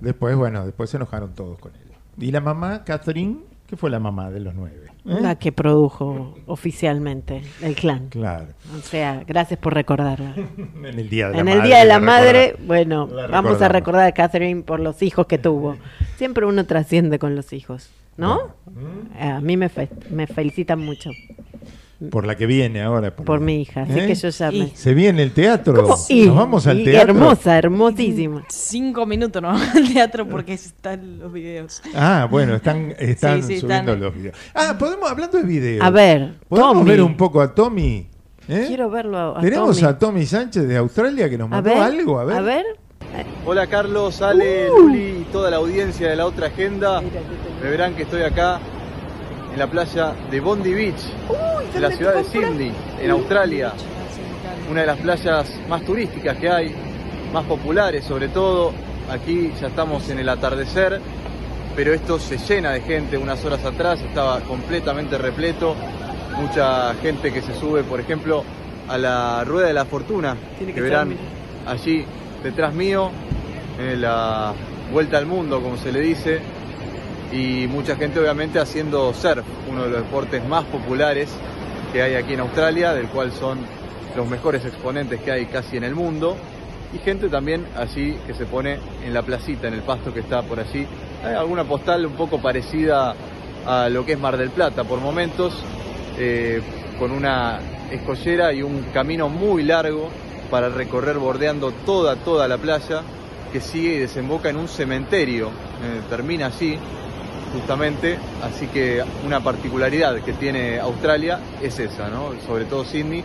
Después, 0.00 0.36
bueno, 0.36 0.64
después 0.64 0.90
se 0.90 0.96
enojaron 0.96 1.34
todos 1.34 1.58
con 1.58 1.72
él. 1.74 1.80
Y 2.18 2.30
la 2.32 2.40
mamá, 2.40 2.84
Catherine, 2.84 3.38
que 3.66 3.76
fue 3.76 3.88
la 3.90 4.00
mamá 4.00 4.30
de 4.30 4.40
los 4.40 4.54
nueve. 4.54 4.86
¿eh? 5.06 5.18
La 5.20 5.36
que 5.36 5.52
produjo 5.52 6.34
oficialmente 6.46 7.42
el 7.62 7.74
clan. 7.74 8.08
Claro. 8.08 8.48
O 8.76 8.80
sea, 8.82 9.22
gracias 9.26 9.58
por 9.60 9.74
recordarla. 9.74 10.34
En 10.84 10.98
el 10.98 11.08
Día 11.08 11.28
de 11.28 11.34
la 11.34 11.40
en 11.40 11.44
Madre. 11.46 11.58
el 11.60 11.64
Día 11.66 11.78
de 11.78 11.84
la 11.84 11.94
la 11.94 12.00
Madre, 12.00 12.52
recorda- 12.52 12.66
bueno, 12.66 13.06
la 13.06 13.26
vamos 13.28 13.62
a 13.62 13.68
recordar 13.68 14.06
a 14.06 14.12
Catherine 14.12 14.62
por 14.62 14.80
los 14.80 15.02
hijos 15.02 15.26
que 15.26 15.38
tuvo. 15.38 15.76
Siempre 16.16 16.44
uno 16.46 16.66
trasciende 16.66 17.18
con 17.18 17.34
los 17.36 17.52
hijos, 17.52 17.90
¿no? 18.16 18.54
A 19.18 19.40
mí 19.40 19.56
me, 19.56 19.68
fe- 19.68 19.88
me 20.10 20.26
felicitan 20.26 20.78
mucho 20.80 21.10
Por 22.10 22.26
la 22.26 22.34
que 22.34 22.46
viene 22.46 22.80
ahora. 22.80 23.14
por 23.14 23.40
mi 23.40 23.60
hija, 23.60 23.82
así 23.82 23.98
¿Eh? 23.98 24.06
que 24.06 24.14
yo 24.14 24.28
ya 24.30 24.50
me... 24.50 24.68
Se 24.74 24.94
viene 24.94 25.22
el 25.22 25.32
teatro. 25.32 25.74
¿Cómo? 25.82 25.96
Nos 26.08 26.34
vamos 26.36 26.66
al 26.66 26.82
teatro. 26.82 27.10
Hermosa, 27.10 27.58
hermosísima. 27.58 28.42
Cinco 28.48 29.04
minutos 29.04 29.42
no 29.42 29.50
al 29.50 29.92
teatro 29.92 30.26
porque 30.26 30.54
están 30.54 31.18
los 31.18 31.30
videos. 31.30 31.82
Ah, 31.94 32.26
bueno, 32.30 32.54
están, 32.54 32.94
están 32.98 33.42
Sí, 33.42 33.54
sí, 33.56 33.60
subiendo 33.60 33.92
están- 33.92 34.00
los 34.00 34.14
videos. 34.14 34.34
Ah, 34.54 34.76
podemos, 34.78 35.10
hablando 35.10 35.36
de 35.38 35.44
videos. 35.44 35.84
A 35.84 35.90
ver, 35.90 36.36
¿Podemos 36.48 36.72
Tommy. 36.72 36.90
ver 36.90 37.02
un 37.02 37.16
poco 37.18 37.40
a 37.42 37.54
Tommy? 37.54 38.08
¿Eh? 38.48 38.64
Quiero 38.66 38.88
verlo 38.88 39.18
a, 39.18 39.38
a 39.38 39.40
Tenemos 39.42 39.76
Tommy. 39.78 39.88
a 39.92 39.98
Tommy 39.98 40.26
Sánchez 40.26 40.66
de 40.66 40.76
Australia 40.78 41.28
que 41.28 41.36
nos 41.36 41.46
A 41.48 41.50
mandó 41.50 41.70
ver, 41.70 41.78
algo. 41.82 42.18
A 42.18 42.24
ver. 42.24 42.36
a 42.36 42.40
ver. 42.40 42.64
Hola 43.44 43.66
Carlos, 43.66 44.22
Ale, 44.22 44.68
Luli 44.68 45.18
y 45.20 45.26
toda 45.32 45.50
la 45.50 45.56
audiencia 45.58 46.08
de 46.08 46.16
la 46.16 46.24
otra 46.26 46.46
agenda. 46.46 47.02
Me 47.62 47.68
verán 47.70 47.94
que 47.94 48.04
estoy 48.04 48.22
acá 48.22 48.58
en 49.52 49.58
la 49.58 49.66
playa 49.66 50.14
de 50.30 50.40
Bondi 50.40 50.72
Beach, 50.72 51.00
en 51.74 51.82
la 51.82 51.90
ciudad 51.90 52.14
de 52.14 52.24
Sydney, 52.24 52.72
en 53.00 53.10
Australia. 53.10 53.72
Una 54.70 54.82
de 54.82 54.86
las 54.86 54.98
playas 54.98 55.50
más 55.68 55.82
turísticas 55.82 56.36
que 56.38 56.48
hay, 56.48 56.74
más 57.32 57.44
populares 57.44 58.04
sobre 58.04 58.28
todo. 58.28 58.72
Aquí 59.10 59.52
ya 59.60 59.68
estamos 59.68 60.08
en 60.08 60.20
el 60.20 60.28
atardecer, 60.28 61.00
pero 61.74 61.92
esto 61.92 62.18
se 62.18 62.38
llena 62.38 62.72
de 62.72 62.80
gente. 62.82 63.18
Unas 63.18 63.44
horas 63.44 63.64
atrás 63.64 64.00
estaba 64.00 64.40
completamente 64.40 65.18
repleto. 65.18 65.74
Mucha 66.40 66.94
gente 66.94 67.32
que 67.32 67.42
se 67.42 67.54
sube, 67.54 67.82
por 67.82 67.98
ejemplo, 67.98 68.44
a 68.88 68.96
la 68.98 69.44
Rueda 69.44 69.66
de 69.66 69.74
la 69.74 69.84
Fortuna, 69.84 70.36
Tiene 70.58 70.72
que 70.72 70.76
que 70.76 70.82
verán 70.82 71.16
allí 71.66 72.04
detrás 72.42 72.72
mío, 72.72 73.10
en 73.78 74.00
la 74.00 74.54
vuelta 74.92 75.18
al 75.18 75.26
mundo, 75.26 75.60
como 75.60 75.76
se 75.76 75.92
le 75.92 76.00
dice, 76.00 76.40
y 77.32 77.66
mucha 77.68 77.96
gente 77.96 78.18
obviamente 78.18 78.58
haciendo 78.58 79.12
surf, 79.14 79.44
uno 79.68 79.84
de 79.84 79.90
los 79.90 80.02
deportes 80.02 80.44
más 80.46 80.64
populares 80.64 81.30
que 81.92 82.02
hay 82.02 82.14
aquí 82.14 82.34
en 82.34 82.40
Australia, 82.40 82.92
del 82.92 83.08
cual 83.08 83.32
son 83.32 83.58
los 84.16 84.28
mejores 84.28 84.64
exponentes 84.64 85.20
que 85.20 85.30
hay 85.30 85.46
casi 85.46 85.76
en 85.76 85.84
el 85.84 85.94
mundo, 85.94 86.36
y 86.92 86.98
gente 86.98 87.28
también 87.28 87.66
allí 87.76 88.16
que 88.26 88.34
se 88.34 88.46
pone 88.46 88.78
en 89.04 89.14
la 89.14 89.22
placita, 89.22 89.68
en 89.68 89.74
el 89.74 89.82
pasto 89.82 90.12
que 90.12 90.20
está 90.20 90.42
por 90.42 90.58
allí. 90.58 90.86
Hay 91.24 91.34
alguna 91.34 91.64
postal 91.64 92.04
un 92.04 92.14
poco 92.14 92.40
parecida 92.42 93.14
a 93.66 93.88
lo 93.88 94.04
que 94.04 94.12
es 94.12 94.18
Mar 94.18 94.36
del 94.36 94.50
Plata 94.50 94.82
por 94.84 95.00
momentos, 95.00 95.54
eh, 96.18 96.60
con 96.98 97.12
una 97.12 97.60
escollera 97.90 98.52
y 98.52 98.62
un 98.62 98.86
camino 98.92 99.28
muy 99.28 99.62
largo 99.62 100.08
para 100.50 100.68
recorrer 100.68 101.18
bordeando 101.18 101.70
toda, 101.86 102.16
toda 102.16 102.48
la 102.48 102.58
playa, 102.58 103.02
que 103.52 103.60
sigue 103.60 103.94
y 103.94 103.98
desemboca 103.98 104.48
en 104.48 104.56
un 104.56 104.68
cementerio, 104.68 105.48
eh, 105.48 106.02
termina 106.08 106.46
allí 106.46 106.78
justamente, 107.52 108.18
así 108.42 108.66
que 108.66 109.02
una 109.24 109.40
particularidad 109.40 110.16
que 110.20 110.32
tiene 110.32 110.78
Australia 110.78 111.40
es 111.62 111.78
esa, 111.78 112.08
¿no? 112.08 112.32
sobre 112.46 112.64
todo 112.64 112.84
Sydney, 112.84 113.24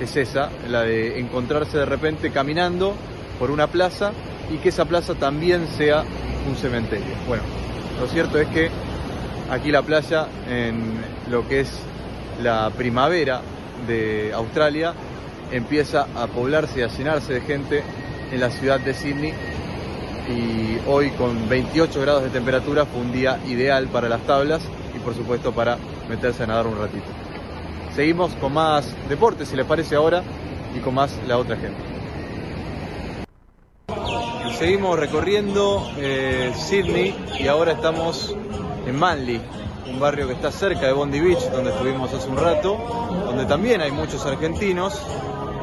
es 0.00 0.16
esa, 0.16 0.50
la 0.68 0.82
de 0.82 1.20
encontrarse 1.20 1.78
de 1.78 1.84
repente 1.84 2.30
caminando 2.30 2.94
por 3.38 3.50
una 3.50 3.66
plaza 3.66 4.12
y 4.52 4.58
que 4.58 4.70
esa 4.70 4.86
plaza 4.86 5.14
también 5.14 5.66
sea 5.68 6.04
un 6.48 6.56
cementerio. 6.56 7.14
Bueno, 7.28 7.42
lo 8.00 8.06
cierto 8.06 8.38
es 8.38 8.48
que 8.48 8.70
aquí 9.50 9.70
la 9.70 9.82
playa, 9.82 10.26
en 10.48 10.94
lo 11.30 11.46
que 11.46 11.60
es 11.60 11.70
la 12.42 12.70
primavera 12.70 13.42
de 13.86 14.32
Australia, 14.34 14.94
empieza 15.52 16.06
a 16.16 16.26
poblarse 16.26 16.80
y 16.80 16.82
a 16.82 16.88
llenarse 16.88 17.34
de 17.34 17.40
gente 17.42 17.82
en 18.32 18.40
la 18.40 18.50
ciudad 18.50 18.80
de 18.80 18.94
Sydney 18.94 19.32
y 20.30 20.80
hoy 20.86 21.10
con 21.10 21.48
28 21.48 22.00
grados 22.00 22.22
de 22.22 22.30
temperatura 22.30 22.86
fue 22.86 23.00
un 23.00 23.12
día 23.12 23.40
ideal 23.46 23.88
para 23.88 24.08
las 24.08 24.20
tablas 24.22 24.62
y 24.94 24.98
por 25.00 25.14
supuesto 25.14 25.52
para 25.52 25.76
meterse 26.08 26.44
a 26.44 26.46
nadar 26.46 26.66
un 26.66 26.78
ratito. 26.78 27.06
Seguimos 27.94 28.32
con 28.34 28.54
más 28.54 28.94
deportes, 29.08 29.48
si 29.48 29.56
les 29.56 29.66
parece 29.66 29.96
ahora, 29.96 30.22
y 30.74 30.78
con 30.78 30.94
más 30.94 31.10
la 31.26 31.38
otra 31.38 31.56
gente. 31.56 31.80
Seguimos 34.58 34.98
recorriendo 34.98 35.90
eh, 35.96 36.52
Sydney 36.54 37.14
y 37.38 37.48
ahora 37.48 37.72
estamos 37.72 38.36
en 38.86 38.96
Manly, 38.96 39.40
un 39.90 39.98
barrio 39.98 40.28
que 40.28 40.34
está 40.34 40.52
cerca 40.52 40.86
de 40.86 40.92
Bondi 40.92 41.18
Beach, 41.18 41.50
donde 41.50 41.70
estuvimos 41.70 42.12
hace 42.12 42.28
un 42.28 42.36
rato, 42.36 42.76
donde 43.24 43.46
también 43.46 43.80
hay 43.80 43.90
muchos 43.90 44.24
argentinos. 44.26 45.00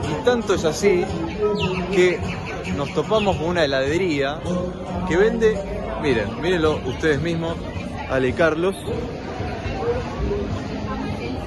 Y 0.03 0.25
tanto 0.25 0.53
es 0.53 0.65
así 0.65 1.05
que 1.91 2.19
nos 2.75 2.93
topamos 2.93 3.37
con 3.37 3.47
una 3.47 3.63
heladería 3.65 4.39
que 5.07 5.17
vende, 5.17 5.57
miren, 6.01 6.41
mírenlo 6.41 6.79
ustedes 6.85 7.21
mismos, 7.21 7.55
Ale 8.09 8.29
y 8.29 8.33
Carlos. 8.33 8.75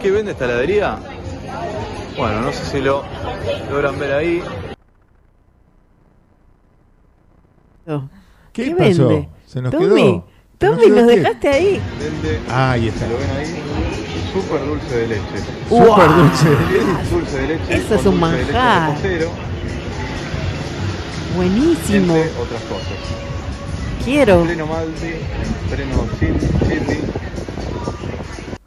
¿Qué 0.02 0.10
vende 0.10 0.32
esta 0.32 0.46
heladería? 0.46 0.98
Bueno, 2.16 2.40
no 2.42 2.52
sé 2.52 2.64
si 2.66 2.80
lo 2.80 3.02
logran 3.70 3.98
ver 3.98 4.12
ahí. 4.12 4.42
¿Qué, 8.52 8.64
¿Qué 8.64 8.70
pasó? 8.74 9.08
vende? 9.08 9.28
Se 9.46 9.60
nos 9.62 9.72
Tommy, 9.72 9.84
quedó. 9.86 9.94
¿Se 9.96 10.66
nos 10.66 10.76
Tommy, 10.76 10.82
quedó 10.84 10.96
nos 10.96 11.06
dejaste 11.06 11.48
ahí. 11.48 11.80
Vende, 12.00 12.40
Ah, 12.48 12.70
ahí 12.72 12.88
está. 12.88 13.06
¿lo 13.08 13.18
ven 13.18 13.30
ahí? 13.36 13.62
Súper 14.32 14.64
dulce 14.64 14.96
de 14.96 15.06
leche. 15.08 15.22
Súper 15.68 16.08
dulce 16.16 16.48
de 16.50 16.56
leche. 16.56 17.10
Dulce 17.10 17.36
de 17.38 17.48
leche. 17.48 17.74
Eso 17.74 17.94
es 17.94 18.06
un 18.06 18.20
dulce 18.20 18.36
de 18.36 18.42
leche 18.44 18.52
manjar. 18.52 18.96
Buenísimo. 21.36 22.16
entre 22.16 22.30
otras 22.40 22.62
cosas. 22.62 24.04
Quiero. 24.04 24.42
Pleno 24.44 24.66
Maldi, 24.66 25.14
pleno 25.70 26.06
Sid- 26.18 26.68
Sydney. 26.68 27.00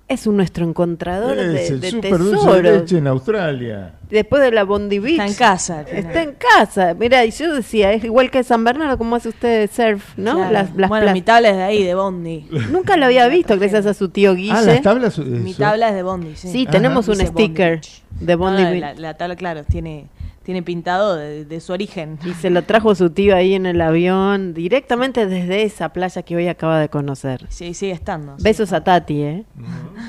Es 0.07 0.27
un 0.27 0.38
nuestro 0.38 0.64
encontrador 0.68 1.40
Es 1.40 1.53
de, 1.53 1.68
el 1.69 1.81
de 1.81 1.90
súper 1.90 2.18
dulce 2.19 2.30
de 2.35 2.38
tesoros. 2.38 2.64
leche 2.81 2.98
en 2.99 3.07
Australia. 3.07 3.94
Después 4.11 4.44
de 4.44 4.52
la 4.52 4.64
Bondi 4.64 4.99
Beach. 4.99 5.14
Está 5.19 5.26
en 5.26 5.34
casa. 5.34 5.81
Está 5.91 6.22
en 6.22 6.34
casa. 6.34 6.94
Mira, 6.94 7.26
y 7.26 7.31
yo 7.31 7.56
decía, 7.56 7.91
es 7.94 8.03
igual 8.03 8.30
que 8.30 8.44
San 8.44 8.64
Bernardo, 8.64 8.99
como 8.99 9.15
hace 9.15 9.30
usted 9.30 9.68
surf, 9.76 10.03
¿no? 10.18 10.35
Claro. 10.35 10.52
Las, 10.52 10.76
las 10.76 10.90
bueno, 10.90 11.07
plas- 11.07 11.14
mi 11.14 11.22
tabla 11.23 11.49
es 11.49 11.56
de 11.57 11.64
ahí, 11.64 11.84
de 11.84 11.95
Bondi. 11.95 12.45
Nunca 12.69 12.95
lo 12.95 13.06
había 13.06 13.27
visto, 13.27 13.57
gracias 13.57 13.88
a 13.88 13.95
su 13.95 14.10
tío 14.10 14.35
Guille. 14.35 14.52
Ah, 14.53 14.61
las 14.61 14.81
tablas. 14.84 15.18
Mi 15.18 15.56
tabla 15.56 15.90
es 15.90 15.95
de 15.95 16.03
Bondi, 16.03 16.35
sí. 16.35 16.48
Sí, 16.49 16.68
tenemos 16.69 17.07
un 17.07 17.15
Dice 17.18 17.27
sticker 17.27 17.81
de 18.19 18.35
Bondi 18.35 18.61
No, 18.61 18.68
no, 18.69 18.72
Beach. 18.76 18.81
la, 18.81 18.94
la 18.94 19.14
tabla, 19.15 19.35
claro, 19.35 19.64
tiene, 19.64 20.06
tiene 20.44 20.61
pintado 20.61 21.15
de, 21.15 21.45
de 21.45 21.60
su 21.60 21.74
origen. 21.74 22.20
Y 22.26 22.34
se 22.34 22.49
lo 22.49 22.61
trajo 22.64 22.94
su 22.95 23.10
tío 23.10 23.36
ahí 23.36 23.53
en 23.53 23.65
el 23.65 23.80
avión, 23.82 24.53
directamente 24.53 25.26
desde 25.26 25.64
esa 25.64 25.90
playa 25.90 26.22
que 26.24 26.36
hoy 26.36 26.48
acaba 26.48 26.80
de 26.80 26.90
conocer. 26.90 27.45
Sí, 27.49 27.74
sigue 27.74 27.94
estando. 27.94 28.36
Besos 28.40 28.74
a 28.74 28.84
Tati, 28.84 29.22
¿eh? 29.22 29.45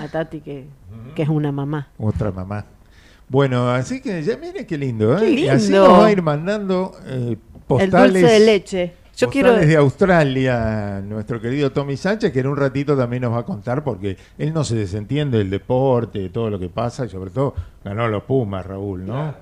A 0.01 0.09
Tati, 0.09 0.41
que, 0.41 0.67
que 1.15 1.23
es 1.23 1.29
una 1.29 1.53
mamá. 1.53 1.89
Otra 1.99 2.31
mamá. 2.33 2.67
Bueno, 3.29 3.71
así 3.71 4.01
que 4.03 4.23
ya 4.23 4.37
mire 4.37 4.67
qué 4.67 4.77
lindo, 4.77 5.17
¿eh? 5.17 5.21
Qué 5.21 5.31
Y 5.31 5.49
así 5.49 5.73
lindo. 5.73 5.89
nos 5.89 5.99
va 6.01 6.07
a 6.07 6.13
ir 6.13 6.23
mandando 6.23 6.93
eh, 7.07 7.37
postales. 7.67 8.15
El 8.17 8.21
dulce 8.23 8.27
de 8.27 8.41
leche. 8.41 8.93
Yo 9.17 9.29
quiero. 9.31 9.51
postales 9.51 9.69
de 9.69 9.77
Australia, 9.77 11.01
nuestro 11.07 11.41
querido 11.41 11.71
Tommy 11.71 11.97
Sánchez, 11.97 12.33
que 12.33 12.41
en 12.41 12.49
un 12.49 12.57
ratito 12.57 12.97
también 12.97 13.23
nos 13.23 13.33
va 13.33 13.39
a 13.39 13.45
contar, 13.45 13.85
porque 13.85 14.17
él 14.39 14.53
no 14.53 14.65
se 14.65 14.75
desentiende 14.75 15.39
del 15.39 15.51
deporte, 15.51 16.19
de 16.19 16.29
todo 16.31 16.51
lo 16.51 16.59
que 16.59 16.69
pasa, 16.69 17.07
y 17.07 17.09
sobre 17.09 17.31
todo 17.31 17.55
ganó 17.85 18.09
los 18.09 18.25
Pumas, 18.25 18.67
Raúl, 18.67 19.07
¿no? 19.07 19.35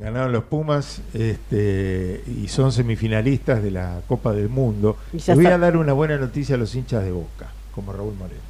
Ganaron 0.00 0.32
los 0.32 0.44
Pumas 0.44 1.02
este, 1.12 2.24
y 2.26 2.48
son 2.48 2.72
semifinalistas 2.72 3.62
de 3.62 3.70
la 3.70 4.00
Copa 4.08 4.32
del 4.32 4.48
Mundo. 4.48 4.96
Les 5.12 5.34
voy 5.34 5.44
a 5.44 5.58
dar 5.58 5.76
una 5.76 5.92
buena 5.92 6.16
noticia 6.16 6.54
a 6.54 6.58
los 6.58 6.74
hinchas 6.74 7.04
de 7.04 7.12
Boca, 7.12 7.52
como 7.74 7.92
Raúl 7.92 8.14
Moreno, 8.14 8.40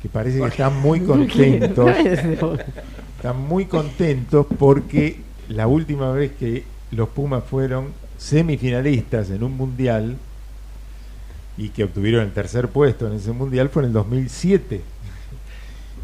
que 0.00 0.08
parece 0.08 0.38
que 0.38 0.46
están 0.46 0.80
muy 0.80 1.00
contentos. 1.04 1.90
Están 1.96 3.46
muy 3.46 3.66
contentos 3.66 4.46
porque 4.58 5.20
la 5.50 5.66
última 5.66 6.12
vez 6.12 6.32
que 6.32 6.64
los 6.92 7.10
Pumas 7.10 7.44
fueron 7.44 7.88
semifinalistas 8.16 9.28
en 9.28 9.42
un 9.42 9.54
mundial 9.54 10.16
y 11.58 11.68
que 11.68 11.84
obtuvieron 11.84 12.22
el 12.22 12.32
tercer 12.32 12.68
puesto 12.68 13.06
en 13.06 13.12
ese 13.12 13.32
mundial 13.32 13.68
fue 13.68 13.82
en 13.82 13.88
el 13.88 13.92
2007. 13.92 14.80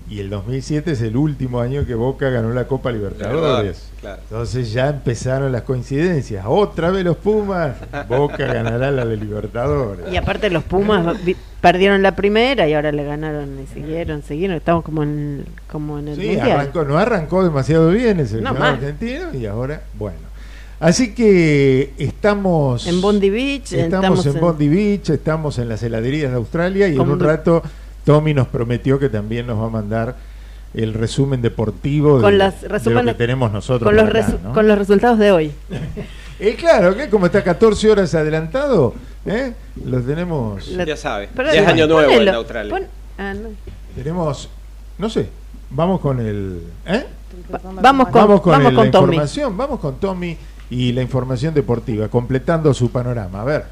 Y 0.09 0.21
el 0.21 0.29
2007 0.29 0.93
es 0.93 1.01
el 1.01 1.17
último 1.17 1.61
año 1.61 1.87
que 1.87 1.95
Boca 1.95 2.29
ganó 2.29 2.51
la 2.53 2.67
Copa 2.67 2.93
Libertadores. 2.93 3.89
Claro. 4.03 4.21
Entonces 4.29 4.71
ya 4.71 4.89
empezaron 4.91 5.51
las 5.51 5.63
coincidencias. 5.63 6.45
Otra 6.47 6.91
vez 6.91 7.05
los 7.05 7.17
Pumas, 7.17 7.77
Boca 8.07 8.45
ganará 8.47 8.91
la 8.91 9.07
de 9.07 9.17
Libertadores. 9.17 10.05
Y 10.13 10.17
aparte 10.19 10.51
los 10.51 10.63
Pumas 10.63 11.25
vi- 11.25 11.37
perdieron 11.63 12.03
la 12.03 12.15
primera 12.15 12.69
y 12.69 12.75
ahora 12.75 12.93
le 12.93 13.03
ganaron 13.05 13.59
y 13.63 13.67
siguieron, 13.73 14.23
siguieron. 14.23 14.57
Estamos 14.59 14.85
como 14.85 15.03
en, 15.05 15.47
como 15.73 15.99
en 15.99 16.09
el 16.09 16.17
Sí, 16.17 16.27
mundial. 16.27 16.51
arrancó, 16.51 16.85
no 16.85 16.99
arrancó 16.99 17.43
demasiado 17.43 17.89
bien 17.91 18.21
el 18.21 18.29
seleccionado 18.29 18.59
más. 18.59 18.75
argentino 18.75 19.33
y 19.35 19.47
ahora, 19.47 19.85
bueno. 19.99 20.19
Así 20.81 21.15
que 21.15 21.95
estamos 21.97 22.87
En 22.87 23.01
Bondi 23.01 23.31
Beach, 23.31 23.73
estamos, 23.73 23.85
estamos 24.19 24.27
en 24.27 24.35
en- 24.35 24.41
Bondi 24.41 24.69
Beach, 24.69 25.09
estamos 25.11 25.59
en 25.59 25.69
las 25.71 25.83
heladerías 25.83 26.31
de 26.31 26.37
Australia 26.37 26.89
y 26.89 26.95
en 26.97 27.01
un 27.01 27.21
rato 27.21 27.63
Tommy 28.05 28.35
nos 28.35 28.49
prometió 28.49 28.99
que 28.99 29.09
también 29.09 29.47
nos 29.47 29.61
va 29.61 29.67
a 29.67 29.71
mandar 29.71 30.17
el 30.75 30.93
resumen 30.95 31.41
deportivo 31.41 32.21
Con 32.21 32.33
de, 32.33 32.39
las 32.39 32.61
de 32.63 32.91
lo 32.91 33.05
que 33.05 33.15
tenemos 33.15 33.53
nosotros. 33.53 33.89
con 33.89 33.97
los, 33.97 34.07
por 34.07 34.17
acá, 34.17 34.29
resu- 34.29 34.41
¿no? 34.43 34.53
con 34.53 34.69
los 34.69 34.79
resultados 34.79 35.19
de 35.19 35.33
hoy. 35.33 35.53
Eh, 36.41 36.57
claro, 36.59 36.97
que 36.97 37.09
como 37.09 37.27
está 37.27 37.45
14 37.45 37.93
horas 37.93 38.13
adelantado, 38.13 38.93
¿eh? 39.25 39.53
lo 39.85 40.01
tenemos. 40.03 40.67
Ya 40.67 40.97
sabe. 40.97 41.29
Pero- 41.33 41.55
ya 41.55 41.63
es 41.63 41.69
año 41.69 41.87
nuevo 41.87 42.09
ponelo, 42.11 42.29
en 42.33 42.37
Australia. 42.37 42.71
pon- 42.73 42.87
ah, 43.19 43.35
no. 43.35 43.51
Tenemos, 43.95 44.49
no 44.99 45.09
sé, 45.09 45.29
vamos 45.71 46.01
con 46.01 46.19
el. 46.19 46.61
¿eh? 46.87 47.05
Vamos 47.81 48.09
con, 48.09 48.21
vamos 48.21 48.41
con, 48.41 48.51
vamos 48.53 48.69
el- 48.71 48.75
con 48.75 48.85
la 48.87 48.91
Tommy. 48.91 49.05
información, 49.15 49.57
vamos 49.57 49.79
con 49.79 50.01
Tommy 50.01 50.37
y 50.71 50.91
la 50.93 51.03
información 51.03 51.55
deportiva, 51.55 52.09
completando 52.09 52.75
su 52.75 52.91
panorama. 52.91 53.43
A 53.43 53.45
ver. 53.45 53.65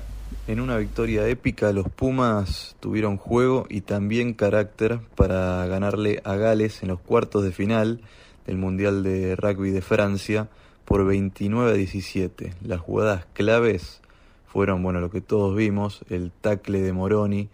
En 0.48 0.59
una 0.59 0.77
victoria 0.77 1.28
épica, 1.28 1.73
los 1.73 1.89
Pumas 1.89 2.74
tuvieron 2.81 3.16
juego 3.16 3.64
y 3.69 3.82
también 3.82 4.35
carácter 4.35 4.98
para 5.14 5.64
ganarle 5.66 6.20
a 6.24 6.35
Gales 6.35 6.82
en 6.82 6.89
los 6.89 6.98
cuartos 6.98 7.44
de 7.44 7.52
final 7.52 8.01
del 8.44 8.59
Mundial 8.59 9.05
de 9.05 9.36
Rugby 9.36 9.70
de 9.70 9.82
Francia 9.82 10.48
por 10.85 11.06
29 11.06 11.70
a 11.70 11.74
17. 11.74 12.55
Las 12.64 12.81
jugadas 12.81 13.24
claves 13.35 14.01
fueron, 14.44 14.82
bueno, 14.82 14.98
lo 14.98 15.10
que 15.10 15.20
todos 15.20 15.55
vimos, 15.55 16.01
el 16.10 16.32
tackle 16.32 16.81
de 16.81 16.93
Moroni, 16.93 17.48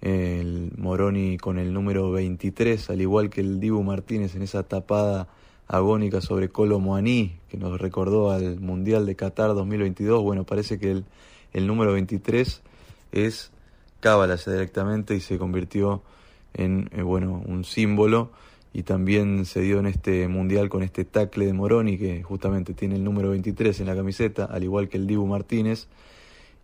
el 0.00 0.70
Moroni 0.78 1.36
con 1.36 1.58
el 1.58 1.72
número 1.72 2.12
23, 2.12 2.90
al 2.90 3.00
igual 3.00 3.28
que 3.28 3.40
el 3.40 3.58
Dibu 3.58 3.82
Martínez 3.82 4.36
en 4.36 4.42
esa 4.42 4.62
tapada 4.62 5.26
agónica 5.66 6.20
sobre 6.20 6.48
Colo 6.48 6.78
Moaní, 6.78 7.40
que 7.48 7.56
nos 7.56 7.80
recordó 7.80 8.30
al 8.30 8.60
Mundial 8.60 9.04
de 9.04 9.16
Qatar 9.16 9.48
2022. 9.48 10.22
Bueno, 10.22 10.44
parece 10.44 10.78
que 10.78 10.92
el, 10.92 11.04
el 11.52 11.66
número 11.66 11.92
23 11.92 12.62
es 13.12 13.50
cábalas 14.00 14.46
directamente 14.46 15.14
y 15.14 15.20
se 15.20 15.38
convirtió 15.38 16.02
en 16.54 16.88
eh, 16.92 17.02
bueno 17.02 17.42
un 17.46 17.64
símbolo 17.64 18.30
y 18.72 18.82
también 18.84 19.44
se 19.46 19.60
dio 19.60 19.80
en 19.80 19.86
este 19.86 20.28
mundial 20.28 20.68
con 20.68 20.82
este 20.82 21.04
tackle 21.04 21.46
de 21.46 21.52
Moroni 21.52 21.98
que 21.98 22.22
justamente 22.22 22.72
tiene 22.72 22.96
el 22.96 23.04
número 23.04 23.30
23 23.30 23.80
en 23.80 23.86
la 23.86 23.96
camiseta 23.96 24.44
al 24.44 24.62
igual 24.62 24.88
que 24.88 24.96
el 24.96 25.06
Dibu 25.06 25.26
Martínez 25.26 25.88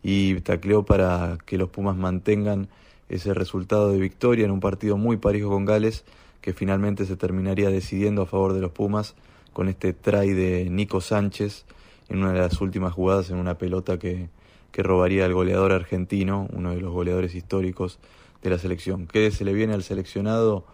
y 0.02 0.40
tacleó 0.40 0.84
para 0.84 1.38
que 1.46 1.58
los 1.58 1.68
Pumas 1.68 1.96
mantengan 1.96 2.68
ese 3.08 3.34
resultado 3.34 3.92
de 3.92 3.98
victoria 3.98 4.44
en 4.44 4.50
un 4.50 4.60
partido 4.60 4.96
muy 4.96 5.16
parejo 5.16 5.50
con 5.50 5.64
Gales 5.64 6.04
que 6.40 6.52
finalmente 6.52 7.06
se 7.06 7.16
terminaría 7.16 7.70
decidiendo 7.70 8.22
a 8.22 8.26
favor 8.26 8.52
de 8.52 8.60
los 8.60 8.70
Pumas 8.70 9.14
con 9.52 9.68
este 9.68 9.92
try 9.92 10.32
de 10.32 10.68
Nico 10.70 11.00
Sánchez 11.00 11.64
en 12.08 12.18
una 12.18 12.32
de 12.32 12.38
las 12.38 12.60
últimas 12.60 12.92
jugadas 12.92 13.30
en 13.30 13.36
una 13.36 13.58
pelota 13.58 13.98
que, 13.98 14.28
que 14.72 14.82
robaría 14.82 15.24
al 15.24 15.34
goleador 15.34 15.72
argentino, 15.72 16.48
uno 16.52 16.74
de 16.74 16.80
los 16.80 16.92
goleadores 16.92 17.34
históricos 17.34 17.98
de 18.42 18.50
la 18.50 18.58
selección. 18.58 19.06
¿Qué 19.06 19.30
se 19.30 19.44
le 19.44 19.52
viene 19.52 19.74
al 19.74 19.82
seleccionado? 19.82 20.64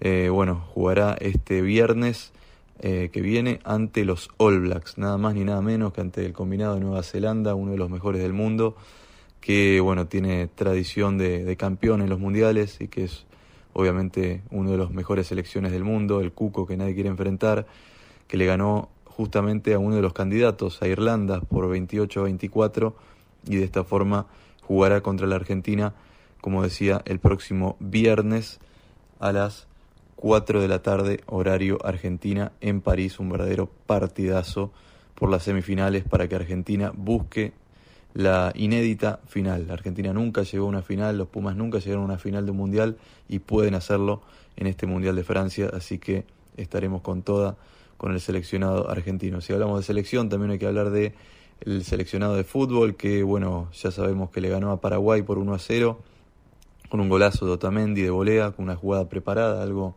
Eh, 0.00 0.28
bueno, 0.30 0.64
jugará 0.72 1.16
este 1.20 1.62
viernes 1.62 2.32
eh, 2.80 3.10
que 3.12 3.20
viene 3.20 3.60
ante 3.64 4.04
los 4.04 4.30
All 4.36 4.60
Blacks, 4.60 4.98
nada 4.98 5.16
más 5.16 5.34
ni 5.34 5.44
nada 5.44 5.62
menos 5.62 5.92
que 5.92 6.00
ante 6.00 6.26
el 6.26 6.32
combinado 6.32 6.74
de 6.74 6.80
Nueva 6.80 7.02
Zelanda, 7.02 7.54
uno 7.54 7.72
de 7.72 7.78
los 7.78 7.90
mejores 7.90 8.20
del 8.20 8.32
mundo, 8.32 8.76
que 9.40 9.80
bueno, 9.80 10.06
tiene 10.06 10.48
tradición 10.48 11.18
de, 11.18 11.44
de 11.44 11.56
campeón 11.56 12.02
en 12.02 12.10
los 12.10 12.18
mundiales 12.18 12.80
y 12.80 12.88
que 12.88 13.04
es 13.04 13.26
obviamente 13.74 14.42
uno 14.50 14.70
de 14.70 14.78
los 14.78 14.90
mejores 14.90 15.26
selecciones 15.26 15.72
del 15.72 15.84
mundo, 15.84 16.20
el 16.20 16.32
Cuco 16.32 16.66
que 16.66 16.76
nadie 16.76 16.94
quiere 16.94 17.10
enfrentar, 17.10 17.66
que 18.26 18.36
le 18.36 18.46
ganó 18.46 18.88
justamente 19.04 19.74
a 19.74 19.78
uno 19.78 19.96
de 19.96 20.02
los 20.02 20.12
candidatos, 20.12 20.82
a 20.82 20.88
Irlanda, 20.88 21.40
por 21.40 21.68
28 21.68 22.20
a 22.20 22.24
24, 22.24 22.96
y 23.46 23.56
de 23.56 23.64
esta 23.64 23.84
forma 23.84 24.26
jugará 24.62 25.00
contra 25.00 25.26
la 25.26 25.36
Argentina, 25.36 25.94
como 26.40 26.62
decía, 26.62 27.02
el 27.04 27.18
próximo 27.18 27.76
viernes 27.80 28.60
a 29.20 29.32
las 29.32 29.66
4 30.16 30.60
de 30.60 30.68
la 30.68 30.82
tarde, 30.82 31.20
horario 31.26 31.78
Argentina, 31.84 32.52
en 32.60 32.80
París, 32.80 33.18
un 33.18 33.28
verdadero 33.28 33.70
partidazo 33.86 34.72
por 35.14 35.30
las 35.30 35.42
semifinales 35.42 36.04
para 36.04 36.28
que 36.28 36.34
Argentina 36.34 36.92
busque 36.94 37.52
la 38.14 38.52
inédita 38.54 39.20
final. 39.26 39.66
La 39.66 39.74
Argentina 39.74 40.12
nunca 40.12 40.42
llegó 40.42 40.66
a 40.66 40.68
una 40.68 40.82
final, 40.82 41.18
los 41.18 41.28
Pumas 41.28 41.56
nunca 41.56 41.78
llegaron 41.78 42.02
a 42.02 42.06
una 42.06 42.18
final 42.18 42.44
de 42.44 42.52
un 42.52 42.56
mundial 42.56 42.96
y 43.28 43.40
pueden 43.40 43.74
hacerlo 43.74 44.22
en 44.56 44.66
este 44.66 44.86
Mundial 44.86 45.16
de 45.16 45.24
Francia, 45.24 45.70
así 45.72 45.98
que 45.98 46.24
estaremos 46.56 47.02
con 47.02 47.22
toda 47.22 47.56
con 47.96 48.12
el 48.12 48.20
seleccionado 48.20 48.90
argentino. 48.90 49.40
Si 49.40 49.52
hablamos 49.52 49.80
de 49.80 49.84
selección, 49.84 50.28
también 50.28 50.52
hay 50.52 50.58
que 50.58 50.66
hablar 50.66 50.90
de 50.90 51.14
el 51.64 51.84
seleccionado 51.84 52.36
de 52.36 52.44
fútbol, 52.44 52.94
que 52.94 53.22
bueno, 53.22 53.70
ya 53.72 53.90
sabemos 53.90 54.30
que 54.30 54.40
le 54.40 54.48
ganó 54.48 54.70
a 54.70 54.80
Paraguay 54.80 55.22
por 55.22 55.38
1 55.38 55.54
a 55.54 55.58
0, 55.58 55.98
con 56.88 57.00
un 57.00 57.08
golazo 57.08 57.46
de 57.46 57.52
Otamendi 57.52 58.02
de 58.02 58.10
volea, 58.10 58.52
con 58.52 58.64
una 58.64 58.76
jugada 58.76 59.08
preparada, 59.08 59.62
algo 59.62 59.96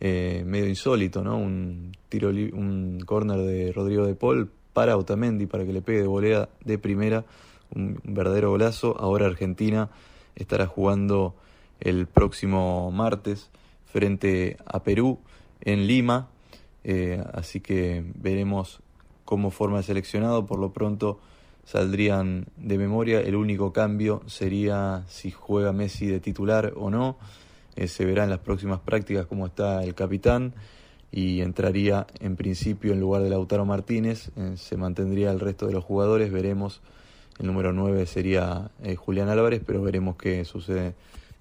eh, 0.00 0.42
medio 0.46 0.68
insólito, 0.68 1.22
¿no? 1.22 1.38
Un 1.38 1.96
tiro, 2.08 2.28
un 2.28 3.00
córner 3.06 3.38
de 3.38 3.72
Rodrigo 3.72 4.06
de 4.06 4.14
Paul 4.14 4.50
para 4.72 4.96
Otamendi 4.96 5.46
para 5.46 5.64
que 5.64 5.72
le 5.72 5.82
pegue 5.82 6.02
de 6.02 6.06
volea 6.06 6.48
de 6.64 6.78
primera, 6.78 7.24
un 7.74 8.00
verdadero 8.04 8.50
golazo. 8.50 8.96
Ahora 8.98 9.26
Argentina 9.26 9.90
estará 10.34 10.66
jugando 10.66 11.34
el 11.80 12.06
próximo 12.06 12.90
martes 12.90 13.50
frente 13.86 14.56
a 14.66 14.82
Perú 14.82 15.18
en 15.60 15.86
Lima, 15.86 16.28
eh, 16.84 17.22
así 17.32 17.60
que 17.60 18.04
veremos 18.14 18.80
cómo 19.28 19.50
forma 19.50 19.76
el 19.76 19.84
seleccionado. 19.84 20.46
Por 20.46 20.58
lo 20.58 20.72
pronto 20.72 21.20
saldrían 21.66 22.46
de 22.56 22.78
memoria. 22.78 23.20
El 23.20 23.36
único 23.36 23.74
cambio 23.74 24.22
sería 24.26 25.04
si 25.06 25.30
juega 25.30 25.70
Messi 25.74 26.06
de 26.06 26.18
titular 26.18 26.72
o 26.76 26.88
no. 26.88 27.18
Eh, 27.76 27.88
se 27.88 28.06
verá 28.06 28.24
en 28.24 28.30
las 28.30 28.38
próximas 28.38 28.80
prácticas 28.80 29.26
cómo 29.26 29.44
está 29.44 29.84
el 29.84 29.94
capitán 29.94 30.54
y 31.12 31.42
entraría 31.42 32.06
en 32.20 32.36
principio 32.36 32.94
en 32.94 33.00
lugar 33.00 33.20
de 33.20 33.28
Lautaro 33.28 33.66
Martínez. 33.66 34.30
Eh, 34.34 34.54
se 34.56 34.78
mantendría 34.78 35.30
el 35.30 35.40
resto 35.40 35.66
de 35.66 35.74
los 35.74 35.84
jugadores. 35.84 36.32
Veremos. 36.32 36.80
El 37.38 37.48
número 37.48 37.74
9 37.74 38.06
sería 38.06 38.70
eh, 38.82 38.96
Julián 38.96 39.28
Álvarez, 39.28 39.60
pero 39.64 39.82
veremos 39.82 40.16
qué 40.16 40.42
sucede 40.46 40.94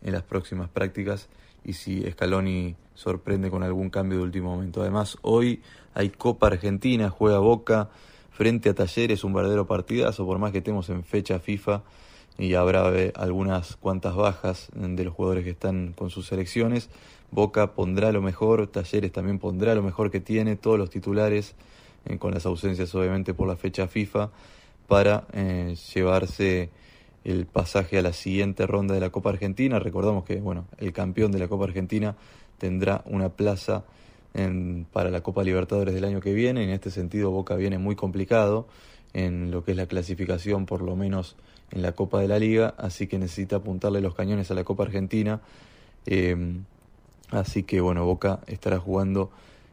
en 0.04 0.12
las 0.12 0.24
próximas 0.24 0.68
prácticas 0.68 1.30
y 1.64 1.72
si 1.72 2.04
Scaloni 2.12 2.76
sorprende 2.98 3.52
con 3.52 3.62
algún 3.62 3.92
cambio 3.92 4.18
de 4.18 4.24
último 4.24 4.50
momento. 4.56 4.82
Además, 4.82 5.20
hoy 5.22 5.62
hay 5.94 6.10
Copa 6.10 6.48
Argentina, 6.48 7.12
juega 7.12 7.38
Boca 7.38 7.90
frente 8.32 8.70
a 8.70 8.74
Talleres, 8.74 9.24
un 9.24 9.34
verdadero 9.34 9.68
partidazo, 9.68 10.26
por 10.26 10.40
más 10.40 10.52
que 10.52 10.58
estemos 10.58 10.90
en 10.90 11.04
fecha 11.04 11.38
FIFA 11.38 11.84
y 12.40 12.56
habrá 12.56 12.90
eh, 12.96 13.14
algunas 13.16 13.76
cuantas 13.76 14.16
bajas 14.16 14.70
de 14.74 15.04
los 15.04 15.14
jugadores 15.14 15.44
que 15.44 15.52
están 15.52 15.94
con 15.94 16.10
sus 16.10 16.26
selecciones. 16.26 16.90
Boca 17.30 17.74
pondrá 17.74 18.12
lo 18.12 18.24
mejor, 18.24 18.66
Talleres 18.66 19.12
también 19.12 19.38
pondrá 19.38 19.76
lo 19.76 19.84
mejor 19.84 20.10
que 20.10 20.20
tiene, 20.20 20.56
todos 20.56 20.80
los 20.80 20.90
titulares, 20.90 21.54
eh, 22.06 22.18
con 22.18 22.34
las 22.34 22.48
ausencias 22.48 22.94
obviamente 22.96 23.36
por 23.36 23.48
la 23.48 23.56
fecha 23.56 23.88
FIFA, 23.88 24.32
para 24.88 25.28
eh, 25.34 25.76
llevarse 25.94 26.72
el 27.24 27.46
pasaje 27.46 28.00
a 28.00 28.02
la 28.02 28.14
siguiente 28.14 28.66
ronda 28.66 28.96
de 28.96 29.02
la 29.02 29.12
Copa 29.12 29.30
Argentina. 29.30 29.78
Recordamos 29.78 30.24
que 30.24 30.40
bueno, 30.40 30.66
el 30.80 30.94
campeón 30.94 31.32
de 31.32 31.40
la 31.40 31.48
Copa 31.48 31.66
Argentina 31.66 32.16
tendrá 32.58 33.04
una 33.06 33.30
plaza 33.30 33.84
en- 34.34 34.86
para 34.92 35.10
la 35.10 35.22
Copa 35.22 35.44
Libertadores 35.44 35.94
del 35.94 36.06
año 36.06 36.20
que 36.20 36.34
viene. 36.34 36.64
En 36.64 36.70
este 36.70 36.92
sentido, 36.92 37.32
Boca 37.32 37.56
viene 37.56 37.78
muy 37.78 37.96
complicado 37.96 38.68
en 39.14 39.52
lo 39.52 39.64
que 39.64 39.72
es 39.72 39.78
la 39.78 39.88
clasificación, 39.88 40.66
por 40.66 40.82
lo 40.82 40.96
menos 40.96 41.36
en 41.72 41.82
la 41.82 41.94
Copa 41.94 42.22
de 42.22 42.28
la 42.28 42.40
Liga, 42.40 42.76
así 42.78 43.08
que 43.08 43.18
necesita 43.18 43.58
apuntarle 43.58 44.02
los 44.02 44.16
cañones 44.16 44.52
a 44.52 44.54
la 44.54 44.64
Copa 44.64 44.84
Argentina. 44.84 45.42
Eh, 46.06 46.36
así 47.32 47.64
que 47.64 47.82
bueno, 47.82 48.06
Boca 48.06 48.40
estará 48.48 48.80
jugando 48.80 49.32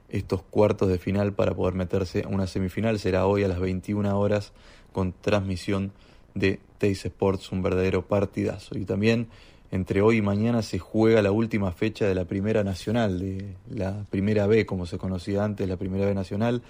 estos 0.08 0.42
cuartos 0.42 0.88
de 0.88 0.98
final 0.98 1.32
para 1.32 1.54
poder 1.54 1.74
meterse 1.74 2.22
a 2.24 2.28
una 2.28 2.46
semifinal. 2.46 2.98
Será 2.98 3.26
hoy 3.26 3.44
a 3.44 3.48
las 3.48 3.60
21 3.60 4.18
horas 4.18 4.52
con 4.92 5.12
transmisión 5.12 5.92
de 6.34 6.60
Teis 6.78 7.04
Sports, 7.04 7.52
un 7.52 7.62
verdadero 7.62 8.06
partidazo. 8.06 8.78
Y 8.78 8.84
también 8.84 9.28
entre 9.74 10.02
hoy 10.02 10.18
y 10.18 10.22
mañana 10.22 10.62
se 10.62 10.78
juega 10.78 11.20
la 11.20 11.32
última 11.32 11.72
fecha 11.72 12.06
de 12.06 12.14
la 12.14 12.26
Primera 12.26 12.62
Nacional, 12.62 13.18
de 13.18 13.56
la 13.68 14.04
Primera 14.08 14.46
B, 14.46 14.66
como 14.66 14.86
se 14.86 14.98
conocía 14.98 15.42
antes, 15.42 15.68
la 15.68 15.76
Primera 15.76 16.06
B 16.06 16.14
Nacional. 16.14 16.62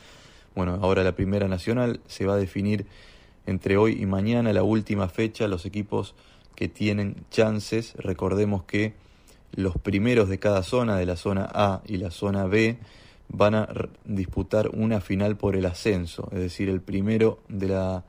Bueno, 0.55 0.79
ahora 0.81 1.05
la 1.05 1.15
Primera 1.15 1.47
Nacional 1.47 2.01
se 2.07 2.25
va 2.25 2.33
a 2.33 2.39
definir 2.39 2.87
entre 3.45 3.77
hoy 3.77 4.01
y 4.01 4.07
mañana 4.07 4.55
la 4.55 4.63
última 4.63 5.11
fecha, 5.11 5.49
los 5.49 5.67
equipos 5.67 6.15
que 6.55 6.69
tienen 6.69 7.17
chances. 7.31 7.93
Recordemos 7.99 8.65
que 8.65 8.95
los 9.53 9.77
primeros 9.77 10.31
de 10.31 10.39
cada 10.39 10.63
zona, 10.63 10.97
de 10.97 11.05
la 11.05 11.17
zona 11.17 11.47
A 11.53 11.83
y 11.87 11.99
la 11.99 12.11
zona 12.11 12.47
B, 12.47 12.79
van 13.29 13.55
a 13.55 13.69
disputar 14.07 14.71
una 14.73 15.03
final 15.03 15.37
por 15.37 15.57
el 15.57 15.67
ascenso, 15.67 16.31
es 16.33 16.39
decir, 16.39 16.71
el 16.71 16.81
primero 16.81 17.41
de 17.51 17.69
la 17.69 18.05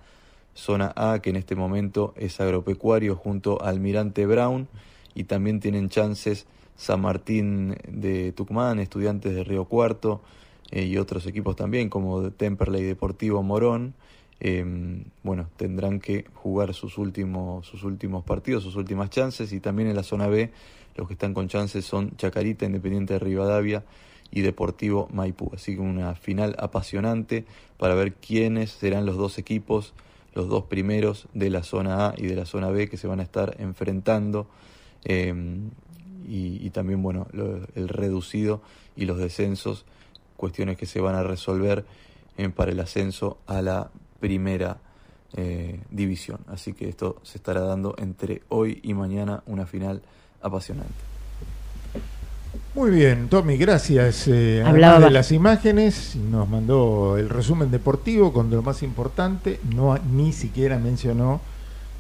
zona 0.56 0.92
A, 0.96 1.20
que 1.20 1.30
en 1.30 1.36
este 1.36 1.56
momento 1.56 2.16
es 2.18 2.40
agropecuario 2.42 3.16
junto 3.16 3.62
a 3.62 3.70
Almirante 3.70 4.26
Brown, 4.26 4.68
y 5.14 5.26
también 5.26 5.60
tienen 5.60 5.90
chances 5.90 6.48
San 6.76 7.02
Martín 7.02 7.78
de 7.88 8.32
Tucumán, 8.32 8.80
Estudiantes 8.80 9.36
de 9.36 9.44
Río 9.44 9.66
Cuarto 9.66 10.22
eh, 10.72 10.84
y 10.84 10.98
otros 10.98 11.26
equipos 11.28 11.56
también 11.56 11.90
como 11.90 12.32
Temperley 12.32 12.84
Deportivo 12.84 13.44
Morón. 13.44 13.94
Em, 14.42 15.06
bueno, 15.24 15.48
tendrán 15.56 16.02
que 16.02 16.26
jugar 16.34 16.74
sus 16.74 16.98
últimos, 16.98 17.66
sus 17.66 17.84
últimos 17.84 18.26
partidos, 18.26 18.64
sus 18.64 18.76
últimas 18.76 19.10
chances 19.10 19.54
y 19.54 19.62
también 19.62 19.88
en 19.88 19.96
la 19.96 20.04
zona 20.04 20.28
B 20.28 20.52
los 20.96 21.08
que 21.08 21.14
están 21.14 21.34
con 21.34 21.48
chances 21.48 21.86
son 21.86 22.16
Chacarita, 22.18 22.66
Independiente 22.66 23.14
de 23.14 23.20
Rivadavia 23.20 23.84
y 24.32 24.42
Deportivo 24.42 25.10
Maipú. 25.12 25.52
Así 25.54 25.76
que 25.76 25.82
una 25.82 26.16
final 26.16 26.56
apasionante 26.58 27.46
para 27.78 27.96
ver 27.96 28.14
quiénes 28.14 28.72
serán 28.72 29.06
los 29.06 29.18
dos 29.18 29.38
equipos, 29.38 29.94
los 30.36 30.50
dos 30.50 30.66
primeros 30.66 31.28
de 31.34 31.50
la 31.50 31.64
zona 31.64 32.10
A 32.10 32.14
y 32.18 32.28
de 32.28 32.36
la 32.36 32.46
zona 32.46 32.70
B 32.70 32.90
que 32.90 32.98
se 32.98 33.08
van 33.08 33.22
a 33.22 33.24
estar 33.24 33.56
enfrentando. 33.60 34.48
Em, 35.04 35.72
y, 36.28 36.70
también, 36.72 37.04
bueno, 37.04 37.28
el 37.76 37.88
reducido 37.88 38.62
y 38.96 39.06
los 39.06 39.18
descensos, 39.20 39.86
cuestiones 40.38 40.78
que 40.78 40.86
se 40.86 41.00
van 41.00 41.16
a 41.16 41.24
resolver 41.24 41.86
eh, 42.38 42.50
para 42.50 42.72
el 42.72 42.80
ascenso 42.80 43.38
a 43.46 43.62
la 43.62 43.92
primera 44.20 44.80
eh, 45.38 45.80
división. 45.92 46.40
Así 46.48 46.74
que 46.74 46.90
esto 46.90 47.18
se 47.24 47.38
estará 47.38 47.62
dando 47.62 47.96
entre 48.00 48.42
hoy 48.50 48.80
y 48.84 48.94
mañana 48.94 49.44
una 49.46 49.66
final 49.66 50.02
apasionante. 50.42 51.15
Muy 52.74 52.92
bien, 52.92 53.28
Tommy, 53.30 53.58
gracias. 53.58 54.28
Eh, 54.28 54.64
Hablaba- 54.66 55.00
de 55.06 55.12
las 55.12 55.32
imágenes, 55.32 56.16
nos 56.16 56.48
mandó 56.50 57.18
el 57.18 57.30
resumen 57.30 57.72
deportivo 57.72 58.34
con 58.34 58.50
lo 58.50 58.62
más 58.62 58.84
importante. 58.84 59.60
No 59.74 59.98
ni 60.12 60.34
siquiera 60.34 60.78
mencionó 60.78 61.42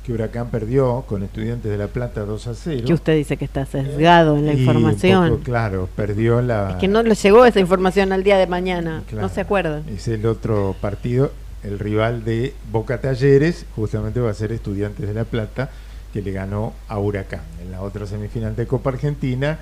que 0.05 0.13
Huracán 0.13 0.49
perdió 0.51 1.03
con 1.07 1.23
Estudiantes 1.23 1.71
de 1.71 1.77
La 1.77 1.87
Plata 1.87 2.21
2 2.25 2.47
a 2.47 2.53
0. 2.53 2.83
Que 2.85 2.93
usted 2.93 3.15
dice 3.15 3.37
que 3.37 3.45
está 3.45 3.65
sesgado 3.65 4.37
en 4.37 4.45
la 4.45 4.53
Y 4.53 4.59
información. 4.59 5.29
poco, 5.29 5.43
claro, 5.43 5.89
perdió 5.95 6.41
la. 6.41 6.71
Es 6.71 6.75
que 6.77 6.87
no 6.87 7.01
le 7.01 7.15
llegó 7.15 7.45
esa 7.45 7.59
información 7.59 8.11
al 8.11 8.23
día 8.23 8.37
de 8.37 8.45
mañana. 8.45 9.01
Claro. 9.07 9.27
No 9.27 9.33
se 9.33 9.41
acuerda. 9.41 9.81
Es 9.89 10.07
el 10.07 10.25
otro 10.27 10.75
partido, 10.79 11.31
el 11.63 11.79
rival 11.79 12.23
de 12.23 12.53
Boca 12.71 13.01
Talleres, 13.01 13.65
justamente 13.75 14.19
va 14.19 14.29
a 14.29 14.33
ser 14.35 14.51
Estudiantes 14.51 15.07
de 15.07 15.13
La 15.15 15.23
Plata, 15.23 15.71
que 16.13 16.21
le 16.21 16.31
ganó 16.31 16.73
a 16.87 16.99
Huracán. 16.99 17.41
En 17.63 17.71
la 17.71 17.81
otra 17.81 18.05
semifinal 18.05 18.55
de 18.55 18.67
Copa 18.67 18.91
Argentina, 18.91 19.57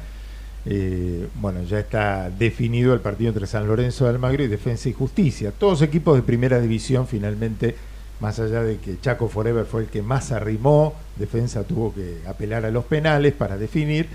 eh, 0.66 1.28
bueno, 1.36 1.64
ya 1.64 1.80
está 1.80 2.30
definido 2.30 2.94
el 2.94 3.00
partido 3.02 3.30
entre 3.30 3.48
San 3.48 3.68
Lorenzo 3.68 4.06
de 4.06 4.12
Almagro 4.12 4.44
y 4.44 4.48
Defensa 4.48 4.90
y 4.90 4.94
Justicia. 4.94 5.52
Todos 5.52 5.82
equipos 5.82 6.16
de 6.16 6.22
primera 6.22 6.60
división, 6.62 7.08
finalmente, 7.08 7.76
más 8.20 8.40
allá 8.40 8.64
de 8.64 8.78
que 8.78 9.00
Chaco 9.02 9.28
Forever 9.28 9.66
fue 9.66 9.82
el 9.84 9.88
que 9.88 10.02
más 10.02 10.32
arrimó, 10.32 10.94
Defensa 11.18 11.64
tuvo 11.64 11.94
que 11.94 12.20
apelar 12.28 12.64
a 12.66 12.72
los 12.72 12.86
penales 12.86 13.34
para 13.34 13.58
definir. 13.58 14.08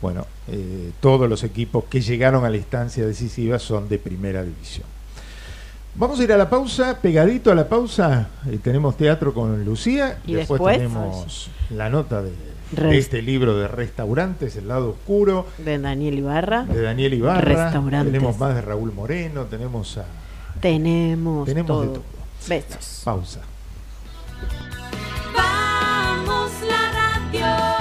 Bueno, 0.00 0.26
eh, 0.48 0.90
todos 1.00 1.28
los 1.28 1.42
equipos 1.42 1.84
que 1.84 2.00
llegaron 2.00 2.44
a 2.44 2.50
la 2.50 2.56
instancia 2.58 3.04
decisiva 3.06 3.58
son 3.58 3.88
de 3.88 3.98
primera 3.98 4.42
división. 4.44 4.86
Vamos 5.98 6.20
a 6.20 6.24
ir 6.24 6.32
a 6.32 6.36
la 6.36 6.50
pausa, 6.50 6.98
pegadito 7.00 7.50
a 7.50 7.54
la 7.54 7.66
pausa, 7.68 8.28
eh, 8.50 8.58
tenemos 8.62 8.98
teatro 8.98 9.32
con 9.32 9.64
Lucía 9.64 10.18
Y 10.26 10.34
después, 10.34 10.60
después- 10.60 10.76
tenemos 10.76 11.50
la 11.70 11.88
nota 11.88 12.20
de, 12.22 12.30
de 12.72 12.98
este 12.98 13.22
libro 13.22 13.56
de 13.56 13.68
restaurantes, 13.68 14.56
El 14.56 14.68
lado 14.68 14.90
oscuro, 14.90 15.46
De 15.58 15.78
Daniel 15.78 16.18
Ibarra. 16.18 16.64
de 16.64 16.82
Daniel 16.82 17.14
Ibarra. 17.14 17.40
Restaurantes. 17.64 18.12
Tenemos 18.12 18.38
más 18.38 18.54
de 18.54 18.60
Raúl 18.62 18.92
Moreno, 18.92 19.44
tenemos 19.44 19.98
a 19.98 20.04
Tenemos, 20.60 21.46
Tenemos 21.46 21.66
todo. 21.68 21.80
de 21.82 21.88
todo. 21.88 22.02
Besos. 22.48 23.02
pausa. 23.04 23.40
Vamos 25.34 26.50
la 26.68 26.92
radio, 26.92 27.75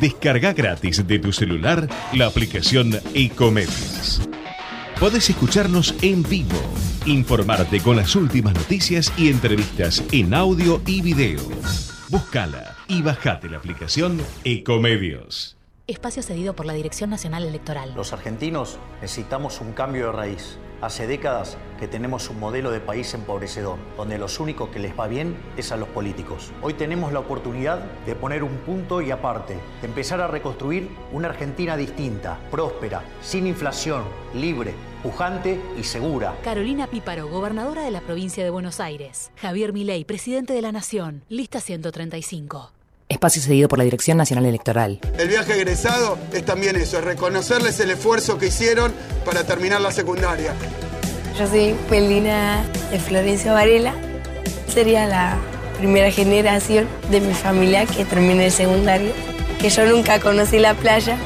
Descarga 0.00 0.52
gratis 0.52 1.04
de 1.06 1.18
tu 1.18 1.32
celular 1.32 1.88
la 2.12 2.26
aplicación 2.26 2.92
Ecomedios. 3.14 4.20
Podés 5.00 5.28
escucharnos 5.28 5.92
en 6.02 6.22
vivo, 6.22 6.60
informarte 7.04 7.80
con 7.80 7.96
las 7.96 8.14
últimas 8.14 8.54
noticias 8.54 9.12
y 9.16 9.28
entrevistas 9.28 10.04
en 10.12 10.34
audio 10.34 10.80
y 10.86 11.02
video. 11.02 11.40
Búscala 12.10 12.76
y 12.86 13.02
bajate 13.02 13.48
la 13.48 13.58
aplicación 13.58 14.20
Ecomedios. 14.44 15.56
Espacio 15.88 16.22
cedido 16.22 16.54
por 16.54 16.66
la 16.66 16.74
Dirección 16.74 17.10
Nacional 17.10 17.44
Electoral. 17.44 17.92
Los 17.96 18.12
argentinos 18.12 18.78
necesitamos 19.00 19.60
un 19.60 19.72
cambio 19.72 20.06
de 20.06 20.12
raíz. 20.12 20.58
Hace 20.80 21.08
décadas 21.08 21.58
que 21.80 21.88
tenemos 21.88 22.30
un 22.30 22.38
modelo 22.38 22.70
de 22.70 22.78
país 22.78 23.12
empobrecedor, 23.12 23.78
donde 23.96 24.16
los 24.16 24.38
únicos 24.38 24.68
que 24.68 24.78
les 24.78 24.96
va 24.96 25.08
bien 25.08 25.36
es 25.56 25.72
a 25.72 25.76
los 25.76 25.88
políticos. 25.88 26.52
Hoy 26.62 26.74
tenemos 26.74 27.12
la 27.12 27.18
oportunidad 27.18 27.80
de 28.06 28.14
poner 28.14 28.44
un 28.44 28.56
punto 28.58 29.02
y 29.02 29.10
aparte, 29.10 29.54
de 29.80 29.88
empezar 29.88 30.20
a 30.20 30.28
reconstruir 30.28 30.88
una 31.10 31.30
Argentina 31.30 31.76
distinta, 31.76 32.38
próspera, 32.52 33.02
sin 33.20 33.48
inflación, 33.48 34.04
libre, 34.34 34.72
pujante 35.02 35.60
y 35.76 35.82
segura. 35.82 36.36
Carolina 36.44 36.86
Píparo, 36.86 37.26
gobernadora 37.26 37.82
de 37.82 37.90
la 37.90 38.00
provincia 38.00 38.44
de 38.44 38.50
Buenos 38.50 38.78
Aires. 38.78 39.32
Javier 39.36 39.72
Milei, 39.72 40.04
presidente 40.04 40.52
de 40.52 40.62
la 40.62 40.70
Nación. 40.70 41.22
Lista 41.28 41.60
135. 41.60 42.77
Espacio 43.08 43.40
cedido 43.40 43.68
por 43.68 43.78
la 43.78 43.84
Dirección 43.84 44.18
Nacional 44.18 44.44
Electoral. 44.46 45.00
El 45.18 45.28
viaje 45.28 45.54
egresado 45.54 46.18
es 46.32 46.44
también 46.44 46.76
eso, 46.76 46.98
es 46.98 47.04
reconocerles 47.04 47.80
el 47.80 47.90
esfuerzo 47.90 48.38
que 48.38 48.48
hicieron 48.48 48.92
para 49.24 49.44
terminar 49.44 49.80
la 49.80 49.90
secundaria. 49.92 50.52
Yo 51.38 51.46
soy 51.46 51.74
Melina 51.90 52.64
de 52.90 52.98
Florencio 52.98 53.52
Varela. 53.52 53.94
Sería 54.66 55.06
la 55.06 55.38
primera 55.78 56.10
generación 56.10 56.86
de 57.10 57.20
mi 57.20 57.32
familia 57.32 57.86
que 57.86 58.04
termine 58.04 58.46
el 58.46 58.52
secundario. 58.52 59.12
Que 59.58 59.70
yo 59.70 59.86
nunca 59.86 60.20
conocí 60.20 60.58
la 60.58 60.74
playa. 60.74 61.16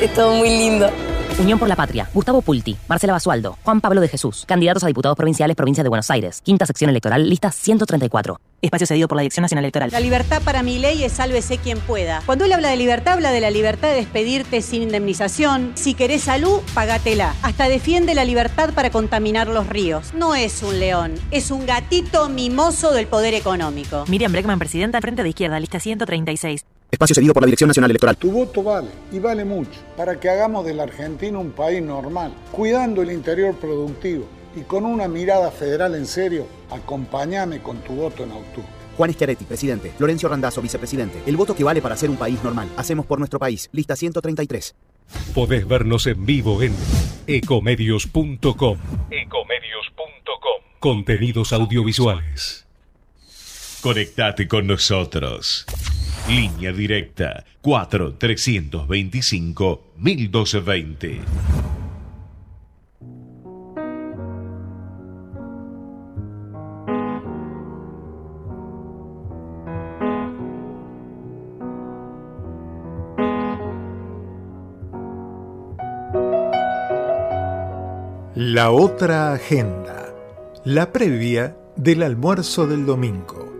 Es 0.00 0.12
todo 0.14 0.36
muy 0.36 0.48
lindo. 0.48 0.90
Unión 1.38 1.58
por 1.58 1.68
la 1.68 1.76
Patria. 1.76 2.08
Gustavo 2.14 2.40
Pulti. 2.40 2.76
Marcela 2.88 3.12
Basualdo. 3.12 3.58
Juan 3.62 3.82
Pablo 3.82 4.00
de 4.00 4.08
Jesús. 4.08 4.44
Candidatos 4.46 4.84
a 4.84 4.86
diputados 4.86 5.16
provinciales, 5.16 5.54
provincia 5.54 5.82
de 5.84 5.90
Buenos 5.90 6.10
Aires. 6.10 6.40
Quinta 6.40 6.64
sección 6.64 6.88
electoral, 6.88 7.28
lista 7.28 7.52
134. 7.52 8.40
Espacio 8.62 8.86
cedido 8.86 9.06
por 9.06 9.16
la 9.16 9.22
Dirección 9.22 9.42
Nacional 9.42 9.64
Electoral. 9.64 9.90
La 9.92 10.00
libertad 10.00 10.40
para 10.42 10.62
mi 10.62 10.78
ley 10.78 11.04
es 11.04 11.12
sálvese 11.12 11.58
quien 11.58 11.78
pueda. 11.80 12.22
Cuando 12.24 12.46
él 12.46 12.52
habla 12.54 12.70
de 12.70 12.76
libertad, 12.76 13.14
habla 13.14 13.32
de 13.32 13.42
la 13.42 13.50
libertad 13.50 13.88
de 13.88 13.96
despedirte 13.96 14.62
sin 14.62 14.82
indemnización. 14.82 15.72
Si 15.74 15.92
querés 15.92 16.22
salud, 16.22 16.60
pagatela. 16.72 17.34
Hasta 17.42 17.68
defiende 17.68 18.14
la 18.14 18.24
libertad 18.24 18.72
para 18.72 18.88
contaminar 18.88 19.48
los 19.48 19.68
ríos. 19.68 20.14
No 20.14 20.34
es 20.34 20.62
un 20.62 20.80
león, 20.80 21.12
es 21.30 21.50
un 21.50 21.66
gatito 21.66 22.30
mimoso 22.30 22.92
del 22.92 23.08
poder 23.08 23.34
económico. 23.34 24.06
Miriam 24.08 24.32
Breckman, 24.32 24.58
presidenta, 24.58 25.02
Frente 25.02 25.22
de 25.22 25.28
Izquierda, 25.28 25.60
lista 25.60 25.80
136. 25.80 26.64
Espacio 26.90 27.14
cedido 27.14 27.34
por 27.34 27.42
la 27.42 27.46
Dirección 27.46 27.68
Nacional 27.68 27.90
Electoral. 27.90 28.16
Tu 28.16 28.30
voto 28.30 28.62
vale 28.62 28.88
y 29.12 29.18
vale 29.18 29.44
mucho 29.44 29.80
para 29.96 30.18
que 30.18 30.28
hagamos 30.28 30.64
de 30.64 30.74
la 30.74 30.84
Argentina 30.84 31.38
un 31.38 31.50
país 31.50 31.82
normal, 31.82 32.32
cuidando 32.52 33.02
el 33.02 33.10
interior 33.10 33.54
productivo 33.56 34.26
y 34.54 34.60
con 34.62 34.84
una 34.84 35.08
mirada 35.08 35.50
federal 35.50 35.94
en 35.94 36.06
serio. 36.06 36.46
Acompáñame 36.70 37.60
con 37.60 37.78
tu 37.78 37.94
voto 37.94 38.24
en 38.24 38.32
octubre. 38.32 38.68
Juan 38.96 39.12
Schiaretti, 39.12 39.44
presidente. 39.44 39.92
Florencio 39.96 40.28
Randazzo, 40.28 40.62
vicepresidente. 40.62 41.22
El 41.26 41.36
voto 41.36 41.54
que 41.54 41.64
vale 41.64 41.82
para 41.82 41.96
ser 41.96 42.08
un 42.08 42.16
país 42.16 42.42
normal. 42.42 42.68
Hacemos 42.76 43.04
por 43.04 43.18
nuestro 43.18 43.38
país. 43.38 43.68
Lista 43.72 43.94
133. 43.94 44.74
Podés 45.34 45.68
vernos 45.68 46.06
en 46.06 46.24
vivo 46.24 46.62
en 46.62 46.74
ecomedios.com. 47.26 48.78
Ecomedios.com. 49.10 50.62
Contenidos 50.80 51.52
audiovisuales. 51.52 52.65
Conectate 53.82 54.48
con 54.48 54.66
nosotros. 54.66 55.64
Línea 56.28 56.72
directa 56.72 57.44
4 57.60 58.14
325 58.14 59.92
1220. 59.96 61.20
La 78.34 78.70
otra 78.70 79.32
agenda, 79.32 80.14
la 80.64 80.92
previa 80.92 81.56
del 81.76 82.02
almuerzo 82.02 82.66
del 82.66 82.84
domingo. 82.84 83.55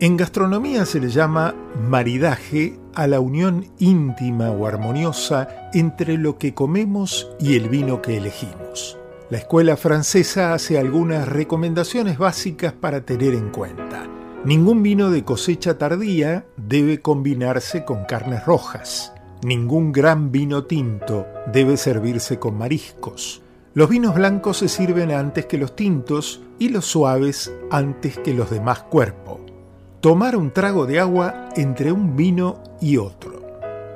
En 0.00 0.16
gastronomía 0.16 0.86
se 0.86 0.98
le 0.98 1.08
llama 1.08 1.54
maridaje 1.88 2.76
a 2.94 3.06
la 3.06 3.20
unión 3.20 3.66
íntima 3.78 4.50
o 4.50 4.66
armoniosa 4.66 5.70
entre 5.72 6.18
lo 6.18 6.36
que 6.36 6.52
comemos 6.52 7.30
y 7.38 7.56
el 7.56 7.68
vino 7.68 8.02
que 8.02 8.16
elegimos. 8.16 8.98
La 9.30 9.38
escuela 9.38 9.76
francesa 9.76 10.52
hace 10.52 10.78
algunas 10.78 11.28
recomendaciones 11.28 12.18
básicas 12.18 12.72
para 12.72 13.02
tener 13.02 13.34
en 13.34 13.50
cuenta. 13.50 14.08
Ningún 14.44 14.82
vino 14.82 15.10
de 15.10 15.24
cosecha 15.24 15.78
tardía 15.78 16.44
debe 16.56 17.00
combinarse 17.00 17.84
con 17.84 18.04
carnes 18.04 18.44
rojas. 18.44 19.12
Ningún 19.42 19.92
gran 19.92 20.32
vino 20.32 20.64
tinto 20.64 21.26
debe 21.52 21.76
servirse 21.76 22.40
con 22.40 22.58
mariscos. 22.58 23.42
Los 23.74 23.88
vinos 23.88 24.14
blancos 24.14 24.58
se 24.58 24.68
sirven 24.68 25.12
antes 25.12 25.46
que 25.46 25.58
los 25.58 25.76
tintos 25.76 26.42
y 26.58 26.68
los 26.68 26.84
suaves 26.84 27.52
antes 27.70 28.18
que 28.18 28.34
los 28.34 28.50
demás 28.50 28.82
cuerpo. 28.82 29.43
Tomar 30.04 30.36
un 30.36 30.50
trago 30.50 30.84
de 30.84 31.00
agua 31.00 31.48
entre 31.56 31.90
un 31.90 32.14
vino 32.14 32.62
y 32.78 32.98
otro. 32.98 33.40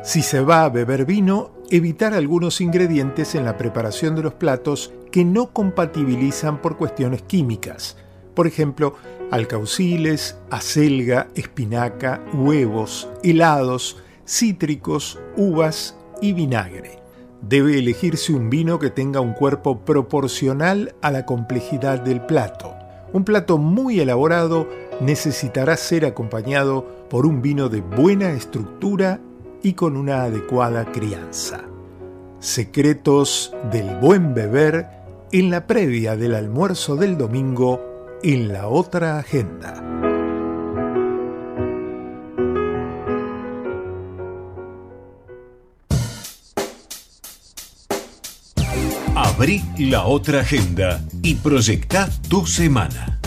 Si 0.02 0.22
se 0.22 0.40
va 0.40 0.64
a 0.64 0.70
beber 0.70 1.04
vino, 1.04 1.50
evitar 1.68 2.14
algunos 2.14 2.62
ingredientes 2.62 3.34
en 3.34 3.44
la 3.44 3.58
preparación 3.58 4.16
de 4.16 4.22
los 4.22 4.32
platos 4.32 4.90
que 5.12 5.22
no 5.26 5.52
compatibilizan 5.52 6.62
por 6.62 6.78
cuestiones 6.78 7.20
químicas. 7.20 7.98
Por 8.32 8.46
ejemplo, 8.46 8.94
alcauciles, 9.30 10.38
acelga, 10.48 11.28
espinaca, 11.34 12.24
huevos, 12.32 13.10
helados, 13.22 13.98
cítricos, 14.26 15.18
uvas 15.36 15.94
y 16.22 16.32
vinagre. 16.32 17.00
Debe 17.42 17.78
elegirse 17.78 18.32
un 18.32 18.48
vino 18.48 18.78
que 18.78 18.88
tenga 18.88 19.20
un 19.20 19.34
cuerpo 19.34 19.80
proporcional 19.80 20.94
a 21.02 21.10
la 21.10 21.26
complejidad 21.26 22.00
del 22.00 22.22
plato. 22.22 22.74
Un 23.12 23.24
plato 23.24 23.58
muy 23.58 24.00
elaborado 24.00 24.68
necesitará 25.00 25.76
ser 25.76 26.04
acompañado 26.04 27.06
por 27.08 27.26
un 27.26 27.42
vino 27.42 27.68
de 27.68 27.80
buena 27.80 28.30
estructura 28.30 29.20
y 29.62 29.72
con 29.74 29.96
una 29.96 30.22
adecuada 30.22 30.90
crianza. 30.92 31.64
Secretos 32.40 33.52
del 33.72 33.96
buen 33.96 34.34
beber 34.34 34.86
en 35.32 35.50
la 35.50 35.66
previa 35.66 36.16
del 36.16 36.34
almuerzo 36.34 36.96
del 36.96 37.18
domingo 37.18 37.80
en 38.22 38.48
la 38.52 38.68
otra 38.68 39.18
agenda. 39.18 39.84
Abrí 49.14 49.62
la 49.78 50.04
otra 50.04 50.40
agenda 50.40 51.00
y 51.22 51.34
proyecta 51.34 52.08
tu 52.28 52.46
semana. 52.46 53.17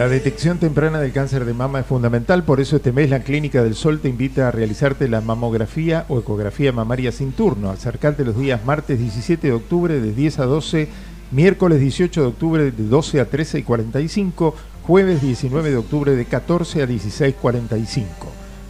La 0.00 0.08
detección 0.08 0.56
temprana 0.56 0.98
del 0.98 1.12
cáncer 1.12 1.44
de 1.44 1.52
mama 1.52 1.80
es 1.80 1.84
fundamental, 1.84 2.42
por 2.42 2.58
eso 2.58 2.76
este 2.76 2.90
mes 2.90 3.10
la 3.10 3.20
Clínica 3.20 3.62
del 3.62 3.74
Sol 3.74 4.00
te 4.00 4.08
invita 4.08 4.48
a 4.48 4.50
realizarte 4.50 5.08
la 5.08 5.20
mamografía 5.20 6.06
o 6.08 6.18
ecografía 6.18 6.72
mamaria 6.72 7.12
sin 7.12 7.32
turno. 7.32 7.68
Acercarte 7.68 8.24
los 8.24 8.38
días 8.38 8.64
martes 8.64 8.98
17 8.98 9.48
de 9.48 9.52
octubre 9.52 10.00
de 10.00 10.12
10 10.14 10.38
a 10.38 10.46
12, 10.46 10.88
miércoles 11.32 11.80
18 11.80 12.18
de 12.18 12.26
octubre 12.26 12.70
de 12.70 12.88
12 12.88 13.20
a 13.20 13.26
13 13.26 13.58
y 13.58 13.62
45, 13.62 14.54
jueves 14.84 15.20
19 15.20 15.68
de 15.68 15.76
octubre 15.76 16.16
de 16.16 16.24
14 16.24 16.82
a 16.82 16.86
16 16.86 17.34
45. 17.34 18.08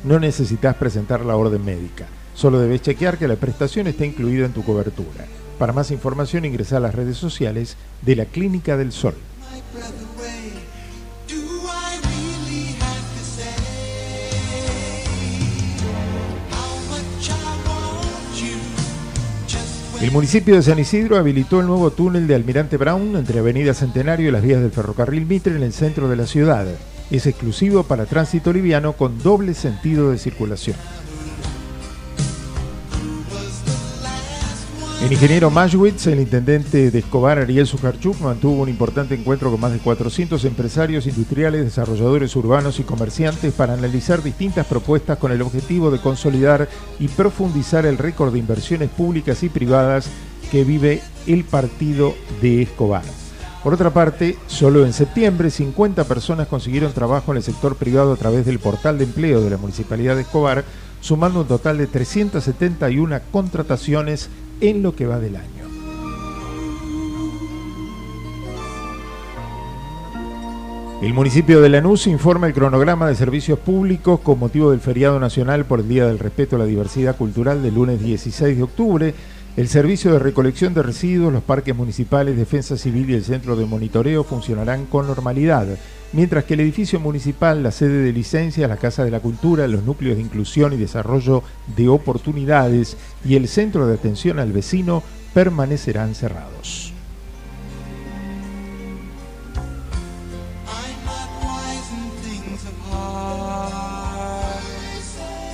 No 0.02 0.18
necesitas 0.18 0.74
presentar 0.74 1.24
la 1.24 1.36
orden 1.36 1.64
médica. 1.64 2.06
Solo 2.34 2.58
debes 2.58 2.82
chequear 2.82 3.18
que 3.18 3.28
la 3.28 3.36
prestación 3.36 3.86
está 3.86 4.04
incluida 4.04 4.46
en 4.46 4.52
tu 4.52 4.64
cobertura. 4.64 5.26
Para 5.60 5.72
más 5.72 5.92
información 5.92 6.44
ingresa 6.44 6.78
a 6.78 6.80
las 6.80 6.96
redes 6.96 7.18
sociales 7.18 7.76
de 8.02 8.16
la 8.16 8.24
Clínica 8.24 8.76
del 8.76 8.90
Sol. 8.90 9.14
El 20.00 20.12
municipio 20.12 20.54
de 20.54 20.62
San 20.62 20.78
Isidro 20.78 21.18
habilitó 21.18 21.60
el 21.60 21.66
nuevo 21.66 21.90
túnel 21.90 22.26
de 22.26 22.34
Almirante 22.34 22.78
Brown 22.78 23.16
entre 23.16 23.40
Avenida 23.40 23.74
Centenario 23.74 24.28
y 24.28 24.32
las 24.32 24.42
vías 24.42 24.62
del 24.62 24.70
ferrocarril 24.70 25.26
Mitre 25.26 25.54
en 25.54 25.62
el 25.62 25.74
centro 25.74 26.08
de 26.08 26.16
la 26.16 26.26
ciudad. 26.26 26.66
Es 27.10 27.26
exclusivo 27.26 27.82
para 27.82 28.06
tránsito 28.06 28.50
liviano 28.50 28.94
con 28.94 29.22
doble 29.22 29.52
sentido 29.52 30.10
de 30.10 30.16
circulación. 30.16 30.76
El 35.10 35.14
ingeniero 35.14 35.50
Mashwitz, 35.50 36.06
el 36.06 36.20
intendente 36.20 36.92
de 36.92 36.98
Escobar, 37.00 37.40
Ariel 37.40 37.66
Sujarchuk, 37.66 38.20
mantuvo 38.20 38.62
un 38.62 38.68
importante 38.68 39.16
encuentro 39.16 39.50
con 39.50 39.58
más 39.58 39.72
de 39.72 39.80
400 39.80 40.44
empresarios 40.44 41.04
industriales, 41.08 41.64
desarrolladores 41.64 42.36
urbanos 42.36 42.78
y 42.78 42.84
comerciantes 42.84 43.52
para 43.52 43.74
analizar 43.74 44.22
distintas 44.22 44.66
propuestas 44.66 45.18
con 45.18 45.32
el 45.32 45.42
objetivo 45.42 45.90
de 45.90 45.98
consolidar 45.98 46.68
y 47.00 47.08
profundizar 47.08 47.86
el 47.86 47.98
récord 47.98 48.32
de 48.32 48.38
inversiones 48.38 48.88
públicas 48.88 49.42
y 49.42 49.48
privadas 49.48 50.08
que 50.52 50.62
vive 50.62 51.02
el 51.26 51.42
partido 51.42 52.14
de 52.40 52.62
Escobar. 52.62 53.02
Por 53.64 53.74
otra 53.74 53.90
parte, 53.90 54.38
solo 54.46 54.86
en 54.86 54.92
septiembre 54.92 55.50
50 55.50 56.04
personas 56.04 56.46
consiguieron 56.46 56.92
trabajo 56.92 57.32
en 57.32 57.38
el 57.38 57.42
sector 57.42 57.74
privado 57.74 58.12
a 58.12 58.16
través 58.16 58.46
del 58.46 58.60
portal 58.60 58.96
de 58.96 59.06
empleo 59.06 59.40
de 59.40 59.50
la 59.50 59.56
Municipalidad 59.56 60.14
de 60.14 60.22
Escobar, 60.22 60.64
sumando 61.00 61.40
un 61.40 61.48
total 61.48 61.78
de 61.78 61.88
371 61.88 63.18
contrataciones 63.32 64.30
en 64.60 64.82
lo 64.82 64.94
que 64.94 65.06
va 65.06 65.18
del 65.18 65.36
año. 65.36 65.60
El 71.02 71.14
municipio 71.14 71.62
de 71.62 71.70
Lanús 71.70 72.06
informa 72.06 72.46
el 72.46 72.52
cronograma 72.52 73.08
de 73.08 73.14
servicios 73.14 73.58
públicos 73.58 74.20
con 74.20 74.38
motivo 74.38 74.70
del 74.70 74.80
feriado 74.80 75.18
nacional 75.18 75.64
por 75.64 75.80
el 75.80 75.88
Día 75.88 76.06
del 76.06 76.18
Respeto 76.18 76.56
a 76.56 76.58
la 76.58 76.66
Diversidad 76.66 77.16
Cultural 77.16 77.62
del 77.62 77.74
lunes 77.74 78.00
16 78.00 78.54
de 78.58 78.62
octubre. 78.62 79.14
El 79.56 79.68
servicio 79.68 80.12
de 80.12 80.18
recolección 80.18 80.74
de 80.74 80.82
residuos, 80.82 81.32
los 81.32 81.42
parques 81.42 81.74
municipales, 81.74 82.36
defensa 82.36 82.76
civil 82.76 83.08
y 83.08 83.14
el 83.14 83.24
centro 83.24 83.56
de 83.56 83.64
monitoreo 83.64 84.24
funcionarán 84.24 84.84
con 84.84 85.06
normalidad, 85.06 85.68
mientras 86.12 86.44
que 86.44 86.54
el 86.54 86.60
edificio 86.60 87.00
municipal, 87.00 87.62
la 87.62 87.70
sede 87.70 88.02
de 88.02 88.12
licencias, 88.12 88.68
la 88.68 88.76
Casa 88.76 89.04
de 89.04 89.10
la 89.10 89.20
Cultura, 89.20 89.68
los 89.68 89.84
núcleos 89.84 90.16
de 90.16 90.22
inclusión 90.22 90.72
y 90.72 90.76
desarrollo 90.76 91.42
de 91.76 91.88
oportunidades 91.88 92.96
y 93.24 93.36
el 93.36 93.48
centro 93.48 93.86
de 93.86 93.94
atención 93.94 94.38
al 94.38 94.52
vecino 94.52 95.02
permanecerán 95.34 96.14
cerrados. 96.14 96.92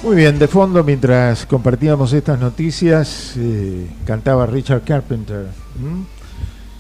Muy 0.02 0.14
bien, 0.14 0.38
de 0.38 0.46
fondo, 0.46 0.84
mientras 0.84 1.46
compartíamos 1.46 2.12
estas 2.12 2.38
noticias, 2.38 3.34
eh, 3.36 3.88
cantaba 4.04 4.46
Richard 4.46 4.82
Carpenter. 4.84 5.48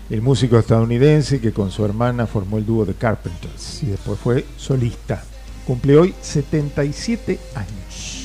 El 0.08 0.22
músico 0.22 0.58
estadounidense 0.58 1.40
que 1.40 1.52
con 1.52 1.70
su 1.70 1.84
hermana 1.84 2.26
formó 2.26 2.58
el 2.58 2.66
dúo 2.66 2.84
de 2.84 2.94
Carpenters 2.94 3.82
y 3.82 3.86
después 3.86 4.18
fue 4.18 4.44
solista. 4.56 5.24
Cumple 5.66 5.96
hoy 5.96 6.14
77 6.20 7.38
años. 7.54 8.16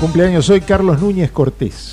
Cumpleaños 0.00 0.48
hoy 0.50 0.60
Carlos 0.60 1.00
Núñez 1.00 1.32
Cortés, 1.32 1.87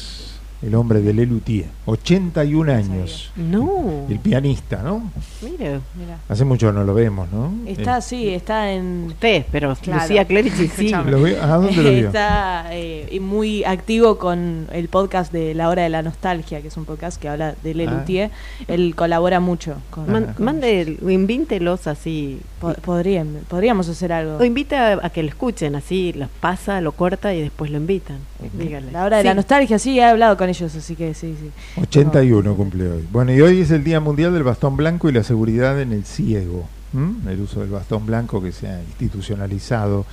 el 0.65 0.73
hombre 0.75 1.01
de 1.01 1.13
Lelutier, 1.13 1.65
81 1.85 2.71
años. 2.73 3.31
No. 3.35 4.05
El 4.09 4.19
pianista, 4.19 4.81
¿no? 4.81 5.11
Mire, 5.41 5.79
mira. 5.95 6.17
Hace 6.27 6.43
mucho 6.43 6.71
no 6.71 6.83
lo 6.83 6.93
vemos, 6.93 7.27
¿no? 7.31 7.53
Está, 7.67 7.99
Eh, 7.99 8.01
sí, 8.01 8.29
está 8.29 8.71
en... 8.71 9.05
Usted, 9.07 9.45
pero 9.51 9.69
Lucía 9.85 10.25
Clerici 10.25 10.67
sí. 10.67 10.85
Escúchame. 10.87 11.11
¿Lo 11.11 11.21
ve- 11.21 11.39
¿A 11.39 11.47
dónde 11.57 11.83
lo 11.83 11.91
vio? 11.91 12.07
Está 12.07 12.65
eh, 12.71 13.07
y 13.11 13.19
muy 13.19 13.63
activo 13.63 14.17
con 14.17 14.67
el 14.71 14.87
podcast 14.89 15.31
de 15.31 15.53
La 15.53 15.69
Hora 15.69 15.83
de 15.83 15.89
la 15.89 16.01
Nostalgia, 16.01 16.61
que 16.61 16.69
es 16.69 16.77
un 16.77 16.85
podcast 16.85 17.21
que 17.21 17.29
habla 17.29 17.53
de 17.63 17.73
Lelutier. 17.75 18.31
Él 18.67 18.95
colabora 18.95 19.39
mucho. 19.39 19.75
Con, 19.91 20.11
Man- 20.11 20.33
mande, 20.39 20.97
invítelos 21.07 21.85
así. 21.87 22.39
Po- 22.59 22.73
podrían, 22.73 23.37
podríamos 23.47 23.87
hacer 23.89 24.11
algo. 24.13 24.37
O 24.37 24.43
invita 24.43 24.99
a 25.05 25.09
que 25.11 25.21
lo 25.21 25.29
escuchen, 25.29 25.75
así 25.75 26.11
los 26.13 26.29
pasa, 26.39 26.81
lo 26.81 26.93
corta 26.93 27.33
y 27.35 27.41
después 27.41 27.69
lo 27.69 27.77
invitan. 27.77 28.17
Dígale. 28.53 28.91
La 28.91 29.03
Hora 29.05 29.17
de 29.17 29.23
Sí. 29.23 29.27
la 29.27 29.33
Nostalgia, 29.35 29.77
sí, 29.79 29.99
he 29.99 30.03
hablado 30.03 30.37
con 30.37 30.49
ellos, 30.55 30.75
así 30.75 30.95
que 30.95 31.13
sí, 31.13 31.35
sí. 31.39 31.51
81 31.81 32.55
cumple 32.55 32.89
hoy. 32.89 33.07
Bueno, 33.11 33.33
y 33.33 33.41
hoy 33.41 33.61
es 33.61 33.71
el 33.71 33.83
Día 33.83 33.99
Mundial 33.99 34.33
del 34.33 34.43
Bastón 34.43 34.77
Blanco 34.77 35.09
y 35.09 35.11
la 35.11 35.23
seguridad 35.23 35.79
en 35.81 35.91
el 35.93 36.05
ciego. 36.05 36.67
¿m? 36.93 37.15
El 37.31 37.41
uso 37.41 37.59
del 37.59 37.69
bastón 37.69 38.05
blanco 38.05 38.41
que 38.41 38.51
se 38.51 38.67
ha 38.67 38.81
institucionalizado. 38.81 40.05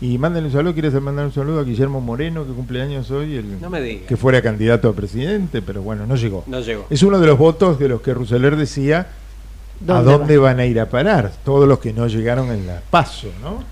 Y 0.00 0.16
mándenle 0.16 0.48
un 0.48 0.54
saludo, 0.54 0.72
quieres 0.72 0.94
mandar 0.94 1.26
un 1.26 1.32
saludo 1.32 1.60
a 1.60 1.64
Guillermo 1.64 2.00
Moreno, 2.00 2.46
que 2.46 2.52
cumple 2.52 2.80
años 2.80 3.10
hoy, 3.10 3.36
el, 3.36 3.60
No 3.60 3.68
me 3.68 3.82
diga. 3.82 4.06
que 4.06 4.16
fuera 4.16 4.40
candidato 4.40 4.88
a 4.88 4.94
presidente, 4.94 5.60
pero 5.60 5.82
bueno, 5.82 6.06
no 6.06 6.16
llegó. 6.16 6.42
No 6.46 6.60
llegó. 6.60 6.86
Es 6.88 7.02
uno 7.02 7.18
de 7.20 7.26
los 7.26 7.36
votos 7.38 7.78
de 7.78 7.88
los 7.88 8.00
que 8.00 8.14
Rousseler 8.14 8.56
decía 8.56 9.00
a 9.00 9.04
¿Dónde 9.84 10.12
dónde 10.12 10.38
van 10.38 10.58
a 10.58 10.64
ir 10.64 10.80
a 10.80 10.88
parar, 10.88 11.32
todos 11.44 11.68
los 11.68 11.78
que 11.80 11.92
no 11.92 12.06
llegaron 12.06 12.50
en 12.50 12.66
la 12.66 12.80
paso, 12.90 13.28
¿no? 13.42 13.62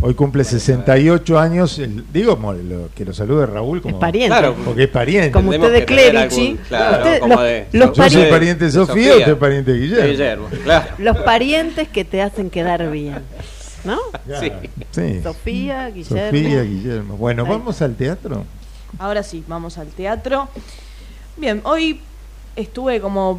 Hoy 0.00 0.14
cumple 0.14 0.44
68 0.44 1.38
años. 1.38 1.78
el- 1.78 2.04
digo, 2.12 2.36
lo- 2.36 2.88
que 2.94 3.04
lo 3.04 3.14
salude 3.14 3.46
Raúl 3.46 3.80
como. 3.80 3.96
Es 3.96 4.00
pariente. 4.00 4.28
Claro. 4.28 4.54
Porque 4.64 4.82
es 4.84 4.88
pariente. 4.90 5.30
Como 5.32 5.50
usted 5.50 5.72
de 5.72 5.84
Clerici. 5.86 6.58
claro, 6.68 6.96
Usted- 6.98 7.20
como 7.20 7.34
los- 7.34 7.42
de- 7.44 7.66
los 7.72 7.88
Yo 7.88 7.94
soy 7.94 8.02
parientes- 8.04 8.30
pariente 8.30 8.64
de 8.66 8.70
Sofía, 8.72 8.94
Sofía. 8.94 9.16
usted 9.16 9.32
es 9.32 9.38
pariente 9.38 9.72
de 9.72 9.78
Guillermo. 9.78 10.02
De 10.04 10.10
Guillermo, 10.10 10.48
claro. 10.64 10.86
Los 10.98 11.16
parientes 11.18 11.88
que 11.88 12.04
te 12.04 12.20
hacen 12.22 12.50
quedar 12.50 12.90
bien. 12.90 13.16
¿No? 13.84 13.98
Sí. 14.40 14.52
Sí. 14.90 15.20
Sofía, 15.22 15.88
Guillermo. 15.90 16.26
Sofía, 16.26 16.62
Guillermo. 16.62 17.16
Bueno, 17.16 17.44
Ahí. 17.44 17.48
vamos 17.50 17.80
al 17.82 17.94
teatro. 17.94 18.44
Ahora 18.98 19.22
sí, 19.22 19.44
vamos 19.48 19.78
al 19.78 19.86
teatro. 19.88 20.48
Bien, 21.36 21.60
hoy 21.64 22.00
estuve 22.56 23.00
como, 23.00 23.38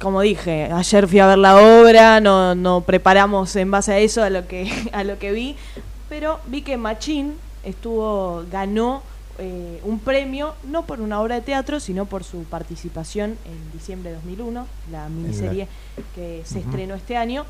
como 0.00 0.20
dije, 0.20 0.68
ayer 0.72 1.06
fui 1.06 1.18
a 1.20 1.26
ver 1.28 1.38
la 1.38 1.56
obra, 1.56 2.20
no, 2.20 2.54
no 2.54 2.80
preparamos 2.80 3.54
en 3.56 3.70
base 3.70 3.92
a 3.92 3.98
eso, 4.00 4.22
a 4.22 4.30
lo 4.30 4.46
que, 4.48 4.68
a 4.92 5.04
lo 5.04 5.18
que 5.18 5.30
vi, 5.32 5.56
pero 6.08 6.40
vi 6.46 6.62
que 6.62 6.76
Machín 6.76 7.34
estuvo, 7.64 8.44
ganó 8.50 9.02
eh, 9.38 9.80
un 9.84 9.98
premio, 9.98 10.54
no 10.64 10.84
por 10.86 11.00
una 11.00 11.20
obra 11.20 11.36
de 11.36 11.40
teatro, 11.40 11.80
sino 11.80 12.06
por 12.06 12.22
su 12.22 12.44
participación 12.44 13.36
en 13.44 13.72
diciembre 13.72 14.10
de 14.10 14.16
2001, 14.16 14.66
la 14.92 15.08
miniserie 15.08 15.68
que 16.14 16.42
se 16.44 16.60
estrenó 16.60 16.94
este 16.94 17.16
año. 17.16 17.44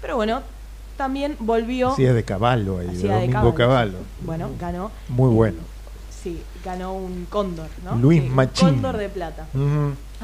Pero 0.00 0.16
bueno, 0.16 0.42
también 0.96 1.36
volvió... 1.40 1.90
Hacía 1.90 2.14
de 2.14 2.22
caballo 2.22 2.78
ahí, 2.78 2.96
de 2.96 3.08
Domingo 3.08 3.54
caballo. 3.54 3.98
Bueno, 4.20 4.50
ganó. 4.60 4.90
Muy 5.08 5.34
bueno. 5.34 5.58
Sí, 6.22 6.40
ganó 6.64 6.94
un 6.94 7.26
cóndor, 7.28 7.68
¿no? 7.84 7.96
Luis 7.96 8.22
un 8.22 8.34
Machín. 8.34 8.68
Cóndor 8.68 8.96
de 8.96 9.08
plata. 9.08 9.46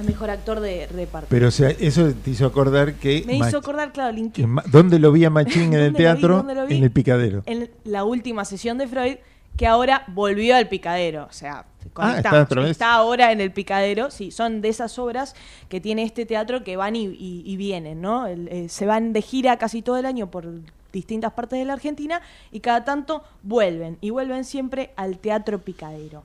A 0.00 0.02
mejor 0.02 0.30
actor 0.30 0.60
de 0.60 0.86
reparto. 0.86 1.26
Pero 1.28 1.48
o 1.48 1.50
sea, 1.50 1.68
eso 1.70 2.10
te 2.14 2.30
hizo 2.30 2.46
acordar 2.46 2.94
que. 2.94 3.22
Me 3.26 3.38
Mach- 3.38 3.48
hizo 3.48 3.58
acordar, 3.58 3.92
claro, 3.92 4.16
Link- 4.16 4.32
que 4.32 4.46
Ma- 4.46 4.64
¿Dónde 4.66 4.98
lo 4.98 5.12
vi 5.12 5.24
a 5.26 5.30
Machín 5.30 5.74
en 5.74 5.80
el 5.80 5.94
teatro? 5.94 6.38
¿Dónde 6.38 6.54
lo 6.54 6.66
vi? 6.66 6.76
En 6.78 6.84
el 6.84 6.90
picadero. 6.90 7.42
En 7.44 7.70
la 7.84 8.04
última 8.04 8.44
sesión 8.46 8.78
de 8.78 8.86
Freud, 8.88 9.16
que 9.58 9.66
ahora 9.66 10.04
volvió 10.08 10.56
al 10.56 10.68
picadero. 10.68 11.26
O 11.28 11.32
sea, 11.32 11.66
conectamos. 11.92 12.40
está. 12.48 12.68
Está 12.70 12.94
ahora 12.94 13.30
en 13.32 13.42
el 13.42 13.52
picadero. 13.52 14.10
Sí, 14.10 14.30
son 14.30 14.62
de 14.62 14.70
esas 14.70 14.98
obras 14.98 15.34
que 15.68 15.80
tiene 15.82 16.02
este 16.04 16.24
teatro 16.24 16.64
que 16.64 16.76
van 16.78 16.96
y, 16.96 17.04
y- 17.06 17.42
y 17.44 17.56
vienen, 17.58 18.00
¿no? 18.00 18.26
El- 18.26 18.48
eh, 18.48 18.68
se 18.70 18.86
van 18.86 19.12
de 19.12 19.20
gira 19.20 19.58
casi 19.58 19.82
todo 19.82 19.98
el 19.98 20.06
año 20.06 20.30
por 20.30 20.46
distintas 20.92 21.32
partes 21.34 21.58
de 21.58 21.64
la 21.66 21.74
Argentina 21.74 22.22
y 22.50 22.60
cada 22.60 22.84
tanto 22.86 23.22
vuelven. 23.42 23.98
Y 24.00 24.10
vuelven 24.10 24.44
siempre 24.44 24.90
al 24.96 25.18
teatro 25.18 25.58
picadero. 25.58 26.22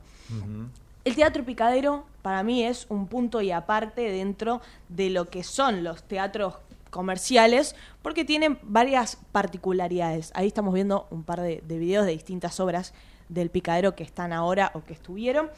El 1.06 1.16
teatro 1.16 1.46
picadero 1.46 2.06
para 2.22 2.44
mí 2.44 2.64
es 2.64 2.88
un 2.90 3.08
punto 3.08 3.40
y 3.42 3.52
aparte 3.52 4.12
dentro 4.12 4.62
de 4.90 5.10
lo 5.10 5.26
que 5.26 5.44
son 5.44 5.84
los 5.84 6.04
teatros 6.04 6.56
comerciales 6.90 7.76
porque 8.02 8.26
tienen 8.26 8.60
varias 8.64 9.18
particularidades. 9.32 10.32
Ahí 10.36 10.48
estamos 10.48 10.74
viendo 10.74 11.08
un 11.12 11.24
par 11.24 11.42
de, 11.42 11.62
de 11.66 11.78
videos 11.78 12.06
de 12.06 12.12
distintas 12.12 12.60
obras 12.60 12.94
del 13.30 13.50
picadero 13.50 13.96
que 13.96 14.04
están 14.04 14.34
ahora 14.34 14.72
o 14.74 14.84
que 14.84 14.94
estuvieron. 14.94 15.50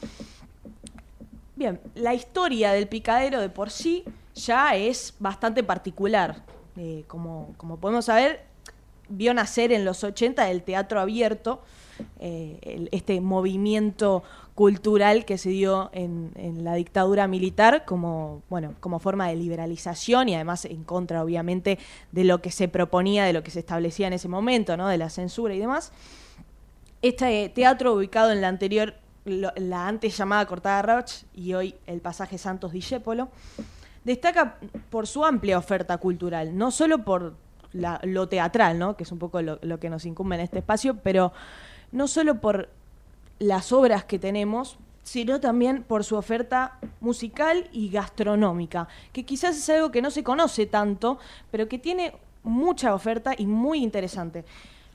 Bien, 1.56 1.80
la 1.96 2.14
historia 2.14 2.72
del 2.72 2.86
picadero 2.86 3.40
de 3.40 3.48
por 3.48 3.70
sí 3.70 4.04
ya 4.34 4.76
es 4.76 5.14
bastante 5.18 5.64
particular. 5.64 6.44
Eh, 6.76 7.04
como, 7.08 7.54
podemos 7.80 8.04
saber, 8.04 8.44
vio 9.08 9.34
nacer 9.34 9.72
en 9.72 9.84
los 9.84 10.04
80 10.04 10.50
el 10.50 10.62
teatro 10.62 11.00
abierto, 11.00 11.60
eh, 12.20 12.88
este 12.92 13.20
movimiento 13.20 14.22
cultural 14.58 15.24
que 15.24 15.38
se 15.38 15.50
dio 15.50 15.88
en, 15.92 16.32
la 16.64 16.74
dictadura 16.74 17.28
militar 17.28 17.84
como, 17.84 18.42
bueno, 18.50 18.74
como 18.80 18.98
forma 18.98 19.28
de 19.28 19.36
liberalización 19.36 20.28
y 20.28 20.34
además 20.34 20.64
en 20.64 20.82
contra, 20.82 21.22
obviamente, 21.22 21.78
de 22.10 22.24
lo 22.24 22.42
que 22.42 22.50
se 22.50 22.66
proponía, 22.66 23.24
de 23.24 23.32
lo 23.32 23.44
que 23.44 23.52
se 23.52 23.60
establecía 23.60 24.08
en 24.08 24.14
ese 24.14 24.26
momento, 24.26 24.76
¿no? 24.76 24.88
de 24.88 24.98
la 24.98 25.10
censura 25.10 25.54
y 25.54 25.60
demás. 25.60 25.92
Este 27.02 27.48
teatro 27.50 27.94
ubicado 27.94 28.32
en 28.32 28.40
la 28.40 28.48
anterior, 28.48 28.94
la 29.24 29.86
antes 29.86 30.16
llamada 30.16 30.44
Cortada 30.46 30.82
Roch 30.82 31.22
y 31.36 31.54
hoy 31.54 31.76
el 31.86 32.00
pasaje 32.00 32.36
Santos 32.36 32.72
Discépolo, 32.72 33.28
destaca 34.02 34.58
por 34.90 35.06
su 35.06 35.24
amplia 35.24 35.56
oferta 35.56 35.98
cultural, 35.98 36.58
no 36.58 36.72
solo 36.72 37.04
por 37.04 37.36
lo 37.72 38.28
teatral, 38.28 38.76
¿no? 38.76 38.96
que 38.96 39.04
es 39.04 39.12
un 39.12 39.20
poco 39.20 39.40
lo 39.40 39.78
que 39.78 39.88
nos 39.88 40.04
incumbe 40.04 40.34
en 40.34 40.42
este 40.42 40.58
espacio, 40.58 40.96
pero 40.96 41.32
no 41.92 42.08
solo 42.08 42.40
por 42.40 42.70
las 43.38 43.72
obras 43.72 44.04
que 44.04 44.18
tenemos, 44.18 44.78
sino 45.02 45.40
también 45.40 45.82
por 45.84 46.04
su 46.04 46.16
oferta 46.16 46.78
musical 47.00 47.68
y 47.72 47.88
gastronómica, 47.90 48.88
que 49.12 49.24
quizás 49.24 49.56
es 49.56 49.68
algo 49.70 49.90
que 49.90 50.02
no 50.02 50.10
se 50.10 50.22
conoce 50.22 50.66
tanto, 50.66 51.18
pero 51.50 51.68
que 51.68 51.78
tiene 51.78 52.12
mucha 52.42 52.94
oferta 52.94 53.34
y 53.36 53.46
muy 53.46 53.82
interesante. 53.82 54.44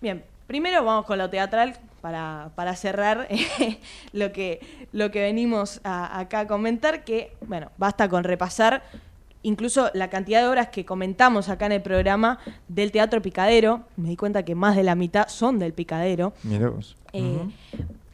Bien, 0.01 0.23
primero 0.47 0.83
vamos 0.83 1.05
con 1.05 1.17
lo 1.17 1.29
teatral 1.29 1.77
para, 2.01 2.51
para 2.55 2.75
cerrar 2.75 3.27
lo, 4.13 4.31
que, 4.31 4.59
lo 4.91 5.09
que 5.09 5.21
venimos 5.21 5.79
a- 5.83 6.19
acá 6.19 6.41
a 6.41 6.47
comentar, 6.47 7.03
que, 7.03 7.33
bueno, 7.47 7.71
basta 7.77 8.07
con 8.09 8.23
repasar 8.23 8.83
incluso 9.45 9.89
la 9.93 10.09
cantidad 10.09 10.41
de 10.41 10.47
obras 10.47 10.69
que 10.69 10.85
comentamos 10.85 11.49
acá 11.49 11.65
en 11.65 11.73
el 11.73 11.81
programa 11.81 12.39
del 12.67 12.91
Teatro 12.91 13.21
Picadero, 13.21 13.81
me 13.97 14.09
di 14.09 14.15
cuenta 14.15 14.43
que 14.43 14.55
más 14.55 14.75
de 14.75 14.83
la 14.83 14.95
mitad 14.95 15.27
son 15.27 15.59
del 15.59 15.73
Picadero. 15.73 16.33
Mirá 16.43 16.69
vos. 16.69 16.95
Eh. 17.13 17.39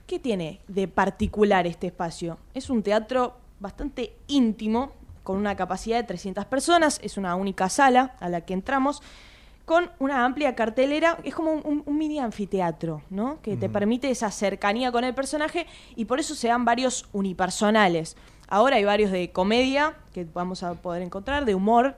¿Qué 0.10 0.18
tiene 0.18 0.60
de 0.68 0.88
particular 0.88 1.68
este 1.68 1.86
espacio? 1.86 2.40
Es 2.56 2.72
un 2.72 2.82
teatro 2.82 3.36
bastante 3.60 4.16
íntimo, 4.26 4.92
con 5.22 5.38
una 5.38 5.56
capacidad 5.56 5.98
de 5.98 6.04
300 6.04 6.46
personas, 6.46 7.00
es 7.04 7.16
una 7.18 7.36
única 7.36 7.70
sala 7.70 8.16
a 8.20 8.28
la 8.28 8.42
que 8.42 8.56
entramos, 8.56 9.04
con 9.66 9.92
una 10.00 10.26
amplia 10.26 10.56
cartelera, 10.56 11.20
es 11.24 11.36
como 11.36 11.52
un, 11.52 11.84
mini 11.96 12.18
anfiteatro, 12.18 13.04
¿no? 13.12 13.40
Que 13.44 13.56
te 13.56 13.70
permite 13.70 14.10
esa 14.10 14.32
cercanía 14.32 14.92
con 14.92 15.04
el 15.04 15.14
personaje 15.14 15.68
y 15.96 16.06
por 16.06 16.20
eso 16.20 16.34
se 16.34 16.48
dan 16.48 16.66
varios 16.66 17.08
unipersonales. 17.14 18.18
Ahora 18.48 18.78
hay 18.78 18.86
varios 18.86 19.12
de 19.12 19.32
comedia 19.32 19.94
que 20.12 20.26
vamos 20.26 20.64
a 20.64 20.74
poder 20.74 21.04
encontrar, 21.04 21.46
de 21.46 21.54
humor, 21.54 21.98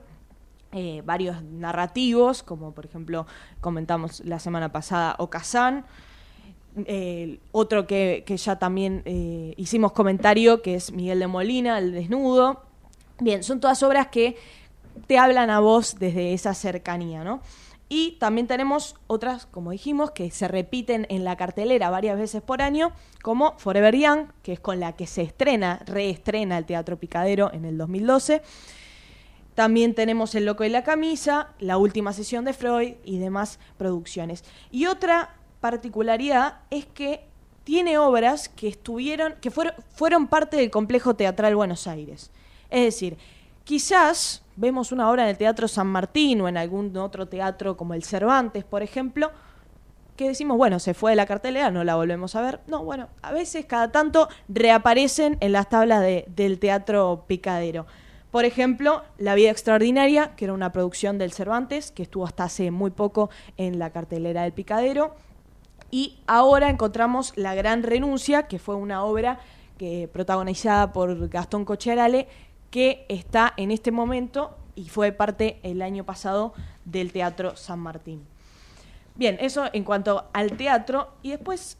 eh, 0.72 1.00
varios 1.06 1.42
narrativos, 1.42 2.42
como 2.42 2.72
por 2.72 2.84
ejemplo 2.84 3.26
comentamos 3.62 4.20
la 4.20 4.38
semana 4.38 4.70
pasada 4.70 5.16
Okazan, 5.18 5.86
otro 7.52 7.86
que, 7.86 8.24
que 8.26 8.36
ya 8.36 8.58
también 8.58 9.02
eh, 9.04 9.54
hicimos 9.56 9.92
comentario, 9.92 10.62
que 10.62 10.74
es 10.74 10.92
Miguel 10.92 11.18
de 11.18 11.26
Molina, 11.26 11.78
El 11.78 11.92
Desnudo. 11.92 12.62
Bien, 13.20 13.42
son 13.42 13.60
todas 13.60 13.82
obras 13.82 14.08
que 14.08 14.36
te 15.06 15.18
hablan 15.18 15.50
a 15.50 15.60
vos 15.60 15.96
desde 15.98 16.32
esa 16.32 16.54
cercanía, 16.54 17.24
¿no? 17.24 17.40
Y 17.88 18.12
también 18.12 18.46
tenemos 18.46 18.96
otras, 19.06 19.44
como 19.44 19.70
dijimos, 19.70 20.12
que 20.12 20.30
se 20.30 20.48
repiten 20.48 21.06
en 21.10 21.24
la 21.24 21.36
cartelera 21.36 21.90
varias 21.90 22.16
veces 22.16 22.40
por 22.40 22.62
año, 22.62 22.92
como 23.22 23.58
Forever 23.58 23.94
Young, 23.94 24.28
que 24.42 24.54
es 24.54 24.60
con 24.60 24.80
la 24.80 24.94
que 24.94 25.06
se 25.06 25.20
estrena, 25.20 25.78
reestrena 25.84 26.56
el 26.56 26.64
Teatro 26.64 26.98
Picadero 26.98 27.52
en 27.52 27.66
el 27.66 27.76
2012. 27.76 28.40
También 29.54 29.94
tenemos 29.94 30.34
El 30.34 30.46
Loco 30.46 30.64
y 30.64 30.70
la 30.70 30.84
Camisa, 30.84 31.50
la 31.58 31.76
última 31.76 32.14
sesión 32.14 32.46
de 32.46 32.54
Freud 32.54 32.94
y 33.04 33.18
demás 33.18 33.58
producciones. 33.76 34.42
Y 34.70 34.86
otra 34.86 35.34
particularidad 35.62 36.56
es 36.70 36.84
que 36.86 37.24
tiene 37.62 37.96
obras 37.96 38.48
que 38.48 38.66
estuvieron, 38.66 39.34
que 39.40 39.52
fueron, 39.52 40.26
parte 40.26 40.56
del 40.56 40.70
complejo 40.72 41.14
teatral 41.14 41.54
Buenos 41.54 41.86
Aires. 41.86 42.32
Es 42.68 42.84
decir, 42.84 43.16
quizás 43.62 44.42
vemos 44.56 44.90
una 44.90 45.08
obra 45.08 45.22
en 45.22 45.28
el 45.30 45.38
Teatro 45.38 45.68
San 45.68 45.86
Martín 45.86 46.40
o 46.40 46.48
en 46.48 46.56
algún 46.56 46.94
otro 46.96 47.28
teatro 47.28 47.76
como 47.76 47.94
el 47.94 48.02
Cervantes, 48.02 48.64
por 48.64 48.82
ejemplo, 48.82 49.30
que 50.16 50.26
decimos, 50.26 50.56
bueno, 50.58 50.80
se 50.80 50.94
fue 50.94 51.12
de 51.12 51.16
la 51.16 51.26
cartelera, 51.26 51.70
no 51.70 51.84
la 51.84 51.94
volvemos 51.94 52.34
a 52.34 52.42
ver. 52.42 52.58
No, 52.66 52.82
bueno, 52.84 53.08
a 53.22 53.30
veces 53.30 53.64
cada 53.64 53.92
tanto 53.92 54.28
reaparecen 54.48 55.36
en 55.40 55.52
las 55.52 55.68
tablas 55.68 56.00
de- 56.00 56.24
del 56.34 56.58
teatro 56.58 57.24
picadero. 57.28 57.86
Por 58.32 58.44
ejemplo, 58.44 59.04
La 59.18 59.36
vida 59.36 59.50
extraordinaria, 59.50 60.34
que 60.34 60.46
era 60.46 60.54
una 60.54 60.72
producción 60.72 61.18
del 61.18 61.32
Cervantes, 61.32 61.92
que 61.92 62.02
estuvo 62.02 62.26
hasta 62.26 62.44
hace 62.44 62.72
muy 62.72 62.90
poco 62.90 63.30
en 63.56 63.78
la 63.78 63.90
cartelera 63.90 64.42
del 64.42 64.52
picadero. 64.52 65.14
Y 65.92 66.18
ahora 66.26 66.70
encontramos 66.70 67.34
La 67.36 67.54
Gran 67.54 67.82
Renuncia, 67.82 68.44
que 68.44 68.58
fue 68.58 68.76
una 68.76 69.04
obra 69.04 69.38
que 69.76 70.08
protagonizada 70.10 70.90
por 70.94 71.28
Gastón 71.28 71.66
Cocherale, 71.66 72.28
que 72.70 73.04
está 73.10 73.52
en 73.58 73.70
este 73.70 73.92
momento 73.92 74.56
y 74.74 74.88
fue 74.88 75.12
parte 75.12 75.60
el 75.62 75.82
año 75.82 76.04
pasado 76.04 76.54
del 76.86 77.12
Teatro 77.12 77.56
San 77.56 77.78
Martín. 77.78 78.24
Bien, 79.16 79.36
eso 79.38 79.68
en 79.74 79.84
cuanto 79.84 80.30
al 80.32 80.56
teatro. 80.56 81.12
Y 81.22 81.32
después 81.32 81.76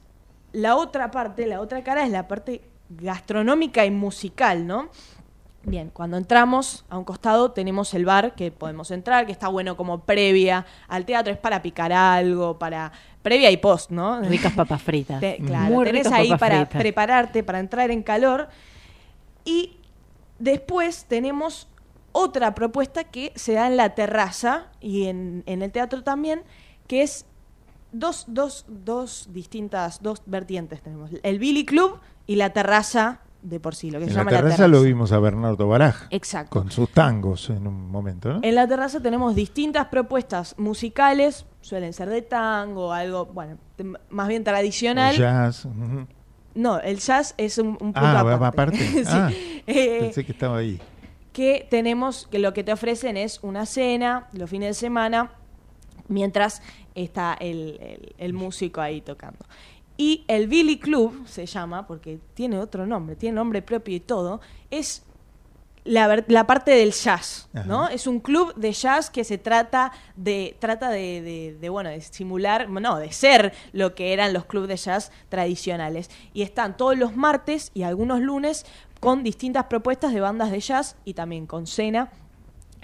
la 0.52 0.76
otra 0.76 1.10
parte, 1.10 1.47
la 1.47 1.62
otra 1.62 1.82
cara 1.82 2.05
es 2.05 2.10
la 2.10 2.28
parte 2.28 2.60
gastronómica 2.90 3.86
y 3.86 3.90
musical, 3.90 4.66
¿no? 4.66 4.90
Bien, 5.64 5.90
cuando 5.90 6.16
entramos 6.16 6.84
a 6.90 6.98
un 6.98 7.05
costado 7.05 7.52
tenemos 7.52 7.94
el 7.94 8.05
bar 8.05 8.34
que 8.34 8.51
podemos 8.51 8.90
entrar, 8.90 9.26
que 9.26 9.32
está 9.32 9.47
bueno 9.47 9.76
como 9.76 10.01
previa 10.01 10.66
al 10.89 11.05
teatro, 11.05 11.32
es 11.32 11.39
para 11.39 11.62
picar 11.62 11.93
algo, 11.93 12.59
para 12.59 12.90
previa 13.22 13.48
y 13.51 13.56
post, 13.59 13.90
¿no? 13.90 14.20
Ricas 14.22 14.52
papas 14.55 14.82
fritas. 14.82 15.20
Te- 15.20 15.36
claro, 15.39 15.72
Muy 15.74 15.84
tenés 15.84 16.10
ahí 16.10 16.30
para 16.36 16.66
fritas. 16.66 16.80
prepararte, 16.80 17.44
para 17.44 17.60
entrar 17.60 17.93
en 17.93 18.02
calor. 18.02 18.48
Y 19.44 19.76
después 20.40 21.05
tenemos 21.09 21.68
otra 22.10 22.55
propuesta 22.56 23.05
que 23.05 23.32
se 23.36 23.52
da 23.55 23.68
en 23.68 23.76
la 23.76 23.94
terraza 23.94 24.66
y 24.80 25.06
en, 25.06 25.44
en 25.47 25.62
el 25.62 25.70
teatro 25.70 26.02
también, 26.02 26.43
que 26.89 27.02
es 27.02 27.24
dos, 27.93 28.24
dos, 28.26 28.64
dos 28.68 29.28
distintas, 29.32 30.02
dos 30.02 30.22
vertientes 30.26 30.82
tenemos. 30.82 31.10
El 31.22 31.39
Billy 31.39 31.64
Club 31.64 32.01
y 32.26 32.34
la 32.36 32.51
terraza 32.51 33.20
de 33.43 33.59
por 33.60 33.74
sí, 33.74 33.90
lo 33.90 33.98
que 33.98 34.05
En 34.05 34.10
se 34.10 34.14
la 34.14 34.20
llama 34.20 34.31
terraza 34.31 34.48
la 34.48 34.56
terraza. 34.56 34.69
lo 34.69 34.82
vimos 34.82 35.10
a 35.12 35.19
Bernardo 35.19 35.66
Baraj. 35.69 36.06
Exacto. 36.10 36.51
Con 36.60 36.70
sus 36.70 36.89
tangos 36.90 37.51
en 37.51 37.66
un 37.66 37.90
momento, 37.90 38.32
¿no? 38.35 38.40
En 38.43 38.55
la 38.55 38.66
terraza 38.69 39.01
tenemos 39.01 39.35
distintas 39.35 39.86
propuestas 39.89 40.55
musicales, 40.59 41.44
suelen 41.60 41.93
ser 41.93 42.09
de 42.09 42.23
tango, 42.23 42.93
algo, 42.93 43.27
bueno, 43.27 43.59
más 44.10 44.28
bien 44.28 44.44
tradicional. 44.44 45.14
O 45.14 45.19
jazz. 45.19 45.66
No, 46.55 46.78
el 46.81 46.98
jazz 46.98 47.35
es 47.39 47.59
un, 47.59 47.69
un 47.69 47.77
punto 47.78 48.01
Ah, 48.01 48.20
aparte. 48.20 48.39
va 48.40 48.47
aparte. 48.48 48.78
Sí. 48.93 49.02
Ah, 49.09 49.31
Eh, 49.66 49.98
pensé 50.01 50.24
que 50.24 50.32
estaba 50.32 50.59
ahí. 50.59 50.81
que 51.32 51.66
tenemos, 51.70 52.28
que 52.31 52.39
lo 52.39 52.52
que 52.52 52.62
te 52.62 52.73
ofrecen 52.73 53.16
es 53.16 53.40
una 53.43 53.64
cena 53.66 54.28
los 54.35 54.51
fines 54.51 54.69
de 54.69 54.74
semana, 54.74 55.32
mientras 56.09 56.62
está 56.94 57.35
el, 57.40 57.78
el- 57.81 58.14
el 58.19 58.32
músico 58.35 58.81
ahí 58.81 59.01
tocando. 59.01 59.39
Y 59.97 60.24
el 60.28 60.48
Billy 60.48 60.78
Club 60.78 61.27
se 61.27 61.47
llama, 61.47 61.86
porque 61.86 62.19
tiene 62.35 62.59
otro 62.59 62.86
nombre, 62.86 63.14
tiene 63.16 63.36
nombre 63.36 63.62
propio 63.62 63.94
y 63.97 64.01
todo, 64.01 64.40
es 64.70 65.02
la, 65.85 66.24
la 66.28 66.47
parte 66.47 66.70
del 66.70 66.93
jazz, 66.93 67.48
¿no? 67.66 67.89
Es 67.89 68.06
un 68.06 68.20
club 68.20 68.55
de 68.55 68.73
jazz 68.73 69.10
que 69.10 69.24
se 69.24 69.36
trata 69.36 69.93
de, 70.16 70.56
trata 70.60 70.89
de, 70.90 71.20
de- 71.23 71.56
de, 71.60 71.69
bueno, 71.69 71.90
de 71.90 72.01
simular, 72.01 72.70
no, 72.70 72.98
de 72.98 73.10
ser 73.12 73.52
lo 73.73 73.94
que 73.94 74.12
eran 74.12 74.32
los 74.32 74.44
clubes 74.47 74.69
de 74.69 74.77
jazz 74.77 75.10
tradicionales. 75.28 76.09
Y 76.35 76.43
están 76.43 76.77
todos 76.77 76.97
los 76.97 77.16
martes 77.16 77.70
y 77.74 77.82
algunos 77.82 78.20
lunes 78.20 78.64
con 79.01 79.24
distintas 79.24 79.64
propuestas 79.64 80.14
de 80.14 80.20
bandas 80.20 80.52
de 80.52 80.60
jazz 80.60 80.94
y 81.05 81.14
también 81.14 81.47
con 81.47 81.66
cena 81.66 82.12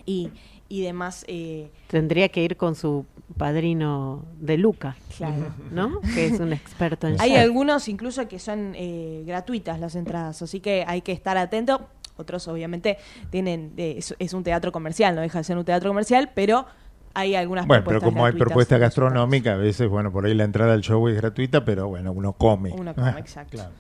y, 0.05 0.30
y 0.68 0.82
demás. 0.82 1.24
eh, 1.28 1.70
Tendría 1.88 2.28
que 2.28 2.42
ir 2.42 2.56
con 2.56 2.74
su 2.74 3.06
padrino 3.36 4.24
de 4.40 4.58
Luca, 4.58 4.96
Claro. 5.16 5.54
¿no? 5.70 6.00
Que 6.14 6.26
es 6.26 6.40
un 6.40 6.52
experto 6.52 7.06
en 7.08 7.16
Hay 7.20 7.36
algunos 7.36 7.88
incluso 7.88 8.26
que 8.28 8.38
son 8.38 8.72
eh, 8.74 9.22
gratuitas 9.26 9.78
las 9.80 9.94
entradas, 9.94 10.42
así 10.42 10.60
que 10.60 10.84
hay 10.86 11.02
que 11.02 11.12
estar 11.12 11.36
atento. 11.38 11.88
Otros 12.16 12.48
obviamente 12.48 12.98
tienen, 13.30 13.72
eh, 13.76 13.94
es, 13.98 14.14
es 14.18 14.32
un 14.34 14.42
teatro 14.42 14.72
comercial, 14.72 15.14
no 15.14 15.20
deja 15.20 15.38
de 15.38 15.44
ser 15.44 15.56
un 15.56 15.64
teatro 15.64 15.88
comercial, 15.90 16.30
pero 16.34 16.66
hay 17.14 17.34
algunas 17.36 17.66
Bueno, 17.66 17.84
pero 17.84 18.00
propuestas 18.00 18.14
como 18.14 18.24
hay 18.26 18.32
gratuitas. 18.32 18.46
propuesta 18.48 18.78
gastronómica, 18.78 19.52
a 19.52 19.56
veces, 19.56 19.88
bueno, 19.88 20.10
por 20.10 20.26
ahí 20.26 20.34
la 20.34 20.44
entrada 20.44 20.72
al 20.74 20.80
show 20.82 21.06
es 21.08 21.16
gratuita, 21.16 21.64
pero 21.64 21.86
bueno, 21.88 22.10
uno 22.12 22.32
come. 22.32 22.70
Uno 22.76 22.94
come, 22.94 23.10
Ah, 23.10 23.16
exacto. 23.18 23.52
claro. 23.56 23.70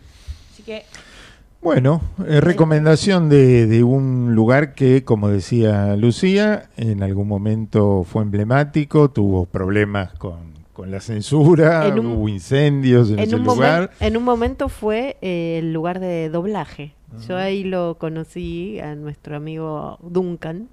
Así 0.52 0.62
que 0.62 0.84
Bueno, 1.60 2.00
eh, 2.26 2.40
recomendación 2.40 3.28
de, 3.28 3.66
de 3.66 3.82
un 3.82 4.34
lugar 4.34 4.74
que, 4.74 5.04
como 5.04 5.28
decía 5.28 5.96
Lucía, 5.96 6.70
en 6.76 7.02
algún 7.02 7.26
momento 7.28 8.04
fue 8.04 8.22
emblemático, 8.22 9.10
tuvo 9.10 9.44
problemas 9.46 10.12
con, 10.14 10.52
con 10.72 10.90
la 10.92 11.00
censura, 11.00 11.92
un- 11.92 12.06
hubo 12.06 12.28
incendios 12.28 13.10
en, 13.10 13.18
en 13.18 13.24
ese 13.24 13.36
un, 13.36 13.42
lugar. 13.44 13.90
en 13.98 14.16
un 14.16 14.22
momento 14.22 14.68
fue 14.68 15.16
eh, 15.20 15.58
el 15.58 15.72
lugar 15.72 15.98
de 15.98 16.28
doblaje. 16.30 16.94
Yo 17.26 17.36
ahí 17.38 17.64
lo 17.64 17.96
conocí 17.98 18.78
a 18.80 18.94
nuestro 18.94 19.34
amigo 19.34 19.98
Duncan 20.02 20.68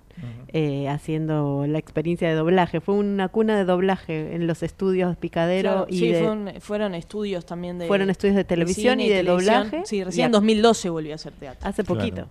eh, 0.49 0.87
haciendo 0.89 1.65
la 1.67 1.77
experiencia 1.77 2.27
de 2.29 2.35
doblaje. 2.35 2.79
Fue 2.81 2.95
una 2.95 3.27
cuna 3.29 3.57
de 3.57 3.65
doblaje 3.65 4.35
en 4.35 4.47
los 4.47 4.63
estudios 4.63 5.17
Picadero 5.17 5.71
Claro, 5.71 5.87
y 5.89 5.99
sí, 5.99 6.07
de- 6.09 6.19
fue 6.21 6.31
un- 6.31 6.51
fueron 6.61 6.95
estudios 6.95 7.45
también 7.45 7.77
de 7.79 7.87
Fueron 7.87 8.09
estudios 8.09 8.35
de 8.37 8.43
televisión 8.43 8.99
y 8.99 9.09
de 9.09 9.15
televisión. 9.23 9.63
doblaje. 9.69 9.85
Sí, 9.85 10.03
recién 10.03 10.25
en 10.27 10.31
ac- 10.31 10.33
2012 10.33 10.89
volvió 10.89 11.11
a 11.13 11.15
hacer 11.15 11.33
teatro. 11.33 11.67
hace 11.67 11.83
poquito. 11.83 12.27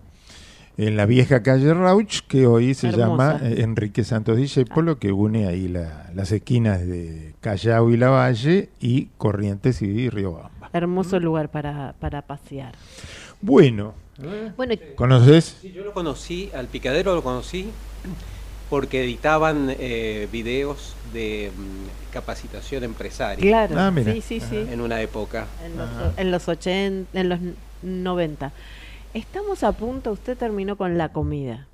En 0.77 0.97
la 0.97 1.05
vieja 1.05 1.41
calle 1.41 1.73
Rauch, 1.73 2.19
que 2.27 2.47
hoy 2.47 2.73
se 2.73 2.87
Hermosa. 2.89 3.07
llama 3.07 3.39
eh, 3.43 3.61
Enrique 3.61 4.03
Santos 4.03 4.35
Discépolo, 4.35 4.99
que 4.99 5.13
une 5.13 5.47
ahí 5.47 5.69
la- 5.69 6.09
las 6.13 6.33
esquinas 6.33 6.85
de 6.85 7.33
Callao 7.39 7.89
y 7.91 7.95
Lavalle 7.97 8.69
y 8.81 9.05
Corrientes 9.17 9.81
y 9.81 10.09
Riobamba. 10.09 10.69
Hermoso 10.73 11.17
lugar 11.21 11.49
para, 11.49 11.95
para 12.01 12.23
pasear. 12.23 12.73
Bueno, 13.41 13.93
Bueno, 14.55 14.75
¿conoces? 14.95 15.57
Sí, 15.61 15.71
yo 15.71 15.83
lo 15.83 15.93
conocí, 15.93 16.49
al 16.55 16.67
picadero 16.67 17.15
lo 17.15 17.23
conocí 17.23 17.69
porque 18.69 19.03
editaban 19.03 19.67
eh, 19.77 20.27
videos 20.31 20.95
de 21.13 21.51
mm, 21.55 22.13
capacitación 22.13 22.83
empresaria. 22.83 23.41
Claro, 23.41 23.75
Ah, 23.79 23.91
mira. 23.91 24.13
sí, 24.13 24.21
sí, 24.21 24.39
sí. 24.39 24.65
En 24.71 24.81
una 24.81 25.01
época. 25.01 25.47
En 25.63 25.77
los, 25.77 25.89
en 26.17 26.31
los 26.31 26.47
80, 26.47 27.19
en 27.19 27.29
los 27.29 27.39
90. 27.83 28.51
Estamos 29.13 29.63
a 29.63 29.71
punto, 29.73 30.11
usted 30.11 30.37
terminó 30.37 30.75
con 30.77 30.97
la 30.97 31.09
comida. 31.09 31.67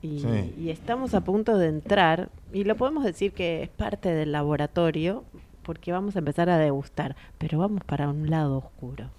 Y, 0.00 0.20
sí. 0.20 0.54
y 0.58 0.70
estamos 0.70 1.12
a 1.12 1.20
punto 1.20 1.58
de 1.58 1.68
entrar, 1.68 2.30
y 2.54 2.64
lo 2.64 2.74
podemos 2.76 3.04
decir 3.04 3.32
que 3.32 3.62
es 3.64 3.68
parte 3.68 4.08
del 4.14 4.32
laboratorio, 4.32 5.24
porque 5.62 5.92
vamos 5.92 6.16
a 6.16 6.20
empezar 6.20 6.48
a 6.48 6.56
degustar, 6.56 7.14
pero 7.36 7.58
vamos 7.58 7.84
para 7.84 8.08
un 8.08 8.30
lado 8.30 8.56
oscuro. 8.56 9.10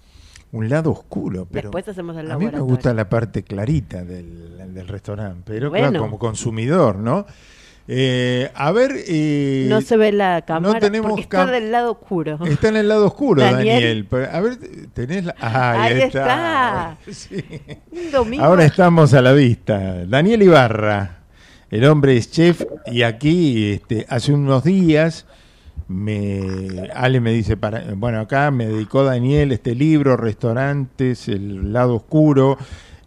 Un 0.54 0.68
lado 0.68 0.92
oscuro, 0.92 1.48
pero 1.50 1.64
Después 1.68 1.88
hacemos 1.88 2.16
el 2.16 2.30
a 2.30 2.38
mí 2.38 2.46
me 2.46 2.60
gusta 2.60 2.94
la 2.94 3.08
parte 3.08 3.42
clarita 3.42 4.04
del, 4.04 4.72
del 4.72 4.86
restaurante, 4.88 5.42
pero 5.46 5.68
Bueno. 5.70 5.88
claro, 5.88 6.04
como 6.04 6.18
consumidor, 6.18 6.96
¿no? 6.96 7.26
Eh, 7.88 8.50
a 8.54 8.70
ver, 8.72 8.92
eh, 9.08 9.66
no 9.68 9.80
se 9.82 9.96
ve 9.96 10.10
la 10.12 10.42
cámara 10.42 10.78
tenemos 10.80 11.10
porque 11.10 11.22
está 11.22 11.44
del 11.46 11.70
lado 11.72 11.90
oscuro. 11.92 12.38
está 12.46 12.68
en 12.68 12.76
el 12.76 12.88
lado 12.88 13.06
oscuro, 13.08 13.42
Daniel. 13.42 14.08
A 14.32 14.40
ver, 14.40 14.56
tenés 14.94 15.24
la... 15.26 15.34
Ahí, 15.40 15.92
Ahí 15.94 16.00
está. 16.02 16.96
está. 17.06 17.70
Domingo. 18.12 18.44
Ahora 18.44 18.64
estamos 18.64 19.12
a 19.12 19.20
la 19.20 19.32
vista. 19.32 20.06
Daniel 20.06 20.42
Ibarra, 20.44 21.18
el 21.70 21.84
hombre 21.84 22.16
es 22.16 22.30
chef 22.30 22.62
y 22.86 23.02
aquí 23.02 23.72
este, 23.72 24.06
hace 24.08 24.32
unos 24.32 24.62
días 24.64 25.26
me 25.88 26.90
Ale 26.94 27.20
me 27.20 27.32
dice 27.32 27.56
para 27.56 27.94
bueno 27.94 28.20
acá 28.20 28.50
me 28.50 28.66
dedicó 28.66 29.04
Daniel 29.04 29.52
este 29.52 29.74
libro 29.74 30.16
restaurantes 30.16 31.28
el 31.28 31.72
lado 31.72 31.96
oscuro 31.96 32.56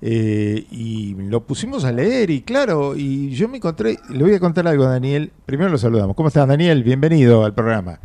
eh, 0.02 0.66
y 0.70 1.16
lo 1.16 1.42
pusimos 1.42 1.84
a 1.86 1.92
leer 1.92 2.30
y 2.30 2.42
claro 2.44 2.96
y 2.96 3.32
yo 3.32 3.48
me 3.48 3.58
encontré 3.58 3.98
le 4.10 4.24
voy 4.24 4.36
a 4.36 4.40
contar 4.40 4.68
algo 4.68 4.84
a 4.86 4.90
Daniel 4.90 5.32
primero 5.46 5.70
lo 5.72 5.78
saludamos 5.78 6.16
cómo 6.16 6.28
estás 6.28 6.48
Daniel 6.48 6.84
bienvenido 6.84 7.44
al 7.44 7.54
programa 7.54 8.00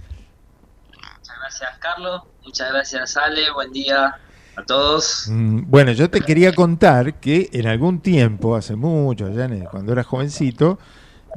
Muchas 1.18 1.38
gracias, 1.38 1.78
Carlos. 1.78 2.22
Muchas 2.44 2.72
gracias, 2.72 3.16
Ale. 3.16 3.50
Buen 3.52 3.72
día 3.72 4.16
a 4.56 4.62
todos. 4.64 5.28
Mm, 5.28 5.70
Bueno, 5.70 5.92
yo 5.92 6.10
te 6.10 6.20
quería 6.20 6.52
contar 6.52 7.14
que 7.14 7.48
en 7.52 7.66
algún 7.66 8.00
tiempo, 8.00 8.56
hace 8.56 8.76
mucho, 8.76 9.30
cuando 9.70 9.92
era 9.92 10.02
jovencito, 10.02 10.78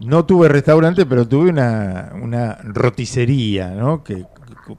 no 0.01 0.25
tuve 0.25 0.49
restaurante, 0.49 1.05
pero 1.05 1.27
tuve 1.27 1.49
una, 1.49 2.11
una 2.21 2.55
roticería, 2.63 3.69
¿no? 3.71 4.03
Que, 4.03 4.25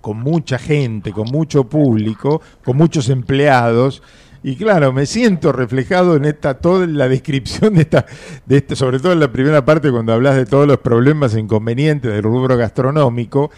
con 0.00 0.18
mucha 0.18 0.58
gente, 0.58 1.12
con 1.12 1.28
mucho 1.28 1.64
público, 1.64 2.42
con 2.64 2.76
muchos 2.76 3.08
empleados. 3.08 4.02
Y 4.42 4.56
claro, 4.56 4.92
me 4.92 5.06
siento 5.06 5.52
reflejado 5.52 6.16
en 6.16 6.24
esta 6.24 6.54
toda 6.54 6.86
la 6.86 7.08
descripción 7.08 7.74
de 7.74 7.82
esta, 7.82 8.06
de 8.44 8.58
este, 8.58 8.76
sobre 8.76 8.98
todo 8.98 9.12
en 9.12 9.20
la 9.20 9.32
primera 9.32 9.64
parte 9.64 9.90
cuando 9.90 10.12
hablas 10.12 10.36
de 10.36 10.46
todos 10.46 10.66
los 10.66 10.78
problemas 10.78 11.34
e 11.34 11.40
inconvenientes 11.40 12.12
del 12.12 12.22
rubro 12.22 12.56
gastronómico, 12.56 13.50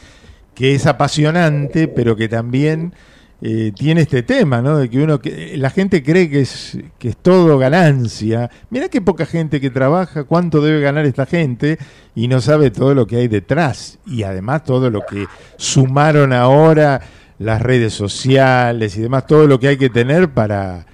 que 0.54 0.74
es 0.74 0.86
apasionante, 0.86 1.88
pero 1.88 2.16
que 2.16 2.28
también 2.28 2.94
eh, 3.40 3.72
tiene 3.72 4.00
este 4.00 4.24
tema, 4.24 4.60
¿no? 4.60 4.78
De 4.78 4.90
que 4.90 5.00
uno, 5.00 5.20
que 5.20 5.56
la 5.56 5.70
gente 5.70 6.02
cree 6.02 6.28
que 6.28 6.40
es 6.40 6.76
que 6.98 7.10
es 7.10 7.16
todo 7.16 7.56
ganancia. 7.56 8.50
Mira 8.70 8.88
qué 8.88 9.00
poca 9.00 9.26
gente 9.26 9.60
que 9.60 9.70
trabaja, 9.70 10.24
cuánto 10.24 10.60
debe 10.60 10.80
ganar 10.80 11.06
esta 11.06 11.24
gente 11.24 11.78
y 12.16 12.26
no 12.26 12.40
sabe 12.40 12.72
todo 12.72 12.94
lo 12.94 13.06
que 13.06 13.16
hay 13.16 13.28
detrás 13.28 14.00
y 14.06 14.24
además 14.24 14.64
todo 14.64 14.90
lo 14.90 15.02
que 15.06 15.26
sumaron 15.56 16.32
ahora 16.32 17.00
las 17.38 17.62
redes 17.62 17.94
sociales 17.94 18.96
y 18.96 19.02
demás, 19.02 19.26
todo 19.26 19.46
lo 19.46 19.60
que 19.60 19.68
hay 19.68 19.76
que 19.76 19.90
tener 19.90 20.30
para 20.30 20.86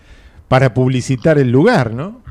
para 0.46 0.74
publicitar 0.74 1.38
el 1.38 1.50
lugar, 1.50 1.92
¿no? 1.92 2.22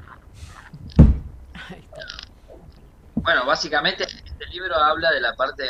Bueno, 3.15 3.45
básicamente 3.48 4.03
este 4.03 4.45
libro 4.52 4.76
habla 4.76 5.11
de 5.11 5.22
la 5.22 5.34
parte 5.34 5.64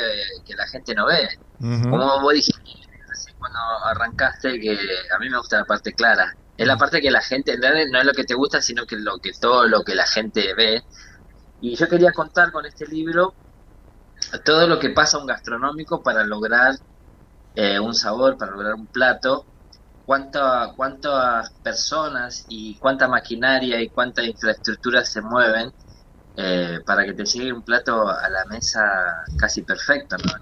que 0.44 0.54
la 0.54 0.66
gente 0.66 0.94
no 0.94 1.06
ve. 1.06 1.28
Ujú. 1.60 1.88
Como 1.88 2.20
vos 2.20 2.34
dijiste 2.34 2.83
cuando 3.44 3.60
arrancaste, 3.86 4.58
que 4.60 4.72
a 5.14 5.18
mí 5.18 5.28
me 5.30 5.38
gusta 5.38 5.58
la 5.58 5.64
parte 5.66 5.92
clara. 5.94 6.32
Es 6.56 6.66
la 6.66 6.78
parte 6.78 7.00
que 7.02 7.10
la 7.10 7.20
gente, 7.22 7.54
en 7.54 7.90
no 7.90 7.98
es 8.00 8.06
lo 8.06 8.12
que 8.14 8.24
te 8.24 8.34
gusta, 8.34 8.62
sino 8.62 8.86
que 8.86 8.96
lo 8.96 9.18
que 9.20 9.32
todo 9.40 9.66
lo 9.66 9.82
que 9.84 9.94
la 9.94 10.06
gente 10.06 10.54
ve. 10.54 10.82
Y 11.60 11.76
yo 11.76 11.88
quería 11.88 12.12
contar 12.12 12.52
con 12.52 12.66
este 12.66 12.86
libro 12.86 13.36
todo 14.44 14.66
lo 14.66 14.78
que 14.78 14.90
pasa 14.90 15.16
a 15.16 15.20
un 15.20 15.26
gastronómico 15.26 16.02
para 16.02 16.24
lograr 16.24 16.74
eh, 17.54 17.78
un 17.80 17.94
sabor, 17.94 18.36
para 18.38 18.52
lograr 18.52 18.74
un 18.74 18.88
plato, 18.88 19.48
cuánta, 20.04 20.72
cuántas 20.76 21.50
personas 21.62 22.44
y 22.48 22.78
cuánta 22.78 23.08
maquinaria 23.08 23.80
y 23.82 23.90
cuánta 23.90 24.22
infraestructura 24.24 25.04
se 25.04 25.22
mueven 25.22 25.70
eh, 26.36 26.80
para 26.86 27.04
que 27.04 27.14
te 27.14 27.24
llegue 27.26 27.52
un 27.52 27.64
plato 27.64 28.08
a 28.08 28.28
la 28.30 28.44
mesa 28.46 28.82
casi 29.38 29.62
perfecto, 29.64 30.16
¿no? 30.18 30.32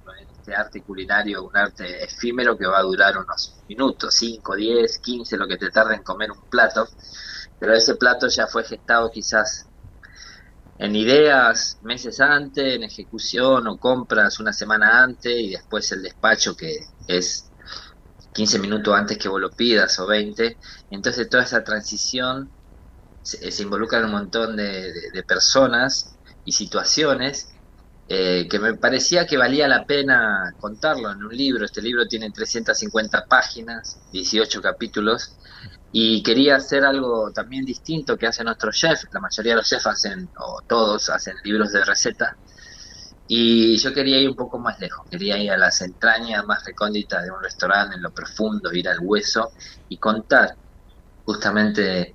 Este 0.42 0.54
arte 0.56 0.82
culinario, 0.84 1.44
un 1.44 1.56
arte 1.56 2.04
efímero 2.04 2.58
que 2.58 2.66
va 2.66 2.78
a 2.80 2.82
durar 2.82 3.16
unos 3.16 3.62
minutos, 3.68 4.14
5, 4.16 4.56
10, 4.56 4.98
15, 5.00 5.36
lo 5.38 5.46
que 5.48 5.56
te 5.56 5.70
tarde 5.70 5.94
en 5.94 6.02
comer 6.02 6.30
un 6.32 6.42
plato, 6.50 6.88
pero 7.58 7.74
ese 7.74 7.96
plato 7.96 8.28
ya 8.28 8.46
fue 8.48 8.64
gestado 8.64 9.10
quizás 9.10 9.70
en 10.78 10.96
ideas 10.96 11.78
meses 11.82 12.20
antes, 12.20 12.74
en 12.74 12.82
ejecución 12.84 13.66
o 13.68 13.78
compras 13.78 14.40
una 14.40 14.52
semana 14.52 15.02
antes 15.02 15.32
y 15.36 15.50
después 15.50 15.90
el 15.92 16.02
despacho 16.02 16.54
que 16.56 16.76
es 17.06 17.52
15 18.32 18.58
minutos 18.58 18.94
antes 18.96 19.18
que 19.18 19.28
vos 19.28 19.40
lo 19.40 19.52
pidas 19.52 19.98
o 20.00 20.06
20. 20.06 20.58
Entonces 20.90 21.28
toda 21.30 21.44
esa 21.44 21.64
transición 21.64 22.54
se, 23.22 23.50
se 23.52 23.62
involucra 23.64 24.04
un 24.04 24.12
montón 24.12 24.56
de- 24.56 24.92
de 25.12 25.24
personas 25.24 26.18
y 26.44 26.52
situaciones 26.52 27.51
eh, 28.14 28.46
que 28.46 28.58
me 28.58 28.74
parecía 28.74 29.26
que 29.26 29.38
valía 29.38 29.66
la 29.66 29.86
pena 29.86 30.54
contarlo 30.58 31.10
en 31.10 31.24
un 31.24 31.34
libro. 31.34 31.64
Este 31.64 31.80
libro 31.80 32.06
tiene 32.06 32.30
350 32.30 33.24
páginas, 33.26 34.00
18 34.12 34.60
capítulos, 34.60 35.38
y 35.90 36.22
quería 36.22 36.56
hacer 36.56 36.84
algo 36.84 37.32
también 37.32 37.64
distinto 37.64 38.18
que 38.18 38.26
hacen 38.26 38.44
nuestros 38.44 38.76
chefs. 38.76 39.08
La 39.12 39.20
mayoría 39.20 39.52
de 39.52 39.56
los 39.56 39.66
chefs 39.66 39.86
hacen, 39.86 40.30
o 40.38 40.60
todos 40.68 41.08
hacen 41.08 41.36
libros 41.42 41.72
de 41.72 41.86
receta, 41.86 42.36
y 43.26 43.78
yo 43.78 43.94
quería 43.94 44.18
ir 44.18 44.28
un 44.28 44.36
poco 44.36 44.58
más 44.58 44.78
lejos, 44.78 45.06
quería 45.08 45.38
ir 45.38 45.50
a 45.50 45.56
las 45.56 45.80
entrañas 45.80 46.44
más 46.44 46.62
recónditas 46.66 47.24
de 47.24 47.30
un 47.30 47.42
restaurante, 47.42 47.96
en 47.96 48.02
lo 48.02 48.10
profundo, 48.10 48.74
ir 48.74 48.90
al 48.90 48.98
hueso 49.00 49.52
y 49.88 49.96
contar 49.96 50.54
justamente 51.24 52.14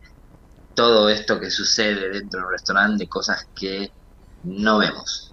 todo 0.76 1.10
esto 1.10 1.40
que 1.40 1.50
sucede 1.50 2.12
dentro 2.12 2.42
de 2.42 2.46
un 2.46 2.52
restaurante, 2.52 3.06
de 3.06 3.10
cosas 3.10 3.48
que 3.56 3.92
no 4.44 4.80
vemos. 4.80 5.30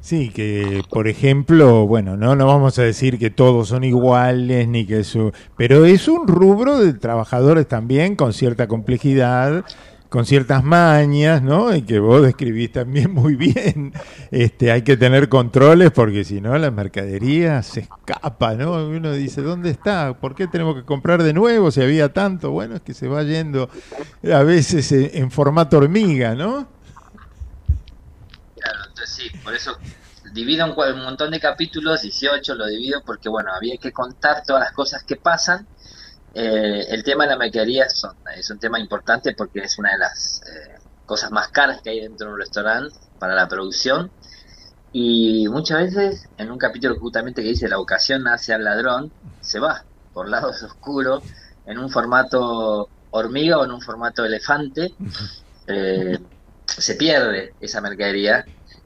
Sí, 0.00 0.30
que 0.30 0.82
por 0.90 1.06
ejemplo, 1.06 1.86
bueno, 1.86 2.16
no, 2.16 2.34
no 2.34 2.46
vamos 2.46 2.78
a 2.78 2.82
decir 2.82 3.18
que 3.18 3.30
todos 3.30 3.68
son 3.68 3.84
iguales, 3.84 4.66
ni 4.66 4.84
que 4.84 5.00
eso, 5.00 5.32
pero 5.56 5.84
es 5.84 6.08
un 6.08 6.26
rubro 6.26 6.78
de 6.78 6.92
trabajadores 6.94 7.68
también 7.68 8.16
con 8.16 8.32
cierta 8.32 8.66
complejidad, 8.66 9.64
con 10.12 10.26
ciertas 10.26 10.62
mañas, 10.62 11.42
¿no? 11.42 11.74
Y 11.74 11.82
que 11.82 11.98
vos 11.98 12.22
describís 12.22 12.70
también 12.70 13.10
muy 13.14 13.34
bien. 13.34 13.94
Este, 14.30 14.70
hay 14.70 14.82
que 14.82 14.98
tener 14.98 15.30
controles 15.30 15.90
porque 15.90 16.22
si 16.22 16.38
no 16.38 16.56
la 16.58 16.70
mercadería 16.70 17.62
se 17.62 17.80
escapa, 17.80 18.54
¿no? 18.54 18.88
Uno 18.88 19.12
dice, 19.12 19.40
¿dónde 19.40 19.70
está? 19.70 20.12
¿Por 20.12 20.34
qué 20.34 20.46
tenemos 20.46 20.74
que 20.76 20.82
comprar 20.82 21.22
de 21.22 21.32
nuevo 21.32 21.70
si 21.70 21.80
había 21.80 22.12
tanto? 22.12 22.50
Bueno, 22.50 22.76
es 22.76 22.82
que 22.82 22.92
se 22.92 23.08
va 23.08 23.22
yendo 23.22 23.70
a 24.30 24.42
veces 24.42 24.92
en, 24.92 25.30
formato 25.30 25.78
hormiga, 25.78 26.34
¿no? 26.34 26.68
Sí, 29.22 29.30
por 29.44 29.54
eso 29.54 29.76
divido 30.32 30.64
un, 30.66 31.02
montón 31.02 31.30
de 31.30 31.38
capítulos, 31.40 32.02
18 32.02 32.54
lo 32.54 32.66
divido 32.66 33.02
porque, 33.04 33.28
bueno, 33.28 33.52
había 33.54 33.76
que 33.78 33.92
contar 33.92 34.42
todas 34.44 34.62
las 34.64 34.72
cosas 34.72 35.04
que 35.04 35.16
pasan. 35.16 35.66
Eh, 36.34 36.86
el 36.88 37.04
tema 37.04 37.24
de 37.24 37.30
la 37.30 37.36
mercadería 37.38 37.84
es, 37.84 38.02
un- 38.04 38.16
es 38.36 38.50
un 38.50 38.58
tema 38.58 38.80
importante 38.80 39.34
porque 39.34 39.60
es 39.60 39.78
una 39.78 39.92
de 39.92 39.98
las 39.98 40.40
eh, 40.46 40.78
cosas 41.04 41.30
más 41.30 41.48
caras 41.48 41.80
que 41.82 41.90
hay 41.90 42.00
dentro 42.00 42.28
de 42.28 42.32
un 42.34 42.40
restaurante 42.40 42.94
para 43.18 43.34
la 43.34 43.46
producción. 43.48 44.10
Y 44.92 45.48
muchas 45.48 45.94
veces, 45.94 46.28
en 46.36 46.50
un 46.50 46.58
capítulo 46.58 46.96
justamente 46.98 47.42
que 47.42 47.48
dice 47.50 47.68
la 47.68 47.78
ocasión 47.78 48.26
hace 48.28 48.54
al 48.54 48.64
ladrón, 48.64 49.12
se 49.40 49.60
va 49.60 49.84
por 50.12 50.28
lados 50.28 50.62
oscuros, 50.64 51.22
en 51.66 51.78
un 51.78 51.90
formato 51.90 52.88
hormiga 53.10 53.58
o 53.58 53.64
en 53.64 53.72
un 53.72 53.80
formato 53.80 54.24
elefante. 54.24 54.94
Eh, 55.66 56.18
se 56.66 56.94
pierde 56.96 57.54
esa 57.60 57.80
mercadería 57.80 58.44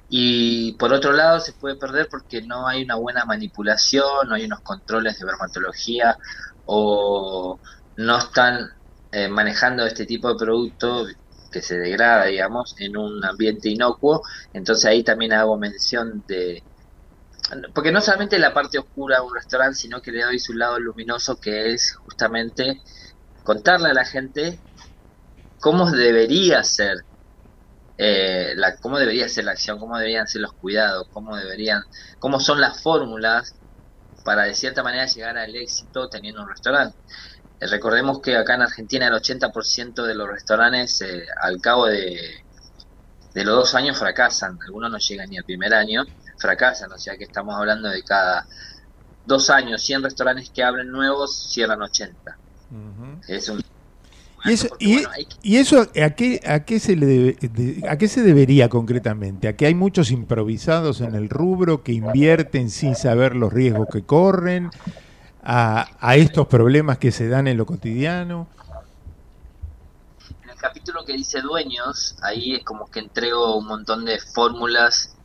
y 0.09 0.73
por 0.79 0.93
otro 0.93 1.13
lado 1.13 1.41
se 1.41 1.53
puede 1.55 1.77
perder 1.77 2.09
porque 2.11 2.43
no 2.43 2.67
hay 2.69 2.85
una 2.85 2.97
buena 2.97 3.25
manipulación, 3.25 4.29
no 4.29 4.35
hay 4.35 4.45
unos 4.45 4.61
controles 4.63 5.19
de 5.19 5.27
dermatología 5.27 6.17
o 6.65 7.61
no 7.97 8.19
están 8.19 8.69
eh, 9.13 9.29
manejando 9.29 9.85
este 9.87 10.07
tipo 10.07 10.29
de 10.29 10.37
producto 10.37 11.07
que 11.51 11.63
se 11.63 11.79
degrada, 11.79 12.27
digamos, 12.27 12.75
en 12.79 12.97
un 12.97 13.25
ambiente 13.25 13.69
inocuo. 13.71 14.23
Entonces 14.53 14.85
ahí 14.87 15.03
también 15.05 15.33
hago 15.33 15.57
mención 15.59 16.25
de... 16.27 16.65
Porque 17.75 17.93
no 17.93 18.01
solamente 18.01 18.39
la 18.39 18.53
parte 18.53 18.79
oscura 18.79 19.17
de 19.19 19.23
un 19.23 19.35
restaurante, 19.35 19.77
sino 19.79 20.01
que 20.03 20.11
le 20.13 20.25
doy 20.25 20.39
su 20.39 20.53
lado 20.55 20.79
luminoso 20.81 21.39
que 21.41 21.73
es 21.73 21.95
justamente 22.05 22.83
contarle 23.45 23.91
a 23.91 23.95
la 23.95 24.05
gente 24.05 24.61
cómo 25.61 25.91
debería 25.91 26.63
ser 26.65 27.07
eh, 27.99 28.53
la, 28.57 28.77
cómo 28.77 28.99
debería 28.99 29.29
ser 29.29 29.45
la 29.45 29.53
acción, 29.53 29.79
cómo 29.79 29.97
deberían 29.97 30.29
ser 30.29 30.43
los 30.43 30.53
cuidados, 30.53 31.09
cómo 31.13 31.37
deberían, 31.37 31.83
cómo 32.19 32.41
son 32.41 32.61
las 32.61 32.83
fórmulas 32.83 33.55
para 34.25 34.45
de 34.45 34.55
cierta 34.55 34.83
manera 34.83 35.07
llegar 35.07 35.39
al 35.39 35.55
éxito 35.55 36.09
teniendo 36.09 36.43
un 36.43 36.49
restaurante. 36.49 36.97
Eh, 37.61 37.67
recordemos 37.69 38.21
que 38.21 38.37
acá 38.37 38.55
en 38.55 38.63
Argentina 38.63 39.07
el 39.07 39.15
80% 39.15 40.03
de 40.03 40.15
los 40.15 40.29
restaurantes 40.29 41.01
eh, 41.03 41.27
al 41.41 41.61
cabo 41.61 41.87
de, 41.87 42.45
de 43.35 43.45
los 43.45 43.55
dos 43.55 43.75
años 43.75 43.99
fracasan, 43.99 44.59
algunos 44.67 44.91
no 44.91 44.99
llegan 44.99 45.31
ni 45.31 45.39
al 45.39 45.45
primer 45.45 45.73
año, 45.75 46.05
fracasan, 46.39 46.93
o 46.93 46.99
sea 46.99 47.17
que 47.17 47.25
estamos 47.25 47.55
hablando 47.55 47.89
de 47.89 48.03
cada 48.03 48.47
dos 49.25 49.51
años, 49.51 49.83
100 49.83 50.05
restaurantes 50.05 50.51
que 50.51 50.63
abren 50.63 50.91
nuevos, 50.91 51.51
cierran 51.53 51.83
80. 51.83 52.39
Es 53.27 53.49
un 53.49 53.61
Y 54.47 54.53
eso, 54.53 54.69
y, 54.79 55.03
y 55.43 55.57
eso 55.57 55.81
¿a 55.83 56.11
qué, 56.11 56.41
a 56.47 56.65
qué 56.65 56.79
se 56.81 56.97
le 56.97 57.07
debe- 57.07 57.39
de- 57.51 57.89
a 57.89 57.99
qué 57.99 58.09
se 58.09 58.23
debería 58.23 58.69
concretamente? 58.69 59.49
¿A 59.49 59.57
que 59.57 59.67
hay 59.67 59.75
muchos 59.75 60.11
improvisados 60.11 61.01
en 61.01 61.15
el 61.15 61.29
rubro 61.29 61.83
que 61.83 61.93
invierten 61.93 62.71
sin 62.71 62.95
saber 62.95 63.35
los 63.37 63.53
riesgos 63.53 63.89
que 63.93 64.05
corren? 64.05 64.71
¿A, 65.43 65.89
a 66.01 66.17
estos 66.17 66.49
problemas 66.49 66.99
que 66.99 67.13
se 67.13 67.29
dan 67.29 67.49
en 67.49 67.57
lo 67.57 67.67
cotidiano? 67.67 68.49
En 70.43 70.51
el 70.51 70.57
capítulo 70.57 71.05
que 71.05 71.13
dice 71.13 71.41
dueños, 71.41 72.17
ahí 72.23 72.55
es 72.57 72.65
como 72.65 72.87
que 72.91 73.01
entrego 73.01 73.57
un 73.57 73.67
montón 73.67 74.05
de 74.05 74.19
fórmulas, 74.19 75.17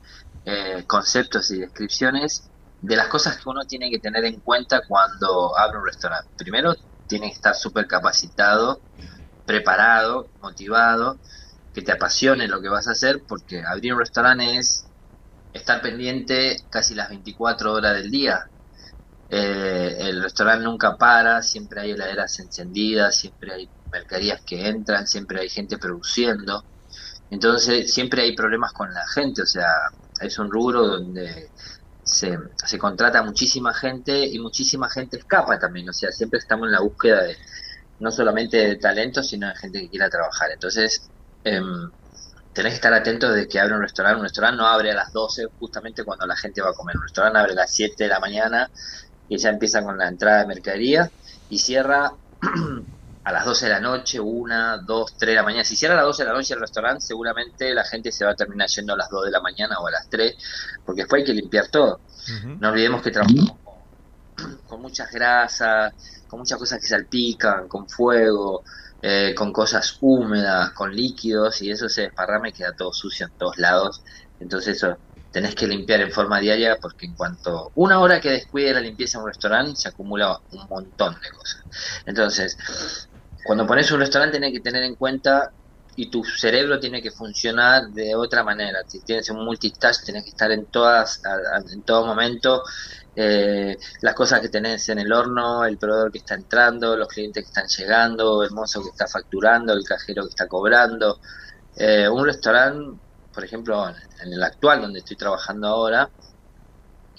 eh, 0.46 0.84
conceptos 0.88 1.52
y 1.52 1.60
descripciones 1.60 2.50
de 2.82 2.96
las 2.96 3.08
cosas 3.08 3.38
que 3.38 3.50
uno 3.50 3.62
tiene 3.66 3.90
que 3.92 4.00
tener 4.00 4.26
en 4.26 4.40
cuenta 4.42 4.82
cuando 4.88 5.58
abre 5.58 5.78
un 5.80 5.86
restaurante. 5.86 6.30
Primero, 6.38 6.74
tiene 7.12 7.28
que 7.28 7.36
estar 7.36 7.56
súper 7.56 7.88
capacitado, 7.88 8.80
preparado, 9.46 10.30
motivado, 10.40 11.20
que 11.74 11.82
te 11.82 11.92
apasione 11.92 12.48
lo 12.48 12.62
que 12.62 12.70
vas 12.70 12.88
a 12.88 12.92
hacer, 12.92 13.24
porque 13.28 13.62
abrir 13.66 13.94
un 13.94 14.00
restaurante 14.00 14.58
es 14.58 14.86
estar 15.52 15.82
pendiente 15.82 16.56
casi 16.70 16.96
las 16.96 17.10
24 17.10 17.74
horas 17.74 17.96
del 17.96 18.10
día. 18.10 18.40
Eh, 19.30 19.98
el 20.00 20.24
restaurante 20.24 20.64
nunca 20.64 20.96
para, 20.98 21.42
siempre 21.42 21.82
hay 21.82 21.92
heladeras 21.92 22.40
encendidas, 22.40 23.18
siempre 23.18 23.54
hay 23.56 23.70
mercaderías 23.92 24.42
que 24.46 24.70
entran, 24.70 25.06
siempre 25.06 25.42
hay 25.42 25.50
gente 25.50 25.78
produciendo. 25.78 26.64
Entonces 27.30 27.94
siempre 27.94 28.22
hay 28.24 28.36
problemas 28.38 28.72
con 28.72 28.94
la 28.94 29.06
gente, 29.14 29.42
o 29.42 29.46
sea, 29.46 29.68
es 30.22 30.40
un 30.40 30.50
rubro 30.50 30.88
donde 30.88 31.50
se, 32.12 32.78
contrata 32.78 33.24
muchísima 33.24 33.74
gente 33.74 34.26
y 34.26 34.40
muchísima 34.40 34.90
gente 34.90 35.18
escapa 35.18 35.58
también, 35.58 35.90
o 35.90 35.94
sea, 35.94 36.12
siempre 36.12 36.40
estamos 36.40 36.68
en 36.68 36.74
la 36.74 36.82
búsqueda 36.82 37.24
de 37.24 37.38
no 38.00 38.12
solamente 38.12 38.58
de 38.58 38.76
talento, 38.78 39.24
sino 39.24 39.48
de 39.48 39.56
gente 39.56 39.82
que 39.82 39.90
quiera 39.90 40.10
trabajar. 40.10 40.50
Entonces, 40.52 41.10
em, 41.44 41.90
tenés 42.54 42.74
que 42.74 42.76
estar 42.76 42.94
atento 42.94 43.32
de 43.32 43.48
que 43.48 43.60
abre 43.60 43.76
un 43.76 43.82
restaurante. 43.82 44.18
Un 44.18 44.24
restaurante 44.24 44.58
no 44.58 44.68
abre 44.68 44.92
a 44.92 44.96
las 44.96 45.14
12 45.14 45.46
justamente 45.60 46.04
cuando 46.04 46.26
la 46.26 46.36
gente 46.36 46.62
va 46.62 46.72
a 46.72 46.74
comer. 46.74 46.98
Un 46.98 47.04
restaurante 47.04 47.40
abre 47.40 47.54
a 47.54 47.56
las 47.56 47.72
7 47.74 48.04
de 48.06 48.10
la 48.10 48.20
mañana 48.20 48.70
y 49.30 49.38
ya 49.38 49.50
empieza 49.50 49.84
con 49.84 49.98
la 49.98 50.08
entrada 50.08 50.40
de 50.40 50.48
mercadería 50.48 51.12
y 51.50 51.60
cierra 51.60 52.12
a 53.24 53.32
las 53.32 53.46
12 53.46 53.66
de 53.66 53.72
la 53.72 53.80
noche, 53.80 54.20
1, 54.20 54.80
2, 54.84 55.18
3 55.18 55.30
de 55.30 55.36
la 55.36 55.44
mañana. 55.44 55.64
Si 55.64 55.76
cierra 55.76 55.94
a 55.94 55.98
las 55.98 56.06
12 56.06 56.24
de 56.24 56.30
la 56.30 56.36
noche 56.36 56.54
el 56.54 56.60
restaurante, 56.60 57.02
seguramente 57.02 57.74
la 57.74 57.84
gente 57.84 58.12
se 58.12 58.26
va 58.26 58.32
a 58.32 58.36
terminar 58.36 58.68
yendo 58.68 58.94
a 58.94 58.98
las 58.98 59.10
2 59.10 59.26
de 59.26 59.32
la 59.32 59.42
mañana 59.42 59.80
o 59.80 59.88
a 59.88 59.92
las 59.92 60.10
3, 60.10 60.36
porque 60.86 61.02
después 61.02 61.22
hay 61.22 61.26
que 61.26 61.34
limpiar 61.34 61.68
todo. 61.68 62.02
No 62.60 62.70
olvidemos 62.70 63.02
que 63.02 63.12
trabajamos 63.12 63.52
con, 63.64 64.58
con 64.68 64.82
muchas 64.82 65.12
grasas, 65.12 65.94
con 66.28 66.40
muchas 66.40 66.58
cosas 66.58 66.80
que 66.80 66.88
salpican, 66.88 67.68
con 67.68 67.88
fuego, 67.90 68.64
eh, 69.04 69.34
con 69.36 69.52
cosas 69.52 69.98
húmedas, 70.00 70.72
con 70.72 70.96
líquidos, 70.96 71.62
y 71.62 71.72
eso 71.72 71.90
se 71.90 72.04
desparrama 72.04 72.50
y 72.50 72.54
queda 72.54 72.74
todo 72.74 72.94
sucio 72.94 73.26
en 73.26 73.34
todos 73.34 73.58
lados. 73.58 74.04
Entonces 74.40 74.78
eso 74.78 74.98
tenés 75.32 75.56
que 75.56 75.66
limpiar 75.68 76.02
en 76.02 76.12
forma 76.12 76.40
diaria 76.40 76.78
porque 76.80 77.06
en 77.06 77.16
cuanto 77.16 77.72
una 77.76 78.00
hora 78.00 78.20
que 78.20 78.30
descuide 78.30 78.74
la 78.74 78.82
limpieza 78.82 79.18
en 79.18 79.24
un 79.24 79.30
restaurante 79.30 79.76
se 79.76 79.88
acumula 79.88 80.40
un 80.52 80.68
montón 80.70 81.16
de 81.22 81.30
cosas. 81.32 81.64
Entonces, 82.06 82.58
cuando 83.44 83.66
pones 83.66 83.92
un 83.92 84.00
restaurante 84.00 84.38
tenés 84.38 84.54
que 84.54 84.60
tener 84.60 84.84
en 84.84 84.96
cuenta 84.96 85.52
y 85.96 86.10
tu 86.10 86.24
cerebro 86.24 86.80
tiene 86.80 87.02
que 87.02 87.12
funcionar 87.12 87.90
de 87.90 88.16
otra 88.16 88.44
manera. 88.44 88.80
Si 88.88 89.02
tienes 89.02 89.30
un 89.30 89.44
multitask, 89.44 90.06
tenés 90.06 90.24
que 90.24 90.30
estar 90.30 90.52
en 90.52 90.66
todas, 90.68 91.22
en 91.72 91.84
todo 91.84 92.06
momento, 92.06 92.64
eh, 93.16 93.78
las 94.02 94.14
cosas 94.16 94.40
que 94.40 94.50
tenés 94.50 94.88
en 94.90 95.00
el 95.00 95.12
horno, 95.12 95.66
el 95.66 95.78
proveedor 95.78 96.12
que 96.12 96.20
está 96.20 96.36
entrando, 96.36 96.96
los 96.96 97.08
clientes 97.08 97.44
que 97.44 97.48
están 97.48 97.68
llegando, 97.68 98.44
el 98.44 98.52
mozo 98.52 98.82
que 98.82 98.90
está 98.90 99.08
facturando, 99.08 99.74
el 99.74 99.84
cajero 99.84 100.24
que 100.24 100.30
está 100.30 100.48
cobrando. 100.48 101.20
Eh, 101.76 102.08
un 102.08 102.26
restaurante, 102.26 103.00
por 103.34 103.44
ejemplo, 103.44 103.90
en 103.90 104.34
el 104.34 104.44
actual 104.44 104.82
donde 104.82 105.00
estoy 105.00 105.18
trabajando 105.18 105.68
ahora, 105.68 106.10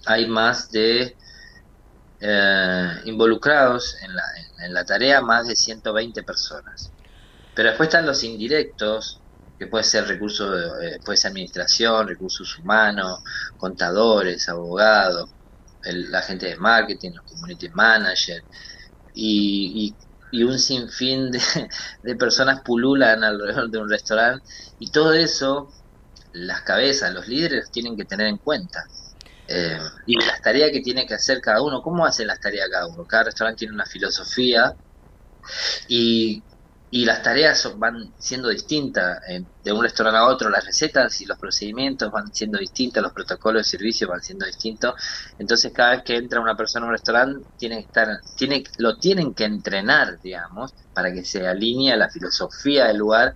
hay 0.07 0.27
más 0.27 0.71
de 0.71 1.17
eh, 2.23 3.03
involucrados 3.07 3.97
en 4.03 4.15
la, 4.17 4.25
en 4.67 4.75
la 4.75 4.85
tarea, 4.87 5.23
más 5.23 5.49
de 5.49 5.57
120 5.57 6.25
personas. 6.25 6.95
Pero 7.55 7.69
después 7.71 7.89
están 7.89 8.07
los 8.07 8.25
indirectos, 8.25 9.23
que 9.59 9.67
puede 9.69 9.85
ser 9.85 10.07
recursos, 10.07 10.57
eh, 10.83 10.99
puede 11.05 11.19
ser 11.19 11.31
administración, 11.31 12.09
recursos 12.09 12.59
humanos, 12.59 13.21
contadores, 13.57 14.49
abogados, 14.49 15.31
la 15.83 16.23
gente 16.23 16.47
de 16.47 16.57
marketing, 16.57 17.13
los 17.15 17.25
community 17.27 17.69
managers, 17.71 18.45
y, 19.15 19.97
y- 20.33 20.39
y 20.41 20.43
un 20.45 20.59
sinfín 20.59 21.31
de, 21.31 21.41
de 22.03 22.17
personas 22.17 22.61
pululan 22.65 23.25
alrededor 23.25 23.71
de 23.71 23.79
un 23.79 23.91
restaurante, 23.91 24.45
y 24.79 24.91
todo 24.91 25.13
eso, 25.15 25.69
las 26.33 26.63
cabezas, 26.63 27.13
los 27.15 27.29
líderes 27.29 27.71
tienen 27.73 27.97
que 27.97 28.05
tener 28.07 28.29
en 28.29 28.39
cuenta. 28.39 28.85
Eh, 29.53 29.79
y 30.07 30.17
las 30.17 30.41
tareas 30.41 30.71
que 30.73 30.81
tiene 30.81 31.07
que 31.07 31.15
hacer 31.15 31.41
cada 31.41 31.63
uno, 31.63 31.83
¿cómo 31.83 32.07
hacen 32.07 32.27
las 32.29 32.41
tareas 32.41 32.69
cada 32.71 32.87
uno? 32.89 33.05
Cada 33.07 33.25
restaurante 33.25 33.61
tiene 33.61 33.75
una 33.75 33.87
filosofía 33.87 34.73
y, 35.89 36.45
y 36.91 37.05
las 37.05 37.23
tareas 37.23 37.59
son- 37.61 37.79
van 37.81 37.97
siendo 38.19 38.49
distintas 38.49 39.19
eh, 39.29 39.45
de 39.63 39.73
un 39.73 39.83
restaurante 39.83 40.19
a 40.19 40.27
otro, 40.27 40.51
las 40.51 40.65
recetas 40.65 41.21
y 41.21 41.27
los 41.27 41.39
procedimientos 41.39 42.11
van 42.11 42.33
siendo 42.33 42.59
distintos, 42.59 43.03
los 43.03 43.13
protocolos 43.13 43.61
de 43.63 43.65
servicio 43.71 44.09
van 44.09 44.21
siendo 44.21 44.47
distintos. 44.47 44.95
Entonces 45.39 45.73
cada 45.73 45.93
vez 45.93 46.03
que 46.05 46.17
entra 46.17 46.41
una 46.41 46.57
persona 46.57 46.87
a 46.87 46.89
un 46.89 46.95
restaurante 46.95 47.47
tiene 47.57 47.77
que 47.77 47.83
estar, 47.87 48.09
tiene, 48.37 48.63
lo 48.79 48.99
tienen 48.99 49.35
que 49.35 49.45
entrenar, 49.45 50.19
digamos, 50.21 50.73
para 50.93 51.13
que 51.13 51.25
se 51.25 51.47
alinee 51.47 51.93
a 51.93 51.97
la 51.97 52.11
filosofía 52.11 52.87
del 52.87 52.99
lugar 52.99 53.35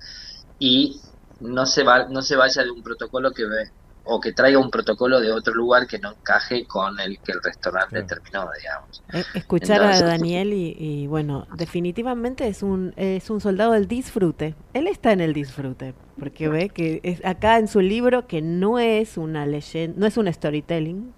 y 0.58 1.02
no 1.40 1.66
se 1.66 1.82
va, 1.84 2.08
no 2.08 2.22
se 2.22 2.36
vaya 2.36 2.62
de 2.64 2.70
un 2.70 2.82
protocolo 2.82 3.32
que 3.32 3.46
ve 3.46 3.64
o 4.06 4.20
que 4.20 4.32
traiga 4.32 4.58
un 4.58 4.70
protocolo 4.70 5.20
de 5.20 5.32
otro 5.32 5.52
lugar 5.54 5.86
que 5.86 5.98
no 5.98 6.12
encaje 6.12 6.64
con 6.64 6.98
el 7.00 7.18
que 7.18 7.32
el 7.32 7.42
restaurante 7.42 8.02
terminó, 8.04 8.48
digamos. 8.56 9.02
Eh, 9.12 9.24
Escuchar 9.34 9.80
Entonces- 9.82 10.02
a 10.02 10.06
Daniel 10.06 10.52
y, 10.52 10.76
y, 10.78 11.06
bueno, 11.08 11.46
definitivamente 11.56 12.46
es 12.46 12.62
un 12.62 12.92
es 12.96 13.28
un 13.30 13.40
soldado 13.40 13.72
del 13.72 13.88
disfrute. 13.88 14.54
Él 14.74 14.86
está 14.86 15.12
en 15.12 15.20
el 15.20 15.32
disfrute 15.34 15.94
porque 16.18 16.48
ve 16.48 16.68
que 16.68 17.00
es 17.02 17.24
acá 17.24 17.58
en 17.58 17.68
su 17.68 17.80
libro 17.80 18.26
que 18.26 18.42
no 18.42 18.78
es 18.78 19.16
una 19.18 19.44
leyenda, 19.46 19.98
no 19.98 20.06
es 20.06 20.16
un 20.16 20.32
storytelling, 20.32 21.12